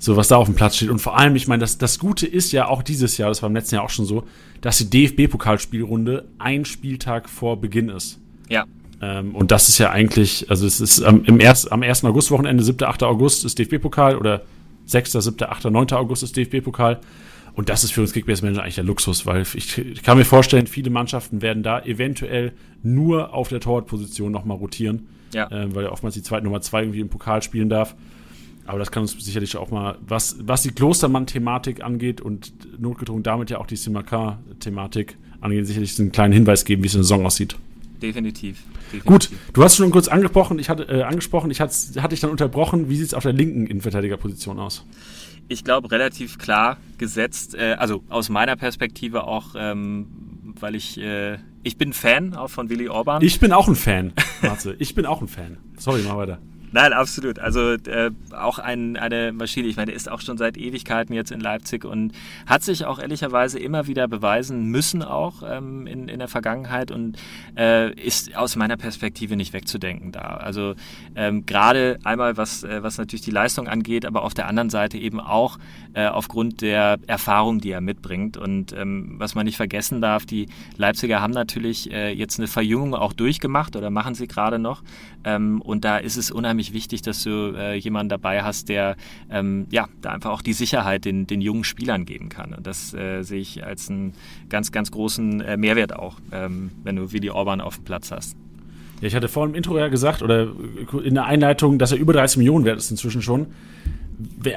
so 0.00 0.16
was 0.16 0.28
da 0.28 0.36
auf 0.36 0.46
dem 0.46 0.54
Platz 0.54 0.76
steht. 0.76 0.88
Und 0.88 0.98
vor 0.98 1.16
allem, 1.16 1.36
ich 1.36 1.46
meine, 1.46 1.60
das, 1.60 1.76
das 1.76 1.98
Gute 1.98 2.26
ist 2.26 2.52
ja 2.52 2.66
auch 2.66 2.82
dieses 2.82 3.18
Jahr, 3.18 3.28
das 3.28 3.42
war 3.42 3.50
im 3.50 3.54
letzten 3.54 3.76
Jahr 3.76 3.84
auch 3.84 3.90
schon 3.90 4.06
so, 4.06 4.24
dass 4.62 4.78
die 4.78 4.88
DFB-Pokalspielrunde 4.88 6.24
ein 6.38 6.64
Spieltag 6.64 7.28
vor 7.28 7.60
Beginn 7.60 7.90
ist. 7.90 8.18
Ja. 8.48 8.64
Ähm, 9.02 9.34
und 9.34 9.50
das 9.50 9.68
ist 9.68 9.78
ja 9.78 9.90
eigentlich, 9.90 10.48
also 10.50 10.66
es 10.66 10.80
ist 10.80 11.02
am, 11.02 11.24
im 11.24 11.38
erst, 11.38 11.70
am 11.70 11.82
1. 11.82 12.04
August-Wochenende, 12.04 12.64
7., 12.64 12.82
8. 12.82 13.02
August 13.02 13.44
ist 13.44 13.58
DFB-Pokal 13.58 14.16
oder 14.16 14.42
6., 14.86 15.12
7., 15.12 15.36
8., 15.42 15.66
9. 15.66 15.92
August 15.92 16.22
ist 16.22 16.34
DFB-Pokal. 16.34 17.00
Und 17.54 17.68
das 17.68 17.84
ist 17.84 17.92
für 17.92 18.00
uns 18.00 18.12
Kickbase-Manager 18.12 18.62
eigentlich 18.62 18.76
der 18.76 18.84
Luxus, 18.84 19.26
weil 19.26 19.42
ich, 19.42 19.78
ich, 19.78 20.02
kann 20.02 20.16
mir 20.16 20.24
vorstellen, 20.24 20.66
viele 20.66 20.90
Mannschaften 20.90 21.42
werden 21.42 21.62
da 21.62 21.80
eventuell 21.80 22.52
nur 22.82 23.34
auf 23.34 23.48
der 23.48 23.60
Torwartposition 23.60 24.32
nochmal 24.32 24.56
rotieren, 24.56 25.08
ja. 25.34 25.50
äh, 25.50 25.74
weil 25.74 25.86
oftmals 25.86 26.14
die 26.14 26.22
zweite 26.22 26.44
Nummer 26.44 26.60
zwei 26.60 26.82
irgendwie 26.82 27.00
im 27.00 27.08
Pokal 27.08 27.42
spielen 27.42 27.68
darf. 27.68 27.94
Aber 28.66 28.78
das 28.78 28.92
kann 28.92 29.02
uns 29.02 29.12
sicherlich 29.12 29.56
auch 29.56 29.70
mal, 29.70 29.98
was, 30.06 30.36
was 30.42 30.62
die 30.62 30.70
Klostermann-Thematik 30.70 31.82
angeht 31.82 32.20
und 32.20 32.52
notgedrungen 32.80 33.22
damit 33.22 33.50
ja 33.50 33.58
auch 33.58 33.66
die 33.66 33.76
Simakar-Thematik 33.76 35.16
angeht, 35.40 35.66
sicherlich 35.66 35.98
einen 35.98 36.12
kleinen 36.12 36.32
Hinweis 36.32 36.64
geben, 36.64 36.82
wie 36.82 36.86
es 36.86 36.94
in 36.94 36.98
der 36.98 37.04
Saison 37.04 37.26
aussieht. 37.26 37.56
Definitiv, 38.00 38.62
definitiv. 38.92 39.04
Gut, 39.04 39.30
du 39.52 39.62
hast 39.62 39.76
schon 39.76 39.90
kurz 39.90 40.08
angesprochen, 40.08 40.58
ich 40.58 40.68
hatte, 40.68 40.84
äh, 40.84 41.02
angesprochen, 41.02 41.50
ich 41.50 41.60
hatte, 41.60 41.74
hatte 42.02 42.10
dich 42.10 42.20
dann 42.20 42.30
unterbrochen. 42.30 42.88
Wie 42.88 42.96
sieht 42.96 43.08
es 43.08 43.14
auf 43.14 43.24
der 43.24 43.32
linken 43.32 43.66
Innenverteidigerposition 43.66 44.58
aus? 44.58 44.84
Ich 45.50 45.64
glaube, 45.64 45.90
relativ 45.90 46.38
klar 46.38 46.78
gesetzt. 46.96 47.54
Äh, 47.54 47.76
also 47.78 48.04
aus 48.08 48.28
meiner 48.28 48.56
Perspektive 48.56 49.24
auch, 49.24 49.54
ähm, 49.56 50.06
weil 50.58 50.74
ich, 50.76 50.98
äh, 50.98 51.38
ich 51.62 51.76
bin 51.76 51.92
Fan 51.92 52.34
auch 52.34 52.48
von 52.48 52.70
Willy 52.70 52.88
Orban. 52.88 53.22
Ich 53.22 53.40
bin 53.40 53.52
auch 53.52 53.68
ein 53.68 53.74
Fan, 53.74 54.12
Marze. 54.42 54.76
ich 54.78 54.94
bin 54.94 55.06
auch 55.06 55.20
ein 55.20 55.28
Fan. 55.28 55.58
Sorry, 55.76 56.02
mal 56.02 56.16
weiter. 56.16 56.38
Nein, 56.72 56.92
absolut. 56.92 57.38
Also 57.38 57.72
äh, 57.72 58.10
auch 58.32 58.58
ein, 58.58 58.96
eine 58.96 59.32
Maschine. 59.32 59.66
Ich 59.66 59.76
meine, 59.76 59.86
der 59.86 59.96
ist 59.96 60.10
auch 60.10 60.20
schon 60.20 60.38
seit 60.38 60.56
Ewigkeiten 60.56 61.14
jetzt 61.14 61.32
in 61.32 61.40
Leipzig 61.40 61.84
und 61.84 62.12
hat 62.46 62.62
sich 62.62 62.84
auch 62.84 62.98
ehrlicherweise 62.98 63.58
immer 63.58 63.86
wieder 63.86 64.06
beweisen 64.06 64.66
müssen, 64.66 65.02
auch 65.02 65.42
ähm, 65.44 65.86
in, 65.86 66.08
in 66.08 66.18
der 66.20 66.28
Vergangenheit 66.28 66.90
und 66.90 67.18
äh, 67.56 67.92
ist 67.94 68.36
aus 68.36 68.54
meiner 68.54 68.76
Perspektive 68.76 69.36
nicht 69.36 69.52
wegzudenken 69.52 70.12
da. 70.12 70.36
Also 70.36 70.74
ähm, 71.16 71.44
gerade 71.44 71.98
einmal, 72.04 72.36
was, 72.36 72.62
äh, 72.62 72.82
was 72.82 72.98
natürlich 72.98 73.22
die 73.22 73.32
Leistung 73.32 73.66
angeht, 73.66 74.06
aber 74.06 74.22
auf 74.22 74.34
der 74.34 74.46
anderen 74.46 74.70
Seite 74.70 74.96
eben 74.96 75.18
auch 75.20 75.58
äh, 75.94 76.06
aufgrund 76.06 76.60
der 76.60 76.98
Erfahrung, 77.06 77.60
die 77.60 77.70
er 77.70 77.80
mitbringt. 77.80 78.36
Und 78.36 78.72
ähm, 78.72 79.14
was 79.18 79.34
man 79.34 79.44
nicht 79.44 79.56
vergessen 79.56 80.00
darf, 80.00 80.26
die 80.26 80.48
Leipziger 80.76 81.20
haben 81.20 81.32
natürlich 81.32 81.90
äh, 81.92 82.12
jetzt 82.12 82.38
eine 82.38 82.48
Verjüngung 82.48 82.94
auch 82.94 83.12
durchgemacht 83.12 83.76
oder 83.76 83.90
machen 83.90 84.14
sie 84.14 84.26
gerade 84.26 84.58
noch. 84.58 84.82
Ähm, 85.24 85.60
und 85.60 85.84
da 85.84 85.98
ist 85.98 86.16
es 86.16 86.30
unheimlich 86.30 86.72
wichtig, 86.72 87.02
dass 87.02 87.22
du 87.22 87.54
äh, 87.56 87.76
jemanden 87.76 88.08
dabei 88.08 88.42
hast, 88.42 88.68
der 88.68 88.96
ähm, 89.30 89.66
ja, 89.70 89.88
da 90.00 90.10
einfach 90.10 90.30
auch 90.30 90.42
die 90.42 90.52
Sicherheit 90.52 91.04
den, 91.04 91.26
den 91.26 91.40
jungen 91.40 91.64
Spielern 91.64 92.04
geben 92.04 92.28
kann. 92.28 92.54
Und 92.54 92.66
das 92.66 92.94
äh, 92.94 93.22
sehe 93.22 93.40
ich 93.40 93.64
als 93.64 93.90
einen 93.90 94.14
ganz, 94.48 94.72
ganz 94.72 94.90
großen 94.90 95.40
äh, 95.40 95.56
Mehrwert 95.56 95.94
auch, 95.94 96.16
ähm, 96.32 96.70
wenn 96.84 96.96
du 96.96 97.12
Willi 97.12 97.30
Orban 97.30 97.60
auf 97.60 97.76
dem 97.76 97.84
Platz 97.84 98.10
hast. 98.10 98.36
Ja, 99.00 99.08
ich 99.08 99.14
hatte 99.14 99.28
vorhin 99.28 99.54
im 99.54 99.56
Intro 99.56 99.78
ja 99.78 99.88
gesagt, 99.88 100.22
oder 100.22 100.48
in 101.02 101.14
der 101.14 101.24
Einleitung, 101.24 101.78
dass 101.78 101.92
er 101.92 101.98
über 101.98 102.12
30 102.12 102.38
Millionen 102.38 102.64
wert 102.64 102.78
ist 102.78 102.90
inzwischen 102.90 103.22
schon. 103.22 103.46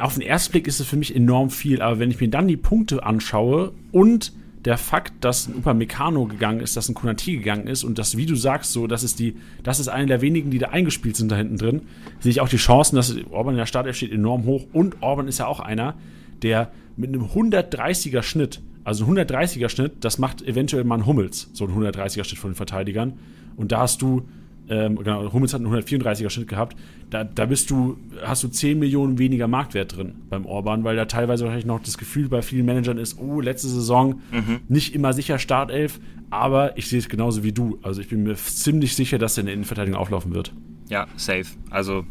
Auf 0.02 0.14
den 0.14 0.24
ersten 0.24 0.52
Blick 0.52 0.68
ist 0.68 0.80
es 0.80 0.88
für 0.88 0.98
mich 0.98 1.16
enorm 1.16 1.50
viel, 1.50 1.82
aber 1.82 2.00
wenn 2.00 2.12
ich 2.12 2.20
mir 2.20 2.30
dann 2.30 2.48
die 2.48 2.58
Punkte 2.58 3.04
anschaue 3.04 3.74
und 3.92 4.34
der 4.66 4.78
Fakt, 4.78 5.14
dass 5.22 5.48
ein 5.48 5.56
Upamecano 5.56 6.26
gegangen 6.26 6.62
ist, 6.62 6.78
dass 6.78 6.88
ein 6.88 6.94
Konati 6.94 7.38
gegangen 7.38 7.68
ist 7.68 7.84
und 7.84 8.00
das, 8.00 8.16
wie 8.16 8.26
du 8.26 8.36
sagst, 8.36 8.72
so, 8.72 8.88
das 8.88 9.04
ist 9.04 9.20
die, 9.20 9.36
das 9.62 9.80
ist 9.80 9.90
einer 9.90 10.06
der 10.06 10.22
wenigen, 10.22 10.52
die 10.52 10.58
da 10.58 10.70
eingespielt 10.70 11.16
sind 11.18 11.32
da 11.32 11.36
hinten 11.36 11.58
drin, 11.58 11.82
sehe 12.20 12.32
ich 12.32 12.42
auch 12.42 12.48
die 12.48 12.58
Chancen, 12.58 12.96
dass 12.96 13.14
Orban 13.32 13.56
in 13.56 13.58
der 13.58 13.66
Startelf 13.66 13.98
steht 13.98 14.12
enorm 14.12 14.46
hoch. 14.46 14.66
Und 14.72 15.02
Orban 15.02 15.28
ist 15.28 15.40
ja 15.40 15.48
auch 15.48 15.60
einer, 15.60 15.96
der 16.42 16.72
mit 16.96 17.10
einem 17.10 17.26
130er 17.26 18.22
Schnitt, 18.24 18.62
also 18.84 19.06
ein 19.06 19.18
130er 19.18 19.70
Schnitt, 19.70 19.94
das 20.02 20.18
macht 20.18 20.42
eventuell 20.42 20.84
mal 20.86 21.00
ein 21.00 21.06
Hummels, 21.06 21.50
so 21.54 21.66
ein 21.66 21.72
130er 21.72 22.24
Schnitt 22.24 22.40
von 22.40 22.52
den 22.52 22.56
Verteidigern. 22.56 23.14
Und 23.58 23.72
da 23.72 23.80
hast 23.80 24.02
du 24.02 24.24
ähm, 24.70 24.96
genau, 24.96 25.32
Hummels 25.34 25.54
hat 25.54 25.62
einen 25.62 25.74
134er 25.74 26.30
Schnitt 26.30 26.48
gehabt, 26.48 26.78
da, 27.10 27.24
da 27.24 27.46
bist 27.46 27.70
du, 27.70 27.98
hast 28.24 28.44
du 28.44 28.48
10 28.48 28.80
Millionen 28.80 29.20
weniger 29.20 29.48
Marktwert 29.48 29.96
drin 29.96 30.16
beim 30.30 30.46
Orban, 30.46 30.84
weil 30.84 30.96
da 30.96 31.06
teilweise 31.06 31.44
wahrscheinlich 31.44 31.66
noch 31.66 31.82
das 31.82 31.98
Gefühl 31.98 32.30
bei 32.30 32.42
vielen 32.42 32.66
Managern 32.66 32.98
ist, 32.98 33.20
oh, 33.20 33.42
letzte 33.42 33.68
Saison 33.68 34.22
mhm. 34.32 34.62
nicht 34.70 34.96
immer 34.96 35.14
sicher 35.14 35.38
Startelf, 35.38 36.00
aber 36.30 36.78
ich 36.78 36.88
sehe 36.88 37.00
es 37.00 37.10
genauso 37.10 37.44
wie 37.44 37.52
du. 37.52 37.78
Also 37.84 38.02
ich 38.02 38.10
bin 38.10 38.24
mir 38.24 38.36
ziemlich 38.36 38.96
sicher, 38.96 39.18
dass 39.18 39.38
er 39.38 39.42
in 39.42 39.46
der 39.48 39.54
Innenverteidigung 39.54 40.00
auflaufen 40.00 40.34
wird. 40.34 40.54
Ja, 40.90 41.08
safe. 41.16 41.46
Also 41.70 42.06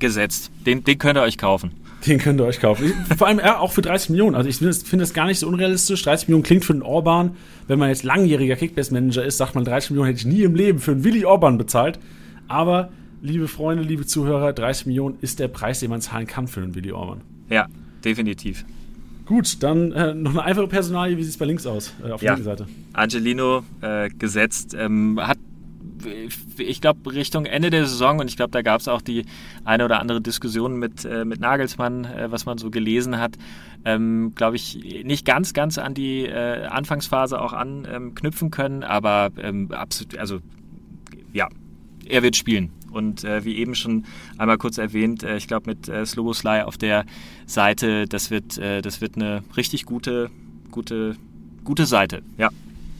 gesetzt. 0.00 0.50
Den, 0.66 0.84
den 0.84 0.98
könnt 0.98 1.18
ihr 1.18 1.22
euch 1.22 1.38
kaufen. 1.38 1.72
Den 2.06 2.18
könnt 2.18 2.40
ihr 2.40 2.44
euch 2.44 2.60
kaufen. 2.60 2.92
Vor 3.16 3.26
allem 3.26 3.38
ja, 3.38 3.58
auch 3.58 3.72
für 3.72 3.82
30 3.82 4.10
Millionen. 4.10 4.34
Also 4.34 4.48
ich 4.48 4.56
finde 4.56 4.70
es 4.70 4.82
find 4.82 5.14
gar 5.14 5.26
nicht 5.26 5.38
so 5.38 5.46
unrealistisch. 5.46 6.02
30 6.02 6.28
Millionen 6.28 6.42
klingt 6.42 6.64
für 6.64 6.72
einen 6.72 6.82
Orban. 6.82 7.36
Wenn 7.68 7.78
man 7.78 7.88
jetzt 7.88 8.02
langjähriger 8.02 8.56
Kickbase-Manager 8.56 9.24
ist, 9.24 9.36
sagt 9.36 9.54
man, 9.54 9.64
30 9.64 9.90
Millionen 9.90 10.08
hätte 10.08 10.18
ich 10.18 10.26
nie 10.26 10.42
im 10.42 10.54
Leben 10.54 10.78
für 10.80 10.92
einen 10.92 11.04
Willi 11.04 11.24
Orban 11.24 11.58
bezahlt. 11.58 12.00
Aber, 12.48 12.90
liebe 13.20 13.46
Freunde, 13.46 13.84
liebe 13.84 14.04
Zuhörer, 14.04 14.52
30 14.52 14.86
Millionen 14.86 15.16
ist 15.20 15.38
der 15.38 15.48
Preis, 15.48 15.80
den 15.80 15.90
man 15.90 16.00
zahlen 16.00 16.26
kann 16.26 16.48
für 16.48 16.60
einen 16.60 16.74
Willi 16.74 16.92
Orban. 16.92 17.20
Ja, 17.48 17.68
definitiv. 18.04 18.64
Gut, 19.24 19.62
dann 19.62 19.92
äh, 19.92 20.14
noch 20.14 20.32
eine 20.32 20.42
einfache 20.42 20.66
Personalie. 20.66 21.16
Wie 21.16 21.22
sieht 21.22 21.32
es 21.32 21.38
bei 21.38 21.44
links 21.44 21.66
aus, 21.66 21.94
äh, 22.04 22.10
auf 22.10 22.22
ja. 22.22 22.34
der 22.34 22.44
Seite? 22.44 22.66
Angelino 22.92 23.62
äh, 23.80 24.08
gesetzt, 24.10 24.74
ähm, 24.78 25.20
hat 25.22 25.38
ich 26.58 26.80
glaube, 26.80 27.12
Richtung 27.12 27.46
Ende 27.46 27.70
der 27.70 27.86
Saison, 27.86 28.20
und 28.20 28.28
ich 28.28 28.36
glaube, 28.36 28.50
da 28.50 28.62
gab 28.62 28.80
es 28.80 28.88
auch 28.88 29.02
die 29.02 29.24
eine 29.64 29.84
oder 29.84 30.00
andere 30.00 30.20
Diskussion 30.20 30.78
mit, 30.78 31.04
äh, 31.04 31.24
mit 31.24 31.40
Nagelsmann, 31.40 32.04
äh, 32.04 32.30
was 32.30 32.46
man 32.46 32.58
so 32.58 32.70
gelesen 32.70 33.18
hat, 33.18 33.36
ähm, 33.84 34.32
glaube 34.34 34.56
ich, 34.56 35.04
nicht 35.04 35.24
ganz, 35.24 35.52
ganz 35.54 35.78
an 35.78 35.94
die 35.94 36.26
äh, 36.26 36.66
Anfangsphase 36.66 37.40
auch 37.40 37.52
anknüpfen 37.52 38.50
können, 38.50 38.84
aber 38.84 39.30
ähm, 39.38 39.70
absolut, 39.72 40.18
also 40.18 40.40
ja, 41.32 41.48
er 42.08 42.22
wird 42.22 42.36
spielen. 42.36 42.70
Und 42.90 43.24
äh, 43.24 43.44
wie 43.44 43.56
eben 43.56 43.74
schon 43.74 44.04
einmal 44.36 44.58
kurz 44.58 44.76
erwähnt, 44.78 45.22
äh, 45.22 45.36
ich 45.36 45.48
glaube 45.48 45.70
mit 45.70 45.88
äh, 45.88 46.04
Sloboslai 46.04 46.64
auf 46.64 46.76
der 46.76 47.06
Seite, 47.46 48.06
das 48.06 48.30
wird, 48.30 48.58
äh, 48.58 48.82
das 48.82 49.00
wird 49.00 49.16
eine 49.16 49.42
richtig 49.56 49.86
gute, 49.86 50.30
gute, 50.70 51.16
gute 51.64 51.86
Seite. 51.86 52.22
Ja. 52.36 52.50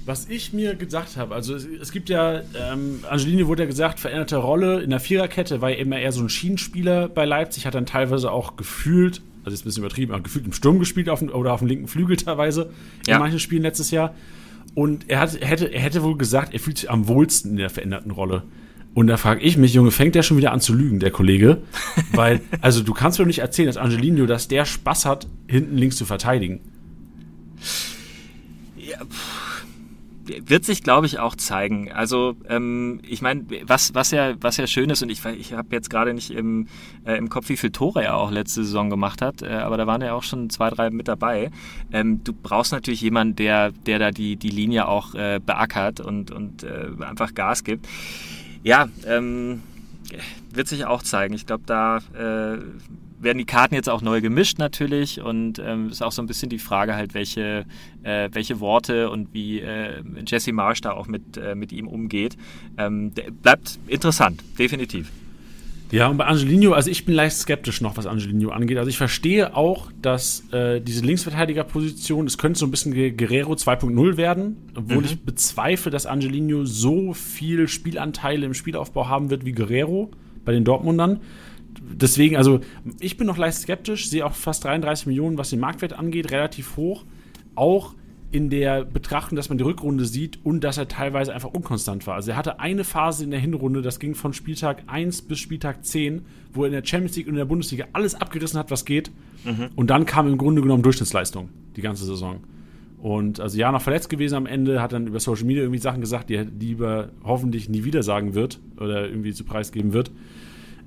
Was 0.05 0.29
ich 0.29 0.53
mir 0.53 0.75
gesagt 0.75 1.17
habe, 1.17 1.33
also 1.33 1.55
es, 1.55 1.65
es 1.65 1.93
gibt 1.93 2.09
ja, 2.09 2.41
ähm, 2.59 3.01
Angelini 3.09 3.47
wurde 3.47 3.63
ja 3.63 3.69
gesagt, 3.69 4.01
veränderte 4.01 4.37
Rolle 4.37 4.81
in 4.81 4.91
der 4.91 4.99
Viererkette, 4.99 5.61
war 5.61 5.71
ja 5.71 5.77
immer 5.77 5.99
eher 5.99 6.11
so 6.11 6.23
ein 6.23 6.29
Schienenspieler 6.29 7.09
bei 7.09 7.25
Leipzig, 7.25 7.67
hat 7.67 7.75
dann 7.75 7.87
teilweise 7.87 8.33
auch 8.33 8.57
gefühlt, 8.57 9.23
also 9.45 9.55
ist 9.55 9.63
ein 9.63 9.65
bisschen 9.67 9.85
übertrieben, 9.85 10.13
aber 10.13 10.23
gefühlt 10.25 10.45
im 10.45 10.53
Sturm 10.53 10.81
gespielt 10.81 11.09
auf, 11.09 11.23
oder 11.23 11.53
auf 11.53 11.61
dem 11.61 11.69
linken 11.69 11.87
Flügel 11.87 12.17
teilweise 12.17 12.71
in 13.07 13.19
manchen 13.19 13.39
Spielen 13.39 13.63
letztes 13.63 13.93
Jahr. 13.93 14.13
Und 14.75 15.09
er, 15.09 15.21
hat, 15.21 15.37
er, 15.37 15.47
hätte, 15.47 15.67
er 15.67 15.81
hätte 15.81 16.03
wohl 16.03 16.17
gesagt, 16.17 16.53
er 16.53 16.59
fühlt 16.59 16.79
sich 16.79 16.91
am 16.91 17.07
wohlsten 17.07 17.53
in 17.53 17.57
der 17.59 17.71
veränderten 17.71 18.11
Rolle. 18.11 18.43
Und 18.95 19.07
da 19.07 19.17
frage 19.17 19.41
ich 19.41 19.57
mich, 19.57 19.73
Junge, 19.73 19.93
fängt 19.93 20.17
der 20.17 20.23
schon 20.23 20.37
wieder 20.37 20.53
an 20.53 20.61
zu 20.61 20.75
lügen, 20.75 20.99
der 20.99 21.13
Kollege? 21.13 21.59
Weil, 22.13 22.41
also 22.61 22.83
du 22.83 22.93
kannst 22.93 23.19
mir 23.19 23.25
doch 23.25 23.29
nicht 23.29 23.39
erzählen, 23.39 23.69
dass 23.69 23.77
Angelino, 23.77 24.27
dass 24.27 24.49
der 24.49 24.65
Spaß 24.65 25.07
hat, 25.07 25.29
hinten 25.47 25.77
links 25.77 25.97
zu 25.97 26.07
verteidigen. 26.07 26.61
Ja, 28.77 28.99
pff 29.05 29.42
wird 30.25 30.65
sich, 30.65 30.83
glaube 30.83 31.07
ich, 31.07 31.19
auch 31.19 31.35
zeigen. 31.35 31.91
Also 31.93 32.37
ähm, 32.49 33.01
ich 33.07 33.23
meine, 33.23 33.45
was, 33.65 33.95
was, 33.95 34.11
ja, 34.11 34.35
was 34.41 34.57
ja 34.57 34.67
schön 34.67 34.91
ist, 34.91 35.03
und 35.03 35.11
ich, 35.11 35.25
ich 35.25 35.53
habe 35.53 35.69
jetzt 35.73 35.91
gerade 35.91 36.15
nicht 36.15 36.31
im, 36.31 36.69
äh, 37.05 37.17
im 37.17 37.29
Kopf, 37.29 37.49
wie 37.49 37.57
viel 37.57 37.71
Tore 37.71 38.05
er 38.05 38.17
auch 38.17 38.31
letzte 38.31 38.65
Saison 38.65 38.91
gemacht 38.91 39.23
hat, 39.23 39.43
äh, 39.43 39.49
aber 39.49 39.77
da 39.77 39.87
waren 39.87 40.01
ja 40.03 40.15
auch 40.15 40.23
schon 40.23 40.51
zwei, 40.51 40.71
drei 40.71 40.91
mit 40.91 41.09
dabei. 41.09 41.51
Ähm, 41.93 42.23
du 42.25 42.33
brauchst 42.33 42.73
natürlich 42.73 43.01
jemanden, 43.01 43.37
der, 43.37 43.73
der 43.73 43.99
da 43.99 44.11
die, 44.11 44.37
die 44.37 44.51
Linie 44.51 44.89
auch 44.89 45.15
äh, 45.15 45.41
beackert 45.45 46.01
und, 46.01 46.31
und 46.31 46.63
äh, 46.63 46.89
einfach 47.01 47.35
Gas 47.35 47.65
gibt. 47.65 47.87
Ja, 48.63 48.89
ähm, 49.07 49.63
wird 50.53 50.69
sich 50.69 50.85
auch 50.85 51.03
zeigen. 51.03 51.35
Ich 51.35 51.47
glaube, 51.47 51.65
da 51.67 51.99
äh, 52.15 52.59
werden 53.23 53.39
die 53.39 53.45
Karten 53.45 53.75
jetzt 53.75 53.89
auch 53.89 54.03
neu 54.03 54.21
gemischt 54.21 54.59
natürlich 54.59 55.21
und 55.21 55.59
ähm, 55.59 55.89
ist 55.89 56.03
auch 56.03 56.13
so 56.13 56.23
ein 56.23 56.27
bisschen 56.27 56.49
die 56.49 56.59
Frage 56.59 56.95
halt, 56.95 57.15
welche, 57.15 57.65
äh, 58.03 58.29
welche 58.33 58.61
Worte 58.61 59.11
und 59.11 59.33
wie 59.33 59.61
äh, 59.61 60.03
Jesse 60.27 60.53
Marsh 60.53 60.81
da 60.81 60.93
auch 60.93 61.07
mit, 61.07 61.37
äh, 61.37 61.55
mit 61.55 61.73
ihm 61.73 61.89
umgeht. 61.89 62.37
Ähm, 62.79 63.13
bleibt 63.43 63.79
interessant, 63.87 64.43
definitiv. 64.59 65.11
Ja, 65.93 66.09
und 66.09 66.17
bei 66.17 66.25
Angelino, 66.25 66.73
also 66.73 66.91
ich 66.91 67.05
bin 67.05 67.15
leicht 67.15 67.37
skeptisch 67.37 67.83
noch, 67.83 67.99
was 67.99 68.07
Angelino 68.07 68.49
angeht. 68.49 68.79
Also 68.79 68.89
ich 68.89 68.97
verstehe 68.97 69.55
auch, 69.55 69.93
dass 70.01 70.43
äh, 70.51 70.81
diese 70.81 71.05
Linksverteidigerposition, 71.05 72.27
es 72.27 72.39
könnte 72.39 72.59
so 72.59 72.67
ein 72.67 72.71
bisschen 72.71 72.95
Guerrero 72.95 73.53
2.0 73.53 74.17
werden, 74.17 74.57
obwohl 74.75 75.01
mhm. 75.01 75.05
ich 75.05 75.21
bezweifle, 75.21 75.91
dass 75.91 76.07
Angelino 76.07 76.65
so 76.65 77.13
viel 77.13 77.69
Spielanteile 77.69 78.47
im 78.47 78.55
Spielaufbau 78.55 79.07
haben 79.07 79.29
wird 79.29 79.45
wie 79.45 79.53
Guerrero 79.53 80.11
bei 80.47 80.53
den 80.53 80.65
Dortmundern 80.65 81.21
deswegen, 81.91 82.37
also 82.37 82.61
ich 83.01 83.17
bin 83.17 83.27
noch 83.27 83.39
leicht 83.39 83.59
skeptisch, 83.59 84.09
sehe 84.09 84.25
auch 84.25 84.35
fast 84.35 84.65
33 84.65 85.07
Millionen, 85.07 85.39
was 85.39 85.51
den 85.51 85.61
Marktwert 85.61 85.93
angeht, 85.93 86.31
relativ 86.31 86.77
hoch. 86.77 87.05
Auch 87.55 87.95
in 88.33 88.49
der 88.49 88.85
Betrachtung, 88.85 89.37
dass 89.37 89.51
man 89.51 89.59
die 89.59 89.65
Rückrunde 89.65 90.07
sieht 90.07 90.39
und 90.43 90.65
dass 90.65 90.79
er 90.79 90.89
teilweise 90.89 91.35
einfach 91.35 91.51
unkonstant 91.53 92.07
war. 92.07 92.15
Also 92.15 92.31
er 92.31 92.37
hatte 92.39 92.61
eine 92.61 92.83
Phase 92.83 93.25
in 93.25 93.31
der 93.31 93.41
Hinrunde, 93.41 93.83
das 93.83 93.99
ging 93.99 94.15
von 94.15 94.33
Spieltag 94.33 94.85
1 94.87 95.23
bis 95.23 95.39
Spieltag 95.39 95.85
10, 95.85 96.23
wo 96.55 96.63
er 96.63 96.69
in 96.69 96.73
der 96.73 96.85
Champions 96.85 97.15
League 97.17 97.27
und 97.27 97.35
in 97.35 97.39
der 97.39 97.45
Bundesliga 97.45 97.85
alles 97.93 98.15
abgerissen 98.15 98.59
hat, 98.59 98.71
was 98.71 98.87
geht. 98.87 99.11
Mhm. 99.45 99.69
Und 99.77 99.91
dann 99.91 100.07
kam 100.07 100.29
im 100.29 100.39
Grunde 100.39 100.63
genommen 100.63 100.83
Durchschnittsleistung 100.83 101.51
die 101.77 101.83
ganze 101.83 102.07
Saison. 102.07 102.41
Und 103.03 103.39
also 103.39 103.59
ja, 103.59 103.71
noch 103.71 103.83
verletzt 103.83 104.09
gewesen 104.09 104.37
am 104.37 104.47
Ende, 104.47 104.81
hat 104.81 104.93
dann 104.93 105.09
über 105.09 105.21
Social 105.21 105.45
Media 105.45 105.63
irgendwie 105.63 105.81
Sachen 105.81 106.01
gesagt, 106.01 106.31
die 106.31 106.37
er 106.37 106.45
lieber 106.45 107.11
hoffentlich 107.25 107.69
nie 107.69 107.85
wieder 107.85 108.03
sagen 108.03 108.35
wird 108.35 108.61
oder 108.79 109.09
irgendwie 109.09 109.35
zu 109.35 109.45
preisgeben 109.45 109.93
wird. 109.93 110.11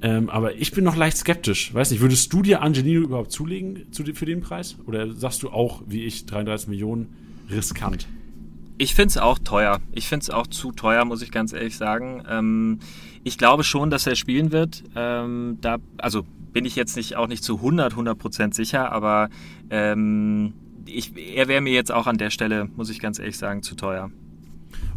Ähm, 0.01 0.29
aber 0.29 0.55
ich 0.55 0.71
bin 0.71 0.83
noch 0.83 0.95
leicht 0.95 1.17
skeptisch. 1.17 1.73
Weiß 1.73 1.91
nicht, 1.91 2.01
würdest 2.01 2.31
du 2.33 2.41
dir 2.41 2.61
Angelino 2.61 3.01
überhaupt 3.01 3.31
zulegen 3.31 3.91
zu, 3.91 4.03
für 4.13 4.25
den 4.25 4.41
Preis? 4.41 4.77
Oder 4.85 5.11
sagst 5.11 5.43
du 5.43 5.49
auch, 5.49 5.81
wie 5.87 6.03
ich, 6.03 6.25
33 6.25 6.67
Millionen 6.67 7.13
riskant? 7.49 8.07
Ich 8.77 8.93
finde 8.93 9.09
es 9.09 9.17
auch 9.17 9.39
teuer. 9.39 9.79
Ich 9.93 10.07
finde 10.07 10.23
es 10.23 10.29
auch 10.29 10.47
zu 10.47 10.71
teuer, 10.71 11.05
muss 11.05 11.21
ich 11.21 11.31
ganz 11.31 11.53
ehrlich 11.53 11.77
sagen. 11.77 12.23
Ähm, 12.29 12.79
ich 13.23 13.37
glaube 13.37 13.63
schon, 13.63 13.89
dass 13.89 14.05
er 14.05 14.15
spielen 14.15 14.51
wird. 14.51 14.83
Ähm, 14.95 15.57
da, 15.61 15.77
also 15.97 16.25
bin 16.51 16.65
ich 16.65 16.75
jetzt 16.75 16.95
nicht, 16.95 17.15
auch 17.15 17.27
nicht 17.27 17.43
zu 17.43 17.57
100, 17.57 17.93
100 17.93 18.17
Prozent 18.17 18.55
sicher, 18.55 18.91
aber 18.91 19.29
ähm, 19.69 20.53
ich, 20.85 21.11
er 21.17 21.47
wäre 21.47 21.61
mir 21.61 21.73
jetzt 21.73 21.91
auch 21.91 22.07
an 22.07 22.17
der 22.17 22.29
Stelle, 22.29 22.69
muss 22.75 22.89
ich 22.89 22.99
ganz 22.99 23.19
ehrlich 23.19 23.37
sagen, 23.37 23.63
zu 23.63 23.75
teuer. 23.75 24.11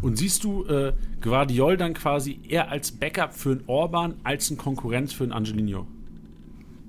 Und 0.01 0.17
siehst 0.17 0.43
du 0.43 0.65
äh, 0.65 0.93
Guardiol 1.21 1.77
dann 1.77 1.93
quasi 1.93 2.39
eher 2.47 2.69
als 2.69 2.91
Backup 2.91 3.33
für 3.33 3.51
einen 3.51 3.63
Orban 3.67 4.15
als 4.23 4.49
ein 4.49 4.57
Konkurrenz 4.57 5.13
für 5.13 5.23
einen 5.23 5.33
Angelino? 5.33 5.87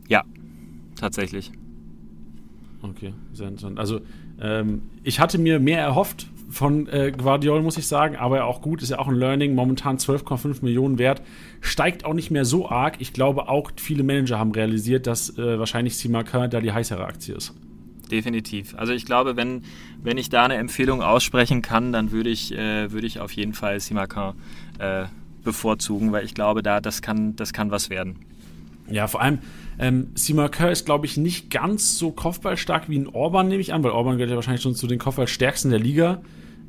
Ja, 0.09 0.25
tatsächlich. 0.97 1.53
Okay, 2.83 3.13
sehr 3.33 3.49
interessant. 3.49 3.79
Also 3.79 4.01
ähm, 4.41 4.83
ich 5.03 5.21
hatte 5.21 5.39
mir 5.39 5.61
mehr 5.61 5.81
erhofft 5.81 6.29
von 6.49 6.89
äh, 6.89 7.13
Guardiol, 7.17 7.63
muss 7.63 7.77
ich 7.77 7.87
sagen, 7.87 8.17
aber 8.17 8.39
ja 8.39 8.45
auch 8.45 8.61
gut, 8.61 8.83
ist 8.83 8.91
ja 8.91 8.99
auch 8.99 9.07
ein 9.07 9.15
Learning, 9.15 9.55
momentan 9.55 9.99
12,5 9.99 10.65
Millionen 10.65 10.99
wert, 10.99 11.23
steigt 11.61 12.05
auch 12.05 12.15
nicht 12.15 12.31
mehr 12.31 12.45
so 12.45 12.69
arg. 12.69 12.97
Ich 12.99 13.13
glaube 13.13 13.49
auch, 13.49 13.71
viele 13.77 14.03
Manager 14.03 14.39
haben 14.39 14.53
realisiert, 14.53 15.07
dass 15.07 15.39
äh, 15.39 15.59
wahrscheinlich 15.59 15.97
Simakin 15.97 16.51
da 16.51 16.61
die 16.61 16.73
heißere 16.73 17.05
Aktie 17.05 17.35
ist 17.35 17.55
definitiv. 18.11 18.75
Also 18.77 18.93
ich 18.93 19.05
glaube, 19.05 19.37
wenn, 19.37 19.63
wenn 20.03 20.19
ich 20.19 20.29
da 20.29 20.45
eine 20.45 20.55
Empfehlung 20.55 21.03
aussprechen 21.03 21.63
kann, 21.63 21.93
dann 21.93 22.11
würde 22.11 22.31
ich, 22.31 22.53
äh, 22.53 22.93
würde 22.93 23.07
ich 23.07 23.21
auf 23.21 23.33
jeden 23.33 23.55
Fall 23.55 23.81
Simacan 23.81 24.35
äh, 24.79 25.05
bevorzugen, 25.43 26.13
weil 26.13 26.25
ich 26.25 26.35
glaube, 26.35 26.63
da 26.63 26.81
das 26.81 27.03
kann, 27.03 27.37
das 27.37 27.53
kann 27.53 27.71
was 27.71 27.91
werden. 27.91 28.17
Ja, 28.91 29.07
vor 29.07 29.23
allem, 29.23 29.39
ähm, 29.79 30.09
Simacan 30.15 30.71
ist, 30.71 30.85
glaube 30.85 31.07
ich, 31.07 31.17
nicht 31.17 31.51
ganz 31.51 31.97
so 31.97 32.11
kopfballstark 32.11 32.89
wie 32.89 32.99
ein 32.99 33.07
Orban, 33.07 33.49
nehme 33.49 33.61
ich 33.61 33.73
an, 33.73 33.83
weil 33.83 33.93
Orban 33.93 34.17
gehört 34.17 34.31
ja 34.31 34.37
wahrscheinlich 34.37 34.63
schon 34.63 34.75
zu 34.75 34.87
den 34.87 34.99
Kopfballstärksten 34.99 35.71
der 35.71 35.81
Liga. 35.81 36.21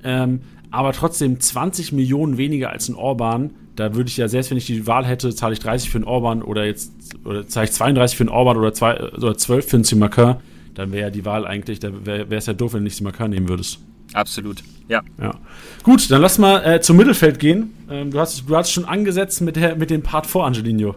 Ähm, 0.03 0.41
aber 0.71 0.93
trotzdem 0.93 1.39
20 1.39 1.91
Millionen 1.91 2.37
weniger 2.37 2.69
als 2.69 2.87
ein 2.87 2.95
Orban. 2.95 3.51
Da 3.75 3.93
würde 3.95 4.09
ich 4.09 4.17
ja, 4.17 4.27
selbst 4.27 4.51
wenn 4.51 4.57
ich 4.57 4.65
die 4.65 4.87
Wahl 4.87 5.05
hätte, 5.05 5.33
zahle 5.35 5.53
ich 5.53 5.59
30 5.59 5.89
für 5.89 5.97
einen 5.97 6.05
Orban 6.05 6.41
oder 6.41 6.65
jetzt 6.65 6.93
oder 7.25 7.45
zahle 7.47 7.65
ich 7.65 7.73
32 7.73 8.17
für 8.17 8.23
einen 8.23 8.29
Orban 8.29 8.57
oder, 8.57 8.73
zwei, 8.73 8.99
oder 8.99 9.37
12 9.37 9.67
für 9.67 9.77
einen 9.77 9.83
Simacan 9.83 10.37
dann 10.73 10.91
wäre 10.91 11.03
ja 11.03 11.09
die 11.09 11.25
Wahl 11.25 11.45
eigentlich, 11.45 11.79
da 11.79 12.05
wäre 12.05 12.35
es 12.35 12.45
ja 12.45 12.53
doof, 12.53 12.73
wenn 12.73 12.81
du 12.81 12.85
nicht 12.85 12.97
Simakar 12.97 13.27
nehmen 13.27 13.49
würdest. 13.49 13.79
Absolut, 14.13 14.63
ja. 14.87 15.01
ja. 15.19 15.35
Gut, 15.83 16.11
dann 16.11 16.21
lass 16.21 16.37
mal 16.37 16.63
äh, 16.65 16.81
zum 16.81 16.97
Mittelfeld 16.97 17.39
gehen. 17.39 17.73
Ähm, 17.89 18.11
du, 18.11 18.19
hast, 18.19 18.49
du 18.49 18.55
hast 18.55 18.71
schon 18.71 18.85
angesetzt 18.85 19.41
mit, 19.41 19.55
der, 19.55 19.75
mit 19.75 19.89
dem 19.89 20.03
Part 20.03 20.27
vor 20.27 20.45
Angelino. 20.45 20.95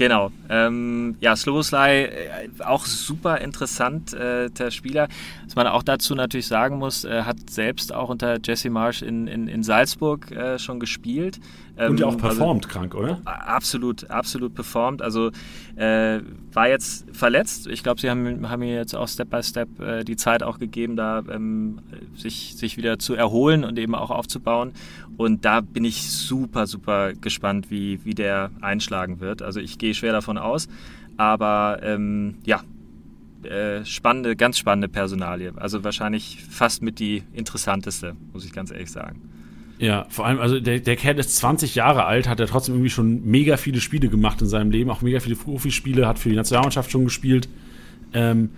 Genau. 0.00 0.32
Ähm, 0.48 1.16
ja, 1.20 1.36
Sloboslai, 1.36 2.04
äh, 2.04 2.48
auch 2.64 2.86
super 2.86 3.42
interessant, 3.42 4.14
äh, 4.14 4.48
der 4.48 4.70
Spieler. 4.70 5.08
Was 5.44 5.56
man 5.56 5.66
auch 5.66 5.82
dazu 5.82 6.14
natürlich 6.14 6.46
sagen 6.46 6.78
muss, 6.78 7.04
äh, 7.04 7.24
hat 7.24 7.50
selbst 7.50 7.92
auch 7.92 8.08
unter 8.08 8.38
Jesse 8.42 8.70
Marsch 8.70 9.02
in, 9.02 9.26
in, 9.26 9.46
in 9.46 9.62
Salzburg 9.62 10.30
äh, 10.30 10.58
schon 10.58 10.80
gespielt. 10.80 11.38
Ähm, 11.76 11.90
Und 11.90 12.00
ja 12.00 12.06
auch 12.06 12.12
also 12.14 12.28
performt, 12.28 12.64
also, 12.64 12.78
krank, 12.78 12.94
oder? 12.94 13.20
Absolut, 13.26 14.08
absolut 14.10 14.54
performt. 14.54 15.02
Also 15.02 15.32
äh, 15.76 16.20
war 16.52 16.68
jetzt 16.68 17.04
verletzt. 17.14 17.66
Ich 17.66 17.82
glaube, 17.82 18.00
sie 18.00 18.08
haben, 18.08 18.48
haben 18.48 18.60
mir 18.60 18.74
jetzt 18.74 18.94
auch 18.94 19.06
Step 19.06 19.28
by 19.28 19.42
Step 19.42 19.80
äh, 19.80 20.02
die 20.02 20.16
Zeit 20.16 20.42
auch 20.42 20.58
gegeben, 20.58 20.96
da 20.96 21.22
ähm, 21.30 21.80
sich, 22.16 22.56
sich 22.56 22.78
wieder 22.78 22.98
zu 22.98 23.14
erholen 23.14 23.64
und 23.64 23.78
eben 23.78 23.94
auch 23.94 24.10
aufzubauen. 24.10 24.72
Und 25.20 25.44
da 25.44 25.60
bin 25.60 25.84
ich 25.84 26.10
super, 26.10 26.66
super 26.66 27.12
gespannt, 27.12 27.70
wie, 27.70 28.02
wie 28.06 28.14
der 28.14 28.50
einschlagen 28.62 29.20
wird. 29.20 29.42
Also 29.42 29.60
ich 29.60 29.76
gehe 29.76 29.92
schwer 29.92 30.12
davon 30.12 30.38
aus. 30.38 30.66
Aber 31.18 31.80
ähm, 31.82 32.36
ja, 32.46 32.62
äh, 33.42 33.84
spannende, 33.84 34.34
ganz 34.34 34.56
spannende 34.56 34.88
Personalie. 34.88 35.52
Also 35.56 35.84
wahrscheinlich 35.84 36.42
fast 36.48 36.80
mit 36.80 37.00
die 37.00 37.22
interessanteste, 37.34 38.16
muss 38.32 38.46
ich 38.46 38.54
ganz 38.54 38.70
ehrlich 38.70 38.90
sagen. 38.90 39.20
Ja, 39.78 40.06
vor 40.08 40.24
allem, 40.24 40.40
also 40.40 40.58
der, 40.58 40.80
der 40.80 40.96
Kerl 40.96 41.18
ist 41.18 41.36
20 41.36 41.74
Jahre 41.74 42.06
alt, 42.06 42.26
hat 42.26 42.40
er 42.40 42.46
trotzdem 42.46 42.76
irgendwie 42.76 42.88
schon 42.88 43.22
mega 43.22 43.58
viele 43.58 43.82
Spiele 43.82 44.08
gemacht 44.08 44.40
in 44.40 44.48
seinem 44.48 44.70
Leben, 44.70 44.88
auch 44.88 45.02
mega 45.02 45.20
viele 45.20 45.36
Profispiele, 45.36 46.08
hat 46.08 46.18
für 46.18 46.30
die 46.30 46.36
Nationalmannschaft 46.36 46.90
schon 46.90 47.04
gespielt. 47.04 47.46
Ähm, 48.14 48.48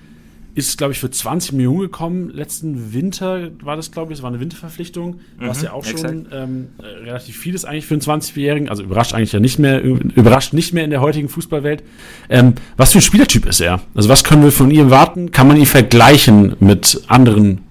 ist, 0.54 0.76
glaube 0.76 0.92
ich, 0.92 0.98
für 0.98 1.10
20 1.10 1.52
Millionen 1.52 1.80
gekommen. 1.80 2.28
Letzten 2.30 2.92
Winter 2.92 3.50
war 3.62 3.76
das, 3.76 3.90
glaube 3.90 4.12
ich, 4.12 4.18
es 4.18 4.22
war 4.22 4.30
eine 4.30 4.40
Winterverpflichtung, 4.40 5.14
mhm, 5.14 5.48
was 5.48 5.62
ja 5.62 5.72
auch 5.72 5.84
schon 5.84 6.26
ähm, 6.30 6.68
relativ 6.78 7.36
viel 7.38 7.54
ist 7.54 7.64
eigentlich 7.64 7.86
für 7.86 7.94
einen 7.94 8.02
20-Jährigen. 8.02 8.68
Also 8.68 8.82
überrascht 8.82 9.14
eigentlich 9.14 9.32
ja 9.32 9.40
nicht 9.40 9.58
mehr, 9.58 9.82
überrascht 9.82 10.52
nicht 10.52 10.74
mehr 10.74 10.84
in 10.84 10.90
der 10.90 11.00
heutigen 11.00 11.28
Fußballwelt. 11.28 11.82
Ähm, 12.28 12.54
was 12.76 12.92
für 12.92 12.98
ein 12.98 13.02
Spielertyp 13.02 13.46
ist 13.46 13.60
er? 13.60 13.80
Also 13.94 14.08
was 14.08 14.24
können 14.24 14.42
wir 14.42 14.52
von 14.52 14.70
ihm 14.70 14.90
warten? 14.90 15.30
Kann 15.30 15.48
man 15.48 15.56
ihn 15.56 15.66
vergleichen 15.66 16.56
mit 16.60 17.02
anderen 17.06 17.62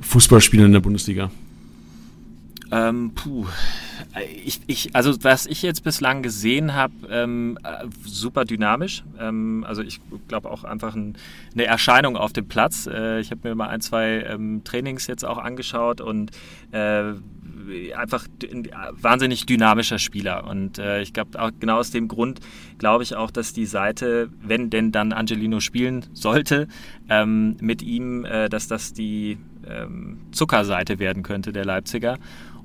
Fußballspielern 0.00 0.66
in 0.66 0.72
der 0.72 0.80
Bundesliga? 0.80 1.30
Ähm, 2.72 3.12
puh. 3.14 3.46
Ich, 4.44 4.60
ich, 4.68 4.94
also 4.94 5.12
was 5.22 5.46
ich 5.46 5.62
jetzt 5.62 5.82
bislang 5.82 6.22
gesehen 6.22 6.74
habe, 6.74 6.94
ähm, 7.10 7.58
äh, 7.64 7.86
super 8.04 8.44
dynamisch. 8.44 9.02
Ähm, 9.18 9.64
also 9.66 9.82
ich 9.82 10.00
glaube 10.28 10.50
auch 10.50 10.62
einfach 10.62 10.94
ein, 10.94 11.16
eine 11.52 11.64
Erscheinung 11.64 12.16
auf 12.16 12.32
dem 12.32 12.46
Platz. 12.46 12.86
Äh, 12.86 13.18
ich 13.18 13.32
habe 13.32 13.48
mir 13.48 13.54
mal 13.56 13.68
ein, 13.68 13.80
zwei 13.80 14.24
ähm, 14.28 14.62
Trainings 14.62 15.08
jetzt 15.08 15.24
auch 15.24 15.38
angeschaut 15.38 16.00
und 16.00 16.30
äh, 16.70 17.14
einfach 17.96 18.26
ein 18.42 18.68
wahnsinnig 18.92 19.46
dynamischer 19.46 19.98
Spieler. 19.98 20.46
Und 20.46 20.78
äh, 20.78 21.02
ich 21.02 21.12
glaube 21.12 21.40
auch 21.40 21.50
genau 21.58 21.78
aus 21.78 21.90
dem 21.90 22.06
Grund 22.06 22.38
glaube 22.78 23.02
ich 23.02 23.16
auch, 23.16 23.32
dass 23.32 23.52
die 23.52 23.66
Seite, 23.66 24.30
wenn 24.40 24.70
denn 24.70 24.92
dann 24.92 25.12
Angelino 25.12 25.58
spielen 25.58 26.06
sollte, 26.12 26.68
ähm, 27.08 27.56
mit 27.60 27.82
ihm, 27.82 28.24
äh, 28.24 28.48
dass 28.48 28.68
das 28.68 28.92
die 28.92 29.38
ähm, 29.68 30.20
Zuckerseite 30.30 31.00
werden 31.00 31.24
könnte 31.24 31.52
der 31.52 31.64
Leipziger. 31.64 32.18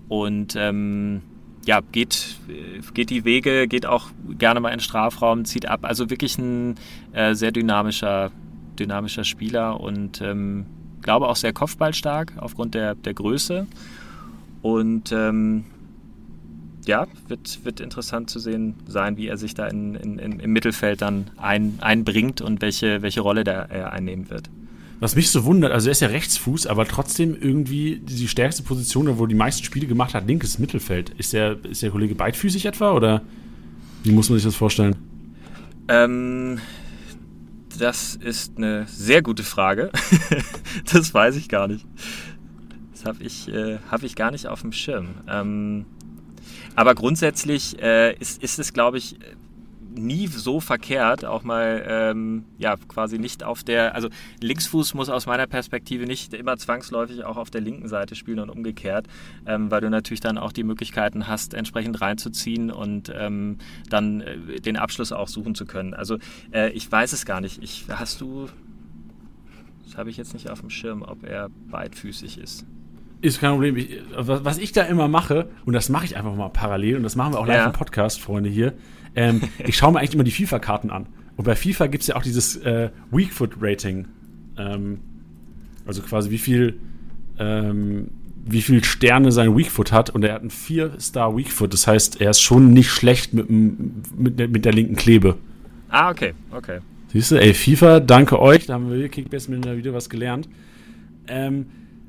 Und 0.08 0.56
ähm, 0.56 1.22
ja, 1.70 1.82
geht, 1.92 2.40
geht 2.96 3.12
die 3.12 3.26
Wege, 3.26 3.68
geht 3.68 3.86
auch 3.86 4.10
gerne 4.40 4.60
mal 4.60 4.70
in 4.70 4.78
den 4.78 4.82
Strafraum, 4.82 5.46
zieht 5.46 5.68
ab. 5.68 5.82
Also 5.84 6.10
wirklich 6.10 6.36
ein 6.40 6.78
äh, 7.14 7.36
sehr 7.36 7.52
dynamischer, 7.52 8.32
dynamischer 8.80 9.24
Spieler 9.24 9.80
und 9.80 10.20
ähm, 10.20 10.66
glaube 11.04 11.28
auch 11.28 11.36
sehr 11.36 11.54
kopfballstark 11.54 12.34
aufgrund 12.38 12.74
der, 12.74 12.96
der 12.96 13.14
Größe. 13.14 13.68
Und 14.64 15.12
ähm, 15.12 15.66
ja, 16.88 17.06
wird, 17.28 17.64
wird 17.64 17.82
interessant 17.82 18.32
zu 18.32 18.40
sehen 18.40 18.74
sein, 18.88 19.18
wie 19.18 19.28
er 19.28 19.38
sich 19.38 19.54
da 19.54 19.68
in, 19.68 19.94
in, 19.94 20.18
im 20.18 20.52
Mittelfeld 20.52 21.04
dann 21.04 21.30
ein, 21.38 21.78
einbringt 21.82 22.42
und 22.42 22.64
welche, 22.64 23.04
welche 23.04 23.22
Rolle 23.22 23.44
da 23.44 23.62
er 23.66 23.94
einnehmen 23.94 24.32
wird. 24.32 24.50
Was 25.00 25.16
mich 25.16 25.32
so 25.32 25.46
wundert, 25.46 25.72
also 25.72 25.88
er 25.88 25.94
ist 25.94 26.02
ja 26.02 26.10
Rechtsfuß, 26.10 26.68
aber 26.68 26.86
trotzdem 26.86 27.38
irgendwie 27.40 28.02
die 28.04 28.28
stärkste 28.28 28.64
Position, 28.64 29.18
wo 29.18 29.26
die 29.28 29.36
meisten 29.36 29.64
Spiele 29.64 29.88
gemacht 29.88 30.14
hat, 30.14 30.28
linkes 30.28 30.60
Mittelfeld. 30.60 31.12
Ist 31.12 31.32
der, 31.32 31.58
ist 31.64 31.82
der 31.82 31.92
Kollege 31.92 32.16
beidfüßig 32.16 32.66
etwa 32.66 32.92
oder 32.92 33.22
wie 34.04 34.12
muss 34.12 34.30
man 34.30 34.38
sich 34.38 34.46
das 34.46 34.56
vorstellen? 34.56 34.96
Ähm, 35.88 36.60
das 37.78 38.16
ist 38.16 38.58
eine 38.58 38.86
sehr 38.88 39.22
gute 39.22 39.44
Frage. 39.44 39.92
das 40.94 41.14
weiß 41.14 41.38
ich 41.38 41.48
gar 41.48 41.68
nicht. 41.68 41.86
Das 42.92 43.06
habe 43.06 43.24
ich, 43.24 43.48
äh, 43.48 43.78
hab 43.90 44.04
ich 44.04 44.16
gar 44.16 44.32
nicht 44.32 44.48
auf 44.48 44.62
dem 44.62 44.74
Schirm. 44.74 45.16
Ähm, 45.30 45.86
aber 46.76 46.94
grundsätzlich 46.96 47.82
äh, 47.82 48.16
ist, 48.18 48.44
ist 48.44 48.60
es, 48.60 48.74
glaube 48.74 48.98
ich, 48.98 49.16
nie 49.96 50.28
so 50.28 50.60
verkehrt, 50.60 51.26
auch 51.26 51.44
mal 51.44 51.84
ähm, 51.88 52.46
ja 52.58 52.76
quasi 52.88 53.18
nicht 53.18 53.44
auf 53.44 53.64
der, 53.64 53.96
also 53.96 54.10
Linksfuß 54.42 54.94
muss 54.94 55.10
aus 55.10 55.26
meiner 55.26 55.48
Perspektive 55.48 56.06
nicht 56.06 56.34
immer 56.34 56.58
zwangsläufig 56.58 57.24
auch 57.24 57.38
auf 57.38 57.50
der 57.50 57.62
linken 57.62 57.88
Seite 57.88 58.16
spielen 58.16 58.40
und 58.40 58.50
umgekehrt, 58.50 59.08
ähm, 59.46 59.72
weil 59.72 59.82
du 59.82 59.90
natürlich 59.90 60.20
dann 60.20 60.38
auch 60.38 60.52
die 60.52 60.64
Möglichkeiten 60.64 61.28
hast, 61.28 61.54
entsprechend 61.54 62.02
reinzuziehen 62.02 62.72
und 62.72 63.12
ähm, 63.16 63.58
dann 63.90 64.22
äh, 64.22 64.60
den 64.60 64.78
Abschluss 64.78 65.12
auch 65.12 65.28
suchen 65.28 65.56
zu 65.56 65.66
können. 65.66 65.94
Also 65.94 66.18
äh, 66.52 66.70
ich 66.72 66.92
weiß 66.92 67.14
es 67.14 67.26
gar 67.26 67.42
nicht. 67.42 67.62
Ich, 67.64 67.86
hast 67.90 68.22
du, 68.22 68.48
das 69.86 69.98
habe 69.98 70.10
ich 70.10 70.18
jetzt 70.18 70.34
nicht 70.34 70.50
auf 70.50 70.60
dem 70.62 70.70
Schirm, 70.70 71.02
ob 71.02 71.24
er 71.24 71.50
beidfüßig 71.70 72.38
ist. 72.38 72.66
Ist 73.22 73.42
kein 73.42 73.52
Problem. 73.52 73.76
Ich, 73.76 74.02
was 74.16 74.58
ich 74.58 74.72
da 74.72 74.84
immer 74.84 75.10
mache, 75.10 75.50
und 75.66 75.74
das 75.74 75.90
mache 75.90 76.06
ich 76.06 76.16
einfach 76.16 76.36
mal 76.36 76.50
parallel, 76.50 76.96
und 76.98 77.04
das 77.04 77.18
machen 77.18 77.34
wir 77.34 77.40
auch 77.40 77.48
live 77.48 77.58
ja. 77.58 77.66
im 77.66 77.74
Podcast, 77.74 78.22
Freunde 78.22 78.50
hier, 78.50 78.74
ähm, 79.16 79.42
ich 79.66 79.78
schaue 79.78 79.92
mir 79.92 80.00
eigentlich 80.00 80.16
immer 80.16 80.24
die 80.24 80.32
FIFA-Karten 80.32 80.90
an. 80.90 81.08
Und 81.36 81.46
bei 81.46 81.56
FIFA 81.56 81.88
gibt 81.88 82.02
es 82.02 82.08
ja 82.08 82.16
auch 82.16 82.24
dieses 82.24 82.58
äh, 82.58 82.90
Weakfoot-Rating. 83.12 84.08
Ähm, 84.58 85.00
also 85.86 86.02
quasi 86.02 86.30
wie 86.32 86.38
viel, 86.38 86.80
ähm, 87.40 88.10
wie 88.46 88.62
viel 88.62 88.84
Sterne 88.84 89.32
sein 89.32 89.58
Weakfoot 89.58 89.92
hat. 89.92 90.10
Und 90.10 90.24
er 90.24 90.34
hat 90.34 90.42
einen 90.42 90.52
4-Star 90.52 91.36
Weakfoot. 91.36 91.74
Das 91.74 91.88
heißt, 91.88 92.22
er 92.22 92.32
ist 92.32 92.42
schon 92.42 92.74
nicht 92.74 92.90
schlecht 92.90 93.34
mit, 93.34 93.50
mit, 93.50 94.38
mit 94.52 94.66
der 94.66 94.74
linken 94.74 94.96
Klebe. 94.96 95.38
Ah, 95.90 96.12
okay, 96.12 96.34
okay. 96.52 96.80
Siehst 97.12 97.32
du, 97.32 97.42
ey, 97.42 97.54
FIFA, 97.54 98.02
danke 98.02 98.40
euch. 98.40 98.68
Da 98.68 98.74
haben 98.74 98.92
wir 98.92 99.10
Kickbase 99.10 99.50
wieder 99.50 99.94
was 99.94 100.10
gelernt. 100.10 100.48
Ähm, 101.28 101.66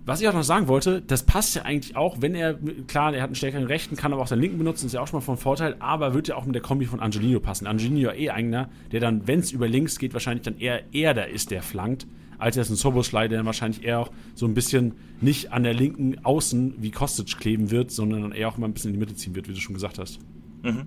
was 0.06 0.20
ich 0.20 0.28
auch 0.28 0.32
noch 0.32 0.42
sagen 0.42 0.66
wollte, 0.68 1.02
das 1.02 1.24
passt 1.24 1.54
ja 1.54 1.62
eigentlich 1.62 1.96
auch, 1.96 2.20
wenn 2.20 2.34
er, 2.34 2.58
klar, 2.86 3.14
er 3.14 3.22
hat 3.22 3.28
einen 3.28 3.34
stärkeren 3.34 3.66
Rechten, 3.66 3.96
kann 3.96 4.12
aber 4.12 4.22
auch 4.22 4.26
seinen 4.26 4.40
Linken 4.40 4.58
benutzen, 4.58 4.86
ist 4.86 4.92
ja 4.92 5.00
auch 5.00 5.06
schon 5.06 5.20
mal 5.20 5.24
von 5.24 5.36
Vorteil, 5.36 5.76
aber 5.78 6.14
wird 6.14 6.28
ja 6.28 6.36
auch 6.36 6.46
mit 6.46 6.54
der 6.54 6.62
Kombi 6.62 6.86
von 6.86 7.00
Angelino 7.00 7.40
passen. 7.40 7.66
Angelino 7.66 7.98
ja 7.98 8.12
eh 8.12 8.30
einer, 8.30 8.70
der 8.92 9.00
dann, 9.00 9.26
wenn 9.26 9.40
es 9.40 9.52
über 9.52 9.68
links 9.68 9.98
geht, 9.98 10.12
wahrscheinlich 10.14 10.42
dann 10.42 10.58
eher 10.58 10.82
er 10.92 11.14
da 11.14 11.22
ist, 11.22 11.50
der 11.50 11.62
flankt, 11.62 12.06
als 12.38 12.56
jetzt 12.56 12.70
ein 12.70 12.76
Soboslai, 12.76 13.28
der 13.28 13.38
dann 13.38 13.46
wahrscheinlich 13.46 13.84
eher 13.84 14.00
auch 14.00 14.10
so 14.34 14.46
ein 14.46 14.54
bisschen 14.54 14.94
nicht 15.20 15.52
an 15.52 15.62
der 15.62 15.74
linken 15.74 16.24
Außen 16.24 16.74
wie 16.78 16.90
Kostic 16.90 17.38
kleben 17.38 17.70
wird, 17.70 17.90
sondern 17.90 18.22
dann 18.22 18.32
eher 18.32 18.48
auch 18.48 18.56
mal 18.56 18.66
ein 18.66 18.72
bisschen 18.72 18.88
in 18.88 18.94
die 18.94 19.00
Mitte 19.00 19.14
ziehen 19.14 19.34
wird, 19.34 19.48
wie 19.48 19.52
du 19.52 19.60
schon 19.60 19.74
gesagt 19.74 19.98
hast. 19.98 20.18
Mhm. 20.62 20.86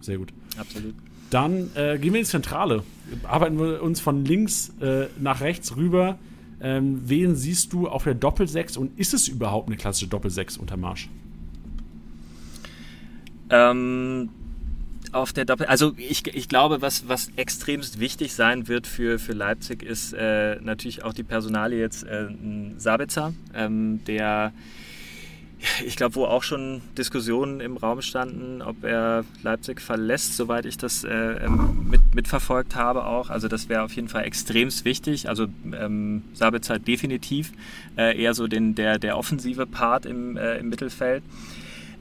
Sehr 0.00 0.18
gut. 0.18 0.32
Absolut. 0.58 0.94
Dann 1.30 1.70
äh, 1.74 1.98
gehen 1.98 2.12
wir 2.12 2.20
in 2.20 2.24
die 2.24 2.30
Zentrale. 2.30 2.82
Arbeiten 3.22 3.58
wir 3.58 3.82
uns 3.82 4.00
von 4.00 4.24
links 4.24 4.72
äh, 4.80 5.06
nach 5.20 5.40
rechts 5.40 5.76
rüber 5.76 6.18
ähm, 6.60 7.00
wen 7.04 7.34
siehst 7.34 7.72
du 7.72 7.88
auf 7.88 8.04
der 8.04 8.14
Doppelsechs 8.14 8.76
und 8.76 8.98
ist 8.98 9.14
es 9.14 9.28
überhaupt 9.28 9.68
eine 9.68 9.76
klassische 9.76 10.08
Doppelsechs 10.08 10.56
unter 10.56 10.76
Marsch? 10.76 11.08
Ähm, 13.50 14.30
auf 15.12 15.32
der 15.32 15.44
Doppel, 15.44 15.66
also 15.66 15.92
ich, 15.96 16.26
ich 16.34 16.48
glaube, 16.48 16.82
was, 16.82 17.08
was 17.08 17.30
extremst 17.36 18.00
wichtig 18.00 18.34
sein 18.34 18.68
wird 18.68 18.86
für, 18.86 19.18
für 19.18 19.32
Leipzig, 19.32 19.82
ist 19.82 20.12
äh, 20.12 20.56
natürlich 20.60 21.04
auch 21.04 21.12
die 21.12 21.22
Personalie 21.22 21.78
jetzt 21.78 22.04
äh, 22.04 22.28
Sabitzer, 22.76 23.32
ähm, 23.54 24.00
der 24.06 24.52
ich 25.86 25.96
glaube, 25.96 26.14
wo 26.14 26.24
auch 26.24 26.42
schon 26.42 26.82
Diskussionen 26.96 27.60
im 27.60 27.76
Raum 27.76 28.02
standen, 28.02 28.62
ob 28.62 28.84
er 28.84 29.24
Leipzig 29.42 29.80
verlässt, 29.80 30.36
soweit 30.36 30.66
ich 30.66 30.76
das 30.76 31.04
äh, 31.04 31.10
ähm, 31.14 31.86
mit, 31.88 32.14
mitverfolgt 32.14 32.74
habe 32.74 33.04
auch. 33.04 33.30
Also 33.30 33.48
das 33.48 33.68
wäre 33.68 33.82
auf 33.82 33.92
jeden 33.92 34.08
Fall 34.08 34.24
extremst 34.24 34.84
wichtig. 34.84 35.28
Also 35.28 35.46
ähm, 35.72 36.22
Sabitzer 36.34 36.78
definitiv 36.78 37.52
äh, 37.96 38.20
eher 38.20 38.34
so 38.34 38.46
den, 38.46 38.74
der, 38.74 38.98
der 38.98 39.16
offensive 39.16 39.66
Part 39.66 40.06
im, 40.06 40.36
äh, 40.36 40.58
im 40.58 40.68
Mittelfeld. 40.68 41.22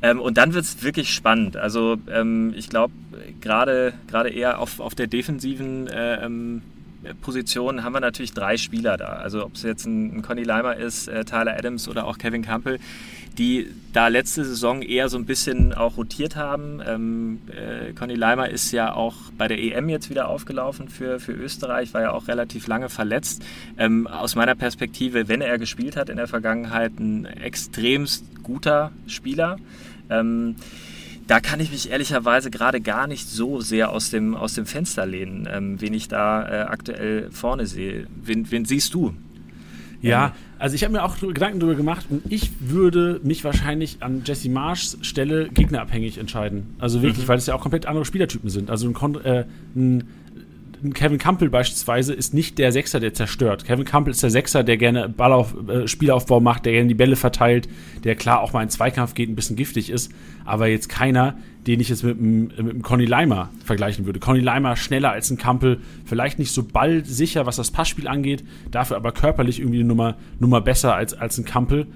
Ähm, 0.02 0.20
und 0.20 0.38
dann 0.38 0.54
wird 0.54 0.66
es 0.66 0.84
wirklich 0.84 1.14
spannend. 1.14 1.58
Also 1.58 1.98
ähm, 2.12 2.54
ich 2.56 2.70
glaube, 2.70 2.94
gerade 3.42 3.94
eher 4.30 4.60
auf, 4.60 4.80
auf 4.80 4.96
der 4.96 5.08
defensiven 5.08 5.88
äh, 5.88 6.26
ähm, 6.26 6.62
Position 7.22 7.84
haben 7.84 7.94
wir 7.94 8.00
natürlich 8.00 8.34
drei 8.34 8.58
Spieler 8.58 8.98
da. 8.98 9.08
Also 9.08 9.46
ob 9.46 9.56
es 9.56 9.64
jetzt 9.64 9.86
ein, 9.86 10.18
ein 10.18 10.22
Conny 10.22 10.44
Leimer 10.44 10.76
ist, 10.76 11.08
äh, 11.08 11.26
Tyler 11.26 11.56
Adams 11.58 11.88
oder 11.88 12.06
auch 12.06 12.18
Kevin 12.18 12.42
Campbell, 12.42 12.80
die 13.38 13.68
da 13.94 14.08
letzte 14.08 14.46
Saison 14.46 14.82
eher 14.82 15.10
so 15.10 15.18
ein 15.18 15.26
bisschen 15.26 15.74
auch 15.74 15.98
rotiert 15.98 16.36
haben. 16.36 16.82
Ähm, 16.86 17.42
äh, 17.50 17.94
Conny 17.94 18.16
Leimer 18.16 18.50
ist 18.50 18.72
ja 18.72 18.94
auch 18.94 19.16
bei 19.38 19.48
der 19.48 19.62
EM 19.62 19.90
jetzt 19.90 20.10
wieder 20.10 20.28
aufgelaufen 20.28 20.90
für, 20.90 21.20
für 21.20 21.34
Österreich, 21.34 21.94
war 21.94 22.02
ja 22.02 22.12
auch 22.12 22.28
relativ 22.28 22.68
lange 22.68 22.90
verletzt. 22.90 23.44
Ähm, 23.78 24.08
aus 24.08 24.36
meiner 24.36 24.56
Perspektive, 24.56 25.28
wenn 25.28 25.42
er 25.42 25.58
gespielt 25.58 25.98
hat 25.98 26.10
in 26.10 26.18
der 26.18 26.28
Vergangenheit, 26.28 27.00
ein 27.00 27.26
extremst 27.26 28.26
guter 28.44 28.92
Spieler. 29.08 29.58
Ähm, 30.10 30.56
da 31.28 31.40
kann 31.40 31.60
ich 31.60 31.72
mich 31.72 31.90
ehrlicherweise 31.90 32.52
gerade 32.52 32.82
gar 32.82 33.08
nicht 33.08 33.28
so 33.28 33.62
sehr 33.62 33.92
aus 33.92 34.12
dem, 34.12 34.36
aus 34.36 34.54
dem 34.54 34.66
Fenster 34.66 35.06
lehnen, 35.06 35.48
ähm, 35.52 35.82
wen 35.82 35.94
ich 35.94 36.08
da 36.08 36.48
äh, 36.48 36.62
aktuell 36.66 37.30
vorne 37.32 37.66
sehe. 37.66 38.08
Wen, 38.24 38.52
wen 38.52 38.66
siehst 38.66 38.94
du? 38.94 39.14
Ja, 40.02 40.34
also 40.60 40.76
ich 40.76 40.84
habe 40.84 40.94
mir 40.94 41.04
auch 41.04 41.18
Gedanken 41.20 41.60
darüber 41.60 41.76
gemacht 41.76 42.06
und 42.10 42.32
ich 42.32 42.52
würde 42.60 43.20
mich 43.24 43.44
wahrscheinlich 43.44 43.98
an 44.02 44.22
Jesse 44.24 44.50
Marshs 44.50 45.00
Stelle 45.02 45.50
gegnerabhängig 45.50 46.20
entscheiden. 46.20 46.76
Also 46.78 47.02
wirklich, 47.02 47.26
mhm. 47.26 47.30
weil 47.30 47.38
es 47.40 47.48
ja 47.48 47.56
auch 47.56 47.62
komplett 47.62 47.88
andere 47.88 48.06
Spielertypen 48.06 48.50
sind. 48.50 48.70
Also 48.70 48.88
ein, 48.88 49.16
äh, 49.26 49.46
ein 49.76 50.04
Kevin 50.94 51.18
Campbell 51.18 51.50
beispielsweise 51.50 52.14
ist 52.14 52.34
nicht 52.34 52.58
der 52.58 52.72
Sechser, 52.72 53.00
der 53.00 53.14
zerstört. 53.14 53.66
Kevin 53.66 53.86
Campbell 53.86 54.12
ist 54.12 54.24
der 54.24 54.30
Sechser, 54.30 54.64
der 54.64 54.78
gerne 54.78 55.10
Ballauf, 55.10 55.56
äh, 55.68 55.88
Spielaufbau 55.88 56.40
macht, 56.40 56.66
der 56.66 56.74
gerne 56.74 56.88
die 56.88 56.96
Bälle 56.96 57.16
verteilt, 57.16 57.68
der 58.04 58.16
klar 58.16 58.42
auch 58.42 58.54
mal 58.54 58.64
in 58.64 58.70
Zweikampf 58.70 59.14
geht, 59.14 59.30
ein 59.30 59.36
bisschen 59.36 59.56
giftig 59.56 59.90
ist, 59.90 60.12
aber 60.44 60.68
jetzt 60.68 60.90
keiner, 60.90 61.38
den 61.68 61.80
ich 61.80 61.90
jetzt 61.90 62.04
mit, 62.04 62.20
mit, 62.20 62.64
mit 62.64 62.84
Conny 62.84 63.06
Leimer 63.06 63.50
vergleichen 63.64 64.06
würde. 64.06 64.20
Conny 64.20 64.40
Leimer 64.40 64.76
schneller 64.76 65.12
als 65.12 65.30
ein 65.32 65.38
Campbell, 65.38 65.80
vielleicht 66.06 66.40
nicht 66.40 66.52
so 66.52 66.64
ballsicher, 66.64 67.46
was 67.46 67.56
das 67.56 67.72
Passspiel 67.72 68.08
angeht, 68.08 68.44
dafür 68.72 68.98
aber 68.98 69.12
körperlich 69.12 69.60
irgendwie 69.60 69.80
eine 69.80 69.88
Nummer, 69.88 70.16
Nummer 70.40 70.62
besser 70.62 70.96
als, 70.96 71.14
als 71.14 71.38
ein 71.38 71.46
Campbell. 71.46 71.88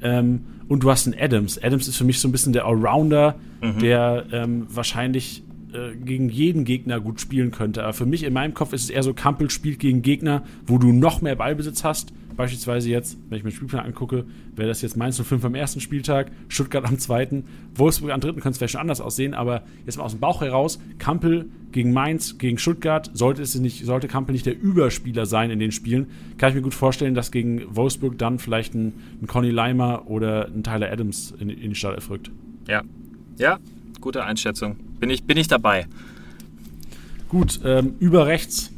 Ähm, 0.00 0.44
und 0.68 0.82
du 0.82 0.90
hast 0.90 1.06
einen 1.06 1.18
Adams. 1.18 1.62
Adams 1.62 1.88
ist 1.88 1.96
für 1.96 2.04
mich 2.04 2.20
so 2.20 2.28
ein 2.28 2.32
bisschen 2.32 2.52
der 2.52 2.66
Allrounder, 2.66 3.36
mhm. 3.62 3.78
der 3.78 4.26
ähm, 4.32 4.66
wahrscheinlich 4.68 5.42
äh, 5.72 5.94
gegen 5.96 6.28
jeden 6.28 6.64
Gegner 6.64 7.00
gut 7.00 7.20
spielen 7.20 7.50
könnte. 7.50 7.82
Aber 7.82 7.92
für 7.92 8.06
mich 8.06 8.22
in 8.22 8.32
meinem 8.32 8.54
Kopf 8.54 8.72
ist 8.72 8.84
es 8.84 8.90
eher 8.90 9.02
so, 9.02 9.12
Kampel 9.12 9.50
spielt 9.50 9.78
gegen 9.78 10.02
Gegner, 10.02 10.42
wo 10.66 10.78
du 10.78 10.92
noch 10.92 11.20
mehr 11.20 11.36
Ballbesitz 11.36 11.84
hast. 11.84 12.12
Beispielsweise 12.38 12.88
jetzt, 12.88 13.18
wenn 13.28 13.38
ich 13.38 13.44
mir 13.44 13.50
den 13.50 13.56
Spielplan 13.56 13.84
angucke, 13.84 14.24
wäre 14.54 14.68
das 14.68 14.80
jetzt 14.80 14.96
Mainz 14.96 15.20
05 15.20 15.44
am 15.44 15.56
ersten 15.56 15.80
Spieltag, 15.80 16.30
Stuttgart 16.48 16.86
am 16.86 16.96
zweiten, 16.98 17.44
Wolfsburg 17.74 18.12
am 18.12 18.20
dritten, 18.20 18.40
könnte 18.40 18.52
es 18.52 18.58
vielleicht 18.58 18.74
schon 18.74 18.80
anders 18.80 19.00
aussehen, 19.00 19.34
aber 19.34 19.64
jetzt 19.86 19.98
mal 19.98 20.04
aus 20.04 20.12
dem 20.12 20.20
Bauch 20.20 20.40
heraus, 20.40 20.78
Kampel 20.98 21.50
gegen 21.72 21.92
Mainz, 21.92 22.38
gegen 22.38 22.56
Stuttgart, 22.56 23.10
sollte, 23.12 23.42
es 23.42 23.56
nicht, 23.56 23.84
sollte 23.84 24.06
Kampel 24.06 24.34
nicht 24.34 24.46
der 24.46 24.56
Überspieler 24.56 25.26
sein 25.26 25.50
in 25.50 25.58
den 25.58 25.72
Spielen, 25.72 26.06
kann 26.38 26.50
ich 26.50 26.54
mir 26.54 26.62
gut 26.62 26.74
vorstellen, 26.74 27.14
dass 27.14 27.32
gegen 27.32 27.74
Wolfsburg 27.74 28.16
dann 28.18 28.38
vielleicht 28.38 28.72
ein, 28.72 28.92
ein 29.20 29.26
Conny 29.26 29.50
Leimer 29.50 30.06
oder 30.06 30.46
ein 30.46 30.62
Tyler 30.62 30.92
Adams 30.92 31.34
in, 31.40 31.50
in 31.50 31.70
die 31.70 31.74
Stadt 31.74 32.08
rückt. 32.08 32.30
Ja, 32.68 32.84
ja, 33.36 33.58
gute 34.00 34.24
Einschätzung. 34.24 34.76
Bin 35.00 35.10
ich, 35.10 35.24
bin 35.24 35.36
ich 35.36 35.48
dabei. 35.48 35.86
Gut, 37.28 37.60
ähm, 37.64 37.94
über 38.00 38.26
rechts, 38.26 38.72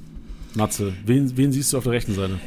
Matze. 0.55 0.93
Wen, 1.07 1.37
wen 1.37 1.53
siehst 1.53 1.73
du 1.73 1.79
auf 1.79 1.85
der 1.85 1.93
rechten 1.93 2.15
Seite? 2.15 2.39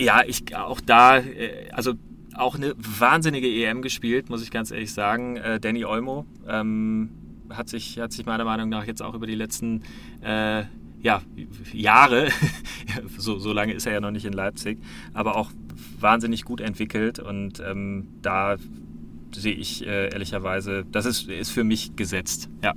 Ja, 0.00 0.22
ich 0.26 0.54
auch 0.56 0.80
da, 0.80 1.18
äh, 1.18 1.70
also 1.72 1.94
auch 2.34 2.56
eine 2.56 2.74
wahnsinnige 2.76 3.48
EM 3.48 3.82
gespielt, 3.82 4.28
muss 4.28 4.42
ich 4.42 4.50
ganz 4.50 4.70
ehrlich 4.70 4.92
sagen. 4.92 5.36
Äh, 5.36 5.60
Danny 5.60 5.84
Olmo 5.84 6.26
ähm, 6.46 7.10
hat, 7.50 7.68
sich, 7.68 7.98
hat 7.98 8.12
sich 8.12 8.26
meiner 8.26 8.44
Meinung 8.44 8.68
nach 8.68 8.84
jetzt 8.84 9.02
auch 9.02 9.14
über 9.14 9.26
die 9.26 9.34
letzten 9.34 9.82
äh, 10.22 10.64
ja, 11.00 11.22
Jahre, 11.72 12.28
so, 13.16 13.38
so 13.38 13.52
lange 13.52 13.72
ist 13.72 13.86
er 13.86 13.92
ja 13.92 14.00
noch 14.00 14.10
nicht 14.10 14.24
in 14.24 14.32
Leipzig, 14.32 14.78
aber 15.14 15.36
auch 15.36 15.50
wahnsinnig 16.00 16.44
gut 16.44 16.60
entwickelt 16.60 17.18
und 17.18 17.60
ähm, 17.60 18.08
da 18.22 18.56
sehe 19.34 19.54
ich 19.54 19.86
äh, 19.86 20.08
ehrlicherweise, 20.08 20.84
das 20.90 21.06
ist, 21.06 21.28
ist 21.28 21.50
für 21.50 21.64
mich 21.64 21.96
gesetzt, 21.96 22.48
ja. 22.62 22.74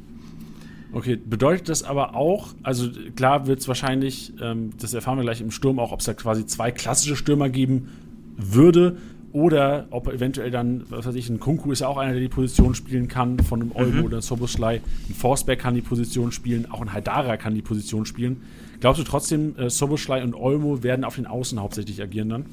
Okay, 0.92 1.16
bedeutet 1.18 1.70
das 1.70 1.84
aber 1.84 2.16
auch, 2.16 2.50
also 2.64 2.90
klar 3.16 3.46
wird 3.46 3.60
es 3.60 3.68
wahrscheinlich, 3.68 4.34
ähm, 4.42 4.72
das 4.80 4.94
erfahren 4.94 5.18
wir 5.18 5.24
gleich 5.24 5.40
im 5.40 5.52
Sturm 5.52 5.78
auch, 5.78 5.92
ob 5.92 6.00
es 6.00 6.06
da 6.08 6.14
quasi 6.14 6.46
zwei 6.48 6.72
klassische 6.72 7.16
Stürmer 7.16 7.50
geben 7.50 7.90
würde 8.38 8.98
oder 9.32 9.88
ob 9.92 10.08
eventuell 10.08 10.50
dann, 10.50 10.84
was 10.90 11.06
weiß 11.06 11.14
ich, 11.14 11.30
ein 11.30 11.40
Kunku 11.40 11.72
ist 11.72 11.82
ja 11.82 11.88
auch 11.88 11.98
einer, 11.98 12.14
der 12.14 12.22
die 12.22 12.30
Position 12.30 12.74
spielen 12.74 13.08
kann, 13.08 13.38
von 13.40 13.62
einem 13.62 13.72
Olmo 13.76 14.00
mhm. 14.00 14.06
oder 14.06 14.22
Soboslai. 14.22 14.82
Ein 15.08 15.14
Forsberg 15.14 15.60
kann 15.60 15.76
die 15.76 15.82
Position 15.82 16.32
spielen, 16.32 16.72
auch 16.72 16.82
ein 16.82 16.92
Haidara 16.92 17.38
kann 17.38 17.54
die 17.54 17.62
Position 17.62 18.08
spielen. 18.08 18.42
Glaubst 18.80 19.00
du 19.00 19.06
trotzdem, 19.06 19.56
äh, 19.58 19.70
Soboslai 19.70 20.24
und 20.24 20.34
Olmo 20.34 20.82
werden 20.82 21.06
auf 21.06 21.16
den 21.16 21.28
Außen 21.28 21.60
hauptsächlich 21.60 22.02
agieren 22.02 22.30
dann? 22.30 22.46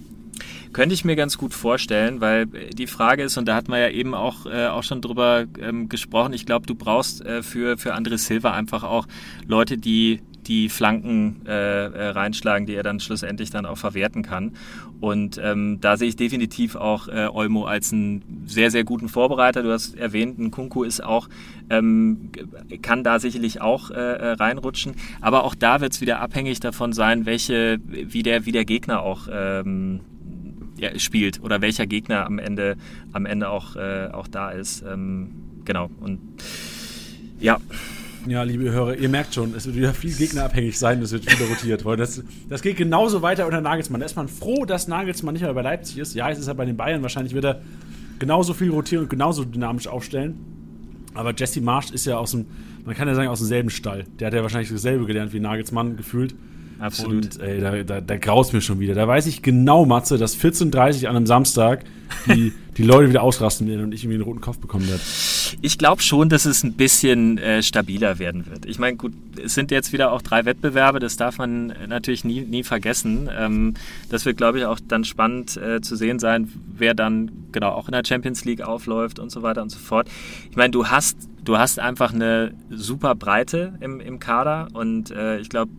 Könnte 0.72 0.94
ich 0.94 1.04
mir 1.04 1.16
ganz 1.16 1.38
gut 1.38 1.54
vorstellen, 1.54 2.20
weil 2.20 2.46
die 2.46 2.86
Frage 2.86 3.22
ist, 3.22 3.36
und 3.36 3.46
da 3.46 3.54
hat 3.54 3.68
man 3.68 3.80
ja 3.80 3.88
eben 3.88 4.14
auch, 4.14 4.46
äh, 4.46 4.66
auch 4.66 4.82
schon 4.82 5.00
drüber 5.00 5.44
ähm, 5.60 5.88
gesprochen, 5.88 6.32
ich 6.32 6.46
glaube, 6.46 6.66
du 6.66 6.74
brauchst 6.74 7.24
äh, 7.24 7.42
für, 7.42 7.78
für 7.78 7.94
André 7.94 8.18
Silva 8.18 8.52
einfach 8.52 8.84
auch 8.84 9.06
Leute, 9.46 9.78
die 9.78 10.20
die 10.46 10.68
Flanken 10.68 11.42
äh, 11.46 11.50
äh, 11.50 12.08
reinschlagen, 12.08 12.66
die 12.66 12.74
er 12.74 12.82
dann 12.82 13.00
schlussendlich 13.00 13.50
dann 13.50 13.66
auch 13.66 13.78
verwerten 13.78 14.22
kann. 14.22 14.52
Und 15.00 15.40
ähm, 15.42 15.78
da 15.80 15.96
sehe 15.96 16.08
ich 16.08 16.16
definitiv 16.16 16.76
auch 16.76 17.08
äh, 17.08 17.28
Olmo 17.32 17.64
als 17.64 17.92
einen 17.92 18.44
sehr, 18.46 18.70
sehr 18.70 18.84
guten 18.84 19.08
Vorbereiter. 19.08 19.62
Du 19.62 19.72
hast 19.72 19.96
erwähnt, 19.96 20.38
ein 20.38 20.50
Kunku 20.50 20.84
ist 20.84 21.02
auch, 21.02 21.28
ähm, 21.68 22.30
kann 22.82 23.04
da 23.04 23.18
sicherlich 23.18 23.60
auch 23.60 23.90
äh, 23.90 23.94
äh 23.94 24.32
reinrutschen. 24.32 24.94
Aber 25.20 25.44
auch 25.44 25.54
da 25.54 25.80
wird 25.80 25.92
es 25.92 26.00
wieder 26.00 26.20
abhängig 26.20 26.60
davon 26.60 26.92
sein, 26.92 27.26
welche, 27.26 27.78
wie 27.84 28.22
der, 28.22 28.46
wie 28.46 28.52
der 28.52 28.64
Gegner 28.64 29.02
auch 29.02 29.28
ähm, 29.30 30.00
ja, 30.78 30.98
spielt 30.98 31.42
oder 31.42 31.60
welcher 31.60 31.86
Gegner 31.86 32.26
am 32.26 32.38
Ende, 32.38 32.76
am 33.12 33.26
Ende 33.26 33.48
auch, 33.48 33.76
äh, 33.76 34.08
auch 34.12 34.28
da 34.28 34.50
ist. 34.50 34.82
Ähm, 34.82 35.30
genau. 35.64 35.90
Und 36.00 36.20
ja. 37.40 37.58
Ja, 38.26 38.42
liebe 38.42 38.72
Hörer, 38.72 38.96
ihr 38.96 39.08
merkt 39.08 39.34
schon, 39.34 39.54
es 39.54 39.66
wird 39.66 39.76
wieder 39.76 39.94
viel 39.94 40.12
gegnerabhängig 40.12 40.76
sein, 40.76 41.00
es 41.00 41.12
wird 41.12 41.30
wieder 41.30 41.48
rotiert. 41.48 41.84
Weil 41.84 41.96
das, 41.96 42.24
das 42.48 42.60
geht 42.60 42.76
genauso 42.76 43.22
weiter 43.22 43.46
unter 43.46 43.60
Nagelsmann. 43.60 44.00
Da 44.00 44.06
ist 44.06 44.16
man 44.16 44.26
froh, 44.26 44.64
dass 44.64 44.88
Nagelsmann 44.88 45.34
nicht 45.34 45.42
mehr 45.42 45.54
bei 45.54 45.62
Leipzig 45.62 45.98
ist. 45.98 46.14
Ja, 46.14 46.28
es 46.28 46.38
ist 46.38 46.48
er 46.48 46.54
bei 46.54 46.64
den 46.64 46.76
Bayern. 46.76 47.02
Wahrscheinlich 47.02 47.34
wird 47.34 47.44
er 47.44 47.60
genauso 48.18 48.52
viel 48.52 48.70
rotieren 48.70 49.04
und 49.04 49.10
genauso 49.10 49.44
dynamisch 49.44 49.86
aufstellen. 49.86 50.34
Aber 51.14 51.34
Jesse 51.36 51.60
Marsch 51.60 51.92
ist 51.92 52.04
ja 52.04 52.18
aus 52.18 52.32
dem, 52.32 52.46
man 52.84 52.96
kann 52.96 53.06
ja 53.06 53.14
sagen, 53.14 53.28
aus 53.28 53.38
demselben 53.38 53.70
Stall. 53.70 54.04
Der 54.18 54.26
hat 54.26 54.34
ja 54.34 54.42
wahrscheinlich 54.42 54.70
dasselbe 54.70 55.06
gelernt 55.06 55.32
wie 55.32 55.40
Nagelsmann 55.40 55.96
gefühlt. 55.96 56.34
Absolut. 56.78 57.36
Und 57.36 57.40
ey, 57.40 57.60
da, 57.60 57.82
da, 57.82 58.00
da 58.00 58.16
graust 58.16 58.52
mir 58.52 58.60
schon 58.60 58.80
wieder. 58.80 58.94
Da 58.94 59.08
weiß 59.08 59.26
ich 59.26 59.42
genau, 59.42 59.86
Matze, 59.86 60.18
dass 60.18 60.38
14.30 60.38 61.02
Uhr 61.02 61.10
an 61.10 61.16
einem 61.16 61.26
Samstag 61.26 61.84
die, 62.26 62.52
die 62.76 62.82
Leute 62.82 63.08
wieder 63.08 63.22
ausrasten 63.22 63.66
werden 63.66 63.84
und 63.84 63.92
ich 63.92 64.04
irgendwie 64.04 64.16
einen 64.16 64.24
roten 64.24 64.40
Kopf 64.40 64.58
bekommen 64.58 64.86
werde. 64.86 65.00
Ich 65.62 65.78
glaube 65.78 66.02
schon, 66.02 66.28
dass 66.28 66.44
es 66.44 66.62
ein 66.62 66.74
bisschen 66.74 67.38
äh, 67.38 67.62
stabiler 67.62 68.18
werden 68.18 68.46
wird. 68.46 68.66
Ich 68.66 68.78
meine, 68.78 68.96
gut, 68.96 69.12
es 69.42 69.54
sind 69.54 69.70
jetzt 69.70 69.92
wieder 69.92 70.12
auch 70.12 70.22
drei 70.22 70.44
Wettbewerbe, 70.44 70.98
das 70.98 71.16
darf 71.16 71.38
man 71.38 71.72
natürlich 71.88 72.24
nie, 72.24 72.40
nie 72.42 72.62
vergessen. 72.62 73.30
Ähm, 73.36 73.74
das 74.10 74.26
wird, 74.26 74.36
glaube 74.36 74.58
ich, 74.58 74.64
auch 74.66 74.78
dann 74.86 75.04
spannend 75.04 75.56
äh, 75.56 75.80
zu 75.80 75.96
sehen 75.96 76.18
sein, 76.18 76.52
wer 76.76 76.94
dann 76.94 77.30
genau 77.52 77.70
auch 77.70 77.88
in 77.88 77.92
der 77.92 78.02
Champions 78.06 78.44
League 78.44 78.60
aufläuft 78.60 79.18
und 79.18 79.30
so 79.30 79.42
weiter 79.42 79.62
und 79.62 79.70
so 79.70 79.78
fort. 79.78 80.08
Ich 80.50 80.56
meine, 80.56 80.70
du 80.70 80.88
hast, 80.88 81.16
du 81.44 81.56
hast 81.56 81.78
einfach 81.78 82.12
eine 82.12 82.52
super 82.70 83.14
Breite 83.14 83.74
im, 83.80 84.00
im 84.00 84.18
Kader 84.18 84.68
und 84.74 85.10
äh, 85.10 85.38
ich 85.38 85.48
glaube, 85.48 85.70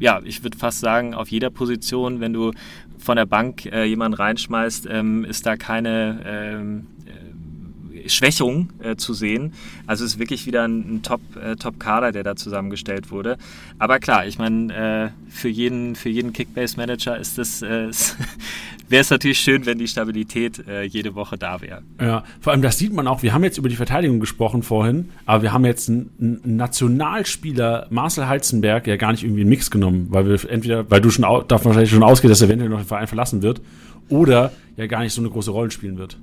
ja, 0.00 0.20
ich 0.24 0.42
würde 0.42 0.58
fast 0.58 0.80
sagen, 0.80 1.14
auf 1.14 1.28
jeder 1.28 1.50
Position, 1.50 2.20
wenn 2.20 2.32
du 2.32 2.52
von 2.98 3.16
der 3.16 3.26
Bank 3.26 3.66
äh, 3.66 3.84
jemanden 3.84 4.14
reinschmeißt, 4.14 4.88
ähm, 4.90 5.24
ist 5.24 5.46
da 5.46 5.56
keine 5.56 6.22
ähm, 6.24 6.86
äh, 6.99 6.99
Schwächung 8.06 8.70
äh, 8.82 8.96
zu 8.96 9.14
sehen. 9.14 9.52
Also 9.86 10.04
es 10.04 10.14
ist 10.14 10.18
wirklich 10.18 10.46
wieder 10.46 10.64
ein, 10.64 10.96
ein 10.96 11.02
Top, 11.02 11.20
äh, 11.36 11.56
Top-Kader, 11.56 12.12
der 12.12 12.22
da 12.22 12.36
zusammengestellt 12.36 13.10
wurde. 13.10 13.38
Aber 13.78 13.98
klar, 13.98 14.26
ich 14.26 14.38
meine, 14.38 15.12
äh, 15.28 15.30
für 15.30 15.48
jeden, 15.48 15.96
für 15.96 16.08
jeden 16.08 16.32
Kickbase-Manager 16.32 17.16
ist 17.18 17.38
das 17.38 17.62
äh, 17.62 17.90
wäre 18.90 19.02
es 19.02 19.10
natürlich 19.10 19.38
schön, 19.38 19.66
wenn 19.66 19.78
die 19.78 19.88
Stabilität 19.88 20.66
äh, 20.66 20.82
jede 20.82 21.14
Woche 21.14 21.38
da 21.38 21.60
wäre. 21.60 21.82
Ja, 22.00 22.24
vor 22.40 22.52
allem 22.52 22.62
das 22.62 22.78
sieht 22.78 22.92
man 22.92 23.06
auch. 23.06 23.22
Wir 23.22 23.32
haben 23.32 23.44
jetzt 23.44 23.56
über 23.56 23.68
die 23.68 23.76
Verteidigung 23.76 24.20
gesprochen 24.20 24.62
vorhin, 24.62 25.10
aber 25.26 25.42
wir 25.42 25.52
haben 25.52 25.64
jetzt 25.64 25.88
einen, 25.88 26.10
einen 26.18 26.56
Nationalspieler, 26.56 27.86
Marcel 27.90 28.28
Heizenberg, 28.28 28.86
ja 28.86 28.96
gar 28.96 29.12
nicht 29.12 29.22
irgendwie 29.22 29.42
einen 29.42 29.50
Mix 29.50 29.70
genommen, 29.70 30.08
weil 30.10 30.26
wir 30.26 30.50
entweder, 30.50 30.90
weil 30.90 31.00
du 31.00 31.10
schon 31.10 31.22
davon 31.22 31.66
wahrscheinlich 31.66 31.90
schon 31.90 32.02
ausgehst, 32.02 32.32
dass 32.32 32.40
er 32.40 32.48
eventuell 32.48 32.70
noch 32.70 32.80
den 32.80 32.86
Verein 32.86 33.06
verlassen 33.06 33.42
wird, 33.42 33.60
oder 34.08 34.52
ja 34.76 34.86
gar 34.86 35.00
nicht 35.00 35.12
so 35.12 35.20
eine 35.20 35.30
große 35.30 35.52
Rolle 35.52 35.70
spielen 35.70 35.96
wird. 35.96 36.18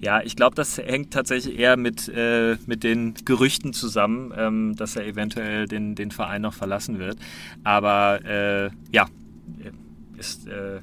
Ja, 0.00 0.22
ich 0.22 0.36
glaube, 0.36 0.54
das 0.54 0.78
hängt 0.78 1.12
tatsächlich 1.12 1.58
eher 1.58 1.76
mit, 1.76 2.08
äh, 2.08 2.56
mit 2.66 2.84
den 2.84 3.14
Gerüchten 3.24 3.72
zusammen, 3.72 4.32
ähm, 4.36 4.76
dass 4.76 4.96
er 4.96 5.06
eventuell 5.06 5.66
den, 5.66 5.94
den 5.94 6.10
Verein 6.10 6.42
noch 6.42 6.54
verlassen 6.54 6.98
wird. 6.98 7.18
Aber 7.62 8.24
äh, 8.24 8.70
ja, 8.92 9.06
ist, 10.16 10.46
äh, 10.46 10.80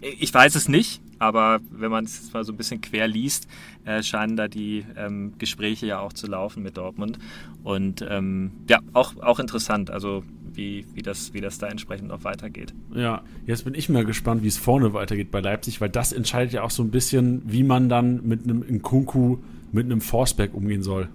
ich 0.00 0.32
weiß 0.32 0.54
es 0.56 0.68
nicht, 0.68 1.00
aber 1.18 1.60
wenn 1.70 1.90
man 1.90 2.04
es 2.04 2.32
mal 2.32 2.44
so 2.44 2.52
ein 2.52 2.56
bisschen 2.56 2.80
quer 2.80 3.06
liest, 3.06 3.46
äh, 3.84 4.02
scheinen 4.02 4.36
da 4.36 4.48
die 4.48 4.84
ähm, 4.96 5.34
Gespräche 5.38 5.86
ja 5.86 6.00
auch 6.00 6.12
zu 6.12 6.26
laufen 6.26 6.62
mit 6.62 6.76
Dortmund. 6.76 7.18
Und 7.62 8.04
ähm, 8.08 8.50
ja, 8.68 8.80
auch, 8.92 9.16
auch 9.18 9.38
interessant, 9.38 9.90
also 9.90 10.24
wie, 10.54 10.86
wie, 10.94 11.02
das, 11.02 11.34
wie 11.34 11.40
das 11.40 11.58
da 11.58 11.68
entsprechend 11.68 12.08
noch 12.08 12.24
weitergeht. 12.24 12.74
Ja, 12.94 13.22
jetzt 13.46 13.64
bin 13.64 13.74
ich 13.74 13.88
mal 13.88 14.04
gespannt, 14.04 14.42
wie 14.42 14.48
es 14.48 14.58
vorne 14.58 14.92
weitergeht 14.94 15.30
bei 15.30 15.40
Leipzig, 15.40 15.80
weil 15.80 15.88
das 15.88 16.12
entscheidet 16.12 16.52
ja 16.52 16.62
auch 16.62 16.70
so 16.70 16.82
ein 16.82 16.90
bisschen, 16.90 17.42
wie 17.44 17.62
man 17.62 17.88
dann 17.88 18.26
mit 18.26 18.44
einem 18.44 18.62
Nkunku, 18.62 19.38
mit 19.72 19.86
einem 19.86 20.00
Forsberg 20.00 20.54
umgehen 20.54 20.82
soll. 20.82 21.08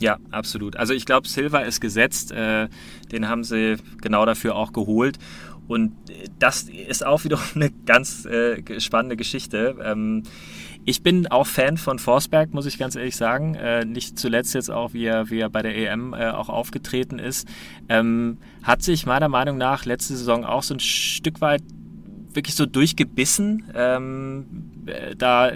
Ja, 0.00 0.18
absolut. 0.30 0.76
Also 0.76 0.94
ich 0.94 1.04
glaube, 1.04 1.28
Silva 1.28 1.60
ist 1.60 1.80
gesetzt. 1.80 2.32
Äh, 2.32 2.68
den 3.12 3.28
haben 3.28 3.44
sie 3.44 3.76
genau 4.00 4.24
dafür 4.24 4.56
auch 4.56 4.72
geholt. 4.72 5.18
Und 5.68 5.92
das 6.38 6.64
ist 6.64 7.06
auch 7.06 7.22
wieder 7.24 7.38
eine 7.54 7.70
ganz 7.86 8.24
äh, 8.24 8.80
spannende 8.80 9.16
Geschichte. 9.16 9.76
Ähm, 9.82 10.24
ich 10.84 11.02
bin 11.02 11.26
auch 11.26 11.46
Fan 11.46 11.76
von 11.76 11.98
Forsberg, 11.98 12.52
muss 12.54 12.66
ich 12.66 12.78
ganz 12.78 12.96
ehrlich 12.96 13.16
sagen. 13.16 13.54
Äh, 13.54 13.84
nicht 13.84 14.18
zuletzt 14.18 14.54
jetzt 14.54 14.70
auch, 14.70 14.92
wie 14.92 15.04
er, 15.04 15.30
wie 15.30 15.40
er 15.40 15.50
bei 15.50 15.62
der 15.62 15.76
EM 15.76 16.14
äh, 16.14 16.30
auch 16.30 16.48
aufgetreten 16.48 17.18
ist. 17.18 17.46
Ähm, 17.88 18.38
hat 18.62 18.82
sich 18.82 19.06
meiner 19.06 19.28
Meinung 19.28 19.58
nach 19.58 19.84
letzte 19.84 20.16
Saison 20.16 20.44
auch 20.44 20.62
so 20.62 20.74
ein 20.74 20.80
Stück 20.80 21.40
weit 21.40 21.62
wirklich 22.32 22.54
so 22.54 22.66
durchgebissen. 22.66 23.64
Ähm, 23.74 24.46
äh, 24.86 25.14
da 25.16 25.52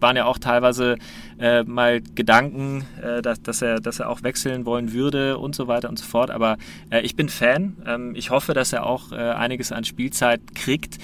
waren 0.00 0.16
ja 0.16 0.26
auch 0.26 0.38
teilweise 0.38 0.96
äh, 1.38 1.62
mal 1.64 2.00
Gedanken, 2.00 2.84
äh, 3.02 3.22
dass, 3.22 3.42
dass, 3.42 3.62
er, 3.62 3.80
dass 3.80 4.00
er 4.00 4.08
auch 4.08 4.22
wechseln 4.22 4.64
wollen 4.64 4.92
würde 4.92 5.38
und 5.38 5.54
so 5.54 5.66
weiter 5.66 5.88
und 5.88 5.98
so 5.98 6.04
fort. 6.04 6.30
Aber 6.30 6.56
äh, 6.90 7.00
ich 7.00 7.16
bin 7.16 7.28
Fan. 7.28 7.76
Ähm, 7.86 8.14
ich 8.14 8.30
hoffe, 8.30 8.54
dass 8.54 8.72
er 8.72 8.86
auch 8.86 9.12
äh, 9.12 9.16
einiges 9.16 9.72
an 9.72 9.84
Spielzeit 9.84 10.40
kriegt. 10.54 10.98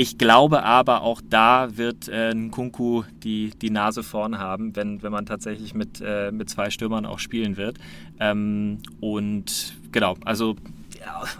Ich 0.00 0.16
glaube 0.16 0.62
aber, 0.62 1.02
auch 1.02 1.20
da 1.28 1.76
wird 1.76 2.06
äh, 2.06 2.32
Nkunku 2.32 3.02
die, 3.24 3.50
die 3.60 3.70
Nase 3.70 4.04
vorn 4.04 4.38
haben, 4.38 4.76
wenn, 4.76 5.02
wenn 5.02 5.10
man 5.10 5.26
tatsächlich 5.26 5.74
mit, 5.74 6.00
äh, 6.00 6.30
mit 6.30 6.48
zwei 6.48 6.70
Stürmern 6.70 7.04
auch 7.04 7.18
spielen 7.18 7.56
wird. 7.56 7.78
Ähm, 8.20 8.78
und 9.00 9.76
genau, 9.90 10.14
also 10.24 10.54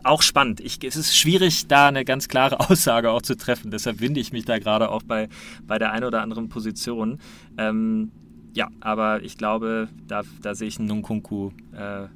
auch 0.02 0.22
spannend. 0.22 0.58
Ich, 0.58 0.82
es 0.82 0.96
ist 0.96 1.16
schwierig, 1.16 1.68
da 1.68 1.86
eine 1.86 2.04
ganz 2.04 2.26
klare 2.26 2.58
Aussage 2.68 3.12
auch 3.12 3.22
zu 3.22 3.36
treffen. 3.36 3.70
Deshalb 3.70 4.00
winde 4.00 4.18
ich 4.18 4.32
mich 4.32 4.44
da 4.44 4.58
gerade 4.58 4.90
auch 4.90 5.04
bei, 5.04 5.28
bei 5.68 5.78
der 5.78 5.92
einen 5.92 6.04
oder 6.04 6.22
anderen 6.22 6.48
Position. 6.48 7.20
Ähm, 7.58 8.10
ja, 8.54 8.66
aber 8.80 9.22
ich 9.22 9.38
glaube, 9.38 9.88
da, 10.08 10.22
da 10.42 10.56
sehe 10.56 10.66
ich 10.66 10.80
einen 10.80 10.88
Nunkunku 10.88 11.52
äh, 11.76 12.08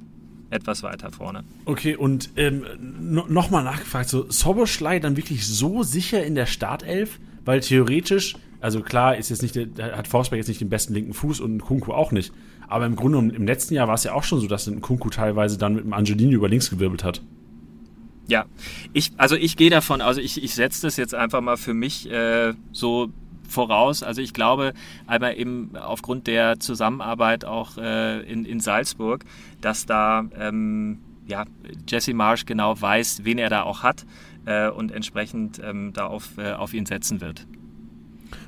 etwas 0.53 0.83
weiter 0.83 1.11
vorne. 1.11 1.43
Okay, 1.65 1.95
und 1.95 2.29
ähm, 2.35 2.63
no, 2.99 3.25
nochmal 3.27 3.63
nachgefragt, 3.63 4.09
so 4.09 4.29
Soboschlei 4.29 4.99
dann 4.99 5.17
wirklich 5.17 5.47
so 5.47 5.83
sicher 5.83 6.23
in 6.23 6.35
der 6.35 6.45
Startelf? 6.45 7.19
Weil 7.45 7.59
theoretisch, 7.59 8.35
also 8.61 8.81
klar, 8.81 9.17
ist 9.17 9.29
jetzt 9.29 9.41
nicht 9.41 9.55
der, 9.55 9.97
hat 9.97 10.07
Forsberg 10.07 10.37
jetzt 10.37 10.47
nicht 10.47 10.61
den 10.61 10.69
besten 10.69 10.93
linken 10.93 11.13
Fuß 11.13 11.39
und 11.41 11.59
Kunku 11.59 11.91
auch 11.91 12.11
nicht. 12.11 12.31
Aber 12.67 12.85
im 12.85 12.95
Grunde 12.95 13.17
im 13.17 13.45
letzten 13.45 13.73
Jahr 13.73 13.87
war 13.87 13.95
es 13.95 14.03
ja 14.03 14.13
auch 14.13 14.23
schon 14.23 14.39
so, 14.39 14.47
dass 14.47 14.67
ein 14.67 14.81
Kunku 14.81 15.09
teilweise 15.09 15.57
dann 15.57 15.75
mit 15.75 15.83
dem 15.83 15.93
Angelini 15.93 16.33
über 16.33 16.47
links 16.47 16.69
gewirbelt 16.69 17.03
hat. 17.03 17.21
Ja, 18.27 18.45
ich, 18.93 19.11
also 19.17 19.35
ich 19.35 19.57
gehe 19.57 19.69
davon, 19.69 19.99
also 19.99 20.21
ich, 20.21 20.41
ich 20.41 20.55
setze 20.55 20.83
das 20.83 20.95
jetzt 20.95 21.13
einfach 21.13 21.41
mal 21.41 21.57
für 21.57 21.73
mich 21.73 22.09
äh, 22.09 22.53
so 22.71 23.09
voraus. 23.47 24.03
Also 24.03 24.21
ich 24.21 24.33
glaube 24.33 24.73
einmal 25.07 25.37
eben 25.37 25.71
aufgrund 25.75 26.27
der 26.27 26.59
Zusammenarbeit 26.59 27.45
auch 27.45 27.77
äh, 27.77 28.21
in, 28.21 28.45
in 28.45 28.59
Salzburg, 28.59 29.25
dass 29.61 29.85
da 29.85 30.25
ähm, 30.37 30.99
ja, 31.27 31.45
Jesse 31.87 32.13
Marsch 32.13 32.45
genau 32.45 32.79
weiß, 32.79 33.21
wen 33.23 33.37
er 33.37 33.49
da 33.49 33.63
auch 33.63 33.83
hat 33.83 34.05
äh, 34.45 34.69
und 34.69 34.91
entsprechend 34.91 35.61
ähm, 35.63 35.91
da 35.93 36.07
auf, 36.07 36.37
äh, 36.37 36.53
auf 36.53 36.73
ihn 36.73 36.85
setzen 36.85 37.21
wird. 37.21 37.45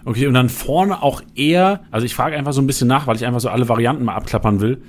Okay, 0.04 0.28
und 0.28 0.34
dann 0.34 0.50
vorne 0.50 1.02
auch 1.02 1.22
eher, 1.36 1.82
also 1.92 2.06
ich 2.06 2.16
frage 2.16 2.36
einfach 2.36 2.54
so 2.54 2.62
ein 2.62 2.68
bisschen 2.68 2.88
nach, 2.88 3.08
weil 3.08 3.16
ich 3.16 3.26
einfach 3.26 3.40
so 3.40 3.50
alle 3.50 3.70
Varianten 3.70 4.04
mal 4.04 4.16
abklappern 4.16 4.60
will. 4.60 4.82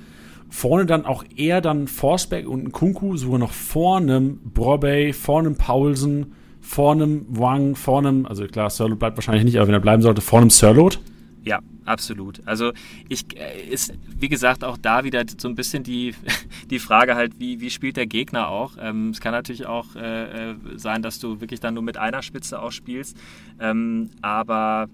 Vorne 0.49 0.85
dann 0.85 1.05
auch 1.05 1.23
eher 1.35 1.61
dann 1.61 1.87
Forsberg 1.87 2.47
und 2.47 2.71
Kunku, 2.71 3.17
sogar 3.17 3.39
noch 3.39 3.51
vor 3.51 3.97
einem 3.97 4.39
Brobey, 4.53 5.13
vor 5.13 5.39
einem 5.39 5.55
Paulsen, 5.55 6.33
vor 6.67 6.91
einem 6.91 7.25
Wang, 7.29 7.75
vor 7.75 7.99
einem, 7.99 8.25
also 8.25 8.45
klar, 8.45 8.69
Sirlot 8.69 8.99
bleibt 8.99 9.15
wahrscheinlich 9.15 9.45
nicht, 9.45 9.55
aber 9.55 9.67
wenn 9.67 9.73
er 9.73 9.79
bleiben 9.79 10.01
sollte, 10.01 10.19
vor 10.19 10.41
einem 10.41 10.49
Sirlot. 10.49 10.99
Ja, 11.45 11.61
absolut. 11.85 12.41
Also 12.45 12.73
ich 13.07 13.23
äh, 13.37 13.69
ist, 13.69 13.93
wie 14.19 14.27
gesagt, 14.27 14.65
auch 14.65 14.77
da 14.77 15.05
wieder 15.05 15.23
so 15.37 15.47
ein 15.47 15.55
bisschen 15.55 15.83
die, 15.83 16.13
die 16.69 16.79
Frage 16.79 17.15
halt, 17.15 17.39
wie, 17.39 17.61
wie 17.61 17.69
spielt 17.69 17.95
der 17.95 18.05
Gegner 18.05 18.49
auch. 18.49 18.73
Ähm, 18.81 19.11
es 19.11 19.21
kann 19.21 19.31
natürlich 19.31 19.65
auch 19.65 19.95
äh, 19.95 20.49
äh, 20.51 20.55
sein, 20.75 21.01
dass 21.01 21.19
du 21.19 21.39
wirklich 21.39 21.61
dann 21.61 21.73
nur 21.73 21.83
mit 21.83 21.95
einer 21.95 22.21
Spitze 22.21 22.61
auch 22.61 22.73
spielst. 22.73 23.15
Ähm, 23.61 24.09
aber 24.21 24.89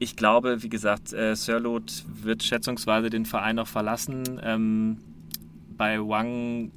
ich 0.00 0.16
glaube, 0.16 0.64
wie 0.64 0.68
gesagt, 0.68 1.12
äh, 1.12 1.36
Sirlot 1.36 2.04
wird 2.20 2.42
schätzungsweise 2.42 3.10
den 3.10 3.26
Verein 3.26 3.56
noch 3.56 3.68
verlassen. 3.68 4.40
Ähm, 4.42 4.96
bei 5.76 6.00
Wang 6.00 6.72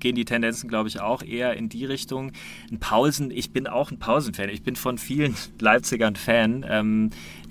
gehen 0.00 0.14
die 0.14 0.24
Tendenzen, 0.24 0.68
glaube 0.68 0.88
ich, 0.88 1.00
auch 1.00 1.22
eher 1.22 1.54
in 1.54 1.68
die 1.68 1.84
Richtung. 1.84 2.32
Ein 2.70 2.80
Pausen, 2.80 3.30
ich 3.30 3.52
bin 3.52 3.66
auch 3.66 3.90
ein 3.90 3.98
Pausen-Fan. 3.98 4.48
Ich 4.48 4.62
bin 4.62 4.76
von 4.76 4.98
vielen 4.98 5.34
Leipzigern 5.60 6.16
Fan. 6.16 6.64
Ähm, 6.68 7.10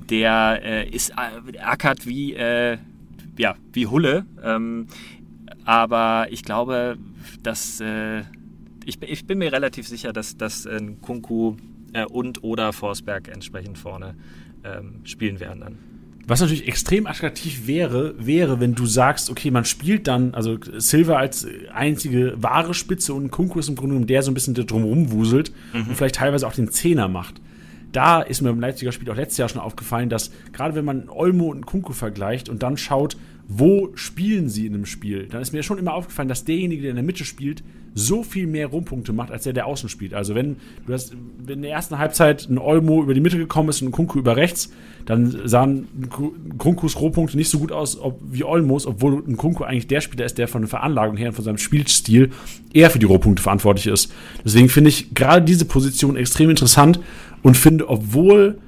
der 0.10 0.62
äh, 0.64 0.90
ist 0.90 1.12
äh, 1.12 1.58
ackert 1.60 2.06
wie, 2.06 2.34
äh, 2.34 2.78
ja, 3.38 3.56
wie 3.74 3.88
Hulle. 3.88 4.26
Ähm, 4.44 4.88
aber 5.66 6.28
ich 6.32 6.44
glaube, 6.44 6.98
dass 7.44 7.80
äh, 7.80 8.22
ich, 8.86 9.02
ich, 9.02 9.26
bin 9.26 9.38
mir 9.38 9.52
relativ 9.52 9.88
sicher, 9.88 10.14
dass, 10.14 10.36
dass 10.36 10.66
äh, 10.66 10.80
Kunku 11.02 11.56
äh, 11.94 12.06
und 12.06 12.44
oder 12.44 12.74
Forsberg 12.74 13.28
entsprechend 13.28 13.78
vorne 13.78 14.16
ähm, 14.64 15.02
spielen 15.04 15.40
werden 15.40 15.62
dann. 15.62 15.78
Was 16.28 16.42
natürlich 16.42 16.68
extrem 16.68 17.08
attraktiv 17.08 17.66
wäre, 17.66 18.14
wäre, 18.20 18.60
wenn 18.60 18.76
du 18.76 18.86
sagst, 18.86 19.32
okay, 19.32 19.50
man 19.50 19.66
spielt 19.66 20.08
dann, 20.08 20.36
also 20.36 20.58
Silver 20.78 21.18
als 21.18 21.48
einzige 21.74 22.36
wahre 22.38 22.76
Spitze 22.76 23.16
und 23.16 23.32
Kunku 23.32 23.60
ist 23.60 23.68
im 23.68 23.76
Grunde 23.76 23.94
genommen 23.94 24.08
der 24.08 24.22
so 24.22 24.30
ein 24.30 24.36
bisschen 24.36 24.54
drumherum 24.54 25.12
wuselt 25.12 25.52
mhm. 25.74 25.88
und 25.90 25.96
vielleicht 25.96 26.16
teilweise 26.16 26.48
auch 26.48 26.54
den 26.54 26.70
Zehner 26.70 27.08
macht. 27.08 27.42
Da 27.92 28.22
ist 28.22 28.42
mir 28.42 28.50
beim 28.50 28.60
Leipziger 28.60 28.92
Spiel 28.92 29.10
auch 29.10 29.16
letztes 29.16 29.40
Jahr 29.40 29.50
schon 29.50 29.62
aufgefallen, 29.62 30.10
dass 30.10 30.32
gerade 30.54 30.76
wenn 30.76 30.86
man 30.86 31.10
Olmo 31.10 31.50
und 31.50 31.66
Kunku 31.66 31.94
vergleicht 31.94 32.48
und 32.48 32.62
dann 32.62 32.78
schaut, 32.78 33.18
wo 33.48 33.90
spielen 33.96 34.48
sie 34.50 34.68
in 34.68 34.76
einem 34.76 34.86
Spiel, 34.86 35.26
dann 35.26 35.42
ist 35.42 35.54
mir 35.54 35.64
schon 35.64 35.80
immer 35.80 35.96
aufgefallen, 35.96 36.30
dass 36.30 36.46
derjenige, 36.46 36.84
der 36.84 36.92
in 36.92 36.98
der 36.98 37.06
Mitte 37.06 37.26
spielt, 37.26 37.64
so 37.96 38.24
viel 38.24 38.48
mehr 38.48 38.68
Rumpunkte 38.68 39.14
macht, 39.14 39.32
als 39.32 39.44
der, 39.44 39.54
der 39.54 39.66
außen 39.66 39.90
spielt. 39.90 40.14
Also 40.14 40.36
wenn 40.36 40.58
du 40.86 40.94
hast, 40.94 41.14
wenn 41.44 41.58
in 41.58 41.62
der 41.64 41.72
ersten 41.72 41.98
Halbzeit 41.98 42.50
ein 42.50 42.58
Olmo 42.58 43.04
über 43.04 43.14
die 43.14 43.20
Mitte 43.20 43.38
gekommen 43.38 43.70
ist 43.70 43.82
und 43.82 43.90
ein 43.90 43.92
Kunku 43.92 44.20
über 44.20 44.36
rechts, 44.36 44.72
dann 45.06 45.48
sahen 45.48 45.88
Kunkus 46.58 47.00
Rohpunkte 47.00 47.36
nicht 47.36 47.50
so 47.50 47.60
gut 47.60 47.72
aus 47.72 48.00
ob, 48.00 48.20
wie 48.30 48.44
Olmos, 48.44 48.86
obwohl 48.86 49.24
ein 49.28 49.38
Kunku 49.38 49.64
eigentlich 49.64 49.88
der 49.88 50.02
Spieler 50.02 50.26
ist, 50.26 50.38
der 50.38 50.48
von 50.48 50.62
der 50.62 50.70
Veranlagung 50.70 51.18
her 51.18 51.30
und 51.30 51.36
von 51.36 51.46
seinem 51.46 51.58
Spielstil 51.58 52.32
eher 52.74 52.90
für 52.90 53.00
die 53.00 53.06
Rohpunkte 53.06 53.42
verantwortlich 53.42 53.88
ist. 53.88 54.12
Deswegen 54.46 54.70
finde 54.70 54.90
ich 54.90 55.14
gerade 55.14 55.44
diese 55.44 55.66
Position 55.66 56.16
extrem 56.16 56.50
interessant 56.50 57.00
und 57.42 57.58
finde, 57.58 57.90
obwohl 57.90 58.60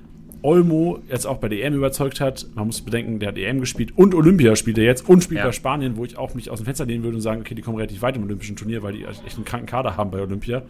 Olmo 0.43 0.99
jetzt 1.09 1.25
auch 1.25 1.37
bei 1.37 1.49
der 1.49 1.63
EM 1.63 1.75
überzeugt 1.75 2.19
hat. 2.19 2.47
Man 2.55 2.67
muss 2.67 2.81
bedenken, 2.81 3.19
der 3.19 3.29
hat 3.29 3.37
EM 3.37 3.59
gespielt 3.59 3.93
und 3.95 4.15
Olympia 4.15 4.55
spielt 4.55 4.77
er 4.77 4.83
jetzt 4.83 5.07
und 5.07 5.23
spielt 5.23 5.39
ja. 5.39 5.45
bei 5.45 5.51
Spanien, 5.51 5.97
wo 5.97 6.05
ich 6.05 6.17
auch 6.17 6.33
mich 6.33 6.49
aus 6.49 6.59
dem 6.59 6.65
Fenster 6.65 6.85
lehnen 6.85 7.03
würde 7.03 7.17
und 7.17 7.21
sagen, 7.21 7.41
okay, 7.41 7.55
die 7.55 7.61
kommen 7.61 7.77
relativ 7.77 8.01
weit 8.01 8.15
im 8.15 8.23
Olympischen 8.23 8.55
Turnier, 8.55 8.83
weil 8.83 8.93
die 8.93 9.03
echt 9.03 9.35
einen 9.35 9.45
kranken 9.45 9.67
Kader 9.67 9.97
haben 9.97 10.11
bei 10.11 10.21
Olympia. 10.21 10.63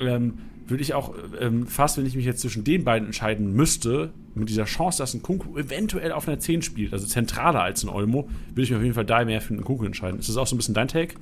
Ähm, 0.00 0.34
würde 0.68 0.82
ich 0.82 0.94
auch 0.94 1.14
ähm, 1.40 1.66
fast, 1.66 1.96
wenn 1.96 2.06
ich 2.06 2.14
mich 2.14 2.26
jetzt 2.26 2.40
zwischen 2.40 2.62
den 2.62 2.84
beiden 2.84 3.06
entscheiden 3.06 3.54
müsste, 3.54 4.10
mit 4.34 4.48
dieser 4.48 4.64
Chance, 4.64 4.98
dass 4.98 5.14
ein 5.14 5.22
Kunku 5.22 5.58
eventuell 5.58 6.12
auf 6.12 6.28
einer 6.28 6.38
10 6.38 6.62
spielt, 6.62 6.92
also 6.92 7.06
zentraler 7.06 7.62
als 7.62 7.82
ein 7.82 7.88
Olmo, 7.88 8.28
würde 8.50 8.62
ich 8.62 8.70
mich 8.70 8.76
auf 8.76 8.82
jeden 8.82 8.94
Fall 8.94 9.06
da 9.06 9.24
mehr 9.24 9.40
für 9.40 9.54
einen 9.54 9.64
Kunku 9.64 9.84
entscheiden. 9.84 10.20
Ist 10.20 10.28
das 10.28 10.36
auch 10.36 10.46
so 10.46 10.54
ein 10.54 10.58
bisschen 10.58 10.74
dein 10.74 10.88
Take? 10.88 11.14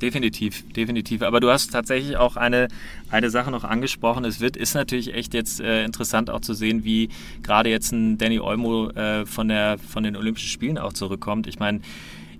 Definitiv, 0.00 0.64
definitiv. 0.72 1.22
Aber 1.22 1.40
du 1.40 1.50
hast 1.50 1.72
tatsächlich 1.72 2.16
auch 2.16 2.36
eine, 2.36 2.68
eine 3.10 3.28
Sache 3.28 3.50
noch 3.50 3.64
angesprochen. 3.64 4.24
Es 4.24 4.40
wird, 4.40 4.56
ist 4.56 4.74
natürlich 4.74 5.12
echt 5.14 5.34
jetzt 5.34 5.60
äh, 5.60 5.84
interessant 5.84 6.30
auch 6.30 6.40
zu 6.40 6.54
sehen, 6.54 6.84
wie 6.84 7.10
gerade 7.42 7.68
jetzt 7.68 7.92
ein 7.92 8.16
Danny 8.16 8.40
Olmo 8.40 8.88
äh, 8.90 9.26
von, 9.26 9.48
der, 9.48 9.76
von 9.78 10.02
den 10.02 10.16
Olympischen 10.16 10.48
Spielen 10.48 10.78
auch 10.78 10.94
zurückkommt. 10.94 11.46
Ich 11.46 11.58
meine, 11.58 11.80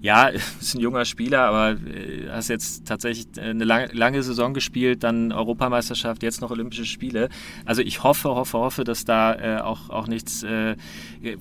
ja, 0.01 0.28
ist 0.61 0.74
ein 0.74 0.80
junger 0.80 1.05
Spieler, 1.05 1.40
aber 1.40 1.72
äh, 1.72 2.28
hast 2.30 2.48
jetzt 2.48 2.86
tatsächlich 2.86 3.26
eine 3.38 3.64
lange, 3.64 3.88
lange 3.92 4.22
Saison 4.22 4.55
gespielt, 4.55 5.03
dann 5.05 5.32
Europameisterschaft, 5.32 6.22
jetzt 6.22 6.40
noch 6.40 6.51
Olympische 6.51 6.84
Spiele. 6.84 7.28
Also 7.64 7.82
ich 7.82 8.03
hoffe, 8.03 8.30
hoffe, 8.30 8.59
hoffe, 8.59 8.84
dass 8.84 9.05
da 9.05 9.34
äh, 9.34 9.61
auch, 9.61 9.90
auch 9.90 10.07
nichts, 10.07 10.42
äh, 10.42 10.76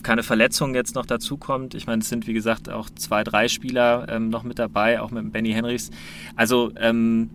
keine 0.03 0.23
Verletzung 0.23 0.75
jetzt 0.75 0.95
noch 0.95 1.05
dazukommt. 1.05 1.73
Ich 1.73 1.87
meine, 1.87 2.01
es 2.01 2.09
sind 2.09 2.27
wie 2.27 2.33
gesagt 2.33 2.69
auch 2.69 2.89
zwei, 2.89 3.23
drei 3.23 3.47
Spieler 3.47 4.07
ähm, 4.09 4.29
noch 4.29 4.43
mit 4.43 4.59
dabei, 4.59 5.01
auch 5.01 5.11
mit 5.11 5.31
Benny 5.31 5.51
Henrichs. 5.51 5.89
Also 6.35 6.71
ähm, 6.75 7.29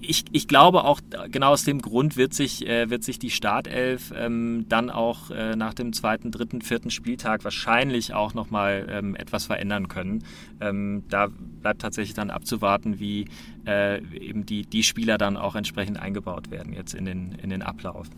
ich, 0.00 0.24
ich 0.32 0.48
glaube 0.48 0.84
auch 0.84 1.00
genau 1.30 1.52
aus 1.52 1.64
dem 1.64 1.80
Grund 1.80 2.16
wird 2.16 2.34
sich, 2.34 2.66
äh, 2.66 2.90
wird 2.90 3.04
sich 3.04 3.18
die 3.18 3.30
Startelf 3.30 4.12
ähm, 4.16 4.66
dann 4.68 4.90
auch 4.90 5.30
äh, 5.30 5.56
nach 5.56 5.74
dem 5.74 5.92
zweiten, 5.92 6.30
dritten, 6.30 6.62
vierten 6.62 6.90
Spieltag 6.90 7.44
wahrscheinlich 7.44 8.14
auch 8.14 8.34
nochmal 8.34 8.86
ähm, 8.90 9.14
etwas 9.14 9.46
verändern 9.46 9.88
können. 9.88 10.24
Ähm, 10.60 11.04
da 11.08 11.28
bleibt 11.62 11.82
tatsächlich 11.82 12.14
dann 12.14 12.30
abzuwarten, 12.30 12.98
wie 13.00 13.26
äh, 13.66 14.02
eben 14.16 14.46
die, 14.46 14.66
die 14.66 14.82
Spieler 14.82 15.18
dann 15.18 15.36
auch 15.36 15.54
entsprechend 15.54 15.98
eingebaut 15.98 16.50
werden 16.50 16.72
jetzt 16.72 16.94
in 16.94 17.04
den, 17.04 17.32
in 17.42 17.50
den 17.50 17.62
Ablauf. 17.62 18.08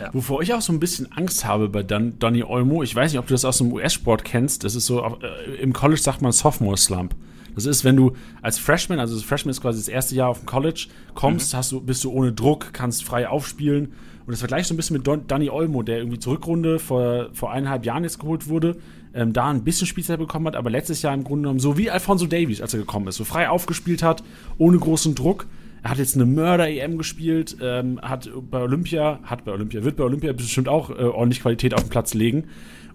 Ja. 0.00 0.12
Wovor 0.12 0.42
ich 0.42 0.52
auch 0.52 0.60
so 0.60 0.72
ein 0.72 0.80
bisschen 0.80 1.10
Angst 1.12 1.44
habe 1.44 1.68
bei 1.68 1.82
Dan 1.82 2.18
Donny 2.18 2.42
Olmo, 2.42 2.82
ich 2.82 2.94
weiß 2.94 3.12
nicht, 3.12 3.18
ob 3.18 3.26
du 3.26 3.34
das 3.34 3.44
aus 3.44 3.58
dem 3.58 3.72
US-Sport 3.72 4.24
kennst, 4.24 4.64
das 4.64 4.74
ist 4.74 4.86
so, 4.86 5.02
äh, 5.02 5.54
im 5.60 5.72
College 5.72 6.00
sagt 6.00 6.22
man 6.22 6.32
Sophomore 6.32 6.76
Slump. 6.76 7.14
Das 7.56 7.64
ist, 7.64 7.84
wenn 7.84 7.96
du 7.96 8.12
als 8.42 8.58
Freshman, 8.58 9.00
also 9.00 9.16
das 9.16 9.24
Freshman 9.24 9.50
ist 9.50 9.62
quasi 9.62 9.80
das 9.80 9.88
erste 9.88 10.14
Jahr 10.14 10.28
auf 10.28 10.40
dem 10.40 10.46
College, 10.46 10.86
kommst, 11.14 11.52
mhm. 11.52 11.56
hast 11.56 11.72
du, 11.72 11.80
bist 11.80 12.04
du 12.04 12.12
ohne 12.12 12.32
Druck, 12.32 12.72
kannst 12.72 13.02
frei 13.02 13.28
aufspielen. 13.28 13.86
Und 14.26 14.32
das 14.32 14.40
vergleichst 14.40 14.68
so 14.68 14.74
ein 14.74 14.76
bisschen 14.76 14.96
mit 14.96 15.06
Don, 15.06 15.26
Danny 15.26 15.50
Olmo, 15.50 15.82
der 15.82 15.98
irgendwie 15.98 16.18
zur 16.18 16.34
Rückrunde 16.34 16.78
vor, 16.78 17.30
vor 17.32 17.52
eineinhalb 17.52 17.86
Jahren 17.86 18.04
jetzt 18.04 18.18
geholt 18.18 18.48
wurde, 18.48 18.76
ähm, 19.14 19.32
da 19.32 19.48
ein 19.48 19.64
bisschen 19.64 19.86
Spielzeit 19.86 20.18
bekommen 20.18 20.46
hat, 20.46 20.56
aber 20.56 20.68
letztes 20.68 21.00
Jahr 21.00 21.14
im 21.14 21.24
Grunde 21.24 21.42
genommen 21.42 21.60
so 21.60 21.78
wie 21.78 21.90
Alfonso 21.90 22.26
Davies, 22.26 22.60
als 22.60 22.74
er 22.74 22.80
gekommen 22.80 23.08
ist, 23.08 23.16
so 23.16 23.24
frei 23.24 23.48
aufgespielt 23.48 24.02
hat, 24.02 24.22
ohne 24.58 24.78
großen 24.78 25.14
Druck. 25.14 25.46
Er 25.82 25.90
hat 25.90 25.98
jetzt 25.98 26.16
eine 26.16 26.26
Mörder-EM 26.26 26.98
gespielt, 26.98 27.56
ähm, 27.62 28.00
hat 28.02 28.28
bei 28.50 28.60
Olympia, 28.60 29.20
hat 29.22 29.44
bei 29.44 29.52
Olympia, 29.52 29.84
wird 29.84 29.96
bei 29.96 30.04
Olympia 30.04 30.32
bestimmt 30.32 30.68
auch 30.68 30.90
äh, 30.90 31.04
ordentlich 31.04 31.40
Qualität 31.40 31.72
auf 31.72 31.82
den 31.82 31.90
Platz 31.90 32.12
legen. 32.12 32.44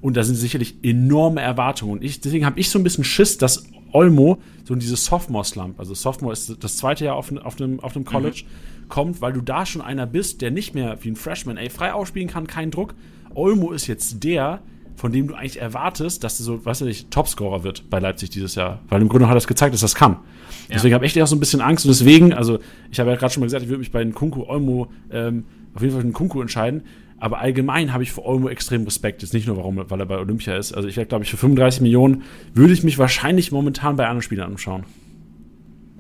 Und 0.01 0.17
da 0.17 0.23
sind 0.23 0.35
sicherlich 0.35 0.75
enorme 0.83 1.41
Erwartungen. 1.41 1.93
Und 1.93 2.03
ich, 2.03 2.19
deswegen 2.19 2.45
habe 2.45 2.59
ich 2.59 2.69
so 2.69 2.77
ein 2.77 2.83
bisschen 2.83 3.03
Schiss, 3.03 3.37
dass 3.37 3.65
Olmo 3.91 4.41
so 4.63 4.73
in 4.73 4.79
dieses 4.79 5.05
Sophomore-Slump, 5.05 5.79
also 5.79 5.93
Sophomore 5.93 6.33
ist 6.33 6.63
das 6.63 6.77
zweite 6.77 7.05
Jahr 7.05 7.15
auf, 7.15 7.31
auf, 7.43 7.59
einem, 7.59 7.79
auf 7.79 7.95
einem 7.95 8.05
College, 8.05 8.43
mhm. 8.45 8.89
kommt, 8.89 9.21
weil 9.21 9.33
du 9.33 9.41
da 9.41 9.65
schon 9.65 9.81
einer 9.81 10.05
bist, 10.05 10.41
der 10.41 10.51
nicht 10.51 10.75
mehr 10.75 10.97
wie 11.01 11.09
ein 11.09 11.15
Freshman, 11.15 11.57
ey, 11.57 11.69
frei 11.69 11.93
ausspielen 11.93 12.29
kann, 12.29 12.47
kein 12.47 12.71
Druck. 12.71 12.93
Olmo 13.33 13.71
ist 13.71 13.87
jetzt 13.87 14.23
der, 14.23 14.61
von 14.95 15.11
dem 15.11 15.27
du 15.27 15.33
eigentlich 15.33 15.59
erwartest, 15.59 16.23
dass 16.23 16.39
er 16.39 16.43
so, 16.43 16.65
weißt 16.65 16.81
du 16.81 16.85
nicht, 16.85 17.09
Topscorer 17.11 17.63
wird 17.63 17.89
bei 17.89 17.99
Leipzig 17.99 18.29
dieses 18.29 18.55
Jahr. 18.55 18.81
Weil 18.89 19.01
im 19.01 19.09
Grunde 19.09 19.27
hat 19.27 19.35
er 19.35 19.37
es 19.37 19.47
gezeigt, 19.47 19.73
dass 19.73 19.81
das 19.81 19.95
kann. 19.95 20.11
Ja. 20.11 20.75
Deswegen 20.75 20.93
habe 20.93 21.05
ich 21.05 21.15
echt 21.15 21.23
auch 21.23 21.27
so 21.27 21.35
ein 21.35 21.39
bisschen 21.39 21.61
Angst. 21.61 21.85
Und 21.85 21.89
deswegen, 21.89 22.33
also 22.33 22.59
ich 22.91 22.99
habe 22.99 23.09
ja 23.09 23.15
gerade 23.15 23.33
schon 23.33 23.41
mal 23.41 23.47
gesagt, 23.47 23.63
ich 23.63 23.69
würde 23.69 23.79
mich 23.79 23.91
bei 23.91 24.03
den 24.03 24.13
Kunku 24.13 24.43
Olmo 24.43 24.91
ähm, 25.11 25.45
auf 25.73 25.81
jeden 25.81 25.93
Fall 25.93 26.01
für 26.01 26.07
den 26.07 26.13
Kunku 26.13 26.41
entscheiden. 26.41 26.83
Aber 27.21 27.37
allgemein 27.37 27.93
habe 27.93 28.01
ich 28.01 28.11
für 28.11 28.25
Olmo 28.25 28.49
extrem 28.49 28.83
Respekt. 28.83 29.21
Jetzt 29.21 29.35
nicht 29.35 29.45
nur, 29.45 29.55
warum, 29.55 29.77
weil 29.77 29.99
er 29.99 30.07
bei 30.07 30.17
Olympia 30.17 30.57
ist. 30.57 30.73
Also 30.73 30.87
ich 30.87 30.97
werde, 30.97 31.07
glaube 31.07 31.23
ich, 31.23 31.29
für 31.29 31.37
35 31.37 31.81
Millionen 31.81 32.23
würde 32.55 32.73
ich 32.73 32.83
mich 32.83 32.97
wahrscheinlich 32.97 33.51
momentan 33.51 33.95
bei 33.95 34.05
anderen 34.05 34.23
Spielern 34.23 34.53
anschauen. 34.53 34.85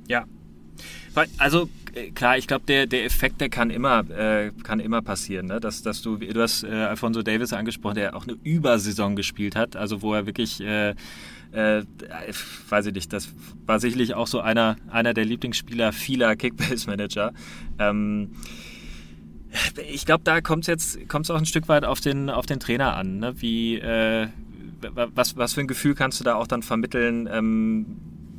Ja. 0.07 0.25
Also 1.37 1.69
äh, 1.93 2.09
klar, 2.09 2.39
ich 2.39 2.47
glaube, 2.47 2.65
der, 2.67 2.87
der 2.87 3.05
Effekt, 3.05 3.39
der 3.39 3.49
kann 3.49 3.69
immer, 3.69 3.99
äh, 4.09 4.51
kann 4.63 4.79
immer 4.79 5.03
passieren. 5.03 5.45
Ne? 5.45 5.59
Dass, 5.59 5.83
dass 5.83 6.01
du, 6.01 6.17
du 6.17 6.41
hast 6.41 6.63
äh, 6.63 6.69
Alfonso 6.71 7.21
Davis 7.21 7.53
angesprochen, 7.53 7.95
der 7.95 8.15
auch 8.15 8.23
eine 8.23 8.35
Übersaison 8.43 9.15
gespielt 9.15 9.55
hat, 9.55 9.75
also 9.75 10.01
wo 10.01 10.15
er 10.15 10.25
wirklich, 10.25 10.59
äh, 10.59 10.95
äh, 11.51 11.83
weiß 12.69 12.87
ich 12.87 12.95
nicht, 12.95 13.13
das 13.13 13.31
war 13.67 13.79
sicherlich 13.79 14.15
auch 14.15 14.25
so 14.25 14.39
einer, 14.39 14.75
einer 14.89 15.13
der 15.13 15.25
Lieblingsspieler 15.25 15.93
vieler 15.93 16.35
Kickbase-Manager. 16.35 17.31
Ähm, 17.77 18.31
ich 19.91 20.05
glaube, 20.05 20.23
da 20.23 20.41
kommt 20.41 20.63
es 20.63 20.67
jetzt 20.67 21.09
kommt's 21.09 21.29
auch 21.29 21.37
ein 21.37 21.45
Stück 21.45 21.67
weit 21.67 21.85
auf 21.85 21.99
den, 21.99 22.29
auf 22.29 22.45
den 22.45 22.59
Trainer 22.59 22.95
an. 22.95 23.19
Ne? 23.19 23.33
Wie, 23.41 23.77
äh, 23.77 24.27
was, 24.81 25.37
was 25.37 25.53
für 25.53 25.61
ein 25.61 25.67
Gefühl 25.67 25.95
kannst 25.95 26.19
du 26.19 26.23
da 26.23 26.35
auch 26.35 26.47
dann 26.47 26.63
vermitteln? 26.63 27.27
Ähm, 27.31 27.85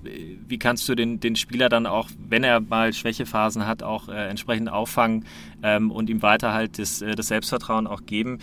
wie 0.05 0.59
kannst 0.59 0.89
du 0.89 0.95
den, 0.95 1.21
den 1.21 1.37
Spieler 1.37 1.69
dann 1.69 1.87
auch, 1.87 2.09
wenn 2.29 2.43
er 2.43 2.61
mal 2.61 2.93
Schwächephasen 2.93 3.67
hat, 3.67 3.83
auch 3.83 4.09
äh, 4.09 4.29
entsprechend 4.29 4.69
auffangen 4.69 5.25
ähm, 5.63 5.91
und 5.91 6.11
ihm 6.11 6.23
weiter 6.23 6.53
halt 6.53 6.79
das, 6.79 7.03
äh, 7.03 7.15
das 7.15 7.29
Selbstvertrauen 7.29 7.87
auch 7.87 8.05
geben? 8.05 8.39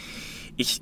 Ich 0.56 0.82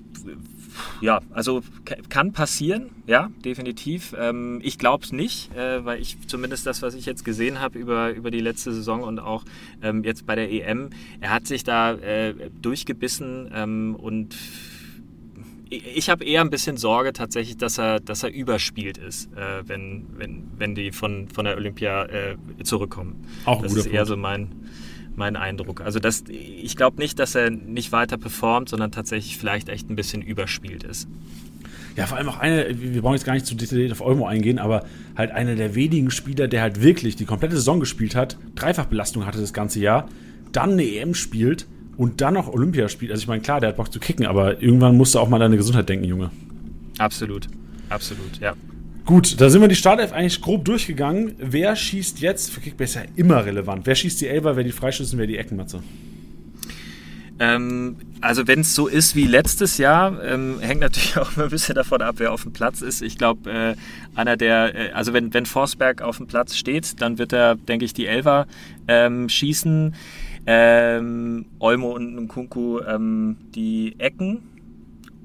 ja, 1.01 1.21
also 1.31 1.61
kann 2.09 2.33
passieren, 2.33 2.89
ja, 3.05 3.29
definitiv. 3.43 4.15
Ähm, 4.17 4.59
ich 4.63 4.77
glaube 4.77 5.03
es 5.03 5.11
nicht, 5.11 5.55
äh, 5.55 5.83
weil 5.85 6.01
ich 6.01 6.17
zumindest 6.27 6.65
das, 6.65 6.81
was 6.81 6.93
ich 6.93 7.05
jetzt 7.05 7.23
gesehen 7.23 7.59
habe 7.59 7.79
über, 7.79 8.11
über 8.11 8.31
die 8.31 8.39
letzte 8.39 8.73
Saison 8.73 9.03
und 9.03 9.19
auch 9.19 9.43
ähm, 9.81 10.03
jetzt 10.03 10.25
bei 10.25 10.35
der 10.35 10.51
EM, 10.51 10.89
er 11.19 11.31
hat 11.31 11.47
sich 11.47 11.63
da 11.63 11.93
äh, 11.93 12.33
durchgebissen 12.61 13.51
ähm, 13.53 13.95
und 13.95 14.35
ich 15.69 16.09
habe 16.09 16.23
eher 16.23 16.41
ein 16.41 16.49
bisschen 16.49 16.77
Sorge 16.77 17.13
tatsächlich, 17.13 17.57
dass 17.57 17.77
er, 17.77 17.99
dass 17.99 18.23
er 18.23 18.31
überspielt 18.31 18.97
ist, 18.97 19.31
äh, 19.33 19.67
wenn, 19.67 20.05
wenn, 20.17 20.43
wenn 20.57 20.75
die 20.75 20.91
von, 20.91 21.27
von 21.27 21.45
der 21.45 21.57
Olympia 21.57 22.05
äh, 22.05 22.37
zurückkommen. 22.63 23.25
Auch 23.45 23.61
das 23.61 23.73
ist 23.73 23.83
Punkt. 23.83 23.93
eher 23.93 24.05
so 24.05 24.15
mein, 24.15 24.49
mein 25.17 25.35
Eindruck. 25.35 25.81
Also 25.81 25.99
das, 25.99 26.23
ich 26.27 26.75
glaube 26.75 26.97
nicht, 26.97 27.19
dass 27.19 27.35
er 27.35 27.49
nicht 27.49 27.91
weiter 27.91 28.17
performt, 28.17 28.69
sondern 28.69 28.91
tatsächlich 28.91 29.37
vielleicht 29.37 29.69
echt 29.69 29.89
ein 29.89 29.95
bisschen 29.95 30.21
überspielt 30.21 30.83
ist. 30.83 31.07
Ja, 31.95 32.05
vor 32.05 32.17
allem 32.17 32.29
auch 32.29 32.37
eine, 32.37 32.67
wir 32.79 33.01
brauchen 33.01 33.15
jetzt 33.15 33.25
gar 33.25 33.33
nicht 33.33 33.47
zu 33.47 33.55
detailliert 33.55 33.91
auf 33.91 34.01
Euro 34.01 34.27
eingehen, 34.27 34.59
aber 34.59 34.85
halt 35.15 35.31
einer 35.31 35.55
der 35.55 35.73
wenigen 35.73 36.11
Spieler, 36.11 36.47
der 36.47 36.61
halt 36.61 36.81
wirklich 36.81 37.15
die 37.15 37.25
komplette 37.25 37.55
Saison 37.55 37.79
gespielt 37.79 38.15
hat, 38.15 38.37
Dreifachbelastung 38.53 39.25
hatte 39.25 39.39
das 39.39 39.51
ganze 39.51 39.79
Jahr, 39.79 40.07
dann 40.51 40.73
eine 40.73 40.83
EM 40.83 41.15
spielt 41.15 41.65
und 41.97 42.21
dann 42.21 42.35
noch 42.35 42.47
Olympia 42.47 42.87
spielt. 42.87 43.11
Also 43.11 43.23
ich 43.23 43.27
meine, 43.27 43.41
klar, 43.41 43.59
der 43.59 43.69
hat 43.69 43.77
Bock 43.77 43.91
zu 43.91 43.99
kicken, 43.99 44.27
aber 44.27 44.61
irgendwann 44.61 44.95
musst 44.95 45.15
du 45.15 45.19
auch 45.19 45.27
mal 45.27 45.37
an 45.37 45.41
deine 45.41 45.57
Gesundheit 45.57 45.89
denken, 45.89 46.05
Junge. 46.05 46.29
Absolut. 46.99 47.47
Absolut, 47.89 48.39
ja. 48.39 48.53
Gut, 49.07 49.39
da 49.39 49.49
sind 49.49 49.61
wir 49.61 49.69
die 49.69 49.75
Startelf 49.75 50.11
eigentlich 50.11 50.41
grob 50.41 50.65
durchgegangen. 50.65 51.35
Wer 51.39 51.77
schießt 51.77 52.19
jetzt, 52.19 52.51
für 52.51 52.59
Kickbase 52.59 52.99
ja 52.99 53.05
immer 53.15 53.45
relevant, 53.45 53.85
wer 53.85 53.95
schießt 53.95 54.19
die 54.19 54.27
Elber, 54.27 54.57
wer 54.57 54.65
die 54.65 54.73
Freischüsse, 54.73 55.17
wer 55.17 55.25
die 55.25 55.37
Eckenmatze? 55.37 55.81
Ähm, 57.39 57.95
also 58.19 58.47
wenn 58.47 58.59
es 58.59 58.75
so 58.75 58.87
ist 58.87 59.15
wie 59.15 59.23
letztes 59.23 59.77
Jahr, 59.77 60.21
ähm, 60.25 60.59
hängt 60.59 60.81
natürlich 60.81 61.17
auch 61.21 61.37
ein 61.37 61.49
bisschen 61.49 61.75
davon 61.75 62.01
ab, 62.01 62.15
wer 62.17 62.33
auf 62.33 62.43
dem 62.43 62.51
Platz 62.51 62.81
ist. 62.81 63.01
Ich 63.01 63.17
glaube, 63.17 63.49
äh, 63.49 63.75
einer 64.13 64.35
der, 64.35 64.75
äh, 64.75 64.91
also 64.91 65.13
wenn, 65.13 65.33
wenn 65.33 65.45
Forsberg 65.45 66.01
auf 66.01 66.17
dem 66.17 66.27
Platz 66.27 66.57
steht, 66.57 67.01
dann 67.01 67.17
wird 67.17 67.31
er, 67.31 67.55
denke 67.55 67.85
ich, 67.85 67.93
die 67.93 68.07
Elver 68.07 68.45
ähm, 68.89 69.29
schießen 69.29 69.95
ähm, 70.47 71.45
Olmo 71.59 71.95
und 71.95 72.13
Nkunku 72.23 72.81
ähm, 72.81 73.37
die 73.55 73.95
Ecken. 73.99 74.56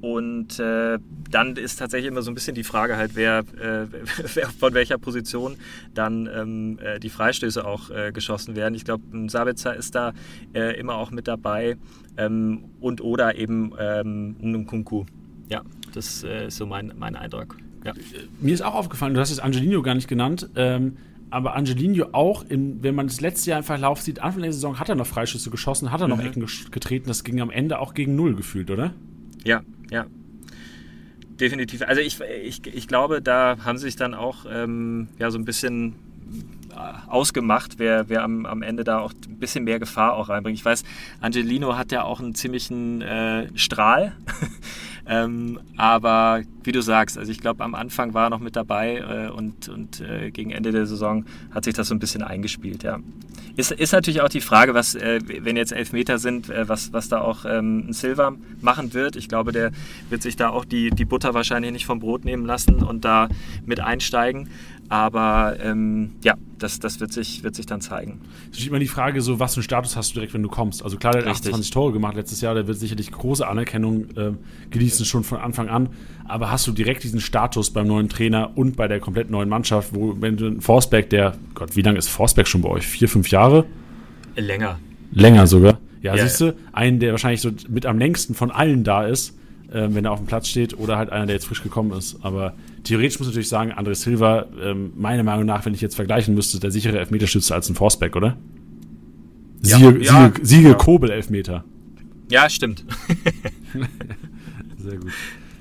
Und 0.02 0.58
äh, 0.58 0.98
dann 1.30 1.54
ist 1.54 1.76
tatsächlich 1.76 2.08
immer 2.08 2.22
so 2.22 2.30
ein 2.32 2.34
bisschen 2.34 2.56
die 2.56 2.64
Frage 2.64 2.96
halt, 2.96 3.12
wer, 3.14 3.38
äh, 3.38 3.86
wer 4.34 4.48
von 4.48 4.74
welcher 4.74 4.98
Position 4.98 5.56
dann 5.94 6.28
ähm, 6.34 6.78
äh, 6.82 6.98
die 6.98 7.08
Freistöße 7.08 7.64
auch 7.64 7.88
äh, 7.88 8.10
geschossen 8.10 8.56
werden. 8.56 8.74
Ich 8.74 8.84
glaube, 8.84 9.04
Sabitzer 9.28 9.76
ist 9.76 9.94
da 9.94 10.12
äh, 10.54 10.76
immer 10.76 10.96
auch 10.96 11.12
mit 11.12 11.28
dabei 11.28 11.76
ähm, 12.16 12.64
und 12.80 13.00
oder 13.00 13.36
eben 13.36 13.72
ähm, 13.78 14.34
Nkunku. 14.42 15.04
Ja, 15.48 15.62
das 15.94 16.24
äh, 16.24 16.48
ist 16.48 16.56
so 16.56 16.66
mein, 16.66 16.92
mein 16.98 17.14
Eindruck. 17.14 17.56
Ja. 17.84 17.92
Mir 18.40 18.54
ist 18.54 18.62
auch 18.62 18.74
aufgefallen, 18.74 19.14
du 19.14 19.20
hast 19.20 19.30
jetzt 19.30 19.42
Angelino 19.42 19.82
gar 19.82 19.94
nicht 19.94 20.08
genannt. 20.08 20.48
Ähm, 20.56 20.96
aber 21.30 21.54
Angelino 21.54 22.08
auch, 22.10 22.44
in, 22.48 22.82
wenn 22.82 22.96
man 22.96 23.06
das 23.06 23.20
letzte 23.20 23.50
Jahr 23.50 23.60
im 23.60 23.64
Verlauf 23.64 24.02
sieht, 24.02 24.20
Anfang 24.20 24.42
der 24.42 24.52
Saison 24.52 24.80
hat 24.80 24.88
er 24.88 24.96
noch 24.96 25.06
Freischüsse 25.06 25.50
geschossen, 25.50 25.92
hat 25.92 26.00
er 26.00 26.08
noch 26.08 26.18
mhm. 26.18 26.26
Ecken 26.26 26.46
getreten. 26.72 27.06
Das 27.06 27.22
ging 27.22 27.40
am 27.40 27.50
Ende 27.50 27.78
auch 27.78 27.94
gegen 27.94 28.16
Null 28.16 28.34
gefühlt, 28.34 28.68
oder? 28.68 28.92
Ja, 29.44 29.62
ja. 29.92 30.06
Definitiv. 31.40 31.82
Also 31.82 32.00
ich, 32.00 32.20
ich, 32.20 32.66
ich 32.66 32.88
glaube, 32.88 33.22
da 33.22 33.56
haben 33.64 33.78
sie 33.78 33.84
sich 33.84 33.96
dann 33.96 34.14
auch 34.14 34.46
ähm, 34.48 35.08
ja, 35.18 35.30
so 35.30 35.38
ein 35.38 35.44
bisschen 35.44 35.94
äh, 36.70 37.08
ausgemacht, 37.08 37.78
wer, 37.78 38.08
wer 38.08 38.22
am, 38.22 38.46
am 38.46 38.62
Ende 38.62 38.84
da 38.84 39.00
auch 39.00 39.12
ein 39.28 39.38
bisschen 39.38 39.64
mehr 39.64 39.78
Gefahr 39.78 40.14
auch 40.14 40.28
reinbringt. 40.28 40.58
Ich 40.58 40.64
weiß, 40.64 40.84
Angelino 41.20 41.76
hat 41.76 41.90
ja 41.90 42.04
auch 42.04 42.20
einen 42.20 42.34
ziemlichen 42.34 43.02
äh, 43.02 43.48
Strahl. 43.56 44.12
Ähm, 45.04 45.58
aber 45.76 46.42
wie 46.62 46.72
du 46.72 46.80
sagst, 46.80 47.18
also 47.18 47.30
ich 47.32 47.40
glaube, 47.40 47.64
am 47.64 47.74
Anfang 47.74 48.14
war 48.14 48.26
er 48.26 48.30
noch 48.30 48.38
mit 48.38 48.54
dabei 48.54 48.98
äh, 48.98 49.30
und, 49.30 49.68
und 49.68 50.00
äh, 50.00 50.30
gegen 50.30 50.50
Ende 50.52 50.70
der 50.70 50.86
Saison 50.86 51.24
hat 51.50 51.64
sich 51.64 51.74
das 51.74 51.88
so 51.88 51.94
ein 51.94 51.98
bisschen 51.98 52.22
eingespielt, 52.22 52.82
ja. 52.84 53.00
Ist, 53.56 53.70
ist 53.70 53.92
natürlich 53.92 54.22
auch 54.22 54.28
die 54.28 54.40
Frage, 54.40 54.74
was, 54.74 54.94
äh, 54.94 55.20
wenn 55.26 55.56
jetzt 55.56 55.72
Elfmeter 55.72 56.18
sind, 56.18 56.48
äh, 56.48 56.68
was, 56.68 56.92
was 56.92 57.08
da 57.08 57.20
auch 57.20 57.44
ähm, 57.44 57.88
ein 57.88 57.92
Silver 57.92 58.34
machen 58.60 58.94
wird. 58.94 59.16
Ich 59.16 59.28
glaube, 59.28 59.52
der 59.52 59.72
wird 60.08 60.22
sich 60.22 60.36
da 60.36 60.48
auch 60.48 60.64
die, 60.64 60.90
die 60.90 61.04
Butter 61.04 61.34
wahrscheinlich 61.34 61.72
nicht 61.72 61.86
vom 61.86 62.00
Brot 62.00 62.24
nehmen 62.24 62.46
lassen 62.46 62.76
und 62.82 63.04
da 63.04 63.28
mit 63.66 63.80
einsteigen. 63.80 64.48
Aber 64.92 65.56
ähm, 65.62 66.10
ja, 66.22 66.34
das, 66.58 66.78
das 66.78 67.00
wird, 67.00 67.14
sich, 67.14 67.42
wird 67.42 67.54
sich 67.54 67.64
dann 67.64 67.80
zeigen. 67.80 68.20
Es 68.52 68.58
ist 68.58 68.66
immer 68.66 68.78
die 68.78 68.86
Frage, 68.86 69.22
so, 69.22 69.40
was 69.40 69.54
für 69.54 69.60
einen 69.60 69.62
Status 69.62 69.96
hast 69.96 70.10
du 70.10 70.14
direkt, 70.16 70.34
wenn 70.34 70.42
du 70.42 70.50
kommst? 70.50 70.84
Also 70.84 70.98
klar, 70.98 71.14
der 71.14 71.22
hat 71.22 71.30
28 71.30 71.70
Tore 71.70 71.94
gemacht 71.94 72.14
letztes 72.14 72.42
Jahr, 72.42 72.52
der 72.52 72.66
wird 72.66 72.76
sicherlich 72.76 73.10
große 73.10 73.48
Anerkennung 73.48 74.04
äh, 74.18 74.32
genießen, 74.68 75.06
schon 75.06 75.24
von 75.24 75.38
Anfang 75.38 75.70
an. 75.70 75.88
Aber 76.28 76.50
hast 76.50 76.66
du 76.66 76.72
direkt 76.72 77.04
diesen 77.04 77.22
Status 77.22 77.70
beim 77.70 77.86
neuen 77.86 78.10
Trainer 78.10 78.50
und 78.54 78.76
bei 78.76 78.86
der 78.86 79.00
komplett 79.00 79.30
neuen 79.30 79.48
Mannschaft, 79.48 79.94
wo, 79.94 80.14
wenn 80.20 80.36
du 80.36 80.60
Forsberg, 80.60 81.08
der, 81.08 81.38
Gott, 81.54 81.74
wie 81.74 81.80
lange 81.80 81.96
ist 81.96 82.08
Forsberg 82.08 82.46
schon 82.46 82.60
bei 82.60 82.68
euch? 82.68 82.86
Vier, 82.86 83.08
fünf 83.08 83.30
Jahre? 83.30 83.64
Länger. 84.36 84.78
Länger 85.10 85.46
sogar. 85.46 85.78
Ja, 86.02 86.14
ja 86.14 86.24
siehst 86.24 86.42
du, 86.42 86.54
einen, 86.74 87.00
der 87.00 87.12
wahrscheinlich 87.12 87.40
so 87.40 87.50
mit 87.66 87.86
am 87.86 87.96
längsten 87.96 88.34
von 88.34 88.50
allen 88.50 88.84
da 88.84 89.06
ist, 89.06 89.38
äh, 89.72 89.94
wenn 89.94 90.04
er 90.04 90.12
auf 90.12 90.20
dem 90.20 90.26
Platz 90.26 90.48
steht, 90.48 90.78
oder 90.78 90.96
halt 90.96 91.10
einer, 91.10 91.26
der 91.26 91.36
jetzt 91.36 91.46
frisch 91.46 91.62
gekommen 91.62 91.92
ist. 91.92 92.18
Aber 92.22 92.54
theoretisch 92.84 93.18
muss 93.18 93.28
ich 93.28 93.32
natürlich 93.32 93.48
sagen, 93.48 93.72
André 93.72 93.94
Silva, 93.94 94.46
ähm, 94.62 94.92
meiner 94.96 95.22
Meinung 95.22 95.46
nach, 95.46 95.64
wenn 95.64 95.74
ich 95.74 95.80
jetzt 95.80 95.96
vergleichen 95.96 96.34
müsste, 96.34 96.60
der 96.60 96.70
sichere 96.70 96.98
Elfmeterschütze 96.98 97.54
als 97.54 97.68
ein 97.68 97.74
Forceback, 97.74 98.16
oder? 98.16 98.36
Ja, 99.64 99.78
Siege, 99.78 100.04
ja, 100.04 100.24
Siege, 100.26 100.46
Siege 100.46 100.68
ja. 100.68 100.74
Kobel 100.74 101.10
Elfmeter. 101.10 101.64
Ja, 102.30 102.48
stimmt. 102.48 102.84
Sehr 104.78 104.96
gut. 104.96 105.12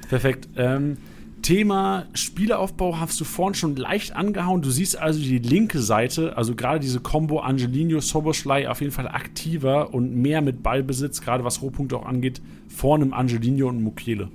Perfekt. 0.09 0.49
Ähm, 0.55 0.97
Thema 1.42 2.06
Spielaufbau 2.14 3.00
hast 3.00 3.20
du 3.20 3.26
vorhin 3.26 3.56
schon 3.56 3.76
leicht 3.76 4.16
angehauen. 4.16 4.62
Du 4.62 4.70
siehst 4.70 4.98
also 4.98 5.20
die 5.20 5.39
linke 5.39 5.80
Seite, 5.80 6.38
also 6.38 6.56
gerade 6.56 6.80
diese 6.80 7.00
Combo 7.00 7.39
Angelino, 7.39 8.00
Soboschlei 8.00 8.70
auf 8.70 8.82
jeden 8.82 8.94
Fall 8.94 9.08
aktiver 9.08 9.94
und 9.94 10.16
mehr 10.16 10.42
mit 10.42 10.64
Ballbesitz, 10.64 11.22
gerade 11.22 11.44
was 11.44 11.62
Rohpunkte 11.62 11.98
auch 11.98 12.06
angeht, 12.06 12.42
vor 12.68 12.96
einem 12.96 13.14
Angelino 13.14 13.68
und 13.70 13.82
Mukiele. 13.82 14.30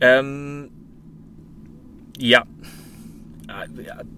Ähm, 0.00 0.68
ja. 2.18 2.44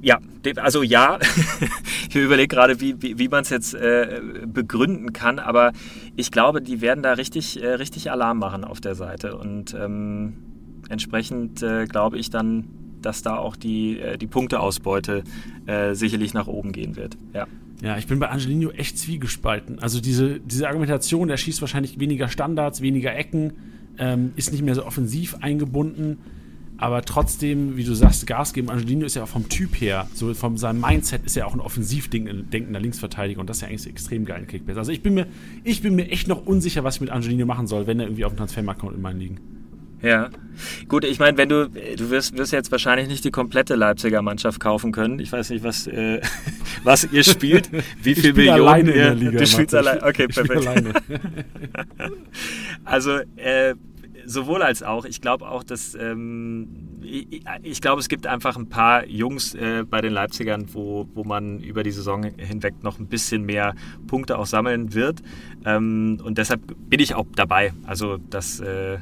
Ja, 0.01 0.21
also 0.57 0.83
ja, 0.83 1.19
ich 2.09 2.15
überlege 2.15 2.49
gerade, 2.49 2.81
wie, 2.81 3.03
wie, 3.03 3.19
wie 3.19 3.29
man 3.29 3.43
es 3.43 3.51
jetzt 3.51 3.75
äh, 3.75 4.21
begründen 4.47 5.13
kann, 5.13 5.39
aber 5.39 5.73
ich 6.15 6.31
glaube, 6.31 6.63
die 6.63 6.81
werden 6.81 7.03
da 7.03 7.15
richtig, 7.15 7.61
äh, 7.61 7.75
richtig 7.75 8.11
Alarm 8.11 8.39
machen 8.39 8.65
auf 8.65 8.81
der 8.81 8.95
Seite 8.95 9.37
und 9.37 9.75
ähm, 9.75 10.56
entsprechend 10.89 11.63
äh, 11.63 11.87
glaube 11.87 12.19
ich 12.19 12.31
dann, 12.31 12.65
dass 13.03 13.23
da 13.23 13.37
auch 13.37 13.57
die, 13.57 13.99
äh, 13.99 14.19
die 14.19 14.27
Punkteausbeute 14.27 15.25
äh, 15.67 15.95
sicherlich 15.95 16.35
nach 16.35 16.47
oben 16.47 16.73
gehen 16.73 16.97
wird. 16.97 17.17
Ja. 17.33 17.47
Ja, 17.83 17.99
ich 17.99 18.07
bin 18.07 18.19
bei 18.19 18.31
Angelino 18.31 18.71
echt 18.71 18.99
zwiegespalten. 18.99 19.79
Also 19.81 20.01
diese, 20.01 20.41
diese 20.41 20.67
Argumentation, 20.67 21.29
der 21.29 21.37
schießt 21.37 21.61
wahrscheinlich 21.61 22.01
weniger 22.01 22.29
Standards, 22.29 22.81
weniger 22.81 23.15
Ecken, 23.15 23.53
ähm, 23.99 24.33
ist 24.37 24.51
nicht 24.51 24.63
mehr 24.63 24.75
so 24.75 24.87
offensiv 24.87 25.37
eingebunden, 25.41 26.19
aber 26.79 27.03
trotzdem, 27.03 27.77
wie 27.77 27.85
du 27.85 27.95
sagst, 27.95 28.27
Gas 28.27 28.53
geben. 28.53 28.69
Angelino 28.71 29.07
ist 29.07 29.17
ja 29.17 29.23
auch 29.23 29.29
vom 29.29 29.49
Typ 29.49 29.81
her, 29.81 30.09
so 30.13 30.33
von 30.35 30.59
seinem 30.59 30.81
Mindset 30.81 31.25
ist 31.25 31.37
er 31.37 31.47
auch 31.47 31.55
ein 31.55 31.61
offensiv 31.61 32.11
denkender 32.11 32.81
Linksverteidiger 32.81 33.41
und 33.41 33.49
das 33.49 33.59
ist 33.59 33.61
ja 33.63 33.69
eigentlich 33.69 33.87
extrem 33.87 34.25
geil 34.25 34.41
in 34.41 34.47
Kickbase. 34.47 34.79
Also 34.79 34.93
ich 34.93 35.03
bin 35.03 35.15
mir, 35.15 35.27
ich 35.65 35.81
bin 35.81 35.95
mir 35.95 36.11
echt 36.11 36.29
noch 36.29 36.45
unsicher, 36.45 36.85
was 36.85 36.97
ich 36.97 37.01
mit 37.01 37.11
Angelino 37.11 37.47
machen 37.47 37.67
soll, 37.67 37.87
wenn 37.87 37.99
er 37.99 38.07
irgendwie 38.07 38.25
auf 38.25 38.33
dem 38.33 38.39
Transfermarkt 38.39 38.81
kommt 38.81 38.95
in 38.95 39.03
meinen 39.03 39.21
Ligen. 39.21 39.41
Ja, 40.03 40.31
gut, 40.89 41.05
ich 41.05 41.19
meine, 41.19 41.39
wenn 41.39 41.49
du, 41.49 41.69
du 41.69 42.11
wirst, 42.11 42.37
wirst 42.37 42.53
jetzt 42.53 42.71
wahrscheinlich 42.71 43.09
nicht 43.09 43.25
die 43.25 43.31
komplette 43.31 43.75
Leipziger 43.77 44.23
Mannschaft 44.23 44.61
kaufen 44.61 44.93
können. 44.93 45.19
Ich 45.21 45.33
weiß 45.33 45.51
nicht, 45.51 45.65
was, 45.65 45.87
äh, 45.87 46.21
was 46.85 47.11
ihr 47.11 47.25
spielt, 47.25 47.71
wie 48.03 48.15
viel 48.15 48.33
Millionen 48.33 48.61
alleine 48.61 48.95
ihr, 48.95 49.15
Liga, 49.15 49.39
du 49.39 49.47
spielst 49.47 49.75
alleine. 49.75 50.03
Okay, 50.03 50.29
perfekt. 50.29 50.67
Alleine. 50.67 50.93
also, 52.85 53.19
äh, 53.37 53.75
sowohl 54.27 54.63
als 54.63 54.83
auch. 54.83 55.05
Ich 55.05 55.21
glaube 55.21 55.49
auch, 55.49 55.63
dass 55.65 55.95
ähm, 55.95 56.69
ich, 57.03 57.43
ich 57.63 57.81
glaube, 57.81 58.01
es 58.01 58.09
gibt 58.09 58.27
einfach 58.27 58.57
ein 58.57 58.69
paar 58.69 59.07
Jungs 59.07 59.55
äh, 59.55 59.85
bei 59.89 60.01
den 60.01 60.13
Leipzigern, 60.13 60.67
wo, 60.73 61.09
wo 61.15 61.25
man 61.25 61.61
über 61.61 61.83
die 61.83 61.93
Saison 61.93 62.25
hinweg 62.25 62.83
noch 62.83 62.99
ein 62.99 63.07
bisschen 63.07 63.45
mehr 63.45 63.75
Punkte 64.07 64.39
auch 64.39 64.47
sammeln 64.47 64.93
wird. 64.95 65.23
Ähm, 65.65 66.19
und 66.23 66.39
deshalb 66.39 66.61
bin 66.89 67.01
ich 67.01 67.15
auch 67.15 67.27
dabei. 67.35 67.73
Also, 67.87 68.19
dass 68.19 68.61
äh, 68.61 68.95
äh 68.95 68.99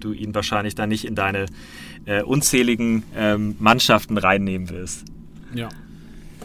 du 0.00 0.12
ihn 0.12 0.34
wahrscheinlich 0.34 0.74
dann 0.74 0.88
nicht 0.88 1.04
in 1.04 1.14
deine 1.14 1.46
äh, 2.04 2.22
unzähligen 2.22 3.02
ähm, 3.16 3.56
Mannschaften 3.58 4.18
reinnehmen 4.18 4.70
wirst. 4.70 5.04
Ja. 5.54 5.68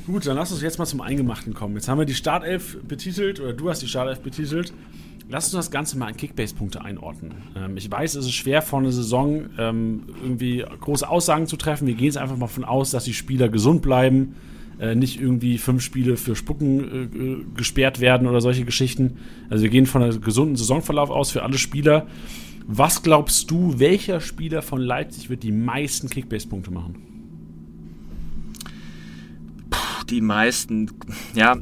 Gut, 0.08 0.26
dann 0.26 0.36
lass 0.36 0.52
uns 0.52 0.62
jetzt 0.62 0.80
mal 0.80 0.86
zum 0.86 1.02
Eingemachten 1.02 1.54
kommen. 1.54 1.76
Jetzt 1.76 1.88
haben 1.88 2.00
wir 2.00 2.06
die 2.06 2.16
Startelf 2.16 2.78
betitelt, 2.88 3.40
oder 3.40 3.54
du 3.54 3.70
hast 3.70 3.82
die 3.82 3.88
Startelf 3.88 4.20
betitelt. 4.20 4.74
Lass 5.30 5.46
uns 5.46 5.54
das 5.54 5.72
Ganze 5.72 5.98
mal 5.98 6.10
in 6.10 6.18
Kickbase-Punkte 6.18 6.84
einordnen. 6.84 7.34
Ähm, 7.56 7.78
ich 7.78 7.90
weiß, 7.90 8.16
es 8.16 8.26
ist 8.26 8.34
schwer 8.34 8.62
vor 8.62 8.80
einer 8.80 8.92
Saison 8.92 9.46
ähm, 9.58 10.04
irgendwie 10.22 10.66
große 10.82 11.08
Aussagen 11.08 11.48
zu 11.48 11.56
treffen. 11.56 11.88
Wir 11.88 11.94
gehen 11.94 12.08
jetzt 12.08 12.18
einfach 12.18 12.36
mal 12.36 12.48
davon 12.48 12.66
aus, 12.66 12.92
dass 12.92 13.06
die 13.06 13.14
Spieler 13.14 13.48
gesund 13.48 13.82
bleiben, 13.82 14.36
äh, 14.80 14.96
nicht 14.96 15.22
irgendwie 15.22 15.58
fünf 15.58 15.84
Spiele 15.84 16.18
für 16.18 16.36
Spucken 16.36 17.44
äh, 17.54 17.56
gesperrt 17.56 18.02
werden 18.02 18.28
oder 18.28 18.42
solche 18.42 18.66
Geschichten. 18.66 19.20
Also 19.50 19.64
wir 19.64 19.70
gehen 19.70 19.86
von 19.86 20.04
einem 20.04 20.20
gesunden 20.20 20.56
Saisonverlauf 20.56 21.12
aus 21.12 21.32
für 21.32 21.44
alle 21.44 21.58
Spieler. 21.58 22.08
Was 22.68 23.04
glaubst 23.04 23.50
du, 23.52 23.80
welcher 23.80 24.22
Spieler 24.22 24.62
von 24.62 24.82
Leipzig 24.82 25.30
wird 25.30 25.44
die 25.44 25.52
meisten 25.52 26.10
Kickbase-Punkte 26.10 26.72
machen? 26.72 26.96
Puh, 29.70 30.06
die 30.10 30.22
meisten, 30.22 30.92
ja, 31.34 31.58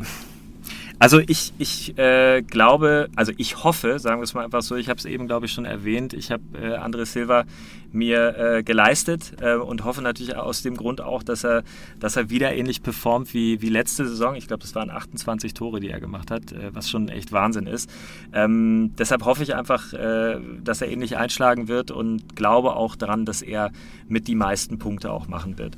also 1.00 1.20
ich, 1.20 1.54
ich 1.58 1.98
äh, 1.98 2.42
glaube, 2.42 3.10
also 3.16 3.32
ich 3.38 3.64
hoffe, 3.64 4.00
sagen 4.00 4.20
wir 4.20 4.26
es 4.26 4.34
mal 4.34 4.44
einfach 4.44 4.62
so, 4.62 4.76
ich 4.76 4.90
habe 4.90 5.00
es 5.00 5.06
eben, 5.06 5.28
glaube 5.28 5.46
ich, 5.46 5.54
schon 5.54 5.64
erwähnt, 5.64 6.14
ich 6.14 6.30
habe 6.30 6.44
äh, 6.62 6.78
André 6.78 7.06
Silva 7.06 7.46
mir 7.94 8.38
äh, 8.38 8.64
geleistet 8.64 9.34
äh, 9.40 9.56
und 9.56 9.86
hoffe 9.86 10.02
natürlich 10.02 10.36
aus 10.36 10.62
dem 10.62 10.76
Grund 10.76 11.00
auch, 11.00 11.24
dass 11.24 11.46
er, 11.46 11.64
dass 12.00 12.18
er 12.18 12.30
wieder 12.30 12.54
ähnlich 12.54 12.84
performt 12.84 13.34
wie, 13.34 13.62
wie 13.62 13.70
letzte 13.70 14.08
Saison. 14.08 14.36
Ich 14.36 14.48
glaube, 14.48 14.62
das 14.62 14.76
waren 14.76 14.90
28 14.90 15.54
Tore, 15.54 15.80
die 15.80 15.90
er 15.90 16.02
gemacht 16.02 16.32
hat, 16.32 16.52
äh, 16.52 16.76
was 16.76 16.90
schon 16.90 17.08
echt 17.08 17.32
Wahnsinn 17.32 17.66
ist. 17.66 17.90
Ähm, 18.34 18.92
deshalb 18.98 19.24
hoffe 19.24 19.44
ich 19.44 19.56
einfach, 19.56 19.94
äh, 19.94 20.38
dass 20.62 20.82
er 20.82 20.90
ähnlich 20.90 21.16
einschlagen 21.16 21.70
wird 21.70 21.92
und 21.92 22.36
glaube 22.36 22.76
auch 22.76 22.98
daran, 22.98 23.26
dass 23.26 23.42
er 23.42 23.72
mit 24.10 24.28
die 24.28 24.36
meisten 24.36 24.80
Punkte 24.80 25.12
auch 25.12 25.28
machen 25.28 25.58
wird. 25.58 25.78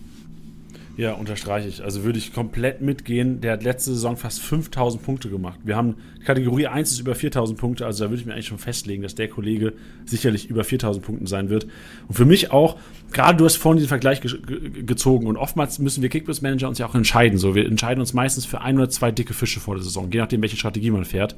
Ja, 1.01 1.13
unterstreiche 1.13 1.67
ich. 1.67 1.83
Also 1.83 2.03
würde 2.03 2.19
ich 2.19 2.31
komplett 2.31 2.81
mitgehen. 2.81 3.41
Der 3.41 3.53
hat 3.53 3.63
letzte 3.63 3.89
Saison 3.89 4.17
fast 4.17 4.39
5000 4.43 5.01
Punkte 5.01 5.29
gemacht. 5.31 5.59
Wir 5.63 5.75
haben 5.75 5.95
Kategorie 6.23 6.67
1 6.67 6.91
ist 6.91 6.99
über 6.99 7.15
4000 7.15 7.57
Punkte, 7.57 7.87
also 7.87 8.03
da 8.03 8.11
würde 8.11 8.21
ich 8.21 8.27
mir 8.27 8.33
eigentlich 8.33 8.45
schon 8.45 8.59
festlegen, 8.59 9.01
dass 9.01 9.15
der 9.15 9.27
Kollege 9.27 9.73
sicherlich 10.05 10.47
über 10.47 10.63
4000 10.63 11.03
Punkten 11.03 11.25
sein 11.25 11.49
wird. 11.49 11.65
Und 12.07 12.13
für 12.13 12.25
mich 12.25 12.51
auch, 12.51 12.77
gerade 13.11 13.35
du 13.35 13.45
hast 13.45 13.55
vorhin 13.55 13.81
den 13.81 13.87
Vergleich 13.87 14.21
ge 14.21 14.31
ge 14.45 14.83
gezogen 14.83 15.25
und 15.25 15.37
oftmals 15.37 15.79
müssen 15.79 16.03
wir 16.03 16.09
Kickbus-Manager 16.09 16.67
uns 16.67 16.77
ja 16.77 16.85
auch 16.85 16.93
entscheiden. 16.93 17.39
So, 17.39 17.55
wir 17.55 17.65
entscheiden 17.65 17.99
uns 17.99 18.13
meistens 18.13 18.45
für 18.45 18.61
ein 18.61 18.77
oder 18.77 18.91
zwei 18.91 19.09
dicke 19.09 19.33
Fische 19.33 19.59
vor 19.59 19.73
der 19.73 19.83
Saison, 19.83 20.07
je 20.11 20.19
nachdem, 20.19 20.43
welche 20.43 20.57
Strategie 20.57 20.91
man 20.91 21.05
fährt. 21.05 21.35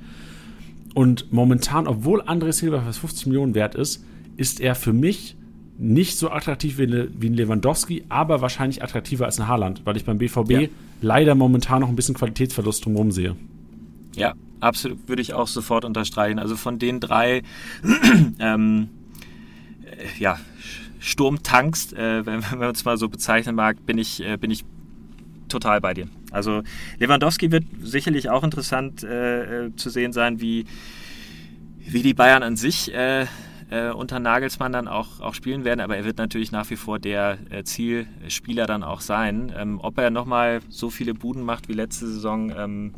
Und 0.94 1.32
momentan, 1.32 1.88
obwohl 1.88 2.22
André 2.24 2.52
Silva 2.52 2.82
fast 2.82 3.00
50 3.00 3.28
Millionen 3.28 3.56
wert 3.56 3.76
ist, 3.76 4.04
ist 4.36 4.60
er 4.60 4.76
für 4.76 4.92
mich 4.92 5.38
nicht 5.78 6.18
so 6.18 6.30
attraktiv 6.30 6.78
wie, 6.78 7.10
wie 7.20 7.30
ein 7.30 7.34
Lewandowski, 7.34 8.06
aber 8.10 8.42
wahrscheinlich 8.42 8.84
attraktiver 8.84 9.26
als 9.26 9.40
ein 9.40 9.48
Haaland, 9.48 9.82
weil 9.86 9.98
ich 9.98 10.06
beim 10.06 10.18
BVB 10.18 10.52
ja. 10.52 10.68
leider 11.02 11.36
momentan 11.36 11.82
noch 11.82 11.90
ein 11.90 11.96
bisschen 11.96 12.16
Qualitätsverlust 12.16 12.86
drumherum 12.86 13.12
sehe. 13.12 13.36
Ja, 14.16 14.34
absolut, 14.60 15.08
würde 15.08 15.22
ich 15.22 15.34
auch 15.34 15.48
sofort 15.48 15.86
unterstreichen. 15.86 16.40
Also 16.40 16.56
von 16.56 16.80
den 16.80 17.00
drei, 17.00 17.42
ähm, 18.40 18.90
äh, 19.86 20.22
ja, 20.22 20.40
Sturmtanks, 21.00 21.94
äh, 21.94 22.26
wenn, 22.26 22.44
wenn 22.50 22.60
man 22.60 22.72
es 22.72 22.86
mal 22.86 22.98
so 22.98 23.10
bezeichnen 23.10 23.56
mag, 23.56 23.86
bin 23.86 23.98
ich, 23.98 24.24
äh, 24.24 24.38
bin 24.38 24.52
ich 24.52 24.64
total 25.50 25.82
bei 25.82 25.94
dir. 25.94 26.08
Also 26.32 26.64
Lewandowski 27.00 27.52
wird 27.52 27.66
sicherlich 27.82 28.30
auch 28.30 28.44
interessant 28.44 29.04
äh, 29.04 29.66
äh 29.66 29.76
zu 29.76 29.90
sehen 29.90 30.14
sein, 30.14 30.40
wie, 30.40 30.66
wie 31.80 32.02
die 32.02 32.14
Bayern 32.14 32.42
an 32.42 32.56
sich 32.56 32.92
äh, 33.74 33.92
unter 33.92 34.20
Nagelsmann 34.20 34.72
dann 34.72 34.88
auch, 34.88 35.20
auch 35.20 35.34
spielen 35.34 35.66
werden, 35.66 35.80
aber 35.80 35.98
er 35.98 36.06
wird 36.06 36.20
natürlich 36.20 36.52
nach 36.52 36.70
wie 36.70 36.76
vor 36.76 37.00
der 37.00 37.40
äh, 37.50 37.64
Zielspieler 37.64 38.68
dann 38.68 38.84
auch 38.84 39.02
sein. 39.02 39.52
Ähm, 39.58 39.80
ob 39.82 39.98
er 39.98 40.12
nochmal 40.12 40.62
so 40.70 40.92
viele 40.92 41.16
Buden 41.16 41.44
macht 41.44 41.70
wie 41.70 41.74
letzte 41.74 42.08
Saison, 42.08 42.54
ähm, 42.56 42.94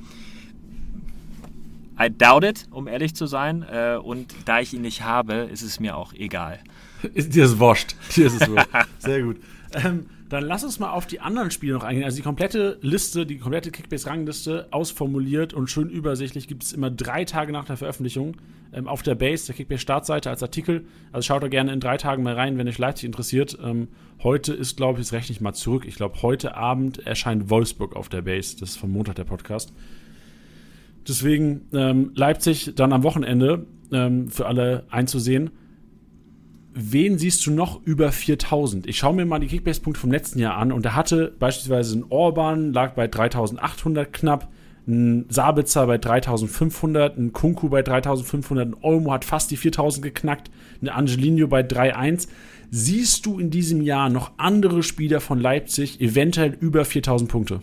I 1.97 2.09
doubt 2.09 2.43
it, 2.43 2.67
um 2.71 2.89
ehrlich 2.89 3.15
zu 3.15 3.25
sein. 3.25 3.63
Äh, 3.63 3.97
und 4.03 4.35
da 4.43 4.59
ich 4.59 4.73
ihn 4.73 4.81
nicht 4.81 5.01
habe, 5.03 5.33
ist 5.51 5.61
es 5.61 5.79
mir 5.79 5.95
auch 5.95 6.11
egal. 6.11 6.59
Dir 7.15 7.45
ist 7.45 7.57
wurscht. 7.57 7.95
Dir 8.13 8.27
ist 8.27 8.41
es 8.41 8.49
wurscht. 8.49 8.67
Sehr 8.99 9.21
gut. 9.21 9.37
Ähm, 9.73 10.07
dann 10.35 10.43
lass 10.43 10.65
uns 10.65 10.79
mal 10.79 10.91
auf 10.91 11.07
die 11.07 11.21
anderen 11.21 11.49
Spiele 11.49 11.73
noch 11.73 11.83
eingehen. 11.83 12.03
Also 12.03 12.17
die 12.17 12.23
komplette 12.23 12.77
Liste, 12.81 13.25
die 13.25 13.37
komplette 13.37 13.71
Kickbase-Rangliste 13.71 14.67
ausformuliert 14.69 15.53
und 15.53 15.69
schön 15.69 15.89
übersichtlich 15.89 16.49
gibt 16.49 16.63
es 16.63 16.73
immer 16.73 16.91
drei 16.91 17.23
Tage 17.23 17.53
nach 17.53 17.63
der 17.63 17.77
Veröffentlichung 17.77 18.35
ähm, 18.73 18.89
auf 18.89 19.01
der 19.01 19.15
Base, 19.15 19.45
der 19.45 19.55
Kickbase-Startseite 19.55 20.29
als 20.29 20.43
Artikel. 20.43 20.87
Also 21.13 21.25
schaut 21.25 21.41
da 21.41 21.47
gerne 21.47 21.71
in 21.71 21.79
drei 21.79 21.95
Tagen 21.95 22.21
mal 22.21 22.33
rein, 22.33 22.57
wenn 22.57 22.67
euch 22.67 22.77
Leipzig 22.77 23.05
interessiert. 23.05 23.57
Ähm, 23.63 23.87
heute 24.23 24.53
ist, 24.53 24.75
glaube 24.75 24.99
ich, 24.99 25.05
jetzt 25.05 25.13
rechne 25.13 25.31
ich 25.31 25.39
mal 25.39 25.53
zurück. 25.53 25.85
Ich 25.87 25.95
glaube, 25.95 26.21
heute 26.21 26.57
Abend 26.57 27.07
erscheint 27.07 27.49
Wolfsburg 27.49 27.95
auf 27.95 28.09
der 28.09 28.23
Base. 28.23 28.57
Das 28.59 28.71
ist 28.71 28.75
vom 28.75 28.91
Montag 28.91 29.15
der 29.15 29.23
Podcast. 29.23 29.71
Deswegen 31.07 31.69
ähm, 31.71 32.11
Leipzig 32.13 32.73
dann 32.75 32.91
am 32.91 33.03
Wochenende 33.03 33.67
ähm, 33.93 34.29
für 34.29 34.47
alle 34.47 34.85
einzusehen 34.89 35.51
wen 36.75 37.17
siehst 37.17 37.45
du 37.47 37.51
noch 37.51 37.81
über 37.85 38.11
4000? 38.11 38.85
Ich 38.85 38.97
schaue 38.97 39.15
mir 39.15 39.25
mal 39.25 39.39
die 39.39 39.47
Kickbase-Punkte 39.47 40.01
vom 40.01 40.11
letzten 40.11 40.39
Jahr 40.39 40.57
an 40.57 40.71
und 40.71 40.85
da 40.85 40.93
hatte 40.93 41.33
beispielsweise 41.39 41.97
ein 41.97 42.05
Orban, 42.09 42.73
lag 42.73 42.93
bei 42.93 43.07
3800 43.07 44.11
knapp, 44.11 44.51
ein 44.85 45.25
Sabitzer 45.29 45.87
bei 45.87 45.97
3500, 45.97 47.17
ein 47.17 47.31
Kunku 47.31 47.69
bei 47.69 47.81
3500, 47.81 48.67
ein 48.67 48.75
Olmo 48.81 49.13
hat 49.13 49.23
fast 49.25 49.49
die 49.51 49.57
4000 49.57 50.03
geknackt, 50.03 50.51
ein 50.81 50.89
Angelino 50.89 51.47
bei 51.47 51.61
3.1. 51.61 52.27
Siehst 52.69 53.25
du 53.25 53.39
in 53.39 53.49
diesem 53.49 53.81
Jahr 53.81 54.09
noch 54.09 54.33
andere 54.37 54.83
Spieler 54.83 55.21
von 55.21 55.39
Leipzig 55.39 56.01
eventuell 56.01 56.55
über 56.59 56.83
4000 56.83 57.31
Punkte? 57.31 57.61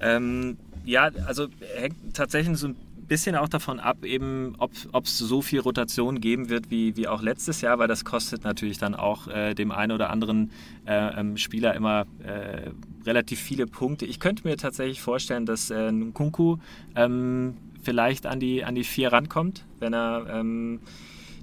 Ähm, 0.00 0.58
ja, 0.84 1.10
also 1.26 1.48
hängt 1.76 1.96
tatsächlich 2.14 2.56
so 2.58 2.68
ein 2.68 2.76
bisschen 3.08 3.34
auch 3.34 3.48
davon 3.48 3.80
ab, 3.80 4.04
eben, 4.04 4.54
ob 4.58 5.04
es 5.04 5.18
so 5.18 5.42
viel 5.42 5.60
Rotation 5.60 6.20
geben 6.20 6.48
wird 6.48 6.70
wie, 6.70 6.96
wie 6.96 7.08
auch 7.08 7.22
letztes 7.22 7.60
Jahr, 7.62 7.78
weil 7.78 7.88
das 7.88 8.04
kostet 8.04 8.44
natürlich 8.44 8.78
dann 8.78 8.94
auch 8.94 9.26
äh, 9.28 9.54
dem 9.54 9.72
einen 9.72 9.92
oder 9.92 10.10
anderen 10.10 10.50
äh, 10.86 11.18
ähm, 11.18 11.36
Spieler 11.36 11.74
immer 11.74 12.06
äh, 12.22 12.70
relativ 13.06 13.40
viele 13.40 13.66
Punkte. 13.66 14.04
Ich 14.06 14.20
könnte 14.20 14.46
mir 14.46 14.56
tatsächlich 14.56 15.00
vorstellen, 15.00 15.46
dass 15.46 15.70
äh, 15.70 15.90
Nkunku 15.90 16.58
ähm, 16.94 17.56
vielleicht 17.82 18.26
an 18.26 18.38
die, 18.40 18.64
an 18.64 18.74
die 18.74 18.84
vier 18.84 19.12
rankommt, 19.12 19.64
wenn 19.80 19.94
er 19.94 20.26
ähm, 20.30 20.80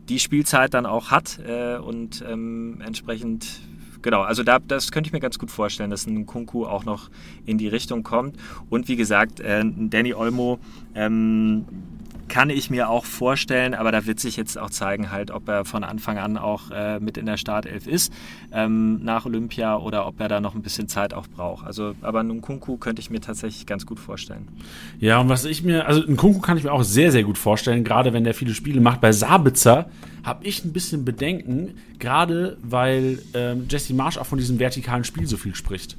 die 0.07 0.19
Spielzeit 0.19 0.73
dann 0.73 0.85
auch 0.85 1.09
hat 1.09 1.39
äh, 1.39 1.77
und 1.77 2.23
ähm, 2.27 2.79
entsprechend 2.85 3.59
genau, 4.05 4.21
also 4.21 4.43
da, 4.43 4.59
das 4.59 4.91
könnte 4.91 5.09
ich 5.09 5.13
mir 5.13 5.19
ganz 5.19 5.37
gut 5.39 5.51
vorstellen, 5.51 5.89
dass 5.89 6.05
ein 6.05 6.25
Kunku 6.25 6.65
auch 6.65 6.85
noch 6.85 7.09
in 7.45 7.57
die 7.57 7.67
Richtung 7.67 8.03
kommt. 8.03 8.37
Und 8.69 8.87
wie 8.87 8.95
gesagt, 8.95 9.39
äh, 9.41 9.63
Danny 9.65 10.13
Olmo 10.13 10.59
ähm, 10.93 11.65
kann 12.27 12.49
ich 12.49 12.69
mir 12.69 12.89
auch 12.89 13.05
vorstellen, 13.05 13.73
aber 13.73 13.91
da 13.91 14.05
wird 14.05 14.19
sich 14.19 14.35
jetzt 14.35 14.57
auch 14.57 14.69
zeigen, 14.69 15.11
halt, 15.11 15.31
ob 15.31 15.47
er 15.47 15.65
von 15.65 15.83
Anfang 15.83 16.17
an 16.17 16.37
auch 16.37 16.71
äh, 16.71 16.99
mit 16.99 17.17
in 17.17 17.25
der 17.25 17.37
Startelf 17.37 17.87
ist 17.87 18.11
ähm, 18.51 19.03
nach 19.03 19.25
Olympia 19.25 19.77
oder 19.77 20.07
ob 20.07 20.19
er 20.19 20.27
da 20.27 20.39
noch 20.39 20.55
ein 20.55 20.61
bisschen 20.61 20.87
Zeit 20.87 21.13
auch 21.13 21.27
braucht. 21.27 21.65
Also, 21.65 21.93
aber 22.01 22.21
einen 22.21 22.41
Kunku 22.41 22.77
könnte 22.77 23.01
ich 23.01 23.09
mir 23.09 23.21
tatsächlich 23.21 23.65
ganz 23.65 23.85
gut 23.85 23.99
vorstellen. 23.99 24.47
Ja, 24.99 25.19
und 25.19 25.29
was 25.29 25.45
ich 25.45 25.63
mir, 25.63 25.87
also 25.87 26.05
einen 26.05 26.17
Kunku 26.17 26.39
kann 26.39 26.57
ich 26.57 26.63
mir 26.63 26.71
auch 26.71 26.83
sehr, 26.83 27.11
sehr 27.11 27.23
gut 27.23 27.37
vorstellen, 27.37 27.83
gerade 27.83 28.13
wenn 28.13 28.23
der 28.23 28.33
viele 28.33 28.53
Spiele 28.53 28.81
macht. 28.81 29.01
Bei 29.01 29.11
Sabitzer 29.11 29.89
habe 30.23 30.45
ich 30.45 30.65
ein 30.65 30.73
bisschen 30.73 31.05
Bedenken, 31.05 31.75
gerade 31.99 32.57
weil 32.63 33.19
ähm, 33.33 33.65
Jesse 33.69 33.93
Marsch 33.93 34.17
auch 34.17 34.25
von 34.25 34.39
diesem 34.39 34.59
vertikalen 34.59 35.03
Spiel 35.03 35.27
so 35.27 35.37
viel 35.37 35.55
spricht. 35.55 35.97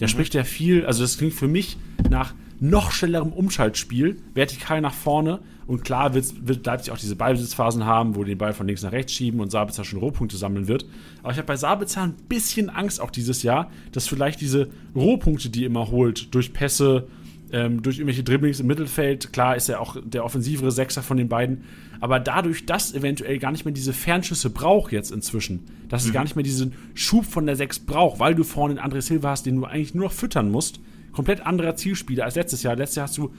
Der 0.00 0.08
mhm. 0.08 0.10
spricht 0.10 0.34
ja 0.34 0.44
viel, 0.44 0.86
also 0.86 1.02
das 1.02 1.18
klingt 1.18 1.34
für 1.34 1.48
mich 1.48 1.76
nach 2.08 2.34
noch 2.60 2.90
schnellerem 2.90 3.32
Umschaltspiel, 3.32 4.16
vertikal 4.34 4.80
nach 4.80 4.94
vorne. 4.94 5.40
Und 5.66 5.84
klar 5.84 6.14
wird, 6.14 6.64
Leipzig 6.64 6.92
auch 6.92 6.98
diese 6.98 7.16
Ballbesitzphasen 7.16 7.84
haben, 7.84 8.14
wo 8.14 8.22
die 8.22 8.30
den 8.30 8.38
Ball 8.38 8.52
von 8.52 8.66
links 8.66 8.82
nach 8.82 8.92
rechts 8.92 9.12
schieben 9.12 9.40
und 9.40 9.50
Sabitzer 9.50 9.84
schon 9.84 9.98
Rohpunkte 9.98 10.36
sammeln 10.36 10.68
wird. 10.68 10.86
Aber 11.22 11.32
ich 11.32 11.38
habe 11.38 11.46
bei 11.46 11.56
Sabitzer 11.56 12.02
ein 12.02 12.14
bisschen 12.28 12.70
Angst 12.70 13.00
auch 13.00 13.10
dieses 13.10 13.42
Jahr, 13.42 13.70
dass 13.90 14.06
vielleicht 14.06 14.40
diese 14.40 14.68
Rohpunkte, 14.94 15.50
die 15.50 15.64
er 15.64 15.66
immer 15.66 15.90
holt, 15.90 16.34
durch 16.34 16.52
Pässe, 16.52 17.08
ähm, 17.52 17.82
durch 17.82 17.98
irgendwelche 17.98 18.22
Dribblings 18.22 18.60
im 18.60 18.66
Mittelfeld, 18.66 19.32
klar 19.32 19.56
ist 19.56 19.68
er 19.68 19.80
auch 19.80 19.96
der 20.04 20.24
offensivere 20.24 20.70
Sechser 20.70 21.02
von 21.02 21.16
den 21.16 21.28
beiden, 21.28 21.64
aber 22.00 22.20
dadurch, 22.20 22.66
dass 22.66 22.94
eventuell 22.94 23.38
gar 23.38 23.52
nicht 23.52 23.64
mehr 23.64 23.74
diese 23.74 23.92
Fernschüsse 23.92 24.50
braucht 24.50 24.92
jetzt 24.92 25.12
inzwischen, 25.12 25.64
dass 25.88 26.04
mhm. 26.04 26.08
es 26.08 26.14
gar 26.14 26.22
nicht 26.22 26.36
mehr 26.36 26.42
diesen 26.42 26.74
Schub 26.94 27.24
von 27.24 27.46
der 27.46 27.56
Sechs 27.56 27.78
braucht, 27.78 28.18
weil 28.18 28.34
du 28.34 28.44
vorne 28.44 28.74
den 28.74 28.84
André 28.84 29.00
Silva 29.00 29.30
hast, 29.30 29.46
den 29.46 29.56
du 29.56 29.64
eigentlich 29.64 29.94
nur 29.94 30.04
noch 30.04 30.12
füttern 30.12 30.50
musst, 30.50 30.80
komplett 31.16 31.44
anderer 31.44 31.74
Zielspieler 31.74 32.24
als 32.24 32.36
letztes 32.36 32.62
Jahr. 32.62 32.76
Letztes 32.76 32.96
Jahr 32.96 33.06
hast 33.06 33.16
du 33.16 33.32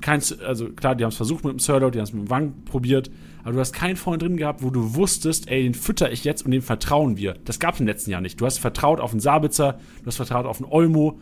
kein, 0.00 0.20
also 0.44 0.70
klar, 0.70 0.96
die 0.96 1.04
haben 1.04 1.10
es 1.10 1.16
versucht 1.16 1.44
mit 1.44 1.52
dem 1.52 1.58
Sirlo, 1.60 1.88
die 1.88 1.98
haben 1.98 2.04
es 2.04 2.12
mit 2.12 2.24
dem 2.24 2.30
Wang 2.30 2.52
probiert, 2.64 3.12
aber 3.44 3.52
du 3.52 3.60
hast 3.60 3.72
keinen 3.72 3.94
Freund 3.94 4.20
drin 4.20 4.36
gehabt, 4.36 4.60
wo 4.60 4.70
du 4.70 4.96
wusstest, 4.96 5.48
ey, 5.48 5.62
den 5.62 5.74
fütter 5.74 6.10
ich 6.10 6.24
jetzt 6.24 6.44
und 6.44 6.50
dem 6.50 6.62
vertrauen 6.62 7.16
wir. 7.16 7.36
Das 7.44 7.60
gab 7.60 7.74
es 7.74 7.80
im 7.80 7.86
letzten 7.86 8.10
Jahr 8.10 8.20
nicht. 8.20 8.40
Du 8.40 8.44
hast 8.44 8.58
vertraut 8.58 8.98
auf 8.98 9.12
einen 9.12 9.20
Sabitzer, 9.20 9.78
du 10.00 10.06
hast 10.06 10.16
vertraut 10.16 10.46
auf 10.46 10.60
einen 10.60 10.70
Olmo, 10.70 11.20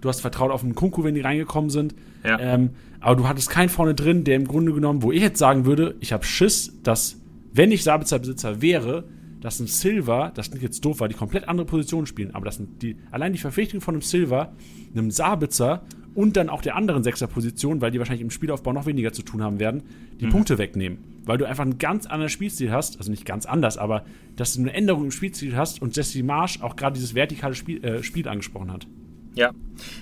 du 0.00 0.08
hast 0.08 0.20
vertraut 0.20 0.50
auf 0.50 0.64
einen 0.64 0.74
Kunku, 0.74 1.04
wenn 1.04 1.14
die 1.14 1.20
reingekommen 1.20 1.70
sind. 1.70 1.94
Ja. 2.24 2.40
Ähm, 2.40 2.70
aber 2.98 3.14
du 3.14 3.28
hattest 3.28 3.48
keinen 3.48 3.68
vorne 3.68 3.94
drin, 3.94 4.24
der 4.24 4.34
im 4.34 4.48
Grunde 4.48 4.72
genommen, 4.72 5.04
wo 5.04 5.12
ich 5.12 5.22
jetzt 5.22 5.38
sagen 5.38 5.64
würde, 5.64 5.94
ich 6.00 6.12
habe 6.12 6.24
Schiss, 6.24 6.72
dass, 6.82 7.20
wenn 7.52 7.70
ich 7.70 7.84
Sabitzer-Besitzer 7.84 8.60
wäre, 8.60 9.04
dass 9.40 9.60
ein 9.60 9.66
Silver, 9.66 10.32
das 10.34 10.50
klingt 10.50 10.62
jetzt 10.62 10.84
doof, 10.84 11.00
weil 11.00 11.08
die 11.08 11.14
komplett 11.14 11.48
andere 11.48 11.66
Positionen 11.66 12.06
spielen, 12.06 12.34
aber 12.34 12.44
das 12.46 12.56
sind 12.56 12.82
die, 12.82 12.96
allein 13.10 13.32
die 13.32 13.38
Verpflichtung 13.38 13.80
von 13.80 13.94
einem 13.94 14.02
Silver, 14.02 14.52
einem 14.94 15.10
Sabitzer 15.10 15.82
und 16.14 16.36
dann 16.36 16.48
auch 16.48 16.62
der 16.62 16.76
anderen 16.76 17.04
Sechser-Position, 17.04 17.82
weil 17.82 17.90
die 17.90 17.98
wahrscheinlich 17.98 18.22
im 18.22 18.30
Spielaufbau 18.30 18.72
noch 18.72 18.86
weniger 18.86 19.12
zu 19.12 19.22
tun 19.22 19.42
haben 19.42 19.60
werden, 19.60 19.82
die 20.18 20.26
mhm. 20.26 20.30
Punkte 20.30 20.56
wegnehmen. 20.56 20.98
Weil 21.26 21.36
du 21.38 21.44
einfach 21.44 21.64
einen 21.64 21.78
ganz 21.78 22.06
anderen 22.06 22.30
Spielstil 22.30 22.72
hast, 22.72 22.98
also 22.98 23.10
nicht 23.10 23.26
ganz 23.26 23.44
anders, 23.44 23.76
aber 23.76 24.04
dass 24.34 24.54
du 24.54 24.60
eine 24.60 24.72
Änderung 24.72 25.04
im 25.04 25.10
Spielstil 25.10 25.56
hast 25.56 25.82
und 25.82 25.94
Jesse 25.94 26.22
Marsch 26.22 26.62
auch 26.62 26.76
gerade 26.76 26.94
dieses 26.94 27.14
vertikale 27.14 27.54
Spiel, 27.54 27.84
äh, 27.84 28.02
Spiel 28.02 28.28
angesprochen 28.28 28.72
hat. 28.72 28.86
Ja, 29.34 29.50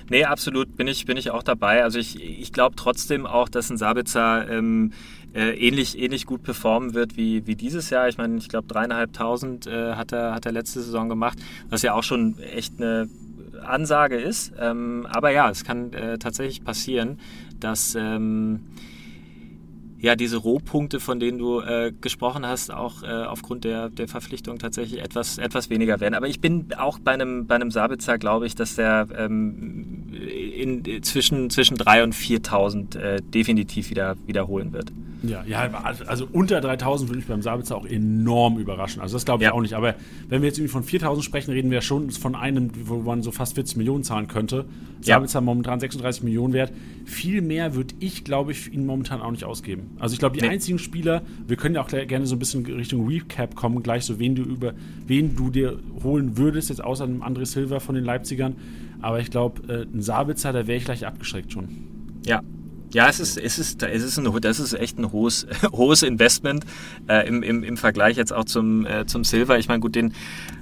nee, 0.09 0.23
absolut 0.23 0.77
bin 0.77 0.87
ich, 0.87 1.05
bin 1.05 1.17
ich 1.17 1.29
auch 1.29 1.43
dabei. 1.43 1.83
Also 1.83 1.99
ich, 1.99 2.23
ich 2.23 2.53
glaube 2.53 2.77
trotzdem 2.77 3.25
auch, 3.25 3.49
dass 3.49 3.69
ein 3.69 3.75
Sabitzer 3.75 4.49
ähm, 4.49 4.93
äh, 5.35 5.51
ähnlich, 5.51 5.99
ähnlich 5.99 6.25
gut 6.25 6.43
performen 6.43 6.93
wird 6.93 7.17
wie, 7.17 7.45
wie 7.45 7.55
dieses 7.55 7.89
Jahr. 7.89 8.07
Ich 8.07 8.17
meine, 8.17 8.37
ich 8.37 8.49
glaube 8.49 8.67
dreieinhalbtausend 8.67 9.67
äh, 9.67 9.93
hat, 9.93 10.13
er, 10.13 10.33
hat 10.33 10.45
er 10.45 10.53
letzte 10.53 10.81
Saison 10.81 11.09
gemacht, 11.09 11.37
was 11.69 11.81
ja 11.81 11.93
auch 11.93 12.03
schon 12.03 12.39
echt 12.39 12.81
eine 12.81 13.09
Ansage 13.61 14.15
ist. 14.15 14.53
Ähm, 14.59 15.05
aber 15.09 15.31
ja, 15.31 15.49
es 15.49 15.63
kann 15.63 15.93
äh, 15.93 16.17
tatsächlich 16.17 16.63
passieren, 16.63 17.19
dass 17.59 17.95
ähm, 17.95 18.61
ja, 19.99 20.15
diese 20.15 20.37
Rohpunkte, 20.37 20.99
von 20.99 21.19
denen 21.19 21.37
du 21.39 21.61
äh, 21.61 21.91
gesprochen 21.99 22.45
hast, 22.45 22.71
auch 22.71 23.01
äh, 23.03 23.07
aufgrund 23.07 23.63
der, 23.63 23.89
der 23.89 24.07
Verpflichtung 24.07 24.59
tatsächlich 24.59 25.01
etwas, 25.01 25.37
etwas 25.37 25.69
weniger 25.69 25.99
werden. 25.99 26.13
Aber 26.13 26.27
ich 26.27 26.39
bin 26.39 26.67
auch 26.77 26.99
bei 26.99 27.11
einem, 27.11 27.47
bei 27.47 27.55
einem 27.55 27.71
Sabitzer, 27.71 28.17
glaube 28.17 28.45
ich, 28.45 28.55
dass 28.55 28.75
der 28.75 29.07
ähm, 29.17 30.13
in, 30.13 31.01
zwischen, 31.01 31.49
zwischen 31.49 31.75
3.000 31.75 32.03
und 32.03 32.13
4.000 32.13 32.97
äh, 32.97 33.21
definitiv 33.21 33.89
wieder 33.89 34.15
wiederholen 34.27 34.73
wird. 34.73 34.91
Ja, 35.23 35.43
ja, 35.47 35.71
also 36.05 36.27
unter 36.31 36.61
3000 36.61 37.09
würde 37.09 37.19
ich 37.19 37.27
beim 37.27 37.41
Sabitzer 37.41 37.77
auch 37.77 37.85
enorm 37.85 38.57
überraschen. 38.57 39.01
Also 39.01 39.15
das 39.15 39.25
glaube 39.25 39.43
ich 39.43 39.47
ja. 39.47 39.53
auch 39.53 39.61
nicht. 39.61 39.73
Aber 39.73 39.95
wenn 40.29 40.41
wir 40.41 40.47
jetzt 40.47 40.57
irgendwie 40.57 40.71
von 40.71 40.83
4000 40.83 41.23
sprechen, 41.23 41.51
reden 41.51 41.71
wir 41.71 41.81
schon 41.81 42.11
von 42.11 42.35
einem, 42.35 42.71
wo 42.87 42.97
man 42.97 43.23
so 43.23 43.31
fast 43.31 43.55
40 43.55 43.77
Millionen 43.77 44.03
zahlen 44.03 44.27
könnte. 44.27 44.65
Sabitzer 45.01 45.39
ja. 45.39 45.41
momentan 45.41 45.79
36 45.79 46.23
Millionen 46.23 46.53
wert. 46.53 46.71
Viel 47.05 47.41
mehr 47.41 47.75
würde 47.75 47.95
ich, 47.99 48.23
glaube 48.23 48.51
ich, 48.51 48.71
ihn 48.71 48.85
momentan 48.85 49.21
auch 49.21 49.31
nicht 49.31 49.43
ausgeben. 49.43 49.91
Also 49.99 50.13
ich 50.13 50.19
glaube, 50.19 50.37
die 50.37 50.43
nee. 50.43 50.49
einzigen 50.49 50.79
Spieler, 50.79 51.21
wir 51.47 51.57
können 51.57 51.75
ja 51.75 51.81
auch 51.81 51.87
gerne 51.87 52.25
so 52.25 52.35
ein 52.35 52.39
bisschen 52.39 52.65
Richtung 52.65 53.07
Recap 53.07 53.55
kommen, 53.55 53.83
gleich 53.83 54.05
so, 54.05 54.19
wen 54.19 54.35
du 54.35 54.43
über, 54.43 54.73
wen 55.05 55.35
du 55.35 55.49
dir 55.49 55.79
holen 56.03 56.37
würdest, 56.37 56.69
jetzt 56.69 56.83
außer 56.83 57.03
einem 57.03 57.23
André 57.23 57.45
Silva 57.45 57.79
von 57.79 57.95
den 57.95 58.03
Leipzigern. 58.03 58.55
Aber 59.01 59.19
ich 59.19 59.29
glaube, 59.29 59.61
äh, 59.71 59.83
ein 59.83 60.01
Sabitzer, 60.01 60.53
da 60.53 60.67
wäre 60.67 60.77
ich 60.77 60.85
gleich 60.85 61.05
abgeschreckt 61.05 61.51
schon. 61.51 61.67
Ja, 62.25 62.41
ja, 62.95 63.09
es 63.09 63.19
ist, 63.19 63.37
es 63.37 63.59
ist, 63.59 63.83
es 63.83 64.03
ist 64.03 64.17
ein, 64.17 64.39
das 64.39 64.57
ist 64.57 64.73
echt 64.73 64.97
ein 64.97 65.11
hohes, 65.11 65.45
hohes 65.73 66.01
Investment 66.01 66.65
äh, 67.09 67.27
im, 67.27 67.43
im, 67.43 67.61
im 67.61 67.75
Vergleich 67.75 68.15
jetzt 68.15 68.31
auch 68.31 68.45
zum, 68.45 68.85
äh, 68.85 69.05
zum 69.05 69.25
Silver. 69.25 69.59
Ich 69.59 69.67
meine, 69.67 69.81
gut, 69.81 69.95
den 69.95 70.13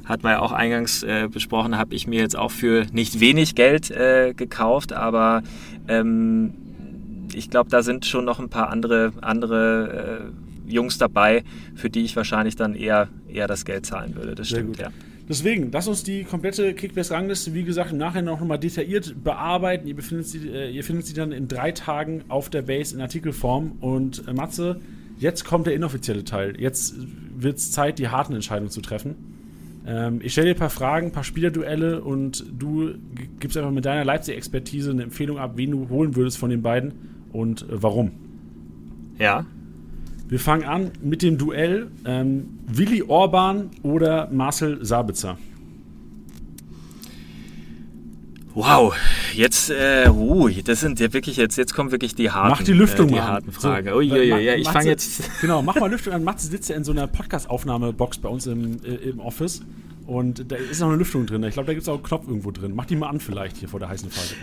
hat 0.03 0.23
man 0.23 0.31
ja 0.31 0.39
auch 0.39 0.51
eingangs 0.51 1.03
äh, 1.03 1.29
besprochen, 1.31 1.77
habe 1.77 1.93
ich 1.93 2.07
mir 2.07 2.19
jetzt 2.19 2.36
auch 2.36 2.49
für 2.49 2.88
nicht 2.91 3.19
wenig 3.19 3.53
Geld 3.53 3.91
äh, 3.91 4.34
gekauft, 4.36 4.93
aber 4.93 5.43
ähm, 5.88 6.55
ich 7.36 7.51
glaube, 7.51 7.69
da 7.69 7.84
sind 7.84 8.07
schon 8.07 8.25
noch 8.25 8.39
ein 8.39 8.49
paar 8.49 8.69
andere, 8.69 9.13
andere 9.21 10.31
äh, 10.67 10.71
Jungs 10.71 10.97
dabei, 10.97 11.43
für 11.75 11.91
die 11.91 12.01
ich 12.01 12.15
wahrscheinlich 12.15 12.55
dann 12.55 12.73
eher, 12.73 13.09
eher 13.27 13.47
das 13.47 13.63
Geld 13.63 13.86
zahlen 13.86 14.15
würde. 14.15 14.34
Das 14.34 14.49
stimmt, 14.49 14.79
ja. 14.79 14.89
Deswegen, 15.30 15.71
lass 15.71 15.88
uns 15.88 16.03
die 16.03 16.26
komplette 16.26 16.74
Kickbase-Rangliste, 16.74 17.53
wie 17.53 17.63
gesagt, 17.63 17.91
im 17.91 17.97
Nachhinein 17.97 18.26
noch 18.26 18.41
mal 18.41 18.57
detailliert 18.57 19.24
bearbeiten. 19.24 19.88
Ihr, 19.88 19.95
befindet 19.95 20.28
sie, 20.28 20.49
äh, 20.49 20.69
ihr 20.69 20.84
findet 20.84 21.05
sie 21.05 21.13
dann 21.13 21.32
in 21.32 21.47
drei 21.47 21.71
Tagen 21.71 22.24
auf 22.28 22.49
der 22.49 22.61
Base 22.61 22.93
in 22.93 23.01
Artikelform. 23.01 23.74
Und 23.80 24.28
äh, 24.28 24.34
Matze, 24.34 24.82
jetzt 25.17 25.45
kommt 25.45 25.67
der 25.67 25.76
inoffizielle 25.76 26.26
Teil. 26.26 26.59
Jetzt 26.59 26.95
wird 27.36 27.57
es 27.57 27.71
Zeit, 27.71 27.99
die 27.99 28.09
harten 28.09 28.34
Entscheidungen 28.34 28.69
zu 28.69 28.82
treffen. 28.82 29.15
Ähm, 29.86 30.19
ich 30.21 30.34
stelle 30.34 30.47
dir 30.47 30.55
ein 30.55 30.59
paar 30.59 30.69
Fragen, 30.69 31.07
ein 31.07 31.11
paar 31.13 31.24
Spielerduelle 31.24 32.01
und 32.01 32.45
du 32.57 32.95
gibst 33.39 33.57
einfach 33.57 33.71
mit 33.71 33.86
deiner 33.86 34.05
Leipzig-Expertise 34.05 34.91
eine 34.91 35.03
Empfehlung 35.03 35.38
ab, 35.38 35.53
wen 35.55 35.71
du 35.71 35.89
holen 35.89 36.15
würdest 36.15 36.38
von 36.38 36.49
den 36.49 36.61
beiden 36.61 36.93
und 37.32 37.63
äh, 37.63 37.82
warum. 37.82 38.11
Ja. 39.19 39.45
Wir 40.34 40.39
fangen 40.39 40.63
an 40.63 40.89
mit 40.99 41.21
dem 41.21 41.38
Duell 41.38 41.91
ähm, 42.05 42.57
Willi 42.65 43.03
Orban 43.03 43.69
oder 43.84 44.29
Marcel 44.31 44.84
Sabitzer. 44.84 45.38
Wow, 48.55 48.95
jetzt, 49.36 49.69
äh, 49.69 50.09
uh, 50.09 50.49
das 50.65 50.79
sind 50.79 50.99
ja 50.99 51.13
wirklich 51.13 51.38
jetzt, 51.38 51.55
jetzt 51.57 51.75
kommen 51.75 51.91
wirklich 51.91 52.15
die 52.15 52.31
harten, 52.31 52.49
mach 52.49 52.63
die 52.63 52.73
Lüftung 52.73 53.09
äh, 53.09 53.11
die 53.11 53.21
harten 53.21 53.51
Fragen. 53.51 53.89
So, 53.89 53.97
Ui, 53.97 54.11
ui, 54.11 54.34
ui, 54.34 54.49
ich 54.55 54.67
fange 54.67 54.89
jetzt. 54.89 55.21
Genau, 55.41 55.61
mach 55.61 55.75
mal 55.75 55.88
Lüftung 55.91 56.13
an. 56.13 56.23
Matze 56.23 56.47
sitzt 56.47 56.67
ja 56.67 56.77
in 56.77 56.84
so 56.84 56.93
einer 56.93 57.05
Podcast-Aufnahmebox 57.05 58.17
bei 58.17 58.29
uns 58.29 58.47
im, 58.47 58.84
äh, 58.84 58.95
im 59.09 59.19
Office. 59.19 59.61
Und 60.06 60.51
da 60.51 60.56
ist 60.58 60.82
noch 60.82 60.89
eine 60.89 60.97
Lüftung 60.97 61.26
drin. 61.26 61.43
Ich 61.43 61.54
glaube, 61.54 61.68
da 61.68 61.74
gibt 61.74 61.84
es 61.84 61.89
auch 61.89 61.95
einen 61.95 62.04
Knopf 62.04 62.28
irgendwo 62.28 62.51
drin. 62.51 62.74
Mach 62.76 62.86
die 62.86 62.95
mal 62.95 63.08
an 63.08 63.20
vielleicht 63.20 63.58
hier 63.58 63.70
vor 63.70 63.80
der 63.80 63.89
heißen 63.89 64.10
Phase. 64.10 64.36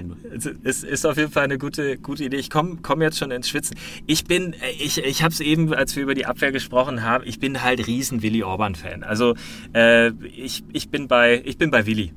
Es 0.65 0.83
ist 0.83 1.07
auf 1.07 1.17
jeden 1.17 1.31
Fall 1.31 1.45
eine 1.45 1.59
gute, 1.59 1.99
gute 1.99 2.25
Idee. 2.25 2.39
Ich 2.39 2.51
komme 2.51 2.79
komm 2.83 3.03
jetzt 3.03 3.19
schon 3.19 3.31
ins 3.31 3.49
Schwitzen. 3.49 3.77
Ich 4.07 4.25
bin, 4.25 4.55
ich, 4.79 4.99
ich 4.99 5.23
habe 5.23 5.33
es 5.33 5.41
eben, 5.41 5.73
als 5.75 5.97
wir 5.97 6.03
über 6.03 6.15
die 6.15 6.27
Abwehr 6.27 6.53
gesprochen 6.53 7.03
haben, 7.03 7.25
ich 7.27 7.41
bin 7.41 7.63
halt 7.63 7.87
riesen 7.87 8.23
Willi 8.23 8.43
Orban-Fan. 8.43 9.03
Also 9.03 9.35
äh, 9.75 10.09
ich, 10.35 10.65
ich, 10.73 10.89
bin 10.89 11.09
bei, 11.09 11.43
ich 11.45 11.59
bin 11.59 11.71
bei 11.71 11.85
Willi. 11.85 12.13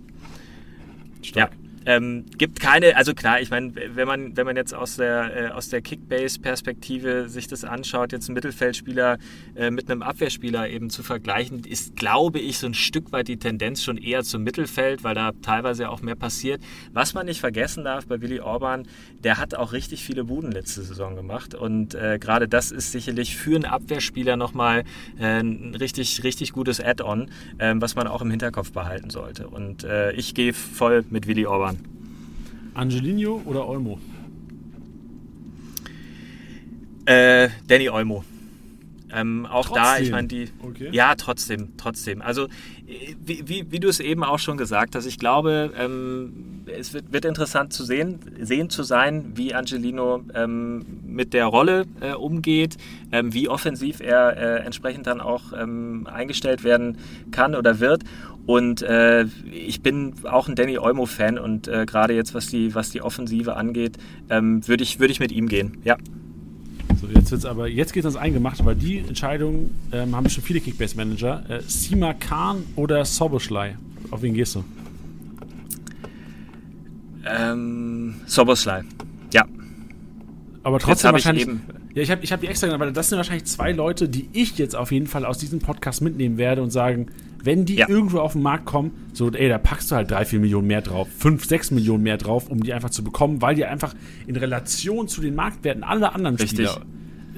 Stark. 1.22 1.52
Ja. 1.52 1.63
Ähm, 1.86 2.26
gibt 2.38 2.60
keine, 2.60 2.96
also 2.96 3.14
klar, 3.14 3.42
ich 3.42 3.50
meine, 3.50 3.74
wenn 3.96 4.08
man, 4.08 4.38
wenn 4.38 4.46
man 4.46 4.56
jetzt 4.56 4.74
aus 4.74 4.96
der, 4.96 5.36
äh, 5.36 5.48
aus 5.50 5.70
der 5.70 5.82
Kickbase-Perspektive 5.82 7.30
sich 7.30 7.48
das 7.48 7.64
anschaut, 7.64 8.12
jetzt 8.12 8.30
einen 8.30 8.36
Mittelfeldspieler 8.36 9.18
äh, 9.56 9.72
mit 9.72 9.90
einem 9.90 10.02
Abwehrspieler 10.02 10.70
eben 10.70 10.90
zu 10.90 11.04
vergleichen, 11.04 11.64
ist, 11.64 11.96
glaube 11.96 12.40
ich, 12.40 12.58
so 12.58 12.68
ein 12.68 12.74
Stück 12.74 13.12
weit 13.12 13.28
die 13.28 13.38
Tendenz 13.38 13.84
schon 13.84 13.98
eher 13.98 14.24
zum 14.24 14.44
Mittelfeld, 14.44 15.04
weil 15.04 15.16
da 15.16 15.32
teilweise 15.42 15.90
auch 15.90 16.02
mehr 16.02 16.16
passiert. 16.16 16.62
Was 16.94 17.14
man 17.14 17.26
nicht 17.26 17.40
vergessen 17.40 17.84
darf 17.84 18.08
bei 18.08 18.22
Willi 18.22 18.40
Orban, 18.40 18.88
der 19.24 19.38
hat 19.38 19.56
auch 19.56 19.74
richtig 19.74 20.04
viele 20.04 20.24
Buden 20.26 20.52
letzte 20.52 20.84
Saison 20.84 21.16
gemacht 21.16 21.56
und 21.56 21.96
äh, 21.96 22.20
gerade 22.20 22.48
das 22.48 22.72
ist 22.72 22.92
sicherlich 22.92 23.36
für 23.36 23.56
einen 23.56 23.66
Abwehrspieler 23.66 24.38
nochmal 24.38 24.84
äh, 25.20 25.40
ein 25.40 25.76
richtig, 25.76 26.24
richtig 26.24 26.54
gutes 26.54 26.80
Add-on, 26.80 27.30
äh, 27.58 27.74
was 27.76 27.96
man 27.96 28.08
auch 28.08 28.22
im 28.22 28.32
Hinterkopf 28.32 28.72
behalten 28.72 29.10
sollte. 29.10 29.48
Und 29.48 29.84
äh, 29.84 30.12
ich 30.14 30.34
gehe 30.34 30.54
voll 30.54 31.04
mit 31.10 31.28
Willi 31.28 31.46
Orban. 31.46 31.73
Angelino 32.74 33.42
oder 33.46 33.68
Olmo? 33.68 34.00
Äh, 37.06 37.50
Danny 37.68 37.90
Olmo. 37.90 38.24
Ähm, 39.14 39.46
auch 39.46 39.68
trotzdem. 39.68 39.84
da, 39.84 40.00
ich 40.00 40.12
meine, 40.12 40.28
die. 40.28 40.50
Okay. 40.62 40.90
Ja, 40.92 41.16
trotzdem, 41.16 41.74
trotzdem. 41.78 42.22
Also, 42.22 42.48
wie, 43.24 43.48
wie, 43.48 43.72
wie 43.72 43.80
du 43.80 43.88
es 43.88 44.00
eben 44.00 44.24
auch 44.24 44.40
schon 44.40 44.58
gesagt 44.58 44.96
hast, 44.96 45.06
ich 45.06 45.20
glaube, 45.20 45.72
ähm, 45.78 46.64
es 46.66 46.94
wird, 46.94 47.14
wird, 47.14 47.26
interessant 47.26 47.74
zu 47.74 47.84
sehen, 47.84 48.20
sehen 48.40 48.70
zu 48.70 48.84
sein, 48.84 49.34
wie 49.36 49.54
Angelino 49.54 50.24
ähm, 50.34 50.86
mit 51.06 51.34
der 51.34 51.46
Rolle 51.46 51.86
äh, 52.02 52.14
umgeht, 52.14 52.78
ähm, 53.12 53.34
wie 53.34 53.50
offensiv 53.50 54.00
er 54.00 54.38
äh, 54.38 54.66
entsprechend 54.66 55.08
dann 55.08 55.22
auch 55.22 55.54
ähm, 55.54 56.08
eingestellt 56.12 56.64
werden 56.64 56.98
kann 57.32 57.56
oder 57.56 57.80
wird. 57.80 58.04
Und 58.46 58.82
äh, 58.82 59.26
ich 59.52 59.82
bin 59.82 60.16
auch 60.24 60.50
ein 60.50 60.56
Danny 60.56 60.78
Olmo-Fan 60.78 61.40
und 61.40 61.68
äh, 61.68 61.86
gerade 61.86 62.14
jetzt, 62.14 62.34
was 62.34 62.48
die, 62.48 62.76
was 62.76 62.90
die 62.90 63.02
Offensive 63.02 63.56
angeht, 63.56 63.98
ähm, 64.30 64.68
würde 64.68 64.84
ich, 64.84 65.00
würd 65.00 65.12
ich 65.12 65.20
mit 65.20 65.32
ihm 65.32 65.48
gehen. 65.48 65.78
Ja. 65.84 65.98
So, 67.00 67.08
jetzt 67.08 67.32
wird's 67.32 67.46
aber, 67.46 67.68
jetzt 67.68 67.94
geht 67.94 68.06
es 68.06 68.16
eingemacht, 68.16 68.64
weil 68.66 68.76
die 68.76 69.00
Entscheidung 69.00 69.72
ähm, 69.92 70.16
haben 70.16 70.30
schon 70.30 70.44
viele 70.44 70.62
Kickbase-Manager. 70.62 71.50
Äh, 71.50 71.62
Sima 71.68 72.14
Khan 72.14 72.64
oder 72.76 73.04
Soboschlei? 73.06 73.78
Auf 74.12 74.22
wen 74.22 74.34
gehst 74.34 74.56
du? 74.56 74.64
Ähm, 77.26 78.16
Soboschlei. 78.26 78.84
Ja. 79.34 79.46
Aber 80.64 80.80
trotzdem 80.80 81.12
wahrscheinlich. 81.12 81.48
Ja, 81.94 82.02
ich 82.02 82.10
habe 82.10 82.24
ich 82.24 82.32
hab 82.32 82.42
die 82.42 82.48
extra 82.48 82.68
genannt, 82.68 82.82
weil 82.82 82.94
das 82.94 83.10
sind 83.10 83.18
wahrscheinlich 83.18 83.46
zwei 83.46 83.72
Leute, 83.72 84.10
die 84.10 84.28
ich 84.34 84.58
jetzt 84.58 84.76
auf 84.76 84.92
jeden 84.92 85.08
Fall 85.08 85.26
aus 85.26 85.38
diesem 85.38 85.60
Podcast 85.60 86.02
mitnehmen 86.02 86.38
werde 86.38 86.64
und 86.64 86.72
sagen, 86.72 87.08
wenn 87.44 87.66
die 87.66 87.76
ja. 87.76 87.90
irgendwo 87.90 88.20
auf 88.20 88.34
den 88.34 88.42
Markt 88.42 88.66
kommen, 88.66 88.92
so, 89.12 89.30
ey, 89.30 89.50
da 89.50 89.58
packst 89.58 89.92
du 89.92 89.96
halt 89.96 90.10
drei, 90.10 90.26
vier 90.26 90.40
Millionen 90.40 90.68
mehr 90.68 90.82
drauf, 90.82 91.08
fünf, 91.18 91.46
sechs 91.46 91.72
Millionen 91.72 92.04
mehr 92.04 92.18
drauf, 92.18 92.50
um 92.50 92.64
die 92.64 92.74
einfach 92.74 92.90
zu 92.90 93.04
bekommen, 93.04 93.42
weil 93.42 93.56
die 93.56 93.66
einfach 93.66 93.94
in 94.26 94.36
Relation 94.36 95.08
zu 95.08 95.22
den 95.22 95.36
Marktwerten 95.36 95.84
aller 95.84 96.16
anderen 96.16 96.38
Richtig. 96.38 96.70
Spieler 96.70 96.86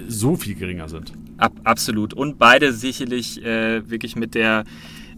so 0.07 0.35
viel 0.35 0.55
geringer 0.55 0.87
sind. 0.89 1.13
Ab, 1.37 1.53
absolut. 1.63 2.13
Und 2.13 2.37
beide 2.37 2.71
sicherlich 2.71 3.43
äh, 3.43 3.89
wirklich 3.89 4.15
mit 4.15 4.35
der 4.35 4.63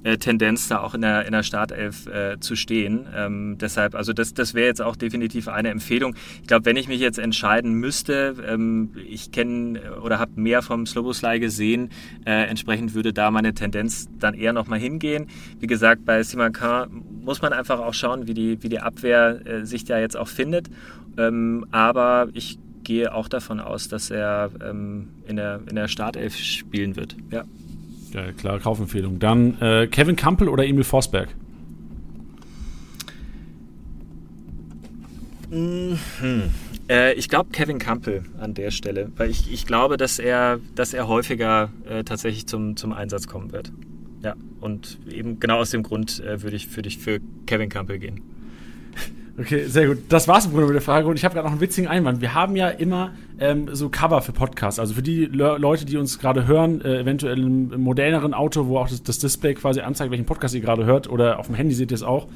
äh, 0.04 0.18
Tendenz, 0.18 0.68
da 0.68 0.80
auch 0.80 0.94
in 0.94 1.02
der, 1.02 1.26
in 1.26 1.32
der 1.32 1.44
Startelf 1.44 2.08
äh, 2.08 2.40
zu 2.40 2.56
stehen. 2.56 3.06
Ähm, 3.16 3.58
deshalb, 3.60 3.96
also 3.96 4.14
das, 4.14 4.34
das 4.34 4.54
wäre 4.54 4.68
jetzt 4.68 4.82
auch 4.82 4.96
definitiv 4.96 5.48
eine 5.48 5.70
Empfehlung. 5.70 6.16
Ich 6.42 6.48
glaube, 6.48 6.66
wenn 6.66 6.78
ich 6.78 6.88
mich 6.88 7.00
jetzt 7.00 7.20
entscheiden 7.20 7.74
müsste, 7.74 8.36
ähm, 8.48 8.92
ich 9.08 9.32
kenne 9.32 9.80
oder 10.02 10.20
habe 10.20 10.32
mehr 10.36 10.62
vom 10.62 10.86
Sloboslai 10.86 11.40
gesehen, 11.40 11.90
äh, 12.26 12.48
entsprechend 12.48 12.94
würde 12.94 13.14
da 13.14 13.32
meine 13.32 13.54
Tendenz 13.54 14.08
dann 14.20 14.34
eher 14.34 14.54
nochmal 14.54 14.80
hingehen. 14.80 15.28
Wie 15.60 15.68
gesagt, 15.68 16.06
bei 16.06 16.22
Simakan 16.24 17.04
muss 17.22 17.42
man 17.42 17.54
einfach 17.54 17.80
auch 17.80 17.94
schauen, 17.94 18.28
wie 18.28 18.34
die, 18.34 18.64
wie 18.64 18.70
die 18.70 18.80
Abwehr 18.80 19.46
äh, 19.46 19.66
sich 19.66 19.86
da 19.86 20.00
jetzt 20.00 20.18
auch 20.18 20.28
findet. 20.28 20.70
Ähm, 21.18 21.66
aber 21.72 22.30
ich 22.34 22.60
gehe 22.84 23.14
auch 23.14 23.28
davon 23.28 23.60
aus, 23.60 23.90
dass 23.90 24.10
er 24.12 24.50
ähm, 24.64 25.10
in, 25.28 25.36
der, 25.36 25.60
in 25.70 25.76
der 25.76 25.90
Startelf 25.90 26.38
spielen 26.38 26.96
wird. 26.96 27.18
Ja. 27.32 27.44
Ja, 28.14 28.32
klare 28.32 28.60
Kaufempfehlung. 28.60 29.20
Dann 29.20 29.60
äh, 29.62 29.88
Kevin 29.88 30.16
Campbell 30.16 30.50
oder 30.50 30.66
Emil 30.66 30.84
Forsberg? 30.84 31.30
Mhm. 35.50 35.98
Äh, 36.90 37.14
ich 37.14 37.30
glaube 37.30 37.52
Kevin 37.52 37.80
Campbell 37.80 38.24
an 38.40 38.54
der 38.54 38.72
Stelle, 38.72 39.12
weil 39.16 39.30
ich, 39.30 39.52
ich 39.52 39.66
glaube, 39.66 39.98
dass 39.98 40.20
er, 40.20 40.60
dass 40.76 40.94
er 40.94 41.08
häufiger 41.08 41.72
äh, 41.88 42.04
tatsächlich 42.04 42.48
zum, 42.48 42.76
zum 42.76 42.94
Einsatz 42.94 43.28
kommen 43.28 43.52
wird. 43.52 43.72
Ja, 44.24 44.36
und 44.62 44.98
eben 45.10 45.40
genau 45.40 45.60
aus 45.60 45.70
dem 45.70 45.84
Grund 45.84 46.20
äh, 46.22 46.42
würde 46.42 46.56
ich, 46.56 46.76
würd 46.76 46.88
ich 46.88 46.98
für 46.98 47.20
Kevin 47.46 47.70
Campbell 47.70 48.00
gehen. 48.00 48.22
Okay, 49.40 49.66
sehr 49.68 49.86
gut. 49.88 50.00
Das 50.10 50.28
war's 50.28 50.46
im 50.46 50.52
Grunde 50.52 50.66
mit 50.66 50.74
der 50.74 50.82
Frage. 50.82 51.08
Und 51.08 51.16
ich 51.16 51.24
habe 51.24 51.36
gerade 51.36 51.46
noch 51.46 51.52
einen 51.52 51.62
witzigen 51.62 51.88
Einwand. 51.88 52.22
Wir 52.22 52.34
haben 52.34 52.56
ja 52.56 52.70
immer 52.70 53.12
ähm, 53.40 53.70
so 53.72 53.90
Cover 53.90 54.24
für 54.24 54.32
Podcasts. 54.32 54.80
Also 54.80 54.96
für 54.96 55.04
die 55.04 55.26
Le 55.26 55.58
Leute, 55.60 55.86
die 55.86 55.98
uns 55.98 56.18
gerade 56.18 56.48
hören, 56.48 56.82
äh, 56.82 57.02
eventuell 57.02 57.38
im, 57.38 57.72
im 57.72 57.82
moderneren 57.82 58.34
Auto, 58.34 58.66
wo 58.66 58.80
auch 58.80 58.90
das, 58.90 59.04
das, 59.04 59.20
Display 59.20 59.54
quasi 59.54 59.82
anzeigt, 59.82 60.10
welchen 60.10 60.26
Podcast 60.26 60.56
ihr 60.56 60.62
gerade 60.62 60.86
hört, 60.86 61.08
oder 61.08 61.38
auf 61.38 61.46
dem 61.46 61.56
Handy 61.56 61.76
seht 61.76 61.92
ihr 61.92 61.96
es 61.96 62.02
auch. 62.02 62.28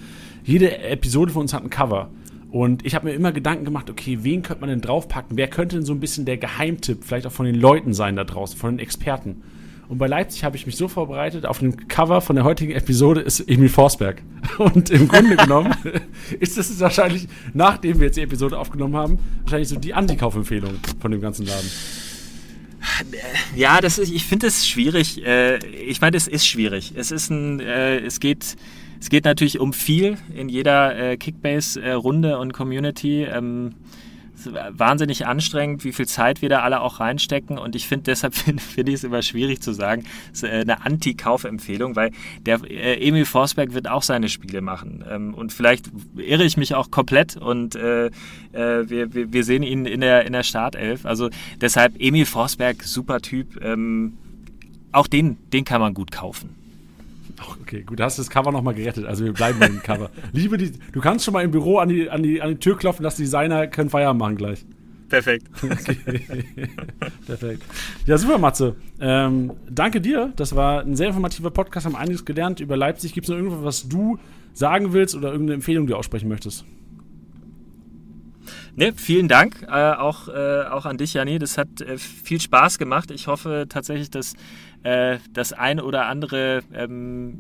Jede 0.43 0.77
Episode 0.77 1.31
von 1.33 1.41
uns 1.43 1.55
hat 1.55 1.63
ein 1.63 1.71
Cover. 1.71 2.09
Und 2.51 2.85
ich 2.85 2.93
habe 2.93 3.07
mir 3.07 3.13
immer 3.13 3.31
Gedanken 3.31 3.65
gemacht, 3.65 3.89
okay, 3.89 4.19
wen 4.21 4.43
könnte 4.43 4.61
man 4.61 4.69
denn 4.69 4.81
draufpacken? 4.81 5.37
Wer 5.37 5.47
könnte 5.47 5.77
denn 5.77 5.85
so 5.85 5.93
ein 5.93 5.99
bisschen 5.99 6.25
der 6.25 6.37
Geheimtipp 6.37 7.03
vielleicht 7.03 7.25
auch 7.25 7.31
von 7.31 7.47
den 7.47 7.55
Leuten 7.55 7.93
sein 7.93 8.15
da 8.15 8.25
draußen, 8.25 8.59
von 8.59 8.75
den 8.75 8.79
Experten? 8.79 9.41
Und 9.91 9.97
bei 9.97 10.07
Leipzig 10.07 10.45
habe 10.45 10.55
ich 10.55 10.65
mich 10.65 10.77
so 10.77 10.87
vorbereitet, 10.87 11.45
auf 11.45 11.59
dem 11.59 11.75
Cover 11.89 12.21
von 12.21 12.37
der 12.37 12.45
heutigen 12.45 12.71
Episode 12.71 13.19
ist 13.19 13.41
Emil 13.41 13.67
Forsberg. 13.67 14.21
Und 14.57 14.89
im 14.89 15.09
Grunde 15.09 15.35
genommen 15.35 15.75
ist 16.39 16.57
das 16.57 16.79
wahrscheinlich, 16.79 17.27
nachdem 17.53 17.99
wir 17.99 18.05
jetzt 18.05 18.15
die 18.15 18.21
Episode 18.21 18.57
aufgenommen 18.57 18.95
haben, 18.95 19.19
wahrscheinlich 19.41 19.67
so 19.67 19.75
die 19.75 19.93
Antikaufempfehlung 19.93 20.75
von 21.01 21.11
dem 21.11 21.19
ganzen 21.19 21.45
Laden. 21.45 21.69
Ja, 23.53 23.81
das 23.81 23.97
ist, 23.97 24.13
ich 24.13 24.23
finde 24.23 24.47
es 24.47 24.65
schwierig. 24.65 25.25
Äh, 25.25 25.57
ich 25.57 25.99
meine, 25.99 26.15
es 26.15 26.29
ist 26.29 26.47
schwierig. 26.47 26.93
Es 26.95 27.11
ist 27.11 27.29
ein, 27.29 27.59
äh, 27.59 27.97
es 27.99 28.21
geht, 28.21 28.55
es 29.01 29.09
geht 29.09 29.25
natürlich 29.25 29.59
um 29.59 29.73
viel 29.73 30.17
in 30.33 30.47
jeder 30.47 30.97
äh, 30.97 31.17
Kickbase-Runde 31.17 32.39
und 32.39 32.53
Community. 32.53 33.27
Wahnsinnig 34.45 35.25
anstrengend, 35.25 35.83
wie 35.83 35.91
viel 35.91 36.07
Zeit 36.07 36.41
wir 36.41 36.49
da 36.49 36.61
alle 36.61 36.81
auch 36.81 36.99
reinstecken. 36.99 37.57
Und 37.57 37.75
ich 37.75 37.87
finde, 37.87 38.03
deshalb 38.03 38.35
finde 38.35 38.61
find 38.61 38.89
ich 38.89 38.95
es 38.95 39.03
immer 39.03 39.21
schwierig 39.21 39.61
zu 39.61 39.73
sagen, 39.73 40.05
ist 40.31 40.43
äh, 40.43 40.47
eine 40.47 40.85
Anti-Kaufempfehlung, 40.85 41.95
weil 41.95 42.11
der 42.45 42.61
äh, 42.69 43.07
Emil 43.07 43.25
Forsberg 43.25 43.73
wird 43.73 43.87
auch 43.87 44.03
seine 44.03 44.29
Spiele 44.29 44.61
machen. 44.61 45.03
Ähm, 45.09 45.33
und 45.33 45.53
vielleicht 45.53 45.91
irre 46.15 46.43
ich 46.43 46.57
mich 46.57 46.75
auch 46.75 46.91
komplett 46.91 47.37
und 47.37 47.75
äh, 47.75 48.07
äh, 48.07 48.11
wir, 48.53 49.13
wir, 49.13 49.33
wir, 49.33 49.43
sehen 49.43 49.63
ihn 49.63 49.85
in 49.85 50.01
der, 50.01 50.25
in 50.25 50.33
der 50.33 50.43
Startelf. 50.43 51.05
Also 51.05 51.29
deshalb 51.59 51.99
Emil 51.99 52.25
Forsberg, 52.25 52.83
super 52.83 53.21
Typ. 53.21 53.63
Ähm, 53.63 54.17
auch 54.91 55.07
den, 55.07 55.37
den 55.51 55.65
kann 55.65 55.81
man 55.81 55.93
gut 55.93 56.11
kaufen. 56.11 56.60
Okay, 57.61 57.83
gut, 57.83 57.99
da 57.99 58.05
hast 58.05 58.17
du 58.17 58.21
das 58.21 58.29
Cover 58.29 58.51
nochmal 58.51 58.73
gerettet. 58.73 59.05
Also 59.05 59.25
wir 59.25 59.33
bleiben 59.33 59.59
beim 59.59 59.81
Cover. 59.81 60.09
Liebe 60.31 60.57
die, 60.57 60.71
du 60.91 61.01
kannst 61.01 61.25
schon 61.25 61.33
mal 61.33 61.43
im 61.43 61.51
Büro 61.51 61.77
an 61.77 61.89
die, 61.89 62.09
an 62.09 62.23
die, 62.23 62.41
an 62.41 62.49
die 62.49 62.57
Tür 62.57 62.77
klopfen, 62.77 63.03
dass 63.03 63.15
die 63.15 63.23
Designer 63.23 63.67
können 63.67 63.89
Feierabend 63.89 64.19
machen 64.19 64.35
gleich. 64.35 64.65
Perfekt. 65.09 65.47
Okay. 65.63 65.97
Perfekt. 67.25 67.63
Ja, 68.05 68.17
super, 68.17 68.37
Matze. 68.37 68.75
Ähm, 68.99 69.51
danke 69.69 69.99
dir. 69.99 70.31
Das 70.37 70.55
war 70.55 70.81
ein 70.81 70.95
sehr 70.95 71.07
informativer 71.07 71.51
Podcast. 71.51 71.85
Haben 71.85 71.95
einiges 71.95 72.23
gelernt 72.23 72.59
über 72.61 72.77
Leipzig. 72.77 73.13
Gibt 73.13 73.25
es 73.25 73.29
noch 73.29 73.37
irgendwas, 73.37 73.63
was 73.63 73.89
du 73.89 74.19
sagen 74.53 74.93
willst 74.93 75.15
oder 75.15 75.31
irgendeine 75.31 75.55
Empfehlung, 75.55 75.85
die 75.85 75.91
du 75.91 75.97
aussprechen 75.97 76.29
möchtest? 76.29 76.65
Ne, 78.75 78.93
vielen 78.95 79.27
Dank 79.27 79.63
äh, 79.67 79.93
auch, 79.93 80.29
äh, 80.29 80.63
auch 80.63 80.85
an 80.85 80.97
dich, 80.97 81.13
Jani. 81.13 81.39
Das 81.39 81.57
hat 81.57 81.81
äh, 81.81 81.97
viel 81.97 82.39
Spaß 82.39 82.77
gemacht. 82.77 83.11
Ich 83.11 83.27
hoffe 83.27 83.65
tatsächlich, 83.67 84.09
dass 84.09 84.33
äh, 84.83 85.17
das 85.31 85.53
eine 85.53 85.83
oder 85.83 86.07
andere, 86.07 86.61
ähm, 86.73 87.37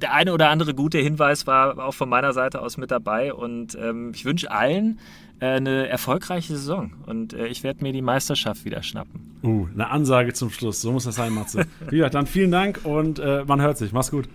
der 0.00 0.12
eine 0.12 0.32
oder 0.32 0.50
andere 0.50 0.74
gute 0.74 0.98
Hinweis 0.98 1.46
war 1.46 1.78
auch 1.78 1.94
von 1.94 2.08
meiner 2.08 2.32
Seite 2.32 2.60
aus 2.60 2.76
mit 2.76 2.90
dabei. 2.90 3.32
Und 3.32 3.76
ähm, 3.80 4.12
ich 4.14 4.24
wünsche 4.24 4.50
allen 4.50 4.98
äh, 5.40 5.46
eine 5.46 5.88
erfolgreiche 5.88 6.54
Saison. 6.54 6.92
Und 7.06 7.32
äh, 7.32 7.46
ich 7.46 7.62
werde 7.62 7.82
mir 7.82 7.92
die 7.92 8.02
Meisterschaft 8.02 8.64
wieder 8.64 8.82
schnappen. 8.82 9.38
Uh, 9.42 9.68
eine 9.74 9.90
Ansage 9.90 10.32
zum 10.32 10.50
Schluss. 10.50 10.80
So 10.80 10.92
muss 10.92 11.04
das 11.04 11.16
sein, 11.16 11.32
Matze. 11.32 11.66
ja, 11.90 12.08
dann 12.08 12.26
vielen 12.26 12.50
Dank 12.50 12.80
und 12.84 13.18
man 13.18 13.60
hört 13.60 13.76
sich. 13.76 13.92
Mach's 13.92 14.10
gut. 14.10 14.26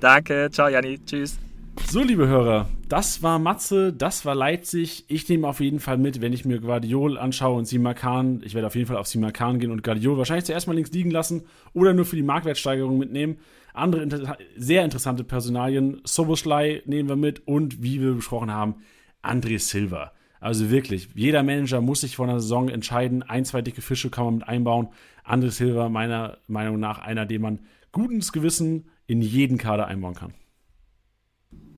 Danke. 0.00 0.48
Ciao, 0.50 0.68
Janni. 0.68 0.98
Tschüss. 1.04 1.38
So, 1.84 2.02
liebe 2.02 2.26
Hörer, 2.26 2.68
das 2.88 3.22
war 3.22 3.38
Matze, 3.38 3.92
das 3.92 4.24
war 4.24 4.34
Leipzig. 4.34 5.04
Ich 5.08 5.28
nehme 5.28 5.48
auf 5.48 5.60
jeden 5.60 5.80
Fall 5.80 5.98
mit, 5.98 6.20
wenn 6.20 6.32
ich 6.32 6.44
mir 6.44 6.60
Guardiol 6.60 7.18
anschaue 7.18 7.56
und 7.56 7.66
Simakan. 7.66 8.42
Ich 8.44 8.54
werde 8.54 8.66
auf 8.66 8.74
jeden 8.74 8.86
Fall 8.86 8.96
auf 8.96 9.06
Simakan 9.06 9.58
gehen 9.58 9.70
und 9.70 9.82
Guardiol 9.82 10.18
wahrscheinlich 10.18 10.44
zuerst 10.44 10.66
mal 10.66 10.74
links 10.74 10.92
liegen 10.92 11.10
lassen 11.10 11.44
oder 11.72 11.94
nur 11.94 12.04
für 12.04 12.16
die 12.16 12.22
Marktwertsteigerung 12.22 12.98
mitnehmen. 12.98 13.38
Andere 13.72 14.02
inter 14.02 14.36
sehr 14.56 14.84
interessante 14.84 15.24
Personalien. 15.24 16.00
Soboschlei 16.04 16.82
nehmen 16.86 17.08
wir 17.08 17.16
mit 17.16 17.46
und 17.46 17.82
wie 17.82 18.00
wir 18.00 18.14
besprochen 18.14 18.50
haben, 18.50 18.76
André 19.22 19.58
Silva. 19.58 20.12
Also 20.40 20.70
wirklich, 20.70 21.08
jeder 21.14 21.42
Manager 21.42 21.80
muss 21.80 22.02
sich 22.02 22.16
vor 22.16 22.28
einer 22.28 22.40
Saison 22.40 22.68
entscheiden. 22.68 23.22
Ein, 23.22 23.44
zwei 23.44 23.62
dicke 23.62 23.82
Fische 23.82 24.10
kann 24.10 24.24
man 24.24 24.34
mit 24.36 24.48
einbauen. 24.48 24.88
André 25.24 25.50
Silva, 25.50 25.88
meiner 25.88 26.38
Meinung 26.46 26.78
nach, 26.78 26.98
einer, 26.98 27.26
den 27.26 27.42
man 27.42 27.60
gutes 27.92 28.32
Gewissen 28.32 28.88
in 29.06 29.22
jeden 29.22 29.58
Kader 29.58 29.86
einbauen 29.86 30.14
kann. 30.14 30.34